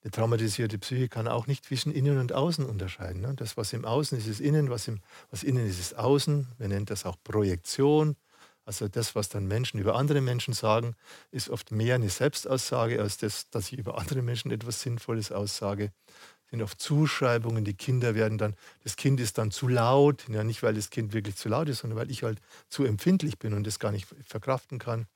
Eine 0.02 0.10
traumatisierte 0.10 0.78
Psyche 0.78 1.08
kann 1.08 1.28
auch 1.28 1.46
nicht 1.46 1.64
zwischen 1.64 1.92
Innen 1.92 2.18
und 2.18 2.32
Außen 2.32 2.66
unterscheiden. 2.66 3.22
Ne? 3.22 3.32
Das, 3.36 3.56
was 3.56 3.72
im 3.72 3.86
Außen 3.86 4.18
ist, 4.18 4.26
ist 4.26 4.40
Innen, 4.40 4.68
was, 4.68 4.86
im, 4.86 5.00
was 5.30 5.42
innen 5.42 5.66
ist, 5.66 5.80
ist 5.80 5.96
Außen. 5.96 6.48
Wir 6.58 6.68
nennen 6.68 6.84
das 6.84 7.06
auch 7.06 7.16
Projektion. 7.24 8.16
Also 8.64 8.88
das, 8.88 9.14
was 9.14 9.28
dann 9.28 9.46
Menschen 9.46 9.78
über 9.78 9.94
andere 9.94 10.20
Menschen 10.20 10.54
sagen, 10.54 10.96
ist 11.30 11.50
oft 11.50 11.70
mehr 11.70 11.96
eine 11.96 12.08
Selbstaussage, 12.08 13.00
als 13.00 13.18
das, 13.18 13.50
dass 13.50 13.70
ich 13.70 13.78
über 13.78 13.98
andere 13.98 14.22
Menschen 14.22 14.50
etwas 14.50 14.80
Sinnvolles 14.80 15.32
aussage. 15.32 15.92
Das 16.06 16.50
sind 16.50 16.62
oft 16.62 16.80
Zuschreibungen. 16.80 17.64
Die 17.64 17.74
Kinder 17.74 18.14
werden 18.14 18.38
dann, 18.38 18.54
das 18.82 18.96
Kind 18.96 19.20
ist 19.20 19.36
dann 19.36 19.50
zu 19.50 19.68
laut. 19.68 20.26
Ja, 20.28 20.44
nicht, 20.44 20.62
weil 20.62 20.74
das 20.74 20.90
Kind 20.90 21.12
wirklich 21.12 21.36
zu 21.36 21.48
laut 21.50 21.68
ist, 21.68 21.80
sondern 21.80 21.98
weil 21.98 22.10
ich 22.10 22.22
halt 22.22 22.40
zu 22.70 22.84
empfindlich 22.84 23.38
bin 23.38 23.52
und 23.52 23.66
das 23.66 23.78
gar 23.78 23.92
nicht 23.92 24.08
verkraften 24.24 24.78
kann. 24.78 25.06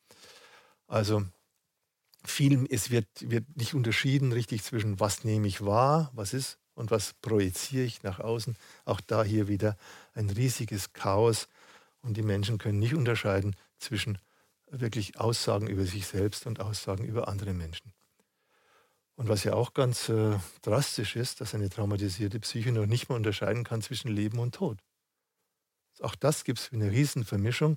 Also 0.86 1.24
viel, 2.24 2.66
es 2.70 2.90
wird, 2.90 3.06
wird 3.20 3.44
nicht 3.56 3.74
unterschieden 3.74 4.32
richtig 4.32 4.62
zwischen 4.62 5.00
was 5.00 5.24
nehme 5.24 5.46
ich 5.46 5.64
wahr, 5.64 6.10
was 6.14 6.34
ist 6.34 6.58
und 6.74 6.90
was 6.90 7.14
projiziere 7.22 7.84
ich 7.84 8.02
nach 8.02 8.20
außen. 8.20 8.56
Auch 8.84 9.00
da 9.00 9.24
hier 9.24 9.48
wieder 9.48 9.76
ein 10.14 10.28
riesiges 10.28 10.92
Chaos 10.92 11.48
und 12.02 12.16
die 12.16 12.22
Menschen 12.22 12.58
können 12.58 12.78
nicht 12.78 12.94
unterscheiden 12.94 13.56
zwischen 13.78 14.18
wirklich 14.70 15.18
Aussagen 15.18 15.66
über 15.66 15.84
sich 15.84 16.06
selbst 16.06 16.46
und 16.46 16.60
Aussagen 16.60 17.04
über 17.04 17.28
andere 17.28 17.54
Menschen. 17.54 17.92
Und 19.16 19.28
was 19.28 19.42
ja 19.42 19.54
auch 19.54 19.74
ganz 19.74 20.08
äh, 20.08 20.38
drastisch 20.62 21.16
ist, 21.16 21.40
dass 21.40 21.54
eine 21.54 21.68
traumatisierte 21.68 22.38
Psyche 22.38 22.70
noch 22.70 22.86
nicht 22.86 23.08
mal 23.08 23.16
unterscheiden 23.16 23.64
kann 23.64 23.82
zwischen 23.82 24.08
Leben 24.08 24.38
und 24.38 24.54
Tod. 24.54 24.78
Auch 26.00 26.14
das 26.14 26.44
gibt 26.44 26.60
es 26.60 26.72
eine 26.72 26.92
riesen 26.92 27.24
Vermischung. 27.24 27.76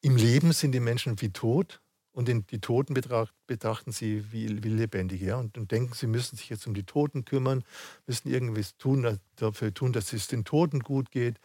Im 0.00 0.16
Leben 0.16 0.52
sind 0.52 0.72
die 0.72 0.80
Menschen 0.80 1.20
wie 1.20 1.30
tot 1.30 1.80
und 2.12 2.26
den, 2.26 2.44
die 2.46 2.60
Toten 2.60 2.94
betracht, 2.94 3.32
betrachten 3.46 3.92
sie 3.92 4.32
wie, 4.32 4.64
wie 4.64 4.68
Lebendige. 4.68 5.26
Ja? 5.26 5.36
Und, 5.36 5.56
und, 5.56 5.70
denken, 5.70 5.94
sie 5.94 6.08
müssen 6.08 6.36
sich 6.36 6.48
jetzt 6.48 6.66
um 6.66 6.74
die 6.74 6.84
Toten 6.84 7.24
kümmern, 7.24 7.62
müssen 8.06 8.28
irgendwas 8.28 8.76
tun, 8.76 9.20
dafür 9.36 9.72
tun, 9.72 9.92
dass 9.92 10.12
es 10.12 10.26
den 10.26 10.44
Toten 10.44 10.80
gut 10.80 11.10
geht. 11.10 11.38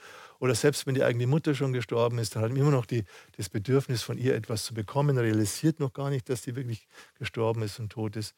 Oder 0.46 0.54
selbst 0.54 0.86
wenn 0.86 0.94
die 0.94 1.04
eigene 1.04 1.26
Mutter 1.26 1.56
schon 1.56 1.74
gestorben 1.74 2.20
ist, 2.20 2.36
dann 2.36 2.44
hat 2.44 2.52
man 2.52 2.60
immer 2.60 2.70
noch 2.70 2.86
die, 2.86 3.04
das 3.36 3.50
Bedürfnis 3.50 4.04
von 4.04 4.20
ihr 4.20 4.36
etwas 4.36 4.64
zu 4.64 4.76
bekommen, 4.76 5.18
realisiert 5.18 5.80
noch 5.80 5.92
gar 5.92 6.12
nicht, 6.12 6.30
dass 6.30 6.44
sie 6.44 6.56
wirklich 6.56 6.88
gestorben 7.18 7.64
ist 7.64 7.80
und 7.80 7.92
tot 7.92 8.16
ist. 8.16 8.36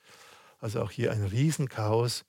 Also 0.60 0.82
auch 0.82 0.90
hier 0.90 1.12
ein 1.12 1.26
Riesenchaos 1.26 2.24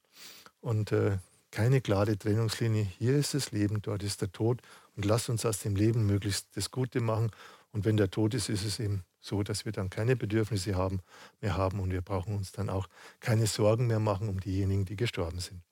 und 0.61 0.91
äh, 0.91 1.19
keine 1.53 1.81
klare 1.81 2.19
Trennungslinie. 2.19 2.83
Hier 2.99 3.17
ist 3.17 3.35
das 3.35 3.53
Leben, 3.53 3.81
dort 3.81 4.03
ist 4.03 4.21
der 4.21 4.33
Tod. 4.33 4.63
Und 4.97 5.05
lasst 5.05 5.29
uns 5.29 5.47
aus 5.47 5.61
dem 5.61 5.77
Leben 5.77 6.07
möglichst 6.07 6.49
das 6.57 6.73
Gute 6.73 7.01
machen. 7.01 7.31
Und 7.71 7.85
wenn 7.85 7.97
der 7.97 8.11
Tod 8.11 8.35
ist, 8.35 8.49
ist 8.49 8.65
es 8.65 8.81
eben 8.81 9.05
so 9.21 9.43
dass 9.43 9.65
wir 9.65 9.73
dann 9.73 9.91
keine 9.91 10.17
Bedürfnisse 10.17 10.75
haben, 10.75 11.01
mehr 11.41 11.57
haben 11.57 11.81
und 11.81 11.93
wir 11.93 12.03
brauchen 12.03 12.35
uns 12.37 12.51
dann 12.53 12.69
auch 12.69 12.89
keine 13.21 13.47
Sorgen 13.47 13.87
mehr 13.87 14.01
machen 14.01 14.29
um 14.29 14.41
diejenigen, 14.41 14.85
die 14.85 14.97
gestorben 14.97 15.41
sind. 15.41 15.63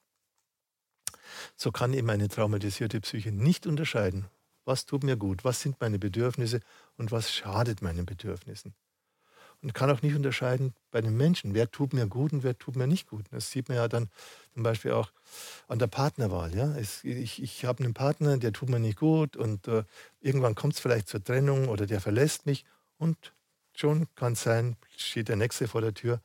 So 1.56 1.72
kann 1.72 1.92
eben 1.92 2.10
eine 2.10 2.28
traumatisierte 2.28 3.00
Psyche 3.00 3.32
nicht 3.32 3.66
unterscheiden, 3.66 4.26
was 4.64 4.86
tut 4.86 5.04
mir 5.04 5.16
gut, 5.16 5.44
was 5.44 5.60
sind 5.60 5.80
meine 5.80 5.98
Bedürfnisse 5.98 6.60
und 6.96 7.12
was 7.12 7.32
schadet 7.32 7.82
meinen 7.82 8.06
Bedürfnissen. 8.06 8.74
Und 9.62 9.72
kann 9.72 9.90
auch 9.90 10.02
nicht 10.02 10.14
unterscheiden 10.14 10.74
bei 10.90 11.00
den 11.00 11.16
Menschen, 11.16 11.54
wer 11.54 11.70
tut 11.70 11.94
mir 11.94 12.06
gut 12.06 12.32
und 12.32 12.42
wer 12.42 12.58
tut 12.58 12.76
mir 12.76 12.86
nicht 12.86 13.08
gut. 13.08 13.24
Das 13.30 13.50
sieht 13.50 13.68
man 13.68 13.78
ja 13.78 13.88
dann 13.88 14.10
zum 14.52 14.62
Beispiel 14.62 14.92
auch 14.92 15.10
an 15.66 15.78
der 15.78 15.86
Partnerwahl. 15.86 16.54
Ja? 16.54 16.76
Ich 16.76 17.42
ich 17.42 17.64
habe 17.64 17.82
einen 17.82 17.94
Partner, 17.94 18.36
der 18.36 18.52
tut 18.52 18.68
mir 18.68 18.78
nicht 18.78 18.98
gut 18.98 19.36
und 19.36 19.66
äh, 19.66 19.84
irgendwann 20.20 20.54
kommt 20.54 20.74
es 20.74 20.80
vielleicht 20.80 21.08
zur 21.08 21.24
Trennung 21.24 21.68
oder 21.68 21.86
der 21.86 22.00
verlässt 22.00 22.44
mich 22.44 22.64
und 22.98 23.32
schon 23.74 24.06
kann 24.14 24.34
es 24.34 24.42
sein, 24.42 24.76
steht 24.96 25.28
der 25.28 25.36
Nächste 25.36 25.68
vor 25.68 25.80
der 25.80 25.94
Tür, 25.94 26.20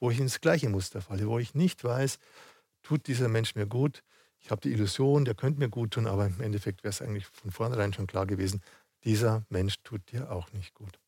wo 0.00 0.10
ich 0.10 0.18
ins 0.18 0.40
gleiche 0.40 0.68
Muster 0.68 1.00
falle, 1.00 1.26
wo 1.26 1.38
ich 1.38 1.54
nicht 1.54 1.82
weiß, 1.84 2.18
tut 2.82 3.06
dieser 3.06 3.28
Mensch 3.28 3.54
mir 3.54 3.66
gut. 3.66 4.02
Ich 4.46 4.52
habe 4.52 4.60
die 4.60 4.70
Illusion, 4.70 5.24
der 5.24 5.34
könnte 5.34 5.58
mir 5.58 5.68
gut 5.68 5.94
tun, 5.94 6.06
aber 6.06 6.24
im 6.24 6.40
Endeffekt 6.40 6.84
wäre 6.84 6.90
es 6.90 7.02
eigentlich 7.02 7.26
von 7.26 7.50
vornherein 7.50 7.92
schon 7.92 8.06
klar 8.06 8.26
gewesen, 8.26 8.62
dieser 9.02 9.44
Mensch 9.48 9.82
tut 9.82 10.12
dir 10.12 10.30
auch 10.30 10.52
nicht 10.52 10.72
gut. 10.72 11.00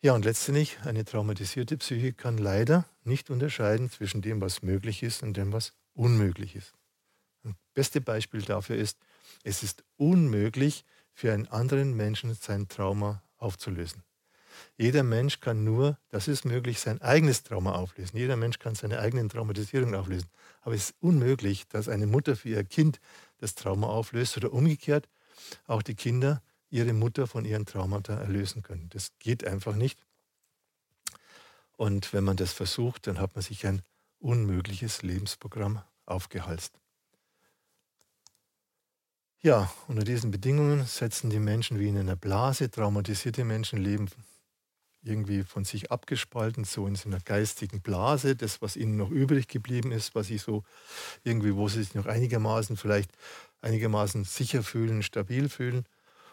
Ja, 0.00 0.14
und 0.14 0.24
letztendlich, 0.24 0.78
eine 0.86 1.04
traumatisierte 1.04 1.76
Psyche 1.76 2.14
kann 2.14 2.38
leider 2.38 2.86
nicht 3.04 3.28
unterscheiden 3.28 3.90
zwischen 3.90 4.22
dem, 4.22 4.40
was 4.40 4.62
möglich 4.62 5.02
ist 5.02 5.22
und 5.22 5.36
dem, 5.36 5.52
was 5.52 5.74
unmöglich 5.92 6.56
ist. 6.56 6.72
Das 7.42 7.52
beste 7.74 8.00
Beispiel 8.00 8.40
dafür 8.40 8.76
ist, 8.76 8.96
es 9.44 9.62
ist 9.62 9.84
unmöglich 9.98 10.86
für 11.12 11.30
einen 11.34 11.46
anderen 11.48 11.94
Menschen 11.94 12.32
sein 12.32 12.68
Trauma 12.68 13.22
aufzulösen. 13.36 14.02
Jeder 14.76 15.02
Mensch 15.02 15.40
kann 15.40 15.64
nur, 15.64 15.98
das 16.10 16.28
ist 16.28 16.44
möglich, 16.44 16.80
sein 16.80 17.00
eigenes 17.00 17.42
Trauma 17.42 17.72
auflösen. 17.72 18.16
Jeder 18.16 18.36
Mensch 18.36 18.58
kann 18.58 18.74
seine 18.74 18.98
eigenen 18.98 19.28
Traumatisierungen 19.28 19.94
auflösen. 19.94 20.28
Aber 20.62 20.74
es 20.74 20.90
ist 20.90 20.94
unmöglich, 21.00 21.68
dass 21.68 21.88
eine 21.88 22.06
Mutter 22.06 22.36
für 22.36 22.50
ihr 22.50 22.64
Kind 22.64 23.00
das 23.38 23.54
Trauma 23.54 23.88
auflöst 23.88 24.36
oder 24.36 24.52
umgekehrt 24.52 25.08
auch 25.66 25.82
die 25.82 25.94
Kinder 25.94 26.42
ihre 26.70 26.92
Mutter 26.92 27.26
von 27.26 27.44
ihren 27.44 27.66
Traumata 27.66 28.14
erlösen 28.14 28.62
können. 28.62 28.88
Das 28.90 29.12
geht 29.18 29.46
einfach 29.46 29.74
nicht. 29.74 29.98
Und 31.76 32.12
wenn 32.12 32.24
man 32.24 32.36
das 32.36 32.52
versucht, 32.52 33.06
dann 33.06 33.18
hat 33.18 33.34
man 33.34 33.42
sich 33.42 33.66
ein 33.66 33.82
unmögliches 34.20 35.02
Lebensprogramm 35.02 35.82
aufgehalst. 36.06 36.78
Ja, 39.40 39.72
unter 39.88 40.04
diesen 40.04 40.30
Bedingungen 40.30 40.86
setzen 40.86 41.28
die 41.28 41.40
Menschen 41.40 41.80
wie 41.80 41.88
in 41.88 41.98
einer 41.98 42.14
Blase, 42.14 42.70
traumatisierte 42.70 43.44
Menschen 43.44 43.80
leben 43.80 44.08
irgendwie 45.02 45.42
von 45.42 45.64
sich 45.64 45.90
abgespalten, 45.90 46.64
so 46.64 46.86
in 46.86 46.94
so 46.94 47.08
einer 47.08 47.20
geistigen 47.20 47.80
Blase, 47.80 48.36
das, 48.36 48.62
was 48.62 48.76
ihnen 48.76 48.96
noch 48.96 49.10
übrig 49.10 49.48
geblieben 49.48 49.92
ist, 49.92 50.14
was 50.14 50.28
sie 50.28 50.38
so 50.38 50.64
irgendwie, 51.24 51.56
wo 51.56 51.68
sie 51.68 51.82
sich 51.82 51.94
noch 51.94 52.06
einigermaßen 52.06 52.76
vielleicht 52.76 53.10
einigermaßen 53.60 54.24
sicher 54.24 54.62
fühlen, 54.62 55.02
stabil 55.02 55.48
fühlen 55.48 55.86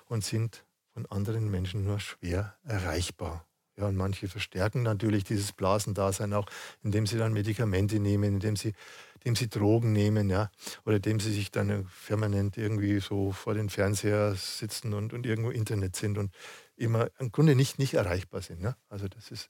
und 0.06 0.24
sind 0.24 0.64
von 0.94 1.06
anderen 1.08 1.50
Menschen 1.50 1.84
nur 1.84 2.00
schwer 2.00 2.56
erreichbar. 2.64 3.49
Ja, 3.80 3.88
und 3.88 3.96
manche 3.96 4.28
verstärken 4.28 4.84
natürlich 4.84 5.24
dieses 5.24 5.54
Blasendasein 5.54 6.34
auch, 6.34 6.48
indem 6.84 7.08
sie 7.08 7.18
dann 7.18 7.32
Medikamente 7.32 8.00
nehmen, 8.02 8.34
indem 8.34 8.58
sie, 8.58 8.74
indem 9.16 9.38
sie 9.38 9.48
Drogen 9.48 9.94
nehmen, 9.94 10.30
ja, 10.30 10.52
oder 10.84 10.98
indem 10.98 11.22
sie 11.22 11.32
sich 11.32 11.50
dann 11.50 11.88
permanent 12.06 12.58
irgendwie 12.58 13.00
so 13.00 13.32
vor 13.32 13.54
den 13.54 13.70
Fernseher 13.70 14.36
sitzen 14.36 14.94
und, 14.94 15.14
und 15.14 15.26
irgendwo 15.26 15.50
Internet 15.50 15.96
sind 15.96 16.18
und 16.18 16.36
immer 16.76 17.10
im 17.20 17.32
Grunde 17.32 17.56
nicht, 17.56 17.80
nicht 17.80 17.94
erreichbar 17.94 18.42
sind. 18.42 18.62
Ne? 18.62 18.76
Also 18.90 19.08
das 19.08 19.32
ist 19.32 19.50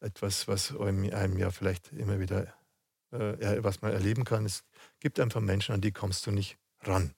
etwas, 0.00 0.48
was 0.48 0.76
einem, 0.76 1.38
ja 1.38 1.50
vielleicht 1.50 1.92
immer 1.92 2.18
wieder, 2.18 2.52
äh, 3.12 3.62
was 3.62 3.80
man 3.80 3.92
erleben 3.92 4.24
kann. 4.24 4.44
Es 4.44 4.64
gibt 4.98 5.20
einfach 5.20 5.40
Menschen, 5.40 5.72
an 5.72 5.80
die 5.80 5.92
kommst 5.92 6.26
du 6.26 6.32
nicht 6.32 6.58
ran. 6.80 7.14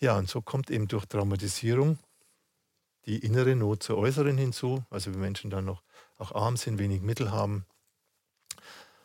Ja, 0.00 0.18
und 0.18 0.28
so 0.28 0.42
kommt 0.42 0.68
eben 0.68 0.88
durch 0.88 1.06
Traumatisierung 1.06 2.00
die 3.06 3.18
innere 3.18 3.56
Not 3.56 3.82
zur 3.82 3.98
äußeren 3.98 4.38
hinzu. 4.38 4.84
Also 4.90 5.12
wenn 5.12 5.20
Menschen 5.20 5.50
dann 5.50 5.64
noch 5.64 5.82
auch 6.18 6.32
arm 6.32 6.56
sind, 6.56 6.78
wenig 6.78 7.02
Mittel 7.02 7.30
haben. 7.30 7.66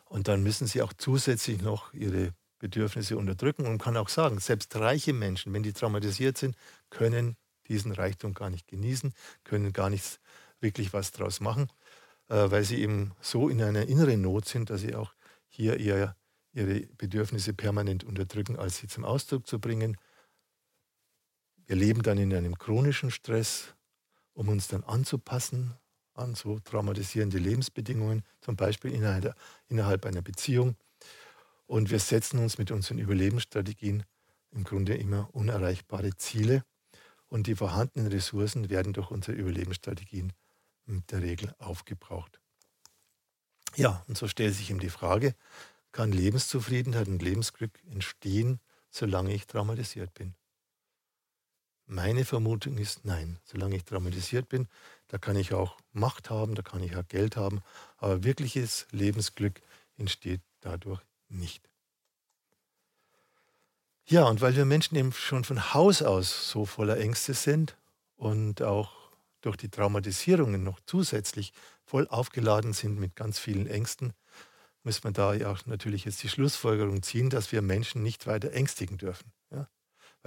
Und 0.04 0.28
dann 0.28 0.42
müssen 0.42 0.66
sie 0.66 0.82
auch 0.82 0.92
zusätzlich 0.92 1.60
noch 1.60 1.92
ihre 1.92 2.32
Bedürfnisse 2.58 3.16
unterdrücken 3.16 3.62
und 3.62 3.72
man 3.72 3.78
kann 3.78 3.96
auch 3.96 4.08
sagen, 4.08 4.40
selbst 4.40 4.74
reiche 4.76 5.12
Menschen, 5.12 5.52
wenn 5.52 5.62
die 5.62 5.72
traumatisiert 5.72 6.36
sind, 6.38 6.56
können 6.90 7.36
diesen 7.68 7.92
Reichtum 7.92 8.34
gar 8.34 8.50
nicht 8.50 8.66
genießen, 8.66 9.14
können 9.44 9.72
gar 9.72 9.90
nichts 9.90 10.18
wirklich 10.60 10.92
was 10.92 11.12
draus 11.12 11.40
machen, 11.40 11.70
äh, 12.28 12.50
weil 12.50 12.64
sie 12.64 12.80
eben 12.80 13.12
so 13.20 13.48
in 13.48 13.62
einer 13.62 13.86
inneren 13.86 14.22
Not 14.22 14.46
sind, 14.46 14.70
dass 14.70 14.80
sie 14.80 14.94
auch 14.94 15.14
hier 15.48 15.78
eher 15.78 16.16
ihre 16.52 16.80
Bedürfnisse 16.96 17.52
permanent 17.54 18.04
unterdrücken, 18.04 18.56
als 18.58 18.78
sie 18.78 18.88
zum 18.88 19.04
Ausdruck 19.04 19.46
zu 19.46 19.60
bringen. 19.60 19.96
Wir 21.66 21.76
leben 21.76 22.02
dann 22.02 22.18
in 22.18 22.34
einem 22.34 22.58
chronischen 22.58 23.10
Stress, 23.10 23.74
um 24.38 24.48
uns 24.48 24.68
dann 24.68 24.84
anzupassen 24.84 25.74
an 26.14 26.36
so 26.36 26.60
traumatisierende 26.60 27.38
Lebensbedingungen, 27.38 28.22
zum 28.40 28.54
Beispiel 28.54 28.92
innerhalb 28.92 30.06
einer 30.06 30.22
Beziehung. 30.22 30.76
Und 31.66 31.90
wir 31.90 31.98
setzen 31.98 32.38
uns 32.38 32.56
mit 32.56 32.70
unseren 32.70 32.98
Überlebensstrategien 32.98 34.04
im 34.52 34.62
Grunde 34.62 34.94
immer 34.94 35.28
unerreichbare 35.32 36.14
Ziele. 36.16 36.62
Und 37.26 37.48
die 37.48 37.56
vorhandenen 37.56 38.12
Ressourcen 38.12 38.70
werden 38.70 38.92
durch 38.92 39.10
unsere 39.10 39.36
Überlebensstrategien 39.36 40.32
mit 40.86 41.10
der 41.10 41.22
Regel 41.22 41.52
aufgebraucht. 41.58 42.40
Ja, 43.76 44.04
und 44.06 44.16
so 44.16 44.28
stellt 44.28 44.54
sich 44.54 44.70
ihm 44.70 44.78
die 44.78 44.88
Frage, 44.88 45.34
kann 45.92 46.12
Lebenszufriedenheit 46.12 47.08
und 47.08 47.22
Lebensglück 47.22 47.82
entstehen, 47.90 48.60
solange 48.90 49.34
ich 49.34 49.46
traumatisiert 49.48 50.14
bin? 50.14 50.34
Meine 51.90 52.26
Vermutung 52.26 52.76
ist 52.76 53.06
nein. 53.06 53.38
Solange 53.44 53.76
ich 53.76 53.84
traumatisiert 53.84 54.50
bin, 54.50 54.68
da 55.08 55.16
kann 55.16 55.36
ich 55.36 55.54
auch 55.54 55.78
Macht 55.92 56.28
haben, 56.28 56.54
da 56.54 56.60
kann 56.60 56.82
ich 56.82 56.94
auch 56.94 57.08
Geld 57.08 57.34
haben, 57.36 57.62
aber 57.96 58.24
wirkliches 58.24 58.86
Lebensglück 58.90 59.62
entsteht 59.96 60.42
dadurch 60.60 61.00
nicht. 61.30 61.66
Ja, 64.04 64.24
und 64.24 64.42
weil 64.42 64.54
wir 64.54 64.66
Menschen 64.66 64.96
eben 64.96 65.12
schon 65.12 65.44
von 65.44 65.72
Haus 65.72 66.02
aus 66.02 66.50
so 66.50 66.66
voller 66.66 66.98
Ängste 66.98 67.32
sind 67.32 67.78
und 68.16 68.60
auch 68.60 68.92
durch 69.40 69.56
die 69.56 69.70
Traumatisierungen 69.70 70.62
noch 70.62 70.80
zusätzlich 70.84 71.54
voll 71.84 72.06
aufgeladen 72.08 72.74
sind 72.74 73.00
mit 73.00 73.16
ganz 73.16 73.38
vielen 73.38 73.66
Ängsten, 73.66 74.12
muss 74.82 75.02
man 75.04 75.14
da 75.14 75.32
ja 75.32 75.50
auch 75.50 75.64
natürlich 75.64 76.04
jetzt 76.04 76.22
die 76.22 76.28
Schlussfolgerung 76.28 77.02
ziehen, 77.02 77.30
dass 77.30 77.50
wir 77.50 77.62
Menschen 77.62 78.02
nicht 78.02 78.26
weiter 78.26 78.52
ängstigen 78.52 78.98
dürfen. 78.98 79.32
Ja? 79.50 79.68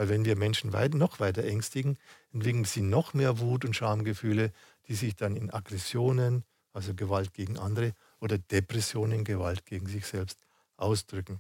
Weil 0.02 0.10
wenn 0.10 0.26
wir 0.26 0.36
Menschen 0.36 0.74
weit, 0.74 0.96
noch 0.96 1.20
weiter 1.20 1.44
ängstigen, 1.44 1.96
entwickeln 2.34 2.66
sie 2.66 2.82
noch 2.82 3.14
mehr 3.14 3.38
Wut 3.38 3.66
und 3.66 3.76
Schamgefühle, 3.76 4.52
die 4.88 4.96
sich 4.96 5.16
dann 5.16 5.36
in 5.36 5.54
Aggressionen, 5.54 6.44
also 6.74 6.96
Gewalt 6.96 7.36
gegen 7.36 7.60
andere, 7.60 7.94
oder 8.20 8.40
Depressionen, 8.40 9.24
Gewalt 9.24 9.64
gegen 9.68 9.86
sich 9.86 10.08
selbst 10.08 10.40
ausdrücken. 10.76 11.40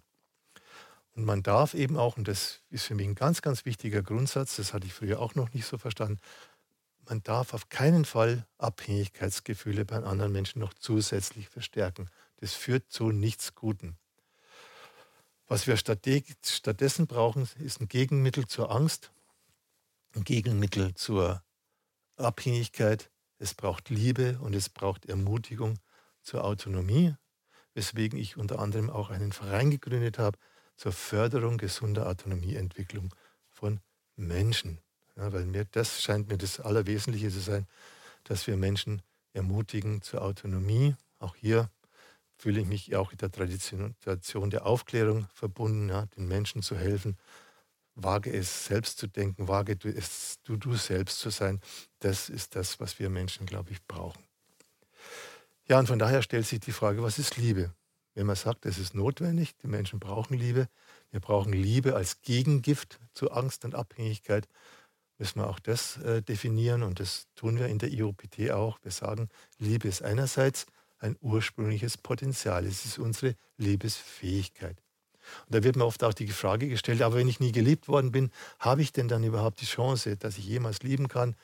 Und 1.15 1.25
man 1.25 1.41
darf 1.41 1.73
eben 1.73 1.97
auch, 1.97 2.17
und 2.17 2.27
das 2.27 2.61
ist 2.69 2.83
für 2.83 2.93
mich 2.93 3.07
ein 3.07 3.15
ganz, 3.15 3.41
ganz 3.41 3.65
wichtiger 3.65 4.03
Grundsatz, 4.03 4.57
das 4.57 4.75
hatte 4.75 4.85
ich 4.85 4.93
früher 4.93 5.19
auch 5.19 5.33
noch 5.33 5.51
nicht 5.55 5.65
so 5.65 5.79
verstanden, 5.79 6.19
man 7.09 7.23
darf 7.23 7.55
auf 7.55 7.67
keinen 7.69 8.05
Fall 8.05 8.45
Abhängigkeitsgefühle 8.59 9.85
bei 9.85 10.03
anderen 10.03 10.33
Menschen 10.33 10.59
noch 10.59 10.75
zusätzlich 10.75 11.49
verstärken. 11.49 12.11
Das 12.37 12.53
führt 12.53 12.91
zu 12.91 13.09
nichts 13.09 13.55
Guten. 13.55 13.97
Was 15.51 15.67
wir 15.67 15.75
stattdessen 15.75 17.07
brauchen, 17.07 17.45
ist 17.59 17.81
ein 17.81 17.89
Gegenmittel 17.89 18.47
zur 18.47 18.71
Angst, 18.71 19.11
ein 20.15 20.23
Gegenmittel 20.23 20.95
zur 20.95 21.43
Abhängigkeit. 22.15 23.11
Es 23.37 23.53
braucht 23.53 23.89
Liebe 23.89 24.39
und 24.39 24.55
es 24.55 24.69
braucht 24.69 25.07
Ermutigung 25.07 25.77
zur 26.21 26.45
Autonomie, 26.45 27.15
weswegen 27.73 28.17
ich 28.17 28.37
unter 28.37 28.59
anderem 28.59 28.89
auch 28.89 29.09
einen 29.09 29.33
Verein 29.33 29.71
gegründet 29.71 30.19
habe 30.19 30.39
zur 30.77 30.93
Förderung 30.93 31.57
gesunder 31.57 32.07
Autonomieentwicklung 32.07 33.13
von 33.49 33.81
Menschen. 34.15 34.79
Ja, 35.17 35.33
weil 35.33 35.43
mir 35.43 35.65
das 35.65 36.01
scheint 36.01 36.29
mir 36.29 36.37
das 36.37 36.61
Allerwesentliche 36.61 37.29
zu 37.29 37.41
sein, 37.41 37.67
dass 38.23 38.47
wir 38.47 38.55
Menschen 38.55 39.01
ermutigen 39.33 40.01
zur 40.01 40.21
Autonomie. 40.21 40.95
Auch 41.19 41.35
hier 41.35 41.69
fühle 42.41 42.61
ich 42.61 42.67
mich 42.67 42.95
auch 42.95 43.11
in 43.11 43.19
der 43.19 43.31
Tradition, 43.31 43.95
Tradition 43.99 44.49
der 44.49 44.65
Aufklärung 44.65 45.27
verbunden, 45.33 45.89
ja, 45.89 46.07
den 46.17 46.27
Menschen 46.27 46.63
zu 46.63 46.75
helfen. 46.75 47.17
Wage 47.93 48.33
es 48.33 48.65
selbst 48.65 48.97
zu 48.97 49.07
denken, 49.07 49.47
wage 49.47 49.77
es 49.83 50.39
du, 50.43 50.57
du 50.57 50.75
selbst 50.75 51.19
zu 51.19 51.29
sein. 51.29 51.61
Das 51.99 52.29
ist 52.29 52.55
das, 52.55 52.79
was 52.79 52.97
wir 52.97 53.09
Menschen, 53.09 53.45
glaube 53.45 53.71
ich, 53.71 53.85
brauchen. 53.85 54.23
Ja, 55.67 55.77
und 55.77 55.87
von 55.87 55.99
daher 55.99 56.23
stellt 56.23 56.47
sich 56.47 56.59
die 56.59 56.71
Frage, 56.71 57.03
was 57.03 57.19
ist 57.19 57.37
Liebe? 57.37 57.73
Wenn 58.15 58.25
man 58.25 58.35
sagt, 58.35 58.65
es 58.65 58.79
ist 58.79 58.95
notwendig, 58.95 59.55
die 59.57 59.67
Menschen 59.67 59.99
brauchen 59.99 60.35
Liebe, 60.35 60.67
wir 61.11 61.19
brauchen 61.19 61.53
Liebe 61.53 61.95
als 61.95 62.21
Gegengift 62.21 62.99
zu 63.13 63.31
Angst 63.31 63.65
und 63.65 63.75
Abhängigkeit, 63.75 64.47
müssen 65.19 65.41
wir 65.41 65.47
auch 65.47 65.59
das 65.59 65.97
äh, 65.97 66.23
definieren 66.23 66.81
und 66.81 66.99
das 66.99 67.27
tun 67.35 67.59
wir 67.59 67.67
in 67.67 67.77
der 67.77 67.91
IOPT 67.91 68.49
auch. 68.49 68.79
Wir 68.81 68.91
sagen, 68.91 69.29
Liebe 69.59 69.87
ist 69.87 70.01
einerseits 70.01 70.65
ein 71.01 71.17
ursprüngliches 71.19 71.97
Potenzial. 71.97 72.65
Es 72.65 72.85
ist 72.85 72.99
unsere 72.99 73.35
Liebesfähigkeit. 73.57 74.81
Und 75.45 75.55
da 75.55 75.63
wird 75.63 75.75
mir 75.75 75.85
oft 75.85 76.03
auch 76.03 76.13
die 76.13 76.27
Frage 76.27 76.67
gestellt, 76.67 77.01
aber 77.01 77.15
wenn 77.15 77.27
ich 77.27 77.39
nie 77.39 77.51
geliebt 77.51 77.87
worden 77.87 78.11
bin, 78.11 78.31
habe 78.59 78.81
ich 78.81 78.91
denn 78.91 79.07
dann 79.07 79.23
überhaupt 79.23 79.61
die 79.61 79.65
Chance, 79.65 80.17
dass 80.17 80.37
ich 80.37 80.45
jemals 80.45 80.83
lieben 80.83 81.07
kann? 81.07 81.35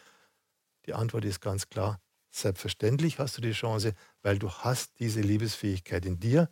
Die 0.85 0.93
Antwort 0.93 1.25
ist 1.25 1.41
ganz 1.41 1.69
klar, 1.69 1.99
selbstverständlich 2.31 3.19
hast 3.19 3.37
du 3.37 3.41
die 3.41 3.51
Chance, 3.51 3.93
weil 4.21 4.39
du 4.39 4.49
hast 4.49 4.99
diese 4.99 5.21
Liebesfähigkeit 5.21 6.05
in 6.05 6.19
dir. 6.19 6.49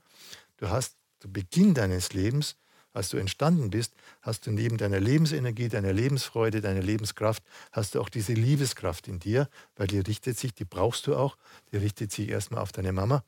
Du 0.57 0.69
hast 0.69 0.98
zu 1.19 1.32
Beginn 1.32 1.73
deines 1.73 2.14
Lebens 2.14 2.56
als 2.95 3.09
du 3.09 3.17
entstanden 3.17 3.69
bist, 3.69 3.93
hast 4.22 4.47
du 4.47 4.51
neben 4.51 4.77
deiner 4.77 4.99
Lebensenergie, 4.99 5.69
deiner 5.69 5.93
Lebensfreude, 5.93 6.61
deiner 6.61 6.81
Lebenskraft, 6.81 7.43
hast 7.72 7.95
du 7.95 8.01
auch 8.01 8.09
diese 8.09 8.34
Liebeskraft 8.34 9.07
in 9.07 9.19
dir, 9.19 9.49
weil 9.76 9.88
die 9.88 9.99
richtet 9.99 10.38
sich, 10.38 10.53
die 10.53 10.65
brauchst 10.65 11.07
du 11.07 11.15
auch, 11.15 11.38
die 11.72 11.77
richtet 11.77 12.11
sich 12.11 12.30
erstmal 12.30 12.61
auf 12.61 12.72
deine 12.72 12.93
Mama. 12.93 13.23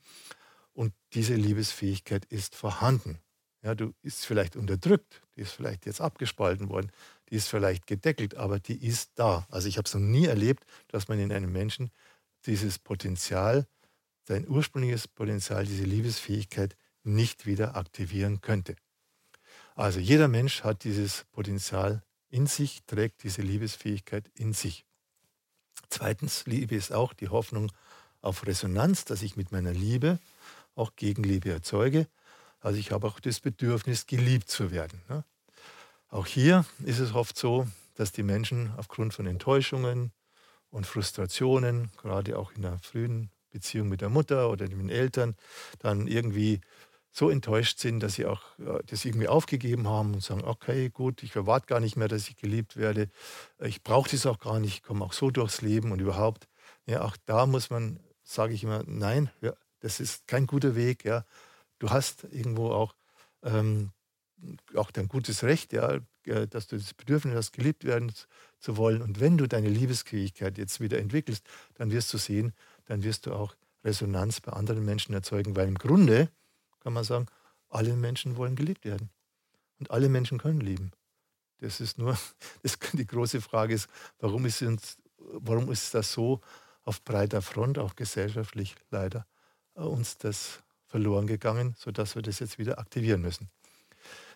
Und 0.72 0.94
diese 1.12 1.34
Liebesfähigkeit 1.34 2.24
ist 2.26 2.54
vorhanden. 2.54 3.18
Ja, 3.62 3.74
du 3.74 3.92
ist 4.02 4.24
vielleicht 4.24 4.56
unterdrückt, 4.56 5.20
die 5.36 5.40
ist 5.40 5.52
vielleicht 5.52 5.84
jetzt 5.84 6.00
abgespalten 6.00 6.68
worden, 6.68 6.92
die 7.28 7.34
ist 7.34 7.48
vielleicht 7.48 7.86
gedeckelt, 7.86 8.36
aber 8.36 8.60
die 8.60 8.86
ist 8.86 9.10
da. 9.16 9.46
Also 9.50 9.68
ich 9.68 9.76
habe 9.76 9.86
es 9.86 9.94
noch 9.94 10.00
nie 10.00 10.26
erlebt, 10.26 10.64
dass 10.86 11.08
man 11.08 11.18
in 11.18 11.32
einem 11.32 11.52
Menschen 11.52 11.90
dieses 12.46 12.78
Potenzial, 12.78 13.66
sein 14.26 14.48
ursprüngliches 14.48 15.08
Potenzial, 15.08 15.66
diese 15.66 15.84
Liebesfähigkeit 15.84 16.76
nicht 17.02 17.46
wieder 17.46 17.76
aktivieren 17.76 18.40
könnte. 18.40 18.76
Also 19.78 20.00
jeder 20.00 20.26
Mensch 20.26 20.64
hat 20.64 20.82
dieses 20.82 21.24
Potenzial 21.30 22.02
in 22.30 22.48
sich, 22.48 22.82
trägt 22.88 23.22
diese 23.22 23.42
Liebesfähigkeit 23.42 24.28
in 24.34 24.52
sich. 24.52 24.84
Zweitens, 25.88 26.46
Liebe 26.46 26.74
ist 26.74 26.92
auch 26.92 27.12
die 27.12 27.28
Hoffnung 27.28 27.70
auf 28.20 28.44
Resonanz, 28.44 29.04
dass 29.04 29.22
ich 29.22 29.36
mit 29.36 29.52
meiner 29.52 29.70
Liebe 29.72 30.18
auch 30.74 30.96
Gegenliebe 30.96 31.52
erzeuge. 31.52 32.08
Also 32.58 32.80
ich 32.80 32.90
habe 32.90 33.06
auch 33.06 33.20
das 33.20 33.38
Bedürfnis, 33.38 34.06
geliebt 34.06 34.50
zu 34.50 34.72
werden. 34.72 35.00
Ne? 35.08 35.22
Auch 36.08 36.26
hier 36.26 36.64
ist 36.84 36.98
es 36.98 37.14
oft 37.14 37.38
so, 37.38 37.68
dass 37.94 38.10
die 38.10 38.24
Menschen 38.24 38.72
aufgrund 38.76 39.14
von 39.14 39.28
Enttäuschungen 39.28 40.10
und 40.70 40.88
Frustrationen, 40.88 41.92
gerade 42.02 42.36
auch 42.36 42.50
in 42.50 42.62
der 42.62 42.80
frühen 42.80 43.30
Beziehung 43.50 43.88
mit 43.88 44.00
der 44.00 44.08
Mutter 44.08 44.50
oder 44.50 44.64
mit 44.64 44.72
den 44.72 44.90
Eltern, 44.90 45.36
dann 45.78 46.08
irgendwie 46.08 46.60
so 47.18 47.30
enttäuscht 47.30 47.80
sind, 47.80 48.00
dass 48.00 48.14
sie 48.14 48.26
auch 48.26 48.42
das 48.86 49.04
irgendwie 49.04 49.26
aufgegeben 49.26 49.88
haben 49.88 50.14
und 50.14 50.22
sagen, 50.22 50.44
okay, 50.44 50.88
gut, 50.88 51.24
ich 51.24 51.34
erwarte 51.34 51.66
gar 51.66 51.80
nicht 51.80 51.96
mehr, 51.96 52.06
dass 52.06 52.28
ich 52.28 52.36
geliebt 52.36 52.76
werde. 52.76 53.10
Ich 53.58 53.82
brauche 53.82 54.08
das 54.08 54.24
auch 54.24 54.38
gar 54.38 54.60
nicht, 54.60 54.74
ich 54.74 54.82
komme 54.82 55.04
auch 55.04 55.12
so 55.12 55.30
durchs 55.30 55.60
Leben 55.60 55.90
und 55.90 56.00
überhaupt. 56.00 56.48
Ja, 56.86 57.02
auch 57.02 57.16
da 57.26 57.46
muss 57.46 57.70
man, 57.70 57.98
sage 58.22 58.54
ich 58.54 58.62
immer, 58.62 58.84
nein, 58.86 59.30
ja, 59.40 59.52
das 59.80 59.98
ist 59.98 60.28
kein 60.28 60.46
guter 60.46 60.76
Weg. 60.76 61.04
Ja. 61.04 61.24
Du 61.80 61.90
hast 61.90 62.24
irgendwo 62.30 62.70
auch, 62.70 62.94
ähm, 63.42 63.90
auch 64.76 64.92
dein 64.92 65.08
gutes 65.08 65.42
Recht, 65.42 65.72
ja, 65.72 65.98
dass 66.24 66.68
du 66.68 66.76
das 66.76 66.94
Bedürfnis 66.94 67.34
hast, 67.34 67.52
geliebt 67.52 67.84
werden 67.84 68.12
zu 68.60 68.76
wollen. 68.76 69.02
Und 69.02 69.18
wenn 69.18 69.36
du 69.38 69.48
deine 69.48 69.68
Liebesfähigkeit 69.68 70.56
jetzt 70.56 70.80
wieder 70.80 70.98
entwickelst, 70.98 71.44
dann 71.74 71.90
wirst 71.90 72.12
du 72.12 72.18
sehen, 72.18 72.52
dann 72.84 73.02
wirst 73.02 73.26
du 73.26 73.32
auch 73.32 73.56
Resonanz 73.82 74.40
bei 74.40 74.52
anderen 74.52 74.84
Menschen 74.84 75.14
erzeugen, 75.14 75.56
weil 75.56 75.66
im 75.66 75.78
Grunde 75.78 76.30
kann 76.88 76.94
man 76.94 77.04
sagen, 77.04 77.26
alle 77.68 77.94
Menschen 77.96 78.38
wollen 78.38 78.56
geliebt 78.56 78.86
werden. 78.86 79.10
Und 79.78 79.90
alle 79.90 80.08
Menschen 80.08 80.38
können 80.38 80.62
lieben. 80.62 80.92
Das 81.58 81.80
ist 81.80 81.98
nur, 81.98 82.16
das, 82.62 82.78
die 82.94 83.06
große 83.06 83.42
Frage 83.42 83.74
ist, 83.74 83.90
warum 84.20 84.46
ist, 84.46 84.62
uns, 84.62 84.96
warum 85.18 85.70
ist 85.70 85.92
das 85.92 86.10
so 86.10 86.40
auf 86.84 87.04
breiter 87.04 87.42
Front, 87.42 87.78
auch 87.78 87.94
gesellschaftlich 87.94 88.74
leider, 88.90 89.26
äh, 89.74 89.82
uns 89.82 90.16
das 90.16 90.62
verloren 90.86 91.26
gegangen, 91.26 91.74
sodass 91.76 92.14
wir 92.14 92.22
das 92.22 92.38
jetzt 92.38 92.56
wieder 92.56 92.78
aktivieren 92.78 93.20
müssen. 93.20 93.50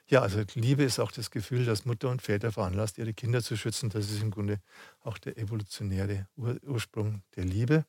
Ja, 0.07 0.20
also 0.20 0.45
Liebe 0.53 0.83
ist 0.83 1.01
auch 1.01 1.11
das 1.11 1.31
Gefühl, 1.31 1.65
dass 1.65 1.87
Mutter 1.87 2.11
und 2.11 2.20
Väter 2.20 2.53
veranlasst, 2.53 2.99
ihre 2.99 3.15
Kinder 3.15 3.43
zu 3.43 3.57
schützen. 3.57 3.89
Das 3.89 4.11
ist 4.11 4.20
im 4.20 4.31
Grunde 4.31 4.61
auch 5.01 5.16
der 5.16 5.39
evolutionäre 5.39 6.29
Ur 6.37 6.59
Ursprung 6.65 7.23
der 7.35 7.47
Liebe. 7.47 7.87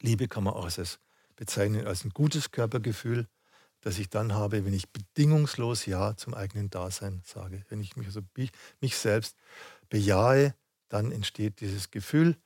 Liebe 0.00 0.26
kann 0.26 0.42
man 0.42 0.54
auch 0.54 0.64
als 0.64 0.98
bezeichnen 1.36 1.86
als 1.86 2.04
ein 2.04 2.10
gutes 2.10 2.50
Körpergefühl, 2.50 3.28
das 3.82 3.98
ich 3.98 4.08
dann 4.08 4.32
habe, 4.32 4.64
wenn 4.64 4.72
ich 4.72 4.90
bedingungslos 4.90 5.86
Ja 5.86 6.16
zum 6.16 6.34
eigenen 6.34 6.70
Dasein 6.70 7.20
sage. 7.24 7.64
Wenn 7.68 7.80
ich 7.80 7.96
mich, 7.96 8.06
also 8.06 8.22
mich 8.80 8.96
selbst 8.96 9.36
bejahe, 9.90 10.54
dann 10.88 11.12
entsteht 11.12 11.60
dieses 11.60 11.90
Gefühl, 11.90 12.36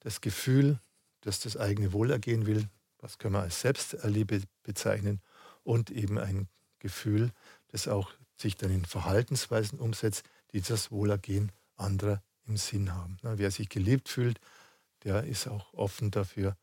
das 0.00 0.20
Gefühl, 0.20 0.80
dass 1.20 1.40
das 1.40 1.56
eigene 1.56 1.92
Wohlergehen 1.92 2.46
will, 2.46 2.68
was 2.98 3.18
können 3.18 3.34
wir 3.34 3.42
als 3.42 3.60
Selbsterliebe 3.60 4.42
bezeichnen, 4.62 5.20
und 5.62 5.90
eben 5.90 6.18
ein 6.18 6.48
Gefühl, 6.78 7.32
das 7.68 7.88
auch 7.88 8.12
sich 8.36 8.56
dann 8.56 8.70
in 8.70 8.84
Verhaltensweisen 8.84 9.80
umsetzt, 9.80 10.24
die 10.52 10.60
das 10.60 10.92
Wohlergehen 10.92 11.50
anderer 11.74 12.22
im 12.46 12.56
Sinn 12.56 12.94
haben. 12.94 13.18
wer 13.22 13.50
sich 13.50 13.68
geliebt 13.68 14.08
fühlt, 14.08 14.40
der 15.02 15.24
ist 15.24 15.48
auch 15.48 15.74
offen 15.74 16.10
dafür, 16.10 16.56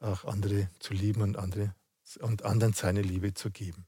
auch 0.00 0.24
andere 0.24 0.68
zu 0.80 0.92
lieben 0.92 1.22
und 1.22 1.36
andere 1.36 1.74
und 2.20 2.44
anderen 2.44 2.72
seine 2.72 3.02
Liebe 3.02 3.34
zu 3.34 3.50
geben. 3.50 3.86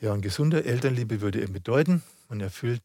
Ja, 0.00 0.12
und 0.12 0.22
gesunde 0.22 0.64
Elternliebe 0.64 1.20
würde 1.20 1.42
eben 1.42 1.52
bedeuten, 1.52 2.02
man 2.28 2.40
erfüllt 2.40 2.82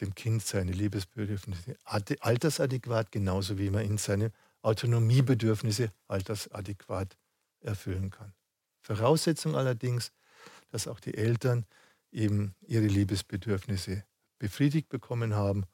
dem 0.00 0.14
Kind 0.14 0.42
seine 0.42 0.72
Liebesbedürfnisse 0.72 1.76
altersadäquat, 1.84 3.10
genauso 3.10 3.58
wie 3.58 3.70
man 3.70 3.84
ihn 3.84 3.98
seine 3.98 4.32
Autonomiebedürfnisse 4.62 5.92
altersadäquat 6.06 7.16
erfüllen 7.60 8.10
kann. 8.10 8.32
Voraussetzung 8.80 9.56
allerdings, 9.56 10.12
dass 10.70 10.88
auch 10.88 11.00
die 11.00 11.14
Eltern 11.14 11.66
eben 12.10 12.54
ihre 12.60 12.86
Liebesbedürfnisse 12.86 14.04
befriedigt 14.38 14.88
bekommen 14.88 15.34
haben 15.34 15.64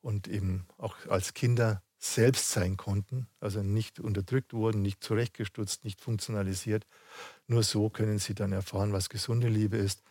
und 0.00 0.28
eben 0.28 0.66
auch 0.76 0.96
als 1.06 1.34
Kinder 1.34 1.82
selbst 1.98 2.50
sein 2.50 2.76
konnten, 2.76 3.26
also 3.40 3.62
nicht 3.62 3.98
unterdrückt 3.98 4.52
wurden, 4.52 4.82
nicht 4.82 5.02
zurechtgestutzt, 5.02 5.84
nicht 5.84 6.00
funktionalisiert. 6.00 6.86
Nur 7.48 7.64
so 7.64 7.90
können 7.90 8.18
sie 8.18 8.34
dann 8.34 8.52
erfahren, 8.52 8.92
was 8.92 9.08
gesunde 9.08 9.48
Liebe 9.48 9.76
ist. 9.76 10.02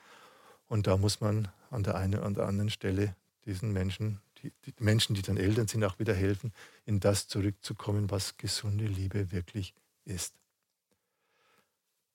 Und 0.67 0.87
da 0.87 0.97
muss 0.97 1.21
man 1.21 1.47
an 1.71 1.83
der 1.83 1.95
einen 1.95 2.19
oder 2.19 2.45
anderen 2.45 2.69
Stelle 2.69 3.15
diesen 3.45 3.71
Menschen, 3.71 4.19
die, 4.43 4.51
die 4.65 4.73
Menschen, 4.79 5.15
die 5.15 5.21
dann 5.21 5.37
Eltern 5.37 5.67
sind, 5.67 5.83
auch 5.85 5.97
wieder 5.97 6.13
helfen, 6.13 6.51
in 6.85 6.99
das 6.99 7.27
zurückzukommen, 7.27 8.11
was 8.11 8.37
gesunde 8.37 8.85
Liebe 8.85 9.31
wirklich 9.31 9.73
ist. 10.03 10.33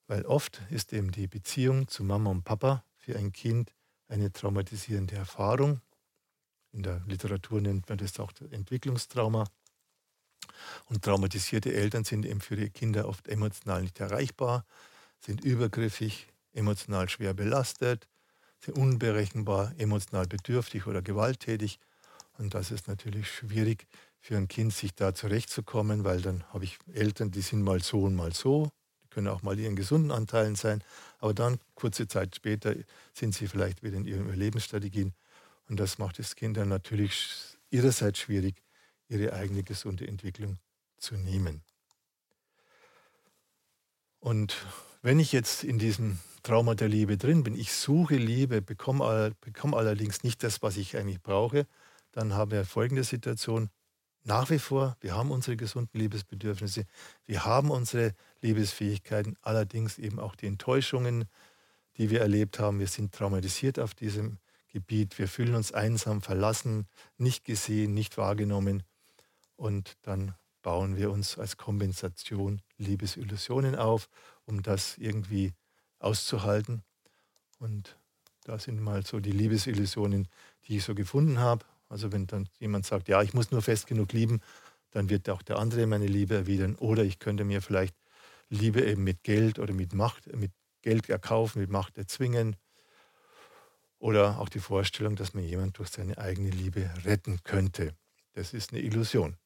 Weil 0.07 0.25
oft 0.25 0.61
ist 0.69 0.93
eben 0.93 1.11
die 1.11 1.27
Beziehung 1.27 1.87
zu 1.87 2.03
Mama 2.03 2.29
und 2.29 2.43
Papa 2.43 2.83
für 2.97 3.17
ein 3.17 3.31
Kind 3.31 3.73
eine 4.07 4.31
traumatisierende 4.31 5.15
Erfahrung. 5.15 5.81
In 6.71 6.83
der 6.83 7.01
Literatur 7.07 7.61
nennt 7.61 7.89
man 7.89 7.97
das 7.97 8.19
auch 8.19 8.31
Entwicklungstrauma. 8.51 9.45
Und 10.85 11.03
traumatisierte 11.03 11.73
Eltern 11.73 12.03
sind 12.03 12.25
eben 12.25 12.41
für 12.41 12.55
ihre 12.55 12.69
Kinder 12.69 13.07
oft 13.07 13.27
emotional 13.27 13.81
nicht 13.81 13.99
erreichbar, 13.99 14.65
sind 15.19 15.43
übergriffig, 15.43 16.27
emotional 16.53 17.09
schwer 17.09 17.33
belastet, 17.33 18.07
sind 18.59 18.77
unberechenbar, 18.77 19.73
emotional 19.77 20.27
bedürftig 20.27 20.87
oder 20.87 21.01
gewalttätig. 21.01 21.79
Und 22.37 22.53
das 22.53 22.71
ist 22.71 22.87
natürlich 22.87 23.29
schwierig 23.29 23.87
für 24.19 24.37
ein 24.37 24.47
Kind, 24.47 24.73
sich 24.73 24.95
da 24.95 25.13
zurechtzukommen, 25.13 26.03
weil 26.05 26.21
dann 26.21 26.43
habe 26.53 26.63
ich 26.63 26.77
Eltern, 26.93 27.31
die 27.31 27.41
sind 27.41 27.61
mal 27.61 27.81
so 27.83 28.03
und 28.03 28.15
mal 28.15 28.33
so, 28.33 28.71
die 29.03 29.09
können 29.09 29.27
auch 29.27 29.43
mal 29.43 29.59
ihren 29.59 29.75
gesunden 29.75 30.11
Anteilen 30.11 30.55
sein, 30.55 30.81
aber 31.19 31.33
dann 31.33 31.59
kurze 31.75 32.07
Zeit 32.07 32.35
später 32.35 32.73
sind 33.13 33.35
sie 33.35 33.47
vielleicht 33.47 33.83
wieder 33.83 33.97
in 33.97 34.05
ihren 34.05 34.25
Überlebensstrategien. 34.27 35.13
Und 35.67 35.79
das 35.79 35.97
macht 35.97 36.19
das 36.19 36.35
Kind 36.35 36.55
dann 36.55 36.69
natürlich 36.69 37.57
ihrerseits 37.69 38.19
schwierig, 38.19 38.62
ihre 39.13 39.33
eigene 39.33 39.63
gesunde 39.63 40.07
Entwicklung 40.07 40.57
zu 40.97 41.15
nehmen. 41.15 41.61
Und 44.19 44.65
wenn 45.01 45.19
ich 45.19 45.31
jetzt 45.33 45.63
in 45.63 45.79
diesem 45.79 46.19
Trauma 46.43 46.75
der 46.75 46.87
Liebe 46.87 47.17
drin 47.17 47.43
bin, 47.43 47.55
ich 47.55 47.73
suche 47.73 48.15
Liebe, 48.15 48.61
bekomme, 48.61 49.33
bekomme 49.41 49.77
allerdings 49.77 50.23
nicht 50.23 50.43
das, 50.43 50.61
was 50.61 50.77
ich 50.77 50.97
eigentlich 50.97 51.21
brauche, 51.21 51.67
dann 52.11 52.33
haben 52.33 52.51
wir 52.51 52.65
folgende 52.65 53.03
Situation. 53.03 53.69
Nach 54.23 54.49
wie 54.49 54.59
vor, 54.59 54.95
wir 55.01 55.15
haben 55.15 55.31
unsere 55.31 55.57
gesunden 55.57 55.99
Liebesbedürfnisse, 55.99 56.85
wir 57.25 57.43
haben 57.43 57.69
unsere 57.69 58.13
Liebesfähigkeiten, 58.41 59.35
allerdings 59.41 59.97
eben 59.97 60.19
auch 60.19 60.35
die 60.35 60.47
Enttäuschungen, 60.47 61.25
die 61.97 62.09
wir 62.09 62.21
erlebt 62.21 62.59
haben. 62.59 62.79
Wir 62.79 62.87
sind 62.87 63.13
traumatisiert 63.13 63.79
auf 63.79 63.93
diesem 63.93 64.37
Gebiet, 64.69 65.19
wir 65.19 65.27
fühlen 65.27 65.55
uns 65.55 65.73
einsam, 65.73 66.21
verlassen, 66.21 66.87
nicht 67.17 67.43
gesehen, 67.43 67.93
nicht 67.93 68.17
wahrgenommen 68.17 68.83
und 69.63 69.93
dann 70.01 70.35
bauen 70.61 70.97
wir 70.97 71.09
uns 71.09 71.37
als 71.37 71.55
Kompensation 71.55 72.61
Liebesillusionen 72.77 73.77
auf, 73.77 74.09
um 74.43 74.61
das 74.61 74.97
irgendwie 74.97 75.53
auszuhalten. 75.99 76.83
Und 77.59 77.97
da 78.43 78.59
sind 78.59 78.81
mal 78.81 79.05
so 79.05 79.21
die 79.21 79.31
Liebesillusionen, 79.31 80.27
die 80.67 80.77
ich 80.77 80.83
so 80.83 80.93
gefunden 80.93 81.39
habe. 81.39 81.63
Also 81.87 82.11
wenn 82.11 82.27
dann 82.27 82.49
jemand 82.59 82.85
sagt, 82.85 83.07
ja, 83.07 83.21
ich 83.21 83.33
muss 83.33 83.51
nur 83.51 83.61
fest 83.61 83.87
genug 83.87 84.11
lieben, 84.11 84.41
dann 84.91 85.09
wird 85.09 85.29
auch 85.29 85.41
der 85.41 85.59
andere 85.59 85.87
meine 85.87 86.07
Liebe 86.07 86.35
erwidern. 86.35 86.75
Oder 86.75 87.05
ich 87.05 87.19
könnte 87.19 87.45
mir 87.45 87.61
vielleicht 87.61 87.95
Liebe 88.49 88.85
eben 88.85 89.05
mit 89.05 89.23
Geld 89.23 89.59
oder 89.59 89.73
mit 89.73 89.93
Macht, 89.93 90.35
mit 90.35 90.51
Geld 90.81 91.07
erkaufen, 91.07 91.61
mit 91.61 91.69
Macht 91.69 91.97
erzwingen. 91.97 92.57
Oder 93.97 94.39
auch 94.39 94.49
die 94.49 94.59
Vorstellung, 94.59 95.15
dass 95.15 95.33
man 95.33 95.45
jemand 95.45 95.77
durch 95.77 95.87
seine 95.87 96.17
eigene 96.17 96.49
Liebe 96.49 96.91
retten 97.05 97.39
könnte. 97.45 97.95
Das 98.33 98.53
ist 98.53 98.73
eine 98.73 98.81
Illusion. 98.81 99.37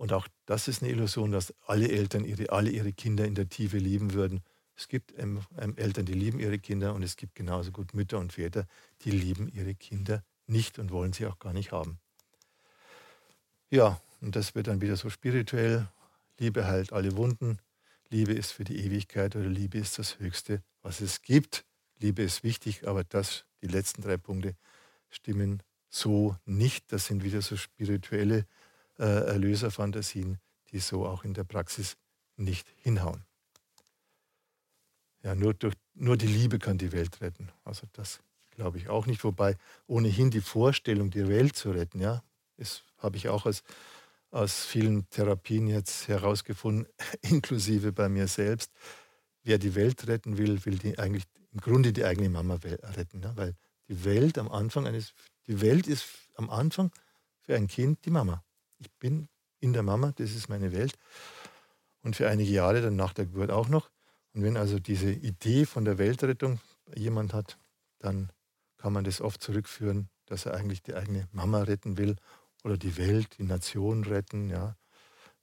Und 0.00 0.14
auch 0.14 0.28
das 0.46 0.66
ist 0.66 0.82
eine 0.82 0.90
Illusion, 0.90 1.30
dass 1.30 1.52
alle 1.66 1.90
Eltern 1.90 2.24
ihre, 2.24 2.48
alle 2.48 2.70
ihre 2.70 2.90
Kinder 2.90 3.26
in 3.26 3.34
der 3.34 3.50
Tiefe 3.50 3.76
lieben 3.76 4.14
würden. 4.14 4.40
Es 4.74 4.88
gibt 4.88 5.12
ähm, 5.18 5.42
ähm, 5.58 5.76
Eltern, 5.76 6.06
die 6.06 6.14
lieben 6.14 6.40
ihre 6.40 6.58
Kinder 6.58 6.94
und 6.94 7.02
es 7.02 7.18
gibt 7.18 7.34
genauso 7.34 7.70
gut 7.70 7.92
Mütter 7.92 8.18
und 8.18 8.32
Väter, 8.32 8.66
die 9.02 9.10
lieben 9.10 9.46
ihre 9.52 9.74
Kinder 9.74 10.24
nicht 10.46 10.78
und 10.78 10.90
wollen 10.90 11.12
sie 11.12 11.26
auch 11.26 11.38
gar 11.38 11.52
nicht 11.52 11.72
haben. 11.72 11.98
Ja, 13.68 14.00
und 14.22 14.36
das 14.36 14.54
wird 14.54 14.68
dann 14.68 14.80
wieder 14.80 14.96
so 14.96 15.10
spirituell. 15.10 15.86
Liebe 16.38 16.66
heilt 16.66 16.94
alle 16.94 17.18
Wunden. 17.18 17.58
Liebe 18.08 18.32
ist 18.32 18.52
für 18.52 18.64
die 18.64 18.82
Ewigkeit 18.82 19.36
oder 19.36 19.50
Liebe 19.50 19.76
ist 19.76 19.98
das 19.98 20.18
Höchste, 20.18 20.62
was 20.80 21.02
es 21.02 21.20
gibt. 21.20 21.66
Liebe 21.98 22.22
ist 22.22 22.42
wichtig, 22.42 22.88
aber 22.88 23.04
das, 23.04 23.44
die 23.60 23.68
letzten 23.68 24.00
drei 24.00 24.16
Punkte 24.16 24.56
stimmen 25.10 25.62
so 25.90 26.36
nicht. 26.46 26.90
Das 26.90 27.04
sind 27.04 27.22
wieder 27.22 27.42
so 27.42 27.58
spirituelle 27.58 28.46
äh, 29.00 29.26
Erlöserfantasien, 29.26 30.38
die 30.70 30.78
so 30.78 31.06
auch 31.06 31.24
in 31.24 31.34
der 31.34 31.44
Praxis 31.44 31.96
nicht 32.36 32.68
hinhauen. 32.76 33.24
Ja, 35.22 35.34
nur, 35.34 35.54
durch, 35.54 35.74
nur 35.94 36.16
die 36.16 36.26
Liebe 36.26 36.58
kann 36.58 36.78
die 36.78 36.92
Welt 36.92 37.20
retten. 37.20 37.50
Also 37.64 37.86
das 37.92 38.20
glaube 38.50 38.78
ich 38.78 38.88
auch 38.88 39.06
nicht. 39.06 39.24
Wobei 39.24 39.56
ohnehin 39.86 40.30
die 40.30 40.40
Vorstellung, 40.40 41.10
die 41.10 41.28
Welt 41.28 41.56
zu 41.56 41.70
retten, 41.70 42.00
ja, 42.00 42.22
Das 42.56 42.84
habe 42.98 43.16
ich 43.16 43.28
auch 43.28 43.46
aus, 43.46 43.62
aus 44.30 44.64
vielen 44.64 45.08
Therapien 45.10 45.66
jetzt 45.66 46.08
herausgefunden, 46.08 46.86
inklusive 47.22 47.92
bei 47.92 48.08
mir 48.08 48.28
selbst. 48.28 48.70
Wer 49.42 49.58
die 49.58 49.74
Welt 49.74 50.06
retten 50.06 50.36
will, 50.36 50.64
will 50.64 50.78
die 50.78 50.98
eigentlich 50.98 51.24
im 51.52 51.60
Grunde 51.60 51.92
die 51.92 52.04
eigene 52.04 52.28
Mama 52.28 52.58
retten. 52.62 53.20
Ne? 53.20 53.32
Weil 53.34 53.54
die 53.88 54.04
Welt 54.04 54.38
am 54.38 54.50
Anfang 54.50 54.86
eines, 54.86 55.14
die 55.46 55.60
Welt 55.60 55.86
ist 55.86 56.06
am 56.36 56.50
Anfang 56.50 56.92
für 57.40 57.56
ein 57.56 57.66
Kind 57.66 58.04
die 58.04 58.10
Mama. 58.10 58.44
Ich 58.80 58.90
bin 58.98 59.28
in 59.60 59.72
der 59.72 59.82
Mama, 59.82 60.12
das 60.16 60.32
ist 60.32 60.48
meine 60.48 60.72
Welt. 60.72 60.98
Und 62.02 62.16
für 62.16 62.28
einige 62.28 62.50
Jahre 62.50 62.80
dann 62.80 62.96
nach 62.96 63.12
der 63.12 63.26
Geburt 63.26 63.50
auch 63.50 63.68
noch. 63.68 63.90
Und 64.32 64.42
wenn 64.42 64.56
also 64.56 64.78
diese 64.78 65.10
Idee 65.12 65.66
von 65.66 65.84
der 65.84 65.98
Weltrettung 65.98 66.60
jemand 66.94 67.34
hat, 67.34 67.58
dann 67.98 68.32
kann 68.78 68.92
man 68.92 69.04
das 69.04 69.20
oft 69.20 69.42
zurückführen, 69.42 70.08
dass 70.26 70.46
er 70.46 70.54
eigentlich 70.54 70.82
die 70.82 70.94
eigene 70.94 71.28
Mama 71.32 71.62
retten 71.62 71.98
will 71.98 72.16
oder 72.64 72.78
die 72.78 72.96
Welt, 72.96 73.38
die 73.38 73.44
Nation 73.44 74.04
retten, 74.04 74.48
ja. 74.48 74.76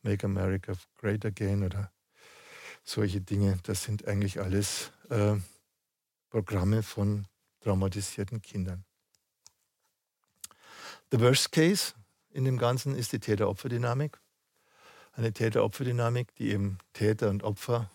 Make 0.01 0.25
America 0.25 0.73
Great 0.95 1.25
Again 1.25 1.63
oder 1.63 1.91
solche 2.83 3.21
Dinge. 3.21 3.59
Das 3.63 3.83
sind 3.83 4.07
eigentlich 4.07 4.39
alles 4.39 4.91
äh, 5.09 5.35
Programme 6.29 6.83
von 6.83 7.27
traumatisierten 7.61 8.41
Kindern. 8.41 8.85
The 11.11 11.19
worst 11.19 11.51
case 11.51 11.93
in 12.37 12.45
dem 12.45 12.59
Ganzen 12.59 12.95
ist 12.95 13.13
die 13.13 13.19
Täter-Opfer-Dynamik. 13.19 14.19
Eine 15.13 15.33
Täter-Opfer-Dynamik, 15.33 16.35
die 16.35 16.51
eben 16.51 16.77
Täter 16.93 17.31
und 17.31 17.43
Opfer 17.43 17.89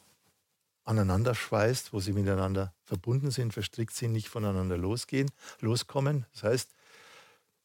aneinander 0.82 1.36
schweißt, 1.36 1.92
wo 1.92 2.00
sie 2.00 2.12
miteinander 2.12 2.74
verbunden 2.82 3.30
sind, 3.30 3.52
verstrickt 3.52 3.94
sind, 3.94 4.10
nicht 4.10 4.28
voneinander 4.28 4.76
losgehen, 4.76 5.30
loskommen. 5.60 6.26
Das 6.32 6.42
heißt, 6.42 6.70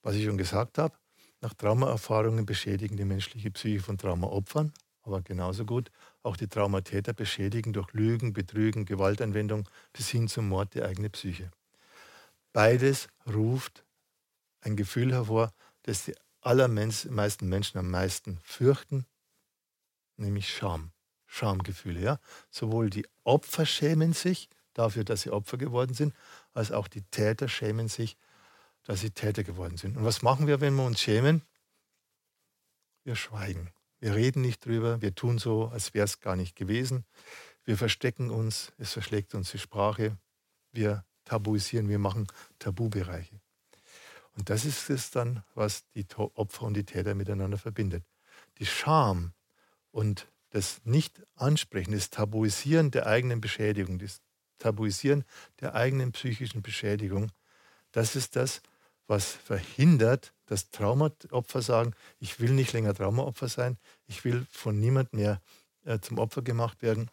was 0.03 0.13
ich 0.13 0.25
schon 0.25 0.37
gesagt 0.37 0.77
habe, 0.77 0.93
nach 1.41 1.55
Traumaerfahrungen 1.55 2.45
beschädigen 2.45 2.95
die 2.95 3.05
menschliche 3.05 3.49
Psyche 3.49 3.83
von 3.83 3.97
Traumaopfern, 3.97 4.71
aber 5.01 5.23
genauso 5.23 5.65
gut 5.65 5.89
auch 6.21 6.37
die 6.37 6.47
Traumatäter 6.47 7.13
beschädigen 7.13 7.73
durch 7.73 7.91
Lügen, 7.93 8.33
Betrügen, 8.33 8.85
Gewaltanwendung 8.85 9.67
bis 9.93 10.09
hin 10.09 10.27
zum 10.27 10.47
Mord 10.47 10.75
die 10.75 10.83
eigene 10.83 11.09
Psyche. 11.09 11.51
Beides 12.53 13.07
ruft 13.25 13.83
ein 14.61 14.75
Gefühl 14.75 15.11
hervor, 15.11 15.51
das 15.81 16.05
die 16.05 16.13
allermeisten 16.47 17.49
Menschen 17.49 17.77
am 17.77 17.91
meisten 17.91 18.39
fürchten, 18.43 19.05
nämlich 20.15 20.53
Scham. 20.53 20.91
Schamgefühle. 21.25 21.99
Ja? 21.99 22.19
Sowohl 22.49 22.89
die 22.89 23.05
Opfer 23.23 23.65
schämen 23.65 24.13
sich 24.13 24.49
dafür, 24.73 25.03
dass 25.03 25.21
sie 25.21 25.31
Opfer 25.31 25.57
geworden 25.57 25.93
sind, 25.93 26.15
als 26.53 26.71
auch 26.71 26.87
die 26.87 27.01
Täter 27.01 27.49
schämen 27.49 27.89
sich, 27.89 28.17
dass 28.83 29.01
sie 29.01 29.11
Täter 29.11 29.43
geworden 29.43 29.77
sind. 29.77 29.97
Und 29.97 30.05
was 30.05 30.21
machen 30.21 30.47
wir, 30.47 30.61
wenn 30.61 30.75
wir 30.75 30.85
uns 30.85 31.01
schämen? 31.01 31.41
Wir 33.03 33.15
schweigen. 33.15 33.71
Wir 33.99 34.15
reden 34.15 34.41
nicht 34.41 34.65
drüber, 34.65 35.01
wir 35.01 35.15
tun 35.15 35.39
so, 35.39 35.67
als 35.67 35.93
wäre 35.93 36.05
es 36.05 36.19
gar 36.19 36.35
nicht 36.35 36.55
gewesen. 36.55 37.03
Wir 37.65 37.77
verstecken 37.77 38.29
uns, 38.29 38.71
es 38.77 38.93
verschlägt 38.93 39.33
uns 39.35 39.51
die 39.51 39.59
Sprache. 39.59 40.17
Wir 40.71 41.03
tabuisieren, 41.25 41.89
wir 41.89 41.99
machen 41.99 42.27
Tabubereiche. 42.59 43.41
Und 44.37 44.49
das 44.51 44.65
ist 44.65 44.89
es 44.89 45.09
dann, 45.09 45.43
was 45.55 45.83
die 45.95 46.05
Opfer 46.15 46.63
und 46.63 46.75
die 46.75 46.83
Täter 46.83 47.15
miteinander 47.15 47.57
verbindet. 47.57 48.03
Die 48.59 48.65
Scham 48.65 49.33
und 49.91 50.27
das 50.51 50.79
Nicht-Ansprechen, 50.85 51.91
das 51.91 52.11
Tabuisieren 52.11 52.91
der 52.91 53.07
eigenen 53.07 53.41
Beschädigung, 53.41 53.97
das 53.97 54.21
Tabuisieren 54.59 55.25
der 55.59 55.75
eigenen 55.75 56.11
psychischen 56.11 56.61
Beschädigung, 56.61 57.31
das 57.91 58.15
ist 58.15 58.35
das, 58.35 58.61
was 59.07 59.31
verhindert, 59.31 60.33
dass 60.45 60.69
Traumaopfer 60.69 61.61
sagen, 61.61 61.93
ich 62.19 62.39
will 62.39 62.51
nicht 62.51 62.73
länger 62.73 62.93
Traumaopfer 62.93 63.47
sein, 63.47 63.77
ich 64.05 64.23
will 64.23 64.45
von 64.51 64.79
niemand 64.79 65.13
mehr 65.13 65.41
äh, 65.85 65.99
zum 65.99 66.19
Opfer 66.19 66.41
gemacht 66.41 66.81
werden. 66.81 67.09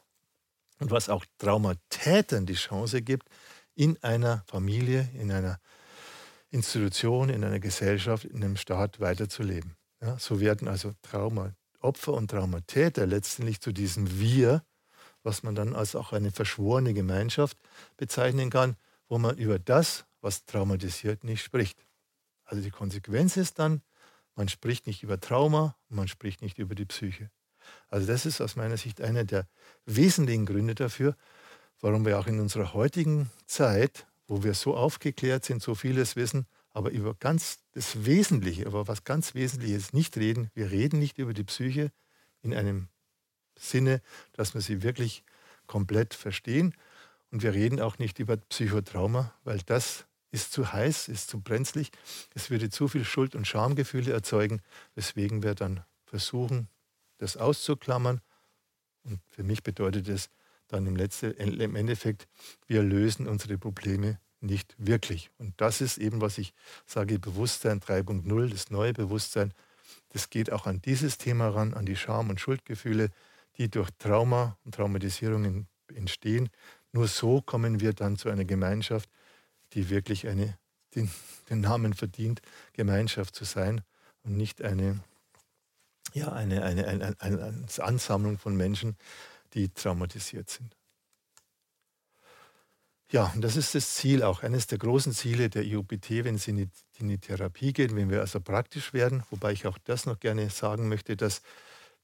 Und 0.80 0.90
was 0.90 1.08
auch 1.08 1.24
Traumatätern 1.38 2.46
die 2.46 2.54
Chance 2.54 3.00
gibt, 3.00 3.28
in 3.74 3.96
einer 4.02 4.44
Familie, 4.46 5.08
in 5.14 5.32
einer 5.32 5.60
Institution, 6.54 7.30
in 7.30 7.42
einer 7.42 7.58
Gesellschaft, 7.58 8.24
in 8.24 8.44
einem 8.44 8.56
Staat 8.56 9.00
weiterzuleben. 9.00 9.74
Ja, 10.00 10.18
so 10.18 10.38
werden 10.38 10.68
also 10.68 10.92
Traumaopfer 11.02 12.12
und 12.12 12.30
Traumatäter 12.30 13.06
letztendlich 13.06 13.60
zu 13.60 13.72
diesem 13.72 14.20
Wir, 14.20 14.62
was 15.24 15.42
man 15.42 15.56
dann 15.56 15.74
als 15.74 15.96
auch 15.96 16.12
eine 16.12 16.30
verschworene 16.30 16.94
Gemeinschaft 16.94 17.58
bezeichnen 17.96 18.50
kann, 18.50 18.76
wo 19.08 19.18
man 19.18 19.36
über 19.36 19.58
das, 19.58 20.04
was 20.20 20.44
traumatisiert, 20.44 21.24
nicht 21.24 21.42
spricht. 21.42 21.84
Also 22.44 22.62
die 22.62 22.70
Konsequenz 22.70 23.36
ist 23.36 23.58
dann, 23.58 23.82
man 24.36 24.48
spricht 24.48 24.86
nicht 24.86 25.02
über 25.02 25.18
Trauma, 25.18 25.76
man 25.88 26.06
spricht 26.06 26.40
nicht 26.40 26.58
über 26.58 26.76
die 26.76 26.86
Psyche. 26.86 27.30
Also 27.88 28.06
das 28.06 28.26
ist 28.26 28.40
aus 28.40 28.54
meiner 28.54 28.76
Sicht 28.76 29.00
einer 29.00 29.24
der 29.24 29.48
wesentlichen 29.86 30.46
Gründe 30.46 30.74
dafür, 30.76 31.16
warum 31.80 32.04
wir 32.04 32.18
auch 32.18 32.28
in 32.28 32.38
unserer 32.38 32.74
heutigen 32.74 33.30
Zeit, 33.46 34.06
wo 34.26 34.42
wir 34.42 34.54
so 34.54 34.76
aufgeklärt 34.76 35.44
sind, 35.44 35.62
so 35.62 35.74
vieles 35.74 36.16
wissen, 36.16 36.46
aber 36.70 36.90
über 36.90 37.14
ganz 37.14 37.60
das 37.72 38.04
Wesentliche, 38.04 38.64
über 38.64 38.88
was 38.88 39.04
ganz 39.04 39.34
Wesentliches 39.34 39.92
nicht 39.92 40.16
reden. 40.16 40.50
Wir 40.54 40.70
reden 40.70 40.98
nicht 40.98 41.18
über 41.18 41.32
die 41.32 41.44
Psyche 41.44 41.92
in 42.42 42.54
einem 42.54 42.88
Sinne, 43.56 44.02
dass 44.32 44.54
wir 44.54 44.60
sie 44.60 44.82
wirklich 44.82 45.22
komplett 45.66 46.14
verstehen. 46.14 46.74
Und 47.30 47.42
wir 47.42 47.52
reden 47.52 47.80
auch 47.80 47.98
nicht 47.98 48.18
über 48.18 48.36
Psychotrauma, 48.36 49.32
weil 49.44 49.60
das 49.66 50.06
ist 50.30 50.52
zu 50.52 50.72
heiß, 50.72 51.08
ist 51.08 51.30
zu 51.30 51.40
brenzlig. 51.40 51.92
Es 52.34 52.50
würde 52.50 52.70
zu 52.70 52.88
viel 52.88 53.04
Schuld- 53.04 53.36
und 53.36 53.46
Schamgefühle 53.46 54.12
erzeugen, 54.12 54.60
weswegen 54.94 55.42
wir 55.42 55.54
dann 55.54 55.84
versuchen, 56.06 56.68
das 57.18 57.36
auszuklammern. 57.36 58.20
Und 59.04 59.20
für 59.28 59.44
mich 59.44 59.62
bedeutet 59.62 60.08
es 60.08 60.30
dann 60.74 60.86
im, 60.86 60.96
Letzte, 60.96 61.28
im 61.28 61.76
Endeffekt, 61.76 62.26
wir 62.66 62.82
lösen 62.82 63.28
unsere 63.28 63.58
Probleme 63.58 64.18
nicht 64.40 64.74
wirklich. 64.76 65.30
Und 65.38 65.54
das 65.60 65.80
ist 65.80 65.98
eben, 65.98 66.20
was 66.20 66.38
ich 66.38 66.52
sage, 66.86 67.18
Bewusstsein 67.18 67.80
3.0, 67.80 68.50
das 68.50 68.70
neue 68.70 68.92
Bewusstsein. 68.92 69.54
Das 70.10 70.30
geht 70.30 70.52
auch 70.52 70.66
an 70.66 70.82
dieses 70.82 71.16
Thema 71.18 71.48
ran, 71.48 71.74
an 71.74 71.86
die 71.86 71.96
Scham- 71.96 72.28
und 72.28 72.40
Schuldgefühle, 72.40 73.10
die 73.56 73.70
durch 73.70 73.88
Trauma 73.98 74.58
und 74.64 74.74
Traumatisierungen 74.74 75.66
entstehen. 75.94 76.50
Nur 76.92 77.08
so 77.08 77.40
kommen 77.40 77.80
wir 77.80 77.92
dann 77.92 78.16
zu 78.16 78.28
einer 78.28 78.44
Gemeinschaft, 78.44 79.08
die 79.72 79.90
wirklich 79.90 80.26
eine, 80.28 80.58
den, 80.94 81.10
den 81.50 81.60
Namen 81.60 81.94
verdient, 81.94 82.42
Gemeinschaft 82.72 83.34
zu 83.34 83.44
sein 83.44 83.82
und 84.24 84.36
nicht 84.36 84.62
eine, 84.62 85.00
ja, 86.12 86.32
eine, 86.32 86.62
eine, 86.64 86.86
eine, 86.86 87.16
eine 87.20 87.64
Ansammlung 87.78 88.38
von 88.38 88.56
Menschen, 88.56 88.96
die 89.54 89.68
traumatisiert 89.68 90.50
sind. 90.50 90.76
Ja, 93.10 93.30
und 93.34 93.42
das 93.42 93.56
ist 93.56 93.74
das 93.74 93.94
Ziel 93.94 94.22
auch, 94.22 94.42
eines 94.42 94.66
der 94.66 94.78
großen 94.78 95.12
Ziele 95.12 95.48
der 95.48 95.62
IOPT, 95.64 96.24
wenn 96.24 96.38
sie 96.38 96.50
in 96.50 96.56
die, 96.56 96.68
in 96.98 97.08
die 97.08 97.18
Therapie 97.18 97.72
geht, 97.72 97.94
wenn 97.94 98.10
wir 98.10 98.20
also 98.20 98.40
praktisch 98.40 98.92
werden, 98.92 99.22
wobei 99.30 99.52
ich 99.52 99.66
auch 99.66 99.78
das 99.78 100.06
noch 100.06 100.18
gerne 100.18 100.50
sagen 100.50 100.88
möchte, 100.88 101.16
dass 101.16 101.42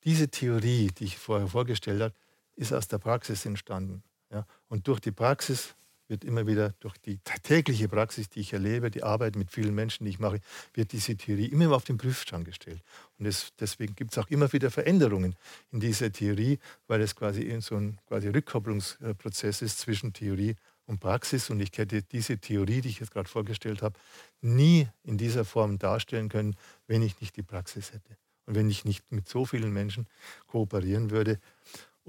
diese 0.04 0.28
Theorie, 0.28 0.88
die 0.96 1.04
ich 1.04 1.18
vorher 1.18 1.48
vorgestellt 1.48 2.00
habe, 2.00 2.14
ist 2.54 2.72
aus 2.72 2.86
der 2.88 2.98
Praxis 2.98 3.44
entstanden. 3.44 4.02
Ja? 4.30 4.46
Und 4.68 4.86
durch 4.86 5.00
die 5.00 5.10
Praxis 5.10 5.74
wird 6.10 6.24
immer 6.24 6.46
wieder 6.46 6.74
durch 6.80 6.98
die 6.98 7.18
tägliche 7.42 7.88
Praxis, 7.88 8.28
die 8.28 8.40
ich 8.40 8.52
erlebe, 8.52 8.90
die 8.90 9.02
Arbeit 9.02 9.36
mit 9.36 9.50
vielen 9.50 9.74
Menschen, 9.74 10.04
die 10.04 10.10
ich 10.10 10.18
mache, 10.18 10.40
wird 10.74 10.92
diese 10.92 11.16
Theorie 11.16 11.46
immer 11.46 11.74
auf 11.74 11.84
den 11.84 11.96
Prüfstand 11.96 12.44
gestellt. 12.44 12.82
Und 13.18 13.26
das, 13.26 13.52
deswegen 13.58 13.94
gibt 13.94 14.12
es 14.12 14.18
auch 14.18 14.28
immer 14.28 14.52
wieder 14.52 14.70
Veränderungen 14.70 15.36
in 15.70 15.80
dieser 15.80 16.12
Theorie, 16.12 16.58
weil 16.88 17.00
es 17.00 17.14
quasi 17.14 17.56
so 17.60 17.76
ein 17.76 17.98
quasi 18.06 18.28
Rückkopplungsprozess 18.28 19.62
ist 19.62 19.78
zwischen 19.78 20.12
Theorie 20.12 20.56
und 20.86 20.98
Praxis. 20.98 21.48
Und 21.48 21.60
ich 21.60 21.70
hätte 21.78 22.02
diese 22.02 22.38
Theorie, 22.38 22.80
die 22.80 22.88
ich 22.88 23.00
jetzt 23.00 23.12
gerade 23.12 23.28
vorgestellt 23.28 23.80
habe, 23.80 23.98
nie 24.40 24.88
in 25.04 25.16
dieser 25.16 25.44
Form 25.44 25.78
darstellen 25.78 26.28
können, 26.28 26.56
wenn 26.88 27.02
ich 27.02 27.20
nicht 27.20 27.36
die 27.36 27.42
Praxis 27.42 27.92
hätte. 27.92 28.16
Und 28.46 28.56
wenn 28.56 28.68
ich 28.68 28.84
nicht 28.84 29.12
mit 29.12 29.28
so 29.28 29.44
vielen 29.44 29.72
Menschen 29.72 30.08
kooperieren 30.48 31.10
würde 31.10 31.38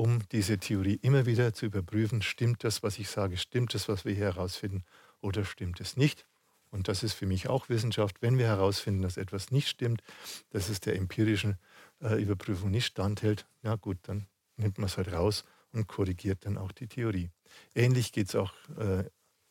um 0.01 0.27
diese 0.31 0.57
Theorie 0.57 0.97
immer 1.03 1.27
wieder 1.27 1.53
zu 1.53 1.67
überprüfen, 1.67 2.23
stimmt 2.23 2.63
das, 2.63 2.81
was 2.81 2.97
ich 2.97 3.07
sage, 3.07 3.37
stimmt 3.37 3.75
das, 3.75 3.87
was 3.87 4.03
wir 4.03 4.15
hier 4.15 4.33
herausfinden 4.33 4.83
oder 5.21 5.45
stimmt 5.45 5.79
es 5.79 5.95
nicht. 5.95 6.25
Und 6.71 6.87
das 6.87 7.03
ist 7.03 7.13
für 7.13 7.27
mich 7.27 7.49
auch 7.49 7.69
Wissenschaft. 7.69 8.19
Wenn 8.19 8.39
wir 8.39 8.47
herausfinden, 8.47 9.03
dass 9.03 9.17
etwas 9.17 9.51
nicht 9.51 9.67
stimmt, 9.67 10.01
dass 10.49 10.69
es 10.69 10.79
der 10.79 10.95
empirischen 10.95 11.59
äh, 12.01 12.19
Überprüfung 12.19 12.71
nicht 12.71 12.87
standhält, 12.87 13.45
na 13.61 13.75
gut, 13.75 13.99
dann 14.01 14.25
nimmt 14.57 14.79
man 14.79 14.87
es 14.87 14.97
halt 14.97 15.11
raus 15.13 15.43
und 15.71 15.85
korrigiert 15.87 16.47
dann 16.47 16.57
auch 16.57 16.71
die 16.71 16.87
Theorie. 16.87 17.29
Ähnlich 17.75 18.11
geht 18.11 18.29
es 18.29 18.35
auch 18.35 18.53
äh, 18.79 19.03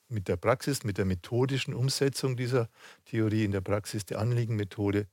mit 0.09 0.27
der 0.27 0.36
Praxis, 0.36 0.82
mit 0.82 0.98
der 0.98 1.05
methodischen 1.05 1.74
Umsetzung 1.74 2.36
dieser 2.36 2.68
Theorie 3.05 3.44
in 3.44 3.52
der 3.52 3.60
Praxis, 3.60 4.05
der 4.05 4.18
Anliegenmethode 4.18 5.06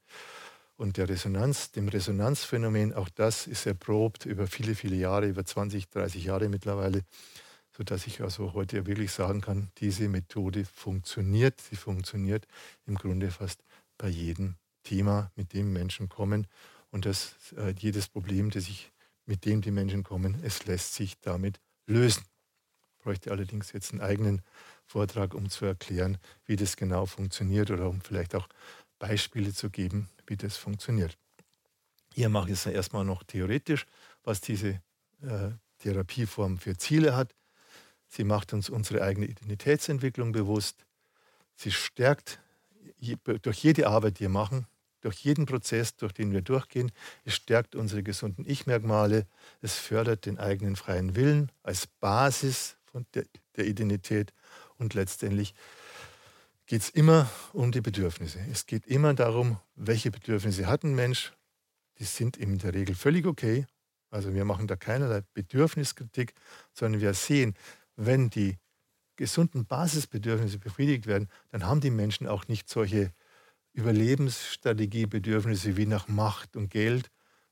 und 0.78 0.98
der 0.98 1.10
Resonanz, 1.10 1.72
dem 1.72 1.90
Resonanzphänomen, 1.90 2.94
auch 2.94 3.10
das 3.10 3.48
ist 3.48 3.66
erprobt 3.66 4.26
über 4.26 4.48
viele, 4.48 4.76
viele 4.76 4.96
Jahre, 4.96 5.28
über 5.28 5.44
20, 5.44 5.90
30 5.90 6.24
Jahre 6.24 6.50
mittlerweile, 6.50 7.02
sodass 7.76 8.08
ich 8.08 8.22
also 8.22 8.54
heute 8.54 8.86
wirklich 8.86 9.12
sagen 9.12 9.42
kann, 9.42 9.72
diese 9.80 10.08
Methode 10.08 10.66
funktioniert. 10.66 11.60
Sie 11.62 11.76
funktioniert 11.76 12.48
im 12.86 12.96
Grunde 12.96 13.32
fast 13.32 13.64
bei 13.98 14.08
jedem 14.08 14.56
Thema, 14.84 15.32
mit 15.36 15.54
dem 15.54 15.74
Menschen 15.74 16.10
kommen 16.10 16.48
und 16.92 17.06
dass 17.06 17.36
äh, 17.58 17.74
jedes 17.78 18.08
Problem, 18.08 18.52
das 18.52 18.70
ich, 18.70 18.92
mit 19.26 19.46
dem 19.46 19.62
die 19.62 19.72
Menschen 19.72 20.04
kommen, 20.04 20.40
es 20.44 20.66
lässt 20.66 20.94
sich 20.94 21.20
damit 21.20 21.60
lösen. 21.88 22.24
Ich 22.98 23.04
bräuchte 23.04 23.32
allerdings 23.32 23.72
jetzt 23.72 23.92
einen 23.92 24.02
eigenen 24.02 24.42
Vortrag, 24.86 25.34
um 25.34 25.50
zu 25.50 25.66
erklären, 25.66 26.18
wie 26.46 26.56
das 26.56 26.78
genau 26.78 27.06
funktioniert 27.06 27.72
oder 27.72 27.90
um 27.90 28.02
vielleicht 28.02 28.36
auch 28.36 28.48
Beispiele 29.00 29.54
zu 29.54 29.70
geben, 29.70 30.10
wie 30.28 30.38
das 30.38 30.58
funktioniert. 30.58 31.18
Hier 32.14 32.30
mache 32.30 32.48
ich 32.48 32.54
es 32.54 32.66
erstmal 32.66 33.06
noch 33.06 33.24
theoretisch, 33.24 33.86
was 34.24 34.42
diese 34.42 34.82
äh, 35.22 35.52
Therapieform 35.80 36.58
für 36.58 36.78
Ziele 36.78 37.16
hat. 37.16 37.34
Sie 38.08 38.24
macht 38.24 38.54
uns 38.54 38.70
unsere 38.70 39.04
eigene 39.04 39.28
Identitätsentwicklung 39.28 40.32
bewusst. 40.32 40.86
Sie 41.56 41.72
stärkt 41.72 42.40
durch 43.42 43.64
jede 43.64 43.88
Arbeit, 43.88 44.20
die 44.20 44.22
wir 44.22 44.30
machen, 44.30 44.66
durch 45.02 45.18
jeden 45.20 45.46
Prozess, 45.46 45.96
durch 45.96 46.14
den 46.14 46.32
wir 46.32 46.42
durchgehen. 46.42 46.92
Es 47.26 47.36
stärkt 47.36 47.76
unsere 47.76 48.04
gesunden 48.04 48.46
Ich-Merkmale. 48.48 49.28
Es 49.62 49.78
fördert 49.78 50.26
den 50.26 50.40
eigenen 50.40 50.76
freien 50.76 51.16
Willen 51.16 51.52
als 51.64 51.88
Basis 51.88 52.78
von 52.86 53.06
der, 53.14 53.26
der 53.56 53.66
Identität. 53.66 54.34
Und 54.78 54.94
letztendlich 54.94 55.54
geht 56.68 56.82
es 56.82 56.90
immer 56.90 57.30
um 57.54 57.72
die 57.72 57.82
Bedürfnisse. 57.82 58.40
Es 58.52 58.66
geht 58.66 58.86
immer 58.86 59.14
darum, 59.14 59.58
welche 59.76 60.12
Bedürfnisse 60.12 60.68
hat 60.68 60.84
ein 60.84 60.94
Mensch. 60.94 61.32
Die 61.98 62.04
sind 62.04 62.36
in 62.38 62.60
der 62.60 62.74
Regel 62.74 62.94
völlig 62.94 63.26
okay. 63.26 63.66
Also 64.10 64.34
wir 64.34 64.44
machen 64.46 64.68
da 64.68 64.76
keinerlei 64.76 65.22
Bedürfniskritik, 65.34 66.34
sondern 66.74 67.02
wir 67.02 67.14
sehen, 67.14 67.56
wenn 67.96 68.30
die 68.30 68.58
gesunden 69.16 69.66
Basisbedürfnisse 69.66 70.60
befriedigt 70.60 71.08
werden, 71.08 71.30
dann 71.50 71.66
haben 71.66 71.82
die 71.82 71.90
Menschen 71.90 72.28
auch 72.28 72.48
nicht 72.48 72.70
solche 72.70 73.12
Überlebensstrategiebedürfnisse 73.74 75.76
wie 75.78 75.88
nach 75.88 76.08
Macht 76.08 76.56
und 76.56 76.70
Geld, 76.70 77.10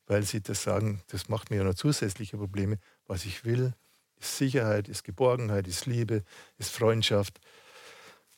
weil 0.07 0.23
sie 0.23 0.41
das 0.41 0.63
sagen, 0.63 1.01
das 1.07 1.29
macht 1.29 1.49
mir 1.49 1.57
ja 1.57 1.63
noch 1.63 1.73
zusätzliche 1.73 2.37
Probleme. 2.37 2.77
Was 3.07 3.25
ich 3.25 3.43
will, 3.45 3.73
ist 4.17 4.37
Sicherheit, 4.37 4.87
ist 4.87 5.03
Geborgenheit, 5.03 5.67
ist 5.67 5.87
Liebe, 5.87 6.23
ist 6.57 6.71
Freundschaft, 6.71 7.39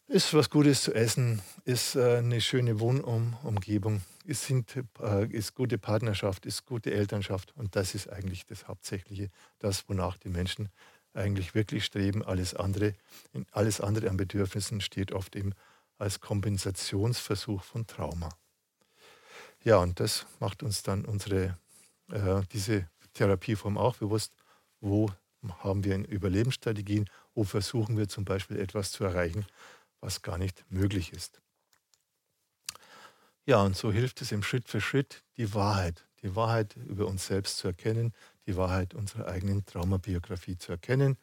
ist 0.07 0.33
was 0.33 0.49
Gutes 0.49 0.83
zu 0.83 0.93
essen, 0.93 1.41
ist 1.65 1.95
äh, 1.95 2.17
eine 2.17 2.39
schöne 2.41 2.79
Wohnumgebung, 2.79 4.01
ist, 4.25 4.45
sind, 4.45 4.75
äh, 5.01 5.27
ist 5.27 5.53
gute 5.53 5.77
Partnerschaft, 5.77 6.45
ist 6.45 6.65
gute 6.65 6.93
Elternschaft. 6.93 7.53
Und 7.55 7.75
das 7.75 7.93
ist 7.93 8.09
eigentlich 8.09 8.45
das 8.45 8.67
Hauptsächliche, 8.67 9.29
das, 9.59 9.87
wonach 9.89 10.17
die 10.17 10.29
Menschen 10.29 10.69
eigentlich 11.13 11.55
wirklich 11.55 11.83
streben. 11.83 12.23
Alles 12.23 12.53
andere, 12.53 12.93
alles 13.51 13.81
andere 13.81 14.09
an 14.09 14.17
Bedürfnissen 14.17 14.81
steht 14.81 15.11
oft 15.11 15.35
eben 15.35 15.53
als 15.97 16.21
Kompensationsversuch 16.21 17.63
von 17.63 17.85
Trauma. 17.85 18.29
Ja, 19.63 19.77
und 19.77 19.99
das 19.99 20.25
macht 20.39 20.63
uns 20.63 20.83
dann 20.83 21.03
unsere, 21.03 21.57
äh, 22.11 22.41
diese 22.53 22.87
Therapieform 23.13 23.77
auch 23.77 23.97
bewusst, 23.97 24.31
wo 24.79 25.11
haben 25.59 25.83
wir 25.83 25.97
Überlebensstrategien, 26.07 27.09
wo 27.33 27.43
versuchen 27.43 27.97
wir 27.97 28.07
zum 28.07 28.25
Beispiel 28.25 28.59
etwas 28.59 28.91
zu 28.91 29.03
erreichen, 29.03 29.45
was 30.01 30.21
gar 30.21 30.37
nicht 30.37 30.65
möglich 30.69 31.13
ist. 31.13 31.41
Ja, 33.45 33.61
und 33.61 33.77
so 33.77 33.91
hilft 33.91 34.21
es 34.21 34.31
im 34.31 34.43
Schritt 34.43 34.67
für 34.67 34.81
Schritt, 34.81 35.23
die 35.37 35.53
Wahrheit, 35.53 36.05
die 36.21 36.35
Wahrheit 36.35 36.75
über 36.75 37.07
uns 37.07 37.27
selbst 37.27 37.57
zu 37.57 37.67
erkennen, 37.67 38.13
die 38.45 38.57
Wahrheit 38.57 38.93
unserer 38.93 39.27
eigenen 39.27 39.65
Traumabiografie 39.65 40.57
zu 40.57 40.73
erkennen. 40.73 41.17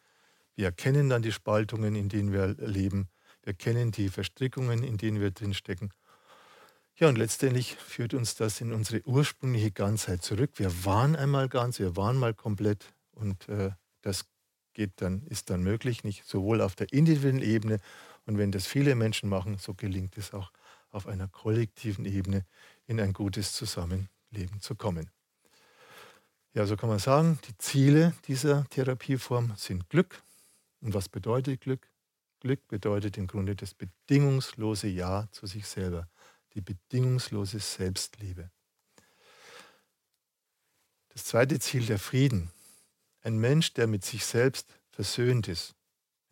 Wir 0.57 0.67
erkennen 0.67 1.09
dann 1.11 1.23
die 1.23 1.33
Spaltungen, 1.33 1.95
in 1.95 2.09
denen 2.09 2.33
wir 2.33 2.55
leben. 2.59 3.09
Wir 3.43 3.55
kennen 3.55 3.93
die 3.93 4.09
Verstrickungen, 4.09 4.83
in 4.85 4.97
denen 4.97 5.21
wir 5.21 5.33
drinstecken. 5.33 5.93
Ja, 6.97 7.09
und 7.09 7.19
letztendlich 7.19 7.75
führt 7.75 8.15
uns 8.15 8.37
das 8.37 8.61
in 8.61 8.73
unsere 8.73 9.03
ursprüngliche 9.05 9.73
Ganzheit 9.73 10.23
zurück. 10.23 10.53
Wir 10.57 10.85
waren 10.85 11.17
einmal 11.17 11.49
ganz, 11.49 11.79
wir 11.79 11.97
waren 11.97 12.17
mal 12.17 12.35
komplett 12.35 12.95
und 13.11 13.49
äh, 13.49 13.73
das 14.01 14.27
geht 14.75 14.93
dann, 15.03 15.27
ist 15.27 15.51
dann 15.51 15.63
möglich, 15.63 16.05
nicht 16.05 16.25
sowohl 16.25 16.61
auf 16.61 16.77
der 16.77 16.93
individuellen 16.93 17.43
Ebene 17.43 17.81
und 18.27 18.39
wenn 18.39 18.53
das 18.53 18.67
viele 18.67 18.95
Menschen 18.95 19.29
machen, 19.29 19.59
so 19.59 19.75
gelingt 19.75 20.17
es 20.17 20.33
auch 20.33 20.51
auf 20.91 21.07
einer 21.07 21.29
kollektiven 21.29 22.05
Ebene 22.05 22.47
in 22.87 23.01
ein 23.01 23.13
gutes 23.13 23.53
Zusammenleben 23.53 24.61
zu 24.61 24.75
kommen. 24.75 25.11
Ja, 26.55 26.67
so 26.67 26.77
kann 26.77 26.89
man 26.89 27.01
sagen, 27.01 27.39
die 27.49 27.59
Ziele 27.59 28.15
dieser 28.27 28.65
Therapieform 28.71 29.55
sind 29.57 29.89
Glück. 29.89 30.23
Und 30.81 30.95
was 30.95 31.09
bedeutet 31.09 31.61
Glück? 31.61 31.89
Glück 32.39 32.69
bedeutet 32.69 33.19
im 33.19 33.27
Grunde 33.27 33.57
das 33.57 33.75
bedingungslose 33.75 34.87
Ja 34.87 35.27
zu 35.33 35.47
sich 35.47 35.67
selber, 35.67 36.09
die 36.55 36.61
bedingungslose 36.61 37.59
Selbstliebe. 37.59 38.51
Das 41.09 41.25
zweite 41.25 41.59
Ziel 41.59 41.87
der 41.87 41.99
Frieden. 41.99 42.51
Ein 43.23 43.39
Mensch, 43.39 43.73
der 43.73 43.87
mit 43.87 44.05
sich 44.05 44.25
selbst 44.25 44.79
versöhnt 44.91 45.49
ist, 45.49 45.75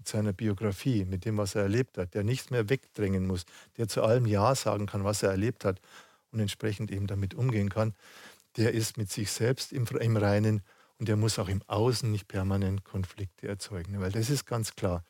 mit 0.02 0.08
seiner 0.08 0.32
Biografie, 0.32 1.04
mit 1.04 1.24
dem, 1.24 1.36
was 1.36 1.54
er 1.54 1.62
erlebt 1.62 1.96
hat, 1.96 2.14
der 2.14 2.24
nichts 2.24 2.50
mehr 2.50 2.68
wegdrängen 2.68 3.24
muss, 3.24 3.44
der 3.76 3.86
zu 3.86 4.02
allem 4.02 4.26
Ja 4.26 4.56
sagen 4.56 4.86
kann, 4.86 5.04
was 5.04 5.22
er 5.22 5.30
erlebt 5.30 5.64
hat 5.64 5.80
und 6.32 6.40
entsprechend 6.40 6.90
eben 6.90 7.06
damit 7.06 7.34
umgehen 7.34 7.70
kann, 7.70 7.94
der 8.56 8.74
ist 8.74 8.98
mit 8.98 9.12
sich 9.12 9.30
selbst 9.30 9.72
im, 9.72 9.86
im 9.86 10.16
Reinen 10.16 10.62
und 10.98 11.08
der 11.08 11.16
muss 11.16 11.38
auch 11.38 11.48
im 11.48 11.62
Außen 11.68 12.10
nicht 12.10 12.26
permanent 12.26 12.82
Konflikte 12.82 13.46
erzeugen. 13.46 14.00
Weil 14.00 14.10
das 14.10 14.28
ist 14.28 14.44
ganz 14.44 14.74
klar. 14.74 15.04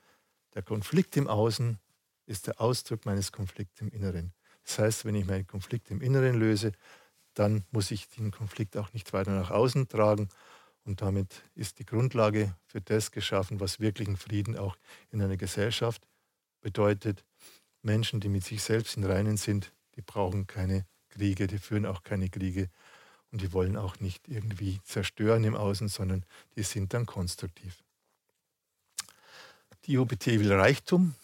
Der 0.55 0.63
Konflikt 0.63 1.17
im 1.17 1.27
Außen 1.27 1.79
ist 2.27 2.47
der 2.47 2.61
Ausdruck 2.61 3.07
meines 3.07 3.33
Konflikts 3.33 3.81
im 3.81 3.89
Inneren. 3.89 4.35
Das 4.67 4.79
heißt, 4.79 5.05
wenn 5.07 5.15
ich 5.15 5.25
meinen 5.25 5.47
Konflikt 5.47 5.91
im 5.91 6.03
Inneren 6.03 6.39
löse, 6.39 6.73
dann 7.33 7.65
muss 7.71 7.91
ich 7.91 8.11
den 8.11 8.31
Konflikt 8.31 8.77
auch 8.77 8.93
nicht 8.93 9.15
weiter 9.15 9.31
nach 9.31 9.51
außen 9.51 9.89
tragen. 9.89 10.29
Und 10.85 11.01
damit 11.01 11.43
ist 11.55 11.79
die 11.79 11.87
Grundlage 11.87 12.55
für 12.67 12.81
das 12.81 13.13
geschaffen, 13.13 13.61
was 13.61 13.81
wirklichen 13.81 14.17
Frieden 14.17 14.57
auch 14.57 14.77
in 15.11 15.23
einer 15.23 15.37
Gesellschaft 15.37 16.07
bedeutet. 16.61 17.25
Menschen, 17.83 18.21
die 18.21 18.29
mit 18.29 18.45
sich 18.45 18.63
selbst 18.63 18.97
in 18.97 19.05
Reinen 19.05 19.37
sind, 19.37 19.73
die 19.97 20.03
brauchen 20.03 20.47
keine 20.47 20.87
Kriege, 21.09 21.47
die 21.47 21.59
führen 21.59 21.87
auch 21.87 22.03
keine 22.03 22.29
Kriege, 22.31 22.69
und 23.33 23.41
die 23.41 23.53
wollen 23.53 23.77
auch 23.77 23.99
nicht 23.99 24.29
irgendwie 24.29 24.81
zerstören 24.85 25.43
im 25.45 25.57
Außen, 25.57 25.89
sondern 25.89 26.25
die 26.55 26.63
sind 26.63 26.93
dann 26.93 27.07
konstruktiv. 27.07 27.83
Die 29.87 29.97
UBT 29.97 30.27
will 30.27 30.53
Reichtum, 30.53 31.15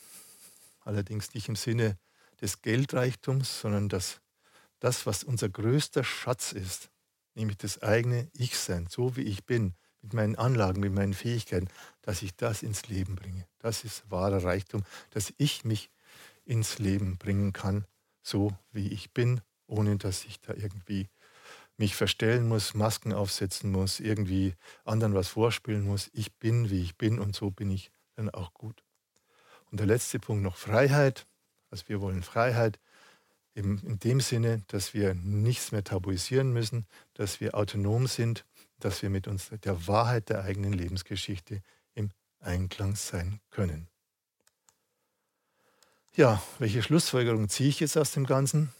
allerdings 0.80 1.35
nicht 1.35 1.48
im 1.48 1.55
Sinne 1.55 1.98
des 2.40 2.62
Geldreichtums, 2.62 3.60
sondern 3.60 3.89
das, 3.89 4.20
das, 4.80 5.06
was 5.06 5.22
unser 5.22 5.51
größter 5.51 6.02
Schatz 6.02 6.52
ist, 6.52 6.90
nämlich 7.39 7.56
das 7.59 7.82
eigene 7.82 8.28
Ich-Sein, 8.35 8.86
so 8.90 9.16
wie 9.16 9.23
ich 9.23 9.47
bin, 9.47 9.74
mit 10.02 10.12
meinen 10.12 10.36
Anlagen, 10.36 10.81
mit 10.81 10.93
meinen 10.93 11.15
Fähigkeiten, 11.15 11.69
dass 12.02 12.23
ich 12.23 12.36
das 12.36 12.62
ins 12.62 12.89
Leben 12.89 13.16
bringe. 13.16 13.47
Das 13.59 13.85
ist 13.85 14.10
wahrer 14.10 14.44
Reichtum, 14.44 14.85
dass 15.10 15.32
ich 15.39 15.65
mich 15.65 15.90
ins 16.44 16.78
Leben 16.78 17.19
bringen 17.19 17.52
kann, 17.52 17.85
so 18.23 18.56
wie 18.73 18.89
ich 18.89 19.12
bin, 19.12 19.40
ohne 19.66 19.97
dass 19.97 20.24
ich 20.24 20.40
da 20.40 20.55
irgendwie 20.55 21.09
mich 21.77 21.94
verstellen 21.94 22.48
muss, 22.48 22.74
Masken 22.74 23.12
aufsetzen 23.12 23.70
muss, 23.70 24.01
irgendwie 24.01 24.55
anderen 24.85 25.15
was 25.15 25.28
vorspielen 25.28 25.85
muss. 25.85 26.10
Ich 26.12 26.36
bin, 26.36 26.70
wie 26.70 26.82
ich 26.82 26.97
bin 26.97 27.19
und 27.19 27.36
so 27.36 27.51
bin 27.51 27.70
ich 27.70 27.90
dann 28.16 28.31
auch 28.31 28.52
gut. 28.52 28.82
Und 29.70 29.78
der 29.78 29.86
letzte 29.86 30.19
Punkt 30.19 30.43
noch 30.43 30.56
Freiheit. 30.56 31.27
Also 31.70 31.85
wir 31.89 32.01
wollen 32.01 32.23
Freiheit 32.23 32.81
eben 33.55 33.79
in 33.85 33.99
dem 33.99 34.20
Sinne, 34.20 34.62
dass 34.69 34.95
wir 34.95 35.15
nichts 35.15 35.73
mehr 35.73 35.85
tabuisieren 35.85 36.53
müssen, 36.53 36.87
dass 37.15 37.41
wir 37.41 37.55
autonom 37.55 38.07
sind, 38.07 38.45
dass 38.79 39.03
wir 39.03 39.11
mit 39.11 39.27
uns 39.27 39.51
der 39.65 39.87
Wahrheit 39.87 40.29
der 40.29 40.45
eigenen 40.45 40.73
Lebensgeschichte 40.73 41.62
im 41.95 42.11
Einklang 42.41 42.95
sein 42.97 43.41
können. 43.51 43.89
Ja, 46.15 46.43
welche 46.59 46.83
Schlussfolgerung 46.83 47.49
ziehe 47.49 47.69
ich 47.69 47.81
jetzt 47.81 47.97
aus 47.97 48.12
dem 48.12 48.27
Ganzen? 48.27 48.73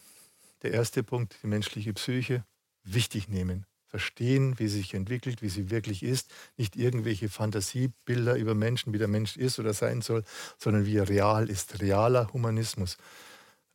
Der 0.63 0.73
erste 0.73 1.03
Punkt, 1.05 1.37
die 1.43 1.47
menschliche 1.47 1.93
Psyche 1.93 2.45
wichtig 2.83 3.29
nehmen. 3.29 3.65
Verstehen, 3.87 4.59
wie 4.59 4.69
sie 4.69 4.79
sich 4.79 4.95
entwickelt, 4.95 5.41
wie 5.41 5.49
sie 5.49 5.71
wirklich 5.71 6.03
ist. 6.03 6.31
Nicht 6.57 6.77
irgendwelche 6.77 7.29
Fantasiebilder 7.29 8.37
über 8.37 8.55
Menschen, 8.55 8.93
wie 8.93 8.99
der 8.99 9.09
Mensch 9.09 9.37
ist 9.37 9.59
oder 9.59 9.73
sein 9.73 10.03
soll, 10.03 10.25
sondern 10.59 10.85
wie 10.85 10.97
er 10.97 11.09
real 11.09 11.49
ist. 11.49 11.81
Realer 11.81 12.33
Humanismus 12.33 12.99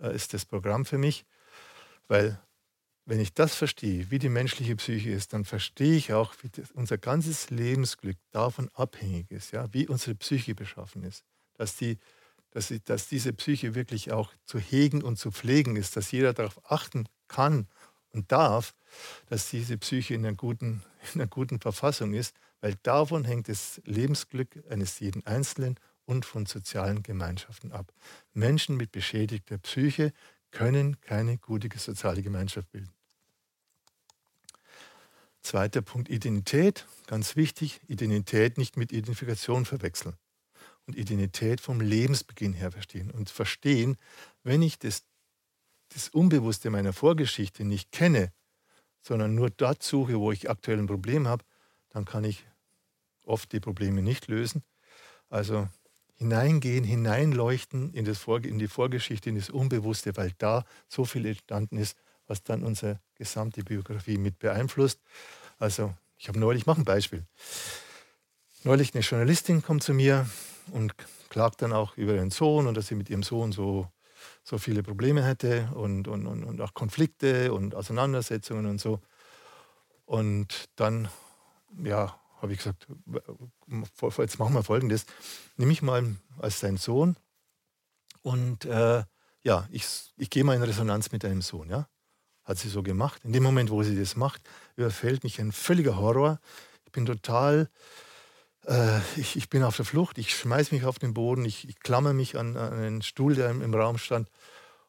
ist 0.10 0.34
das 0.34 0.46
Programm 0.46 0.86
für 0.86 0.98
mich, 0.98 1.26
weil 2.08 2.40
wenn 3.06 3.20
ich 3.20 3.34
das 3.34 3.56
verstehe, 3.56 4.10
wie 4.12 4.20
die 4.20 4.30
menschliche 4.30 4.76
Psyche 4.76 5.12
ist, 5.12 5.34
dann 5.34 5.44
verstehe 5.44 5.96
ich 5.96 6.14
auch, 6.14 6.34
wie 6.42 6.50
unser 6.74 6.98
ganzes 6.98 7.50
Lebensglück 7.50 8.18
davon 8.32 8.70
abhängig 8.74 9.30
ist, 9.30 9.52
ja, 9.52 9.68
wie 9.74 9.88
unsere 9.88 10.16
Psyche 10.16 10.56
beschaffen 10.56 11.04
ist. 11.04 11.26
Dass, 11.56 11.76
die, 11.76 11.98
dass, 12.52 12.70
sie, 12.70 12.80
dass 12.80 13.08
diese 13.10 13.34
Psyche 13.34 13.76
wirklich 13.76 14.12
auch 14.12 14.32
zu 14.46 14.58
hegen 14.58 15.04
und 15.04 15.18
zu 15.18 15.32
pflegen 15.32 15.76
ist, 15.76 15.98
dass 15.98 16.12
jeder 16.12 16.34
darauf 16.34 16.60
achten 16.72 17.08
kann 17.28 17.68
und 18.12 18.32
darf, 18.32 18.74
dass 19.28 19.50
diese 19.50 19.78
Psyche 19.78 20.14
in 20.14 20.26
einer, 20.26 20.36
guten, 20.36 20.84
in 21.14 21.22
einer 21.22 21.30
guten 21.30 21.60
Verfassung 21.60 22.14
ist, 22.14 22.36
weil 22.62 22.76
davon 22.84 23.26
hängt 23.26 23.50
das 23.50 23.82
Lebensglück 23.84 24.64
eines 24.70 25.00
jeden 25.00 25.26
Einzelnen 25.26 25.78
und 26.06 26.26
von 26.26 26.46
sozialen 26.46 27.04
Gemeinschaften 27.04 27.72
ab. 27.72 27.94
Menschen 28.34 28.78
mit 28.78 28.92
beschädigter 28.92 29.58
Psyche 29.58 30.14
können 30.52 31.00
keine 31.02 31.38
gute 31.38 31.70
soziale 31.78 32.22
Gemeinschaft 32.22 32.72
bilden. 32.72 32.94
Zweiter 35.42 35.82
Punkt, 35.82 36.10
Identität, 36.10 36.86
ganz 37.08 37.36
wichtig, 37.36 37.82
Identität 37.88 38.58
nicht 38.58 38.78
mit 38.78 38.94
Identifikation 38.94 39.66
verwechseln 39.66 40.16
und 40.86 40.96
Identität 40.96 41.60
vom 41.60 41.82
Lebensbeginn 41.82 42.54
her 42.54 42.72
verstehen 42.72 43.12
und 43.12 43.30
verstehen, 43.30 43.98
wenn 44.44 44.62
ich 44.62 44.80
das, 44.80 45.04
das 45.90 46.10
Unbewusste 46.10 46.70
meiner 46.70 46.94
Vorgeschichte 46.94 47.66
nicht 47.66 47.92
kenne, 47.92 48.32
sondern 49.02 49.36
nur 49.36 49.50
dort 49.50 49.84
suche, 49.84 50.18
wo 50.20 50.32
ich 50.32 50.50
aktuell 50.50 50.80
ein 50.80 50.88
Problem 50.88 51.28
habe, 51.28 51.44
dann 51.90 52.06
kann 52.06 52.24
ich 52.24 52.46
oft 53.26 53.52
die 53.52 53.60
Probleme 53.60 54.02
nicht 54.02 54.28
lösen. 54.28 54.64
Also 55.30 55.68
hineingehen, 56.24 56.84
hineinleuchten 56.84 57.94
in, 57.94 58.06
das 58.06 58.26
in 58.44 58.58
die 58.58 58.68
Vorgeschichte, 58.68 59.30
in 59.30 59.36
das 59.36 59.50
Unbewusste, 59.50 60.16
weil 60.16 60.32
da 60.38 60.66
so 60.88 61.06
viel 61.06 61.26
entstanden 61.26 61.78
ist, 61.78 61.98
was 62.28 62.44
dann 62.44 62.64
unsere 62.64 63.00
gesamte 63.16 63.64
Biografie 63.64 64.18
mit 64.18 64.40
beeinflusst. 64.40 65.00
Also 65.60 65.94
ich 66.18 66.30
habe 66.30 66.40
neulich, 66.40 66.62
ich 66.62 66.66
mache 66.66 66.82
ein 66.82 66.86
Beispiel. 66.86 67.26
Neulich 68.64 68.94
eine 68.94 69.04
Journalistin 69.04 69.62
kommt 69.62 69.84
zu 69.84 69.94
mir 69.94 70.26
und 70.72 70.94
klagt 71.30 71.62
dann 71.62 71.74
auch 71.74 71.98
über 71.98 72.14
ihren 72.14 72.32
Sohn 72.32 72.68
und 72.68 72.78
dass 72.78 72.88
sie 72.88 72.96
mit 72.96 73.10
ihrem 73.10 73.24
Sohn 73.24 73.52
so, 73.52 73.92
so 74.44 74.58
viele 74.58 74.82
Probleme 74.82 75.26
hätte 75.26 75.70
und, 75.76 76.08
und, 76.08 76.26
und, 76.26 76.46
und 76.46 76.62
auch 76.62 76.74
Konflikte 76.74 77.54
und 77.54 77.76
Auseinandersetzungen 77.76 78.66
und 78.66 78.80
so. 78.80 79.02
Und 80.06 80.70
dann, 80.78 81.10
ja, 81.84 82.18
habe 82.44 82.54
ich 82.54 82.60
gesagt, 82.60 82.88
jetzt 84.20 84.38
machen 84.38 84.54
wir 84.54 84.64
Folgendes. 84.64 85.06
Nimm 85.56 85.70
mich 85.70 85.82
mal 85.82 86.18
als 86.38 86.60
dein 86.60 86.78
Sohn 86.78 87.16
und 88.22 88.66
äh, 88.66 89.04
ja, 89.44 89.68
ich, 89.72 89.86
ich 90.18 90.30
gehe 90.30 90.44
mal 90.44 90.56
in 90.56 90.62
Resonanz 90.62 91.12
mit 91.12 91.24
deinem 91.24 91.42
Sohn. 91.42 91.70
Ja? 91.70 91.88
Hat 92.44 92.58
sie 92.58 92.68
so 92.68 92.84
gemacht. 92.84 93.24
In 93.24 93.32
dem 93.32 93.44
Moment, 93.44 93.70
wo 93.70 93.82
sie 93.82 93.98
das 93.98 94.18
macht, 94.18 94.42
überfällt 94.76 95.24
mich 95.24 95.40
ein 95.40 95.54
völliger 95.54 95.98
Horror. 95.98 96.40
Ich 96.86 96.92
bin 96.92 97.06
total, 97.06 97.70
äh, 98.66 99.00
ich, 99.16 99.38
ich, 99.38 99.50
bin 99.50 99.64
auf 99.64 99.78
der 99.78 99.86
Flucht, 99.86 100.18
ich 100.18 100.36
schmeiße 100.36 100.76
mich 100.76 100.84
auf 100.84 101.00
den 101.00 101.14
Boden, 101.14 101.46
ich, 101.46 101.68
ich 101.68 101.80
klammer 101.80 102.12
mich 102.12 102.38
an, 102.38 102.58
an, 102.58 102.74
einen 102.74 103.02
Stuhl, 103.02 103.36
der 103.36 103.50
im, 103.50 103.62
im 103.62 103.74
Raum 103.74 103.98
stand 103.98 104.30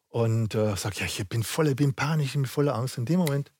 und 0.08 0.56
äh, 0.56 0.74
sage, 0.74 0.96
ja, 0.98 1.06
ich 1.06 1.28
bin 1.28 1.44
voll, 1.44 1.68
ich 1.68 1.76
bin 1.76 1.94
panisch, 1.94 2.26
ich 2.26 2.32
bin 2.34 2.46
voller 2.46 2.74
Angst. 2.74 2.98
In 2.98 3.06
dem 3.06 3.20
Moment 3.20 3.52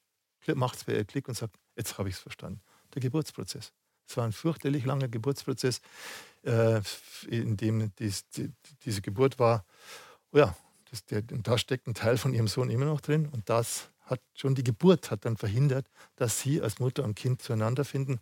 macht 0.55 0.79
es 0.79 0.85
bei 0.85 1.05
Klick 1.05 1.29
und 1.29 1.37
sagt, 1.37 1.57
jetzt 1.77 1.97
habe 1.97 2.09
ich 2.09 2.17
es 2.17 2.21
verstanden. 2.21 2.61
Der 2.95 3.03
Geburtsprozess. 3.03 3.73
Es 4.07 4.17
war 4.17 4.25
ein 4.25 4.33
fürchterlich 4.33 4.85
langer 4.85 5.09
Geburtsprozess, 5.09 5.81
äh, 6.45 6.81
in 7.29 7.57
dem 7.57 7.93
dies, 7.99 8.29
die, 8.31 8.53
diese 8.85 9.01
Geburt 9.01 9.39
war. 9.39 9.65
Oh 10.33 10.39
ja, 10.39 10.57
das, 10.91 11.05
der, 11.07 11.23
da 11.23 11.59
steckt 11.59 11.87
ein 11.87 11.95
Teil 11.95 12.17
von 12.17 12.35
ihrem 12.35 12.49
Sohn 12.49 12.71
immer 12.71 12.87
noch 12.87 13.01
drin 13.01 13.29
und 13.33 13.49
das 13.49 13.91
hat 14.03 14.21
schon 14.35 14.55
die 14.55 14.65
Geburt 14.65 15.11
hat 15.11 15.25
dann 15.25 15.37
verhindert, 15.37 15.87
dass 16.17 16.41
sie 16.41 16.61
als 16.61 16.79
Mutter 16.79 17.05
und 17.05 17.15
Kind 17.15 17.41
zueinander 17.41 17.85
finden. 17.85 18.21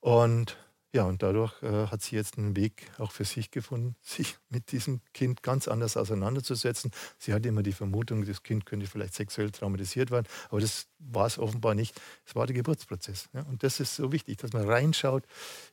Und 0.00 0.56
ja, 0.96 1.04
und 1.04 1.22
dadurch 1.22 1.62
äh, 1.62 1.88
hat 1.88 2.00
sie 2.00 2.16
jetzt 2.16 2.38
einen 2.38 2.56
Weg 2.56 2.90
auch 2.96 3.12
für 3.12 3.26
sich 3.26 3.50
gefunden, 3.50 3.96
sich 4.02 4.38
mit 4.48 4.72
diesem 4.72 5.02
Kind 5.12 5.42
ganz 5.42 5.68
anders 5.68 5.98
auseinanderzusetzen. 5.98 6.90
Sie 7.18 7.34
hatte 7.34 7.48
immer 7.48 7.62
die 7.62 7.72
Vermutung, 7.72 8.24
das 8.24 8.42
Kind 8.42 8.64
könnte 8.64 8.86
vielleicht 8.86 9.12
sexuell 9.12 9.50
traumatisiert 9.50 10.10
werden, 10.10 10.26
aber 10.48 10.60
das 10.60 10.88
war 10.98 11.26
es 11.26 11.38
offenbar 11.38 11.74
nicht. 11.74 12.00
Es 12.24 12.34
war 12.34 12.46
der 12.46 12.56
Geburtsprozess. 12.56 13.28
Ja? 13.34 13.42
Und 13.42 13.62
das 13.62 13.78
ist 13.78 13.94
so 13.94 14.10
wichtig, 14.10 14.38
dass 14.38 14.54
man 14.54 14.66
reinschaut 14.66 15.24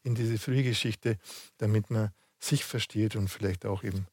in 0.04 0.14
diese 0.14 0.38
Frühgeschichte, 0.38 1.18
damit 1.58 1.90
man 1.90 2.12
sich 2.40 2.66
versteht 2.66 3.16
und 3.16 3.30
vielleicht 3.30 3.66
auch 3.66 3.86
eben 3.86 4.08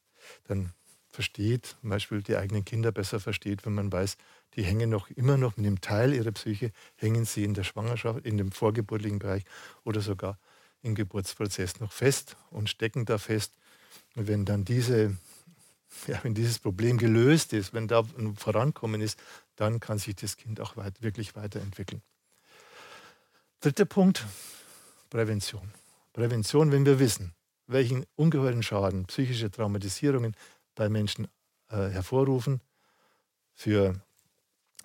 dann 0.45 0.71
versteht, 1.09 1.75
zum 1.81 1.89
Beispiel 1.89 2.21
die 2.21 2.37
eigenen 2.37 2.63
Kinder 2.63 2.93
besser 2.93 3.19
versteht, 3.19 3.65
wenn 3.65 3.73
man 3.73 3.91
weiß, 3.91 4.15
die 4.55 4.63
hängen 4.63 4.89
noch 4.89 5.09
immer 5.09 5.35
noch 5.35 5.57
mit 5.57 5.65
dem 5.65 5.81
Teil 5.81 6.13
ihrer 6.13 6.31
Psyche, 6.31 6.71
hängen 6.95 7.25
sie 7.25 7.43
in 7.43 7.53
der 7.53 7.65
Schwangerschaft, 7.65 8.25
in 8.25 8.37
dem 8.37 8.53
vorgeburtlichen 8.53 9.19
Bereich 9.19 9.43
oder 9.83 9.99
sogar 9.99 10.39
im 10.81 10.95
Geburtsprozess 10.95 11.79
noch 11.79 11.91
fest 11.91 12.37
und 12.49 12.69
stecken 12.69 13.05
da 13.05 13.17
fest. 13.17 13.53
Und 14.15 14.27
wenn 14.27 14.45
dann 14.45 14.65
diese, 14.65 15.17
ja, 16.07 16.19
wenn 16.23 16.33
dieses 16.33 16.59
Problem 16.59 16.97
gelöst 16.97 17.53
ist, 17.53 17.73
wenn 17.73 17.87
da 17.87 18.03
ein 18.17 18.35
Vorankommen 18.35 19.01
ist, 19.01 19.19
dann 19.55 19.79
kann 19.79 19.99
sich 19.99 20.15
das 20.15 20.37
Kind 20.37 20.59
auch 20.59 20.77
weit, 20.77 21.01
wirklich 21.01 21.35
weiterentwickeln. 21.35 22.01
Dritter 23.59 23.85
Punkt, 23.85 24.25
Prävention. 25.09 25.71
Prävention, 26.13 26.71
wenn 26.71 26.85
wir 26.85 26.99
wissen, 26.99 27.33
welchen 27.67 28.05
ungeheuren 28.15 28.63
Schaden 28.63 29.05
psychische 29.05 29.51
Traumatisierungen 29.51 30.35
bei 30.75 30.89
Menschen 30.89 31.27
äh, 31.69 31.89
hervorrufen, 31.89 32.59
für 33.53 34.01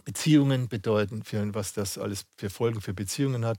Beziehungen 0.04 0.68
bedeuten, 0.68 1.24
für 1.24 1.54
was 1.54 1.72
das 1.72 1.98
alles 1.98 2.26
für 2.36 2.50
Folgen 2.50 2.80
für 2.80 2.94
Beziehungen 2.94 3.44
hat, 3.44 3.58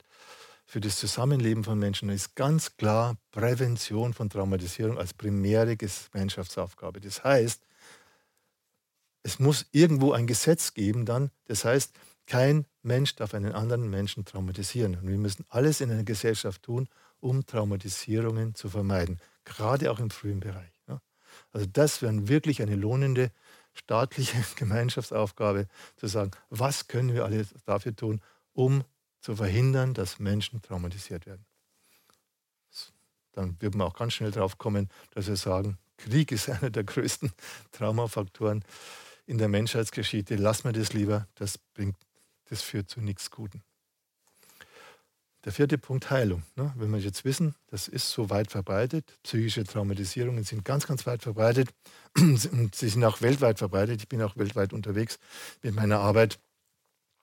für 0.68 0.82
das 0.82 0.98
Zusammenleben 0.98 1.64
von 1.64 1.80
Menschen 1.80 2.10
ist 2.10 2.36
ganz 2.36 2.76
klar 2.78 3.16
Prävention 3.32 4.14
von 4.14 4.30
Traumatisierung 4.30 4.98
als 4.98 5.14
primäre 5.14 5.78
Gemeinschaftsaufgabe. 5.78 7.00
Das 7.00 7.24
heißt, 7.24 7.64
es 9.24 9.40
muss 9.40 9.66
irgendwo 9.72 10.12
ein 10.12 10.28
Gesetz 10.28 10.74
geben 10.74 11.06
dann, 11.06 11.32
das 11.46 11.66
heißt, 11.66 11.94
kein 12.28 12.66
Mensch 12.84 13.16
darf 13.16 13.34
einen 13.34 13.54
anderen 13.54 13.90
Menschen 13.90 14.26
traumatisieren. 14.26 14.96
Und 14.98 15.08
wir 15.08 15.18
müssen 15.18 15.46
alles 15.48 15.80
in 15.80 15.90
einer 15.90 16.04
Gesellschaft 16.04 16.62
tun, 16.64 16.90
um 17.22 17.46
Traumatisierungen 17.46 18.54
zu 18.54 18.70
vermeiden, 18.70 19.20
gerade 19.46 19.90
auch 19.90 20.00
im 20.00 20.10
frühen 20.10 20.42
Bereich. 20.42 20.78
Also 21.52 21.66
das 21.72 22.02
wäre 22.02 22.28
wirklich 22.28 22.62
eine 22.62 22.76
lohnende 22.76 23.32
staatliche 23.74 24.38
Gemeinschaftsaufgabe, 24.56 25.68
zu 25.96 26.08
sagen, 26.08 26.32
was 26.50 26.88
können 26.88 27.14
wir 27.14 27.26
alles 27.26 27.54
dafür 27.66 27.96
tun, 27.96 28.22
um 28.54 28.84
zu 29.20 29.36
verhindern, 29.36 29.94
dass 29.94 30.20
Menschen 30.20 30.62
traumatisiert 30.62 31.26
werden. 31.26 31.46
Dann 33.34 33.56
wird 33.60 33.76
man 33.76 33.88
auch 33.88 33.94
ganz 33.94 34.14
schnell 34.14 34.32
darauf 34.32 34.58
kommen, 34.58 34.90
dass 35.12 35.28
wir 35.28 35.36
sagen, 35.36 35.78
Krieg 35.98 36.32
ist 36.32 36.50
einer 36.50 36.70
der 36.70 36.84
größten 36.84 37.32
Traumafaktoren 37.72 38.64
in 39.26 39.38
der 39.38 39.48
Menschheitsgeschichte. 39.48 40.36
Lass 40.36 40.64
mir 40.64 40.74
das 40.74 40.94
lieber, 40.94 41.28
das, 41.36 41.58
bringt, 41.58 41.98
das 42.50 42.62
führt 42.62 42.90
zu 42.90 43.00
nichts 43.02 43.30
Guten. 43.30 43.62
Der 45.46 45.54
vierte 45.54 45.78
Punkt, 45.78 46.10
Heilung. 46.10 46.44
Ne? 46.56 46.74
Wenn 46.76 46.92
wir 46.92 47.00
jetzt 47.00 47.24
wissen, 47.24 47.56
das 47.68 47.88
ist 47.88 48.10
so 48.10 48.30
weit 48.30 48.52
verbreitet, 48.52 49.18
psychische 49.24 49.64
Traumatisierungen 49.64 50.44
sind 50.44 50.66
ganz, 50.66 50.88
ganz 50.88 51.06
weit 51.06 51.22
verbreitet 51.22 51.70
und 52.18 52.76
sie 52.76 52.90
sind 52.90 53.04
auch 53.06 53.22
weltweit 53.22 53.60
verbreitet. 53.60 54.02
Ich 54.02 54.10
bin 54.10 54.22
auch 54.22 54.36
weltweit 54.36 54.74
unterwegs 54.74 55.20
mit 55.62 55.76
meiner 55.76 56.00
Arbeit 56.00 56.40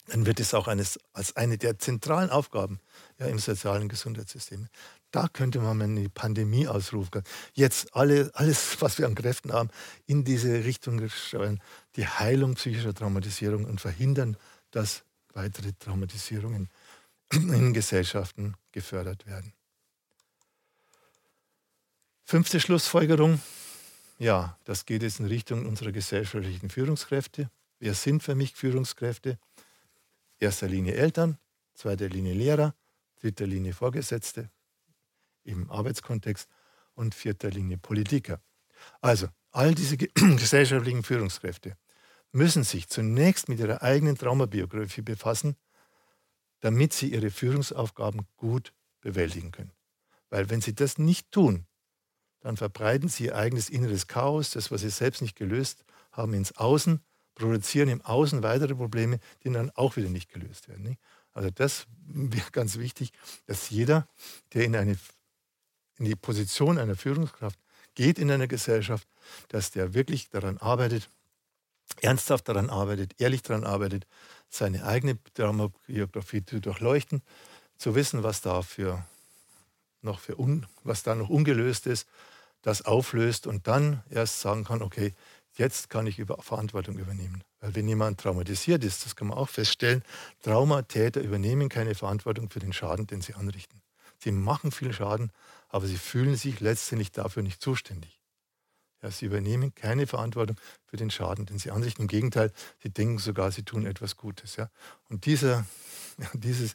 dann 0.07 0.27
wird 0.27 0.41
es 0.41 0.55
auch 0.55 0.69
eines, 0.69 0.99
als 1.13 1.37
eine 1.37 1.57
der 1.59 1.79
zentralen 1.79 2.31
Aufgaben 2.31 2.81
ja, 3.19 3.27
im 3.27 3.39
sozialen 3.39 3.89
Gesundheitssystem. 3.89 4.69
Da 5.11 5.29
könnte 5.29 5.61
man 5.61 5.81
eine 5.81 6.09
Pandemie 6.09 6.67
ausrufen. 6.67 7.23
Jetzt 7.53 7.95
alle, 7.95 8.31
alles, 8.35 8.81
was 8.81 8.99
wir 8.99 9.07
an 9.07 9.15
Kräften 9.15 9.53
haben, 9.53 9.71
in 10.07 10.25
diese 10.25 10.65
Richtung 10.65 11.09
steuern, 11.09 11.61
die 11.97 12.07
Heilung 12.07 12.55
psychischer 12.55 12.93
Traumatisierung 12.93 13.65
und 13.65 13.81
verhindern, 13.81 14.37
dass 14.73 15.05
weitere 15.33 15.73
Traumatisierungen 15.79 16.69
in 17.33 17.73
Gesellschaften 17.73 18.55
gefördert 18.73 19.27
werden. 19.27 19.53
Fünfte 22.25 22.59
Schlussfolgerung. 22.59 23.41
Ja, 24.19 24.59
das 24.65 24.87
geht 24.87 25.03
jetzt 25.03 25.21
in 25.21 25.27
Richtung 25.27 25.67
unserer 25.67 25.93
gesellschaftlichen 25.93 26.71
Führungskräfte. 26.71 27.51
Wer 27.79 27.95
sind 27.95 28.23
für 28.23 28.35
mich 28.35 28.55
Führungskräfte? 28.55 29.39
Erster 30.39 30.69
Linie 30.69 30.95
Eltern, 30.95 31.39
zweiter 31.75 32.09
Linie 32.09 32.35
Lehrer, 32.35 32.75
dritter 33.21 33.47
Linie 33.47 33.73
Vorgesetzte 33.73 34.51
im 35.45 35.71
Arbeitskontext 35.71 36.49
und 36.95 37.15
vierter 37.15 37.51
Linie 37.51 37.79
Politiker. 37.79 38.41
Also 39.01 39.29
all 39.51 39.75
diese 39.75 39.97
gesellschaftlichen 40.15 41.03
Führungskräfte 41.03 41.77
müssen 42.33 42.65
sich 42.65 42.89
zunächst 42.89 43.49
mit 43.49 43.61
ihrer 43.61 43.83
eigenen 43.83 44.17
Traumabiografie 44.17 45.03
befassen, 45.03 45.57
damit 46.61 46.93
sie 46.93 47.13
ihre 47.13 47.31
Führungsaufgaben 47.31 48.27
gut 48.37 48.73
bewältigen 49.01 49.53
können. 49.53 49.73
Weil 50.31 50.51
wenn 50.51 50.61
sie 50.61 50.75
das 50.75 50.99
nicht 50.99 51.31
tun, 51.31 51.67
dann 52.41 52.57
verbreiten 52.57 53.09
sie 53.09 53.27
ihr 53.27 53.37
eigenes 53.37 53.71
inneres 53.71 54.07
Chaos, 54.07 54.51
das, 54.51 54.71
was 54.71 54.81
sie 54.81 54.91
selbst 54.91 55.23
nicht 55.23 55.37
gelöst 55.37 55.85
haben, 56.13 56.35
ins 56.35 56.57
Außen 56.57 57.01
produzieren 57.35 57.89
im 57.89 58.03
Außen 58.03 58.43
weitere 58.43 58.75
Probleme, 58.75 59.19
die 59.43 59.53
dann 59.53 59.71
auch 59.71 59.97
wieder 59.97 60.09
nicht 60.09 60.33
gelöst 60.33 60.69
werden. 60.69 60.83
Nicht? 60.83 61.01
Also 61.33 61.51
das 61.51 61.87
wäre 62.07 62.51
ganz 62.53 62.79
wichtig, 62.79 63.13
dass 63.47 63.71
jeder, 63.71 64.09
der 64.53 64.65
in, 64.65 64.77
eine, 64.77 64.97
in 65.99 66.05
die 66.05 66.17
Position 66.17 66.79
einer 66.79 66.97
Führungskraft 66.97 67.59
geht 67.95 68.19
in 68.19 68.31
einer 68.31 68.49
Gesellschaft, 68.49 69.07
dass 69.49 69.71
der 69.71 69.95
wirklich 69.95 70.29
daran 70.29 70.59
arbeitet, 70.59 71.11
ernsthaft 72.01 72.49
daran 72.49 72.71
arbeitet, 72.71 73.21
ehrlich 73.21 73.43
daran 73.43 73.65
arbeitet, 73.65 74.07
seine 74.49 74.85
eigene 74.85 75.19
Dramabiografie 75.35 76.45
zu 76.45 76.61
durchleuchten, 76.61 77.23
zu 77.79 77.95
wissen, 77.95 78.23
was 78.23 78.41
da 78.41 78.63
für 78.63 79.05
noch 80.03 80.21
für 80.21 80.39
un, 80.39 80.67
was 80.83 81.03
da 81.03 81.15
noch 81.15 81.31
ungelöst 81.31 81.87
ist, 81.87 82.07
das 82.63 82.83
auflöst 82.83 83.47
und 83.47 83.67
dann 83.67 84.03
erst 84.11 84.41
sagen 84.41 84.65
kann, 84.65 84.83
okay, 84.83 85.15
Jetzt 85.57 85.89
kann 85.89 86.07
ich 86.07 86.19
über 86.19 86.43
Verantwortung 86.43 86.99
übernehmen. 86.99 87.45
Weil 87.61 87.75
wenn 87.77 87.87
jemand 87.87 88.21
traumatisiert 88.21 88.83
ist, 88.85 89.05
das 89.05 89.15
kann 89.15 89.29
man 89.29 89.39
auch 89.39 89.49
feststellen, 89.49 90.03
Traumatäter 90.43 91.21
übernehmen 91.21 91.69
keine 91.69 91.95
Verantwortung 91.95 92.51
für 92.51 92.59
den 92.59 92.73
Schaden, 92.73 93.07
den 93.07 93.21
sie 93.21 93.35
anrichten. 93.35 93.81
Sie 94.19 94.33
machen 94.33 94.73
viel 94.73 94.93
Schaden, 94.93 95.31
aber 95.69 95.87
sie 95.87 95.97
fühlen 95.97 96.37
sich 96.37 96.61
letztendlich 96.61 97.13
dafür 97.13 97.43
nicht 97.43 97.63
zuständig. 97.63 98.21
Ja, 99.03 99.11
sie 99.11 99.27
übernehmen 99.27 99.75
keine 99.75 100.07
Verantwortung 100.07 100.57
für 100.87 100.97
den 100.97 101.11
Schaden, 101.11 101.47
den 101.47 101.59
sie 101.59 101.71
anrichten. 101.71 102.03
Im 102.03 102.09
Gegenteil, 102.09 102.51
sie 102.83 102.91
denken 102.91 103.19
sogar, 103.19 103.53
sie 103.53 103.63
tun 103.63 103.87
etwas 103.87 104.17
Gutes. 104.17 104.57
Ja. 104.57 104.71
Und 105.11 105.27
dieser, 105.27 105.67
dieses, 106.33 106.75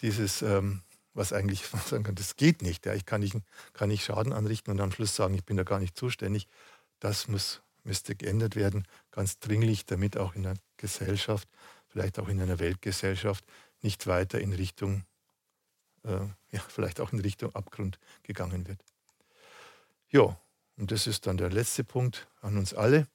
dieses 0.00 0.42
ähm, 0.42 0.82
was 1.12 1.32
eigentlich 1.32 1.66
sagen 1.86 2.04
kann, 2.04 2.14
das 2.14 2.36
geht 2.36 2.62
nicht. 2.62 2.86
Ja. 2.86 2.94
Ich 2.94 3.04
kann 3.04 3.20
nicht, 3.20 3.36
kann 3.72 3.88
nicht 3.88 4.04
Schaden 4.04 4.32
anrichten 4.32 4.70
und 4.72 4.80
am 4.80 4.90
Schluss 4.90 5.14
sagen, 5.14 5.34
ich 5.34 5.44
bin 5.44 5.56
da 5.56 5.62
gar 5.62 5.78
nicht 5.78 5.96
zuständig. 5.96 6.48
Das 6.98 7.28
muss 7.28 7.62
müsste 7.84 8.14
geändert 8.14 8.56
werden, 8.56 8.86
ganz 9.10 9.38
dringlich, 9.38 9.86
damit 9.86 10.16
auch 10.16 10.34
in 10.34 10.42
der 10.42 10.54
Gesellschaft, 10.76 11.48
vielleicht 11.88 12.18
auch 12.18 12.28
in 12.28 12.40
einer 12.40 12.58
Weltgesellschaft, 12.58 13.44
nicht 13.82 14.06
weiter 14.06 14.40
in 14.40 14.52
Richtung, 14.52 15.04
äh, 16.04 16.26
ja, 16.50 16.60
vielleicht 16.68 17.00
auch 17.00 17.12
in 17.12 17.20
Richtung 17.20 17.54
Abgrund 17.54 17.98
gegangen 18.22 18.66
wird. 18.66 18.80
Ja, 20.10 20.38
und 20.76 20.90
das 20.90 21.06
ist 21.06 21.26
dann 21.26 21.36
der 21.36 21.50
letzte 21.50 21.84
Punkt 21.84 22.28
an 22.40 22.56
uns 22.56 22.74
alle, 22.74 23.06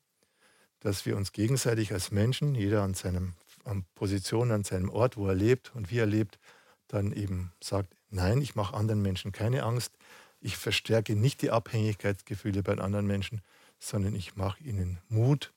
dass 0.79 1.05
wir 1.05 1.17
uns 1.17 1.31
gegenseitig 1.31 1.93
als 1.93 2.11
Menschen, 2.11 2.55
jeder 2.55 2.83
an 2.83 2.93
seinem 2.93 3.33
an 3.65 3.85
Position, 3.95 4.51
an 4.51 4.63
seinem 4.63 4.89
Ort, 4.89 5.17
wo 5.17 5.27
er 5.27 5.35
lebt 5.35 5.73
und 5.75 5.91
wie 5.91 5.97
er 5.97 6.05
lebt, 6.05 6.39
dann 6.87 7.11
eben 7.11 7.51
sagt, 7.59 7.95
nein, 8.09 8.41
ich 8.41 8.55
mache 8.55 8.75
anderen 8.75 9.01
Menschen 9.01 9.31
keine 9.31 9.63
Angst, 9.63 9.91
ich 10.39 10.57
verstärke 10.57 11.15
nicht 11.15 11.41
die 11.41 11.51
Abhängigkeitsgefühle 11.51 12.61
bei 12.61 12.77
anderen 12.77 13.07
Menschen, 13.07 13.41
sondern 13.85 14.15
ich 14.15 14.35
mache 14.35 14.63
ihnen 14.63 14.99
Mut. 15.09 15.53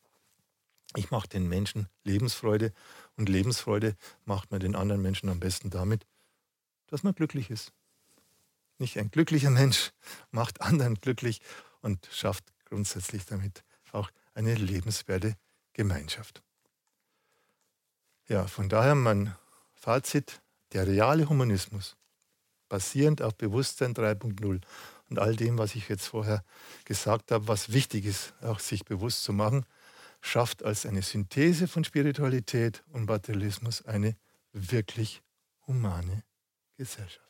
Ich 0.97 1.11
mache 1.11 1.29
den 1.29 1.49
Menschen 1.49 1.89
Lebensfreude 2.05 2.73
und 3.17 3.29
Lebensfreude 3.29 3.97
macht 4.25 4.51
man 4.51 4.61
den 4.61 4.75
anderen 4.75 5.03
Menschen 5.03 5.29
am 5.29 5.41
besten 5.41 5.71
damit, 5.71 6.07
dass 6.87 7.03
man 7.03 7.15
glücklich 7.15 7.51
ist. 7.51 7.73
Nicht 8.79 8.99
ein 8.99 9.11
glücklicher 9.11 9.51
Mensch 9.51 9.93
macht 10.31 10.61
anderen 10.61 10.95
glücklich 10.95 11.41
und 11.81 12.09
schafft 12.11 12.45
grundsätzlich 12.65 13.25
damit 13.27 13.65
auch 13.93 14.11
eine 14.35 14.55
lebenswerte 14.55 15.35
Gemeinschaft. 15.73 16.43
Ja, 18.29 18.47
von 18.47 18.69
daher 18.69 18.95
mein 18.95 19.35
Fazit, 19.75 20.43
der 20.73 20.87
reale 20.87 21.31
Humanismus, 21.31 21.97
basierend 22.69 23.23
auf 23.23 23.35
Bewusstsein 23.37 23.95
3.0 23.95 24.61
und 25.11 25.19
all 25.19 25.37
dem, 25.37 25.59
was 25.59 25.75
ich 25.75 25.89
jetzt 25.89 26.07
vorher 26.07 26.45
gesagt 26.85 27.31
habe, 27.31 27.49
was 27.49 27.73
wichtig 27.73 28.05
ist, 28.05 28.35
auch 28.43 28.61
sich 28.61 28.85
bewusst 28.85 29.23
zu 29.23 29.33
machen, 29.33 29.65
schafft 30.21 30.65
als 30.65 30.87
eine 30.87 31.03
Synthese 31.03 31.69
von 31.69 31.85
Spiritualität 31.85 32.83
und 32.93 33.07
Materialismus 33.07 33.85
eine 33.85 34.17
wirklich 34.53 35.23
humane 35.67 36.25
Gesellschaft. 36.77 37.28